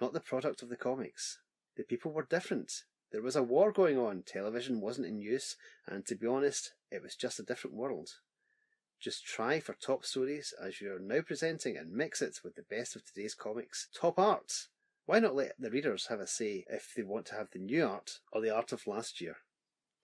not 0.00 0.12
the 0.12 0.20
product 0.20 0.62
of 0.62 0.68
the 0.68 0.76
comics. 0.76 1.40
The 1.76 1.82
people 1.82 2.12
were 2.12 2.22
different. 2.22 2.84
There 3.10 3.20
was 3.20 3.34
a 3.34 3.42
war 3.42 3.72
going 3.72 3.98
on, 3.98 4.22
television 4.22 4.80
wasn't 4.80 5.08
in 5.08 5.18
use, 5.18 5.56
and 5.88 6.06
to 6.06 6.14
be 6.14 6.24
honest, 6.24 6.72
it 6.92 7.02
was 7.02 7.16
just 7.16 7.40
a 7.40 7.44
different 7.44 7.74
world. 7.74 8.10
Just 9.00 9.26
try 9.26 9.58
for 9.58 9.72
top 9.72 10.04
stories 10.04 10.54
as 10.62 10.80
you're 10.80 11.00
now 11.00 11.22
presenting 11.22 11.76
and 11.76 11.90
mix 11.90 12.22
it 12.22 12.38
with 12.44 12.54
the 12.54 12.62
best 12.62 12.94
of 12.94 13.04
today's 13.04 13.34
comics. 13.34 13.88
Top 13.92 14.20
art! 14.20 14.68
Why 15.06 15.18
not 15.18 15.34
let 15.34 15.60
the 15.60 15.70
readers 15.70 16.06
have 16.06 16.20
a 16.20 16.28
say 16.28 16.64
if 16.68 16.92
they 16.94 17.02
want 17.02 17.26
to 17.26 17.34
have 17.34 17.50
the 17.50 17.58
new 17.58 17.84
art 17.84 18.20
or 18.30 18.40
the 18.40 18.54
art 18.54 18.70
of 18.70 18.86
last 18.86 19.20
year? 19.20 19.38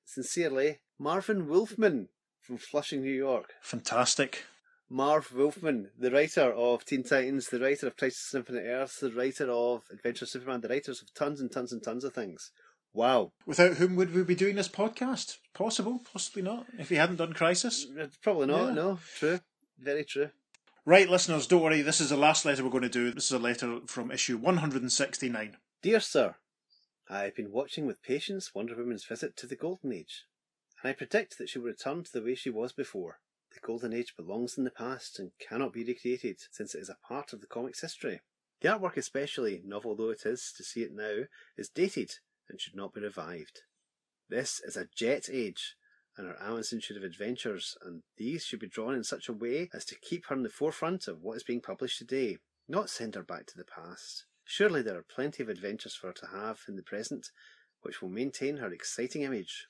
Sincerely, 0.07 0.79
Marvin 0.99 1.47
Wolfman 1.49 2.09
from 2.41 2.57
Flushing, 2.59 3.03
New 3.03 3.13
York. 3.13 3.55
Fantastic. 3.61 4.45
Marv 4.89 5.33
Wolfman, 5.35 5.91
the 5.99 6.13
writer 6.13 6.53
of 6.53 6.85
Teen 6.85 7.03
Titans, 7.03 7.49
the 7.49 7.59
writer 7.59 7.89
of 7.89 7.97
Crisis 7.97 8.33
on 8.33 8.41
Infinite 8.41 8.63
Earth, 8.67 9.01
the 9.01 9.11
writer 9.11 9.51
of 9.51 9.83
Adventure 9.93 10.25
of 10.25 10.29
Superman, 10.29 10.61
the 10.61 10.69
writers 10.69 11.03
of 11.03 11.13
tons 11.13 11.41
and 11.41 11.51
tons 11.51 11.73
and 11.73 11.83
tons 11.83 12.05
of 12.05 12.15
things. 12.15 12.53
Wow. 12.95 13.33
Without 13.47 13.75
whom 13.75 13.97
would 13.97 14.15
we 14.15 14.23
be 14.23 14.37
doing 14.37 14.55
this 14.55 14.69
podcast? 14.69 15.39
Possible, 15.55 16.01
possibly 16.13 16.43
not. 16.43 16.67
If 16.79 16.89
he 16.89 16.95
hadn't 16.95 17.17
done 17.17 17.33
Crisis. 17.33 17.85
Uh, 18.01 18.07
Probably 18.23 18.47
not, 18.47 18.69
Yeah. 18.69 18.75
no. 18.75 18.99
True. 19.19 19.41
Very 19.79 20.05
true. 20.05 20.31
Right, 20.85 21.09
listeners, 21.11 21.49
don't 21.49 21.63
worry. 21.63 21.83
This 21.83 22.01
is 22.01 22.11
the 22.11 22.17
last 22.17 22.45
letter 22.45 22.63
we're 22.63 22.71
going 22.71 22.83
to 22.85 22.89
do. 22.89 23.11
This 23.11 23.27
is 23.27 23.33
a 23.33 23.39
letter 23.41 23.81
from 23.87 24.13
issue 24.13 24.39
169. 24.39 25.57
Dear 25.83 25.99
Sir, 25.99 26.37
I 27.09 27.23
have 27.23 27.37
been 27.37 27.53
watching 27.53 27.87
with 27.87 28.03
patience 28.03 28.53
Wonder 28.53 28.75
Woman's 28.75 29.05
visit 29.05 29.37
to 29.37 29.47
the 29.47 29.55
Golden 29.55 29.93
Age, 29.93 30.25
and 30.83 30.91
I 30.91 30.93
predict 30.93 31.39
that 31.39 31.49
she 31.49 31.61
will 31.61 31.67
return 31.67 32.03
to 32.03 32.13
the 32.13 32.23
way 32.23 32.35
she 32.35 32.51
was 32.51 32.73
before. 32.73 33.21
The 33.53 33.61
Golden 33.61 33.93
Age 33.93 34.15
belongs 34.17 34.59
in 34.59 34.65
the 34.65 34.73
past 34.73 35.21
and 35.21 35.31
cannot 35.39 35.73
be 35.73 35.85
recreated, 35.85 36.41
since 36.51 36.75
it 36.75 36.81
is 36.81 36.89
a 36.89 36.99
part 37.07 37.33
of 37.33 37.41
the 37.41 37.47
comic's 37.47 37.81
history. 37.81 38.23
The 38.61 38.71
artwork 38.71 38.97
especially, 38.97 39.63
novel 39.65 39.95
though 39.95 40.11
it 40.11 40.27
is 40.27 40.53
to 40.57 40.65
see 40.65 40.83
it 40.83 40.93
now, 40.93 41.27
is 41.57 41.69
dated 41.69 42.11
and 42.49 42.61
should 42.61 42.75
not 42.75 42.93
be 42.93 43.01
revived. 43.01 43.61
This 44.29 44.61
is 44.65 44.77
a 44.77 44.89
jet 44.93 45.29
age, 45.33 45.77
and 46.17 46.27
her 46.27 46.43
Amazon 46.43 46.81
should 46.81 46.97
have 46.97 47.05
adventures, 47.05 47.77
and 47.83 48.03
these 48.17 48.45
should 48.45 48.59
be 48.59 48.69
drawn 48.69 48.97
in 48.97 49.05
such 49.05 49.29
a 49.29 49.33
way 49.33 49.71
as 49.73 49.85
to 49.85 50.01
keep 50.01 50.27
her 50.27 50.35
in 50.35 50.43
the 50.43 50.49
forefront 50.49 51.07
of 51.07 51.21
what 51.21 51.37
is 51.37 51.45
being 51.45 51.61
published 51.61 51.99
today, 51.99 52.39
not 52.67 52.91
send 52.91 53.15
her 53.15 53.23
back 53.23 53.47
to 53.47 53.57
the 53.57 53.65
past. 53.65 54.25
Surely 54.49 54.81
there 54.81 54.97
are 54.97 55.03
plenty 55.03 55.43
of 55.43 55.49
adventures 55.49 55.97
for 55.97 56.07
her 56.07 56.13
to 56.13 56.27
have 56.29 56.61
in 56.69 56.77
the 56.77 56.83
present, 56.83 57.31
which 57.83 58.01
will 58.01 58.09
maintain 58.09 58.59
her 58.59 58.73
exciting 58.73 59.23
image. 59.23 59.67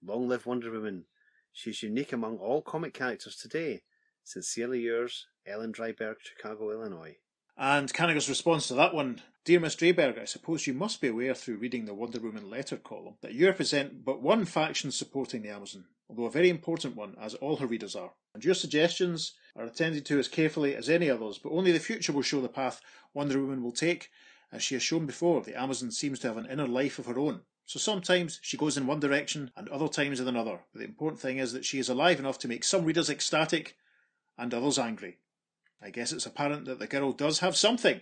Long 0.00 0.28
live 0.28 0.46
Wonder 0.46 0.70
Woman. 0.70 1.06
She 1.52 1.70
is 1.70 1.82
unique 1.82 2.12
among 2.12 2.38
all 2.38 2.62
comic 2.62 2.94
characters 2.94 3.36
today. 3.36 3.82
Sincerely 4.22 4.80
yours, 4.80 5.26
Ellen 5.44 5.72
Dryberg, 5.72 6.16
Chicago, 6.20 6.70
Illinois. 6.70 7.16
And 7.56 7.92
Kanigher's 7.92 8.28
response 8.28 8.68
to 8.68 8.74
that 8.74 8.94
one 8.94 9.20
Dear 9.44 9.60
Miss 9.60 9.76
Drayberg, 9.76 10.18
I 10.18 10.24
suppose 10.24 10.66
you 10.66 10.74
must 10.74 11.00
be 11.00 11.08
aware 11.08 11.34
through 11.34 11.58
reading 11.58 11.84
the 11.84 11.92
Wonder 11.92 12.20
Woman 12.20 12.48
letter 12.48 12.76
column 12.76 13.16
that 13.20 13.34
you 13.34 13.46
represent 13.46 14.04
but 14.04 14.22
one 14.22 14.44
faction 14.44 14.90
supporting 14.90 15.42
the 15.42 15.50
Amazon, 15.50 15.86
although 16.08 16.24
a 16.24 16.30
very 16.30 16.50
important 16.50 16.96
one, 16.96 17.16
as 17.20 17.34
all 17.34 17.56
her 17.56 17.66
readers 17.66 17.96
are. 17.96 18.12
And 18.34 18.44
your 18.44 18.54
suggestions 18.54 19.32
are 19.56 19.64
attended 19.64 20.04
to 20.06 20.18
as 20.18 20.28
carefully 20.28 20.74
as 20.74 20.88
any 20.88 21.08
others, 21.08 21.38
but 21.38 21.52
only 21.52 21.72
the 21.72 21.78
future 21.78 22.12
will 22.12 22.22
show 22.22 22.40
the 22.40 22.48
path 22.48 22.80
Wonder 23.12 23.40
Woman 23.40 23.62
will 23.62 23.72
take. 23.72 24.10
As 24.52 24.62
she 24.62 24.74
has 24.74 24.82
shown 24.82 25.06
before, 25.06 25.42
the 25.42 25.60
Amazon 25.60 25.90
seems 25.90 26.18
to 26.20 26.28
have 26.28 26.36
an 26.36 26.46
inner 26.46 26.66
life 26.66 26.98
of 26.98 27.06
her 27.06 27.18
own. 27.18 27.42
So 27.66 27.78
sometimes 27.78 28.40
she 28.42 28.56
goes 28.56 28.76
in 28.76 28.86
one 28.86 29.00
direction 29.00 29.50
and 29.56 29.68
other 29.68 29.88
times 29.88 30.20
in 30.20 30.28
another. 30.28 30.60
But 30.72 30.80
the 30.80 30.84
important 30.84 31.20
thing 31.20 31.38
is 31.38 31.52
that 31.52 31.64
she 31.64 31.78
is 31.78 31.88
alive 31.88 32.18
enough 32.18 32.38
to 32.40 32.48
make 32.48 32.64
some 32.64 32.84
readers 32.84 33.08
ecstatic 33.08 33.76
and 34.36 34.52
others 34.52 34.78
angry. 34.78 35.18
I 35.80 35.90
guess 35.90 36.12
it's 36.12 36.26
apparent 36.26 36.66
that 36.66 36.78
the 36.78 36.86
girl 36.86 37.12
does 37.12 37.38
have 37.38 37.56
something. 37.56 38.00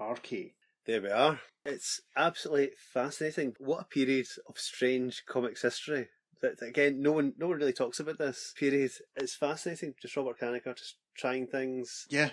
RK. 0.00 0.54
There 0.84 1.00
we 1.00 1.10
are. 1.10 1.40
It's 1.64 2.00
absolutely 2.16 2.70
fascinating. 2.76 3.54
What 3.58 3.82
a 3.82 3.84
period 3.84 4.26
of 4.48 4.58
strange 4.58 5.24
comics 5.26 5.62
history. 5.62 6.08
That 6.42 6.60
again, 6.60 7.00
no 7.00 7.12
one, 7.12 7.34
no 7.38 7.46
one 7.48 7.58
really 7.58 7.72
talks 7.72 8.00
about 8.00 8.18
this 8.18 8.52
period. 8.58 8.90
It's 9.16 9.34
fascinating. 9.36 9.94
Just 10.02 10.16
Robert 10.16 10.38
Kanigher 10.40 10.76
just 10.76 10.96
trying 11.16 11.46
things. 11.46 12.06
Yeah. 12.10 12.30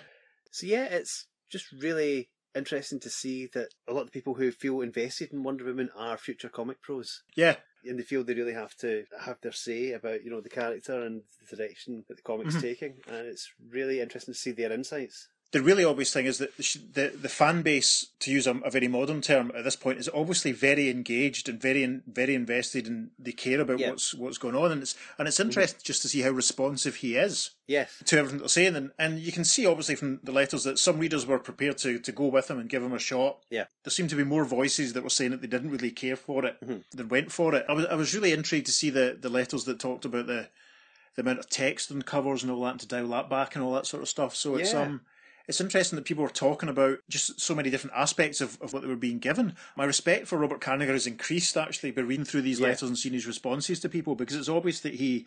So 0.50 0.66
yeah, 0.66 0.84
it's 0.84 1.26
just 1.48 1.66
really 1.72 2.28
interesting 2.54 2.98
to 3.00 3.08
see 3.08 3.46
that 3.54 3.68
a 3.86 3.92
lot 3.92 4.02
of 4.02 4.12
people 4.12 4.34
who 4.34 4.50
feel 4.50 4.80
invested 4.80 5.32
in 5.32 5.44
Wonder 5.44 5.64
Woman 5.64 5.90
are 5.96 6.18
future 6.18 6.48
comic 6.48 6.82
pros. 6.82 7.22
Yeah. 7.36 7.56
In 7.84 7.96
the 7.96 8.02
field, 8.02 8.26
they 8.26 8.34
really 8.34 8.52
have 8.52 8.74
to 8.78 9.04
have 9.24 9.38
their 9.40 9.52
say 9.52 9.92
about, 9.92 10.24
you 10.24 10.30
know, 10.30 10.40
the 10.40 10.48
character 10.50 11.00
and 11.00 11.22
the 11.48 11.56
direction 11.56 12.04
that 12.08 12.16
the 12.16 12.22
comic's 12.22 12.56
Mhm. 12.56 12.60
taking. 12.60 13.00
And 13.06 13.26
it's 13.28 13.48
really 13.70 14.00
interesting 14.00 14.34
to 14.34 14.40
see 14.40 14.50
their 14.50 14.72
insights. 14.72 15.28
The 15.52 15.62
really 15.62 15.84
obvious 15.84 16.12
thing 16.12 16.26
is 16.26 16.38
that 16.38 16.56
the, 16.56 16.78
the, 16.92 17.16
the 17.22 17.28
fan 17.28 17.62
base, 17.62 18.06
to 18.20 18.30
use 18.30 18.46
a, 18.46 18.52
a 18.58 18.70
very 18.70 18.86
modern 18.86 19.20
term 19.20 19.50
at 19.56 19.64
this 19.64 19.74
point, 19.74 19.98
is 19.98 20.08
obviously 20.14 20.52
very 20.52 20.88
engaged 20.88 21.48
and 21.48 21.60
very 21.60 21.82
in, 21.82 22.02
very 22.06 22.36
invested, 22.36 22.86
and 22.86 23.10
they 23.18 23.32
care 23.32 23.60
about 23.60 23.80
Yeah. 23.80 23.90
what's 23.90 24.14
what's 24.14 24.38
going 24.38 24.54
on, 24.54 24.70
and 24.70 24.80
it's 24.80 24.94
and 25.18 25.26
it's 25.26 25.40
interesting 25.40 25.80
just 25.82 26.02
to 26.02 26.08
see 26.08 26.20
how 26.20 26.30
responsive 26.30 26.96
he 26.96 27.16
is 27.16 27.50
Yes. 27.66 28.00
to 28.06 28.16
everything 28.18 28.38
they're 28.38 28.48
saying, 28.48 28.76
and, 28.76 28.92
and 28.96 29.18
you 29.18 29.32
can 29.32 29.44
see 29.44 29.66
obviously 29.66 29.96
from 29.96 30.20
the 30.22 30.30
letters 30.30 30.62
that 30.62 30.78
some 30.78 31.00
readers 31.00 31.26
were 31.26 31.40
prepared 31.40 31.78
to, 31.78 31.98
to 31.98 32.12
go 32.12 32.26
with 32.26 32.48
him 32.48 32.60
and 32.60 32.70
give 32.70 32.84
him 32.84 32.92
a 32.92 33.00
shot. 33.00 33.38
Yeah. 33.50 33.64
There 33.82 33.90
seemed 33.90 34.10
to 34.10 34.16
be 34.16 34.22
more 34.24 34.44
voices 34.44 34.92
that 34.92 35.02
were 35.02 35.10
saying 35.10 35.32
that 35.32 35.40
they 35.40 35.48
didn't 35.48 35.70
really 35.72 35.90
care 35.90 36.14
for 36.16 36.44
it 36.44 36.58
Mhm. 36.64 36.84
than 36.92 37.08
went 37.08 37.32
for 37.32 37.56
it. 37.56 37.66
I 37.68 37.72
was 37.72 37.86
I 37.86 37.94
was 37.96 38.14
really 38.14 38.30
intrigued 38.32 38.66
to 38.66 38.72
see 38.72 38.90
the, 38.90 39.18
the 39.20 39.28
letters 39.28 39.64
that 39.64 39.80
talked 39.80 40.04
about 40.04 40.28
the 40.28 40.48
the 41.16 41.22
amount 41.22 41.40
of 41.40 41.48
text 41.50 41.90
and 41.90 42.06
covers 42.06 42.44
and 42.44 42.52
all 42.52 42.62
that 42.62 42.70
and 42.70 42.80
to 42.82 42.86
dial 42.86 43.08
that 43.08 43.28
back 43.28 43.56
and 43.56 43.64
all 43.64 43.72
that 43.74 43.86
sort 43.86 44.00
of 44.04 44.08
stuff. 44.08 44.36
So 44.36 44.54
it's 44.54 44.72
um 44.74 45.00
it's 45.50 45.60
interesting 45.60 45.96
that 45.96 46.04
people 46.06 46.22
were 46.24 46.30
talking 46.30 46.68
about 46.70 46.98
just 47.08 47.38
so 47.40 47.54
many 47.54 47.68
different 47.68 47.96
aspects 47.96 48.40
of, 48.40 48.56
of 48.62 48.72
what 48.72 48.80
they 48.82 48.88
were 48.88 48.96
being 48.96 49.18
given. 49.18 49.54
My 49.76 49.84
respect 49.84 50.26
for 50.26 50.38
Robert 50.38 50.60
Kanigher 50.60 50.88
has 50.92 51.06
increased 51.06 51.56
actually 51.56 51.90
by 51.90 52.02
reading 52.02 52.24
through 52.24 52.42
these 52.42 52.60
Yeah. 52.60 52.68
letters 52.68 52.88
and 52.88 52.96
seeing 52.98 53.12
his 53.14 53.26
responses 53.26 53.80
to 53.80 53.88
people 53.88 54.14
because 54.14 54.36
it's 54.36 54.48
obvious 54.48 54.80
that 54.80 54.94
he 54.94 55.26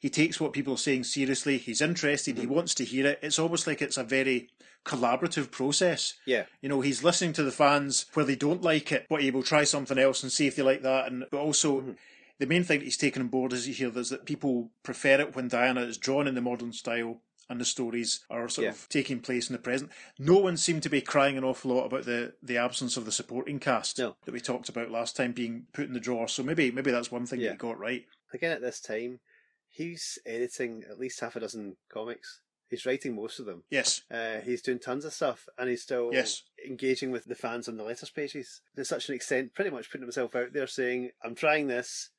he 0.00 0.10
takes 0.10 0.38
what 0.38 0.52
people 0.52 0.74
are 0.74 0.76
saying 0.76 1.02
seriously. 1.04 1.56
He's 1.56 1.80
interested. 1.80 2.36
He 2.36 2.46
wants 2.46 2.74
to 2.74 2.84
hear 2.84 3.06
it. 3.06 3.18
It's 3.22 3.38
almost 3.38 3.66
like 3.66 3.80
it's 3.80 3.96
a 3.96 4.04
very 4.04 4.50
collaborative 4.84 5.50
process. 5.50 6.14
Yeah. 6.26 6.44
You 6.60 6.68
know, 6.68 6.82
he's 6.82 7.02
listening 7.02 7.32
to 7.34 7.42
the 7.42 7.50
fans 7.50 8.04
where 8.14 8.26
they 8.26 8.36
don't 8.36 8.60
like 8.62 8.92
it, 8.92 9.06
but 9.08 9.22
he 9.22 9.30
will 9.30 9.42
try 9.42 9.64
something 9.64 9.98
else 9.98 10.22
and 10.22 10.30
see 10.30 10.46
if 10.46 10.56
they 10.56 10.62
like 10.62 10.82
that. 10.82 11.10
And 11.10 11.24
but 11.30 11.38
also, 11.38 11.80
Mhm. 11.80 11.96
the 12.38 12.46
main 12.46 12.64
thing 12.64 12.80
that 12.80 12.84
he's 12.84 12.98
taken 12.98 13.22
on 13.22 13.28
board 13.28 13.54
is 13.54 13.64
here 13.64 13.96
is 13.98 14.10
that 14.10 14.26
people 14.26 14.70
prefer 14.82 15.20
it 15.20 15.34
when 15.34 15.48
Diana 15.48 15.80
is 15.82 15.96
drawn 15.96 16.26
in 16.28 16.34
the 16.34 16.42
modern 16.42 16.72
style 16.74 17.22
and 17.48 17.60
the 17.60 17.64
stories 17.64 18.24
are 18.30 18.48
sort 18.48 18.64
Yeah. 18.64 18.70
of 18.70 18.88
taking 18.88 19.20
place 19.20 19.48
in 19.48 19.52
the 19.54 19.58
present. 19.62 19.90
No 20.18 20.38
one 20.38 20.56
seemed 20.56 20.82
to 20.84 20.88
be 20.88 21.00
crying 21.00 21.36
an 21.36 21.44
awful 21.44 21.74
lot 21.74 21.86
about 21.86 22.04
the, 22.04 22.34
the 22.42 22.56
absence 22.56 22.96
of 22.96 23.04
the 23.04 23.12
supporting 23.12 23.58
cast 23.60 23.98
No. 23.98 24.16
that 24.24 24.32
we 24.32 24.40
talked 24.40 24.68
about 24.68 24.90
last 24.90 25.16
time 25.16 25.32
being 25.32 25.66
put 25.72 25.86
in 25.86 25.92
the 25.92 26.00
drawer. 26.00 26.28
So 26.28 26.42
maybe 26.42 26.70
maybe 26.70 26.90
that's 26.90 27.10
one 27.10 27.26
thing 27.26 27.40
Yeah. 27.40 27.48
that 27.48 27.54
he 27.54 27.58
got 27.58 27.78
right. 27.78 28.04
Again, 28.32 28.52
at 28.52 28.60
this 28.60 28.80
time, 28.80 29.20
he's 29.68 30.18
editing 30.26 30.84
at 30.90 30.98
least 30.98 31.20
half 31.20 31.36
a 31.36 31.40
dozen 31.40 31.76
comics. 31.88 32.40
He's 32.70 32.86
writing 32.86 33.14
most 33.14 33.38
of 33.38 33.46
them. 33.46 33.62
Yes. 33.70 34.02
Uh, 34.10 34.40
he's 34.40 34.62
doing 34.62 34.78
tons 34.80 35.04
of 35.04 35.12
stuff, 35.12 35.46
and 35.58 35.68
he's 35.68 35.82
still 35.82 36.10
Yes. 36.12 36.42
engaging 36.66 37.10
with 37.10 37.24
the 37.26 37.34
fans 37.34 37.68
on 37.68 37.76
the 37.76 37.84
letters 37.84 38.10
pages 38.10 38.62
to 38.74 38.84
such 38.84 39.08
an 39.08 39.14
extent. 39.14 39.54
Pretty 39.54 39.70
much 39.70 39.90
putting 39.90 40.02
himself 40.06 40.34
out 40.34 40.52
there, 40.52 40.66
saying, 40.66 41.10
"I'm 41.22 41.34
trying 41.34 41.68
this. 41.68 42.10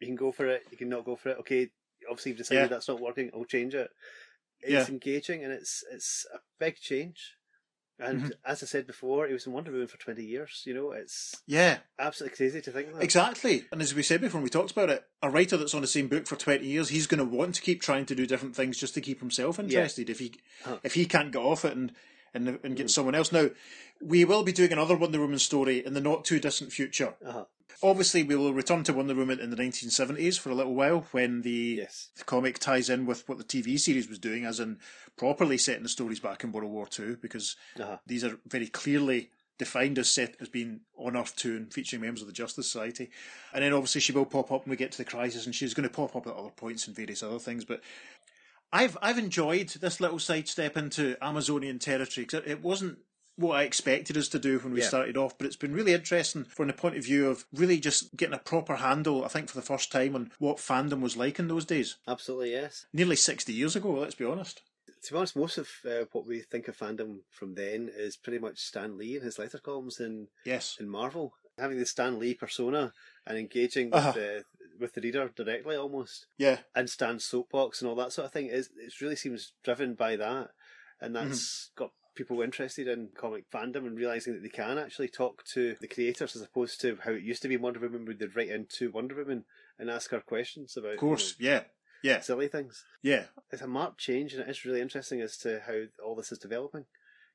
You 0.00 0.08
can 0.08 0.16
go 0.16 0.32
for 0.32 0.46
it. 0.46 0.64
You 0.70 0.76
can 0.76 0.88
not 0.88 1.04
go 1.04 1.14
for 1.16 1.30
it. 1.30 1.38
Okay, 1.38 1.70
obviously 2.10 2.30
you've 2.32 2.38
decided 2.38 2.62
Yeah. 2.62 2.66
that's 2.66 2.88
not 2.88 3.00
working. 3.00 3.30
I'll 3.32 3.44
change 3.44 3.74
it." 3.74 3.90
It's 4.62 4.88
Yeah. 4.88 4.92
engaging, 4.92 5.44
and 5.44 5.52
it's 5.52 5.84
it's 5.92 6.26
a 6.32 6.38
big 6.58 6.76
change. 6.80 7.34
And 7.98 8.22
Mhm. 8.24 8.32
as 8.44 8.62
I 8.62 8.66
said 8.66 8.86
before, 8.86 9.26
he 9.28 9.32
was 9.32 9.46
in 9.46 9.52
Wonder 9.52 9.70
Woman 9.70 9.86
for 9.86 9.96
twenty 9.98 10.24
years. 10.24 10.62
You 10.64 10.74
know, 10.74 10.90
it's 10.92 11.42
Yeah. 11.46 11.80
absolutely 11.98 12.36
crazy 12.36 12.60
to 12.62 12.72
think 12.72 12.92
that. 12.92 13.02
Exactly. 13.02 13.66
And 13.70 13.80
as 13.80 13.94
we 13.94 14.02
said 14.02 14.20
before, 14.20 14.38
when 14.38 14.44
we 14.44 14.50
talked 14.50 14.72
about 14.72 14.90
it, 14.90 15.04
a 15.22 15.30
writer 15.30 15.56
that's 15.56 15.74
on 15.74 15.82
the 15.82 15.86
same 15.86 16.08
book 16.08 16.26
for 16.26 16.34
20 16.36 16.66
years, 16.66 16.88
he's 16.88 17.06
going 17.06 17.18
to 17.18 17.24
want 17.36 17.54
to 17.56 17.60
keep 17.62 17.80
trying 17.80 18.06
to 18.06 18.14
do 18.14 18.26
different 18.26 18.56
things 18.56 18.78
just 18.78 18.94
to 18.94 19.00
keep 19.00 19.20
himself 19.20 19.58
interested. 19.58 20.10
If 20.10 20.18
he 20.18 20.34
Huh. 20.64 20.78
if 20.82 20.94
he 20.94 21.06
can't 21.06 21.32
get 21.32 21.38
off 21.42 21.64
it 21.64 21.76
and 21.76 21.94
and, 22.34 22.48
and 22.62 22.76
get 22.76 22.86
Mhm. 22.86 22.90
someone 22.90 23.14
else. 23.14 23.32
Now, 23.32 23.50
we 24.00 24.24
will 24.24 24.42
be 24.42 24.52
doing 24.52 24.72
another 24.72 24.96
Wonder 24.96 25.20
Woman 25.20 25.38
story 25.38 25.84
in 25.84 25.94
the 25.94 26.00
not 26.00 26.24
too 26.24 26.38
distant 26.40 26.72
future. 26.72 27.14
Uh-huh. 27.24 27.44
Obviously, 27.82 28.22
we 28.22 28.36
will 28.36 28.54
return 28.54 28.84
to 28.84 28.92
Wonder 28.92 29.14
Woman 29.14 29.40
in 29.40 29.50
the 29.50 29.56
1970s 29.56 30.38
for 30.38 30.50
a 30.50 30.54
little 30.54 30.74
while 30.74 31.06
when 31.10 31.42
the, 31.42 31.76
Yes. 31.78 32.10
the 32.16 32.24
comic 32.24 32.58
ties 32.58 32.88
in 32.88 33.06
with 33.06 33.28
what 33.28 33.38
the 33.38 33.44
TV 33.44 33.76
series 33.78 34.08
was 34.08 34.18
doing, 34.18 34.44
as 34.44 34.60
in 34.60 34.78
properly 35.16 35.58
setting 35.58 35.82
the 35.82 35.88
stories 35.88 36.20
back 36.20 36.44
in 36.44 36.52
World 36.52 36.70
War 36.70 36.86
Two, 36.86 37.16
because 37.16 37.56
Uh-huh. 37.78 37.98
these 38.06 38.22
are 38.24 38.38
very 38.46 38.68
clearly 38.68 39.30
defined 39.58 39.98
as 39.98 40.10
set 40.10 40.34
as 40.40 40.48
being 40.48 40.80
on 40.96 41.16
Earth 41.16 41.36
2 41.36 41.56
and 41.56 41.72
featuring 41.74 42.02
members 42.02 42.20
of 42.22 42.26
the 42.26 42.32
Justice 42.32 42.66
Society. 42.66 43.10
And 43.52 43.62
then 43.62 43.72
obviously 43.72 44.00
she 44.00 44.10
will 44.12 44.24
pop 44.26 44.50
up 44.50 44.64
when 44.64 44.70
we 44.70 44.76
get 44.76 44.90
to 44.92 44.98
the 44.98 45.04
crisis 45.04 45.44
and 45.46 45.54
she's 45.54 45.74
going 45.74 45.88
to 45.88 45.94
pop 45.94 46.16
up 46.16 46.26
at 46.26 46.34
other 46.34 46.50
points 46.50 46.86
and 46.86 46.96
various 46.96 47.22
other 47.22 47.38
things. 47.38 47.64
But 47.64 47.80
I've 48.72 48.96
I've 49.02 49.18
enjoyed 49.18 49.68
this 49.68 50.00
little 50.00 50.18
sidestep 50.18 50.76
into 50.76 51.16
Amazonian 51.22 51.78
territory 51.78 52.24
because 52.24 52.42
it 52.46 52.62
wasn't 52.62 52.98
what 53.36 53.56
I 53.56 53.62
expected 53.64 54.16
us 54.16 54.28
to 54.28 54.38
do 54.38 54.58
when 54.58 54.72
we 54.74 54.80
Yeah. 54.82 54.88
started 54.88 55.16
off, 55.16 55.36
but 55.38 55.46
it's 55.46 55.56
been 55.56 55.72
really 55.74 55.94
interesting 55.94 56.44
from 56.44 56.66
the 56.68 56.72
point 56.74 56.96
of 56.96 57.04
view 57.04 57.28
of 57.28 57.46
really 57.52 57.80
just 57.80 58.14
getting 58.16 58.34
a 58.34 58.38
proper 58.38 58.76
handle, 58.76 59.24
I 59.24 59.28
think, 59.28 59.48
for 59.48 59.56
the 59.56 59.66
first 59.66 59.90
time 59.90 60.14
on 60.14 60.32
what 60.38 60.58
fandom 60.58 61.00
was 61.00 61.16
like 61.16 61.38
in 61.38 61.48
those 61.48 61.64
days. 61.64 61.96
Absolutely, 62.06 62.52
yes. 62.52 62.86
Nearly 62.92 63.16
60 63.16 63.52
years 63.52 63.74
ago, 63.74 63.92
let's 63.92 64.14
be 64.14 64.26
honest. 64.26 64.60
To 65.04 65.12
be 65.12 65.16
honest, 65.18 65.34
most 65.34 65.58
of 65.58 65.68
uh, 65.84 66.04
what 66.12 66.26
we 66.26 66.40
think 66.40 66.68
of 66.68 66.76
fandom 66.78 67.20
from 67.30 67.54
then 67.54 67.90
is 67.94 68.16
pretty 68.16 68.38
much 68.38 68.58
Stan 68.58 68.98
Lee 68.98 69.16
and 69.16 69.24
his 69.24 69.38
letter 69.38 69.58
columns 69.58 69.98
in, 69.98 70.28
Yes. 70.44 70.76
in 70.78 70.88
Marvel. 70.88 71.32
Having 71.58 71.78
the 71.78 71.86
Stan 71.86 72.18
Lee 72.18 72.34
persona 72.34 72.92
and 73.26 73.38
engaging 73.38 73.86
with, 73.90 73.94
Uh-huh. 73.94 74.12
the, 74.12 74.44
with 74.82 74.92
the 74.94 75.00
reader 75.00 75.28
directly 75.34 75.76
almost, 75.76 76.26
Yeah. 76.36 76.58
and 76.74 76.90
Stan's 76.90 77.24
soapbox 77.24 77.80
and 77.80 77.88
all 77.88 77.96
that 77.96 78.12
sort 78.12 78.26
of 78.26 78.32
thing, 78.32 78.46
is 78.46 78.68
it 78.76 79.00
really 79.00 79.16
seems 79.16 79.52
driven 79.64 79.94
by 79.94 80.16
that. 80.16 80.50
And 81.00 81.16
that's 81.16 81.70
got 81.76 81.92
people 82.14 82.42
interested 82.42 82.86
in 82.86 83.08
comic 83.16 83.50
fandom 83.50 83.86
and 83.86 83.96
realizing 83.96 84.34
that 84.34 84.42
they 84.42 84.48
can 84.50 84.76
actually 84.78 85.08
talk 85.08 85.42
to 85.54 85.76
the 85.80 85.88
creators 85.88 86.36
as 86.36 86.42
opposed 86.42 86.80
to 86.82 86.98
how 87.04 87.12
it 87.12 87.22
used 87.22 87.42
to 87.42 87.48
be 87.48 87.56
Wonder 87.56 87.80
Woman, 87.80 88.04
where 88.04 88.14
they'd 88.14 88.36
write 88.36 88.50
into 88.50 88.90
Wonder 88.90 89.14
Woman 89.16 89.44
and 89.78 89.88
ask 89.90 90.10
her 90.10 90.20
questions 90.20 90.76
about 90.76 90.92
Of 90.94 90.98
course. 91.00 91.34
Yeah. 91.38 91.64
you 92.02 92.10
know, 92.10 92.16
Yeah. 92.16 92.20
silly 92.20 92.48
things. 92.48 92.84
Yeah. 93.00 93.26
it's 93.50 93.62
a 93.62 93.66
marked 93.66 93.98
change, 93.98 94.34
and 94.34 94.42
it 94.42 94.48
is 94.50 94.64
really 94.64 94.80
interesting 94.80 95.20
as 95.22 95.36
to 95.38 95.60
how 95.66 95.84
all 96.04 96.14
this 96.14 96.30
is 96.32 96.38
developing. 96.38 96.84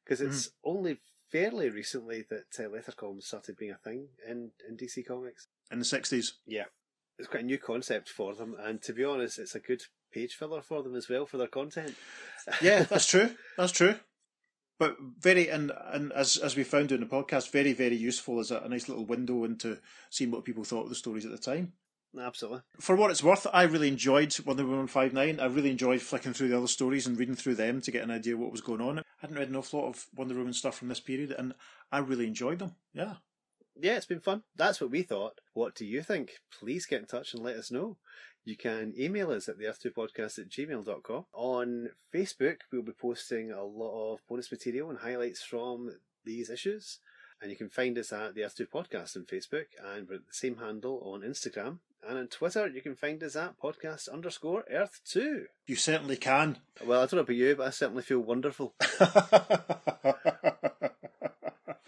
Because 0.06 0.22
it's 0.22 0.52
only 0.64 1.00
fairly 1.30 1.70
recently 1.70 2.22
that 2.30 2.58
uh, 2.58 2.70
letter 2.70 2.94
columns 2.94 3.26
started 3.26 3.58
being 3.58 3.72
a 3.72 3.78
thing 3.78 4.08
in, 4.26 4.52
in 4.70 4.78
DC 4.78 5.06
Comics. 5.06 5.48
In 5.70 5.80
the 5.80 5.86
60s. 5.86 6.34
Yeah, 6.46 6.66
it's 7.18 7.28
quite 7.28 7.44
a 7.44 7.46
new 7.46 7.58
concept 7.58 8.10
for 8.10 8.34
them, 8.34 8.56
and 8.60 8.82
to 8.84 8.94
be 8.94 9.04
honest, 9.04 9.40
it's 9.40 9.56
a 9.56 9.60
good 9.60 9.84
page 10.12 10.36
filler 10.36 10.62
for 10.62 10.84
them 10.84 10.96
as 10.96 11.10
well 11.10 11.26
for 11.26 11.38
their 11.38 11.48
content. 11.48 11.96
yeah, 12.62 12.84
that's 12.84 13.08
true. 13.08 13.32
That's 13.58 13.72
true. 13.72 13.96
But 14.80 14.98
very 15.20 15.50
and 15.50 15.72
and 15.92 16.14
as 16.14 16.38
as 16.38 16.56
we 16.56 16.64
found 16.64 16.92
in 16.92 17.00
the 17.00 17.08
podcast, 17.08 17.52
very 17.52 17.74
very 17.74 17.96
useful 17.96 18.40
as 18.40 18.52
a, 18.52 18.60
a 18.60 18.70
nice 18.70 18.88
little 18.88 19.06
window 19.06 19.44
into 19.44 19.80
seeing 20.10 20.30
what 20.30 20.46
people 20.46 20.64
thought 20.64 20.84
of 20.84 20.90
the 20.90 20.96
stories 20.96 21.26
at 21.26 21.32
the 21.32 21.38
time. 21.38 21.74
Absolutely. 22.18 22.62
For 22.80 22.96
what 22.96 23.12
it's 23.12 23.24
worth, 23.24 23.46
I 23.52 23.64
really 23.64 23.90
enjoyed 23.90 24.36
Wonder 24.46 24.66
Woman 24.66 24.88
five 24.88 25.14
nine. 25.14 25.40
I 25.40 25.46
really 25.46 25.72
enjoyed 25.72 26.02
flicking 26.02 26.34
through 26.34 26.50
the 26.50 26.58
other 26.58 26.68
stories 26.68 27.08
and 27.08 27.18
reading 27.18 27.36
through 27.36 27.56
them 27.56 27.82
to 27.82 27.92
get 27.92 28.04
an 28.04 28.12
idea 28.12 28.34
of 28.34 28.40
what 28.40 28.52
was 28.52 28.62
going 28.62 28.82
on. 28.82 29.00
I 29.00 29.04
hadn't 29.20 29.38
read 29.38 29.50
an 29.50 29.56
awful 29.56 29.82
lot 29.82 29.90
of 29.90 30.06
Wonder 30.16 30.36
Woman 30.36 30.54
stuff 30.54 30.78
from 30.78 30.88
this 30.88 31.00
period, 31.00 31.32
and 31.32 31.54
I 31.92 32.00
really 32.00 32.28
enjoyed 32.28 32.60
them. 32.60 32.76
Yeah. 32.94 33.16
Yeah, 33.80 33.98
it's 33.98 34.06
been 34.06 34.20
fun. 34.20 34.44
That's 34.56 34.82
what 34.82 34.92
we 34.92 35.04
thought. 35.04 35.40
What 35.54 35.76
do 35.76 35.86
you 35.86 36.02
think? 36.02 36.40
Please 36.60 36.86
get 36.86 37.02
in 37.02 37.08
touch 37.08 37.34
and 37.34 37.44
let 37.44 37.56
us 37.56 37.72
know. 37.72 37.98
You 38.44 38.56
can 38.56 38.94
email 38.98 39.32
us 39.32 39.50
at 39.50 39.58
the 39.58 39.66
earth2podcast 39.66 40.40
at 40.40 40.50
gmail.com. 40.50 41.26
On 41.34 41.90
Facebook, 42.14 42.58
we'll 42.72 42.82
be 42.82 42.94
posting 42.94 43.52
a 43.52 43.64
lot 43.64 44.14
of 44.14 44.28
bonus 44.28 44.52
material 44.52 44.90
and 44.90 45.00
highlights 45.00 45.44
from 45.44 45.92
these 46.24 46.50
issues. 46.50 47.00
And 47.42 47.52
you 47.52 47.58
can 47.58 47.70
find 47.70 47.98
us 47.98 48.14
at 48.14 48.34
the 48.34 48.42
Earth2 48.42 48.70
Podcast 48.70 49.16
on 49.16 49.26
Facebook, 49.26 49.66
and 49.84 50.08
we're 50.08 50.16
at 50.16 50.28
the 50.28 50.34
same 50.34 50.58
handle 50.58 51.02
on 51.04 51.22
Instagram. 51.22 51.80
And 52.08 52.18
on 52.18 52.28
Twitter, 52.28 52.68
you 52.68 52.82
can 52.82 52.96
find 52.96 53.22
us 53.22 53.36
at 53.36 53.60
podcast 53.60 54.12
underscore 54.12 54.64
Earth2. 54.74 55.44
You 55.68 55.76
certainly 55.76 56.16
can. 56.16 56.60
Well, 56.84 57.02
I 57.02 57.04
don't 57.04 57.16
know 57.16 57.20
about 57.20 57.36
you, 57.36 57.56
but 57.56 57.68
I 57.68 57.72
certainly 57.72 58.04
feel 58.04 58.20
wonderful. 58.20 58.74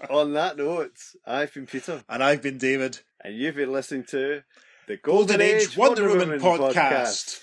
On 0.09 0.33
that 0.33 0.57
note, 0.57 0.97
I've 1.25 1.53
been 1.53 1.65
Peter, 1.65 2.03
and 2.07 2.23
I've 2.23 2.41
been 2.41 2.57
David. 2.57 2.99
and 3.23 3.35
you've 3.35 3.55
been 3.55 3.71
listening 3.71 4.05
to 4.11 4.43
the 4.87 4.97
Golden 4.97 5.37
Golden, 5.37 5.41
Age 5.41 5.75
Wonder 5.77 6.07
Wonder, 6.07 6.25
Woman 6.25 6.39
podcast. 6.39 6.73
podcast. 6.73 7.41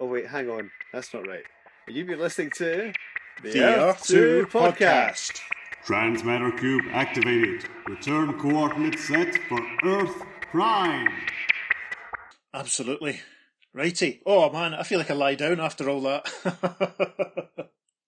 Oh 0.00 0.06
wait, 0.06 0.26
hang 0.26 0.50
on, 0.50 0.70
that's 0.92 1.12
not 1.14 1.26
right. 1.26 1.44
You've 1.88 2.06
been 2.06 2.18
listening 2.20 2.50
to 2.56 2.92
The 3.42 3.64
Earth 3.64 4.04
2 4.06 4.48
podcast. 4.50 5.40
Transmatter 5.84 6.50
cube 6.52 6.84
activated. 6.92 7.64
Return 7.86 8.38
coordinates 8.38 9.08
set 9.08 9.34
for 9.48 9.58
Earth 9.84 10.22
Prime. 10.52 11.08
Absolutely. 12.52 13.20
Righty. 13.72 14.20
Oh 14.26 14.50
man, 14.52 14.74
I 14.74 14.82
feel 14.82 14.98
like 14.98 15.10
I 15.10 15.14
lie 15.14 15.34
down 15.36 15.60
after 15.60 15.88
all 15.88 16.00
that. 16.02 17.68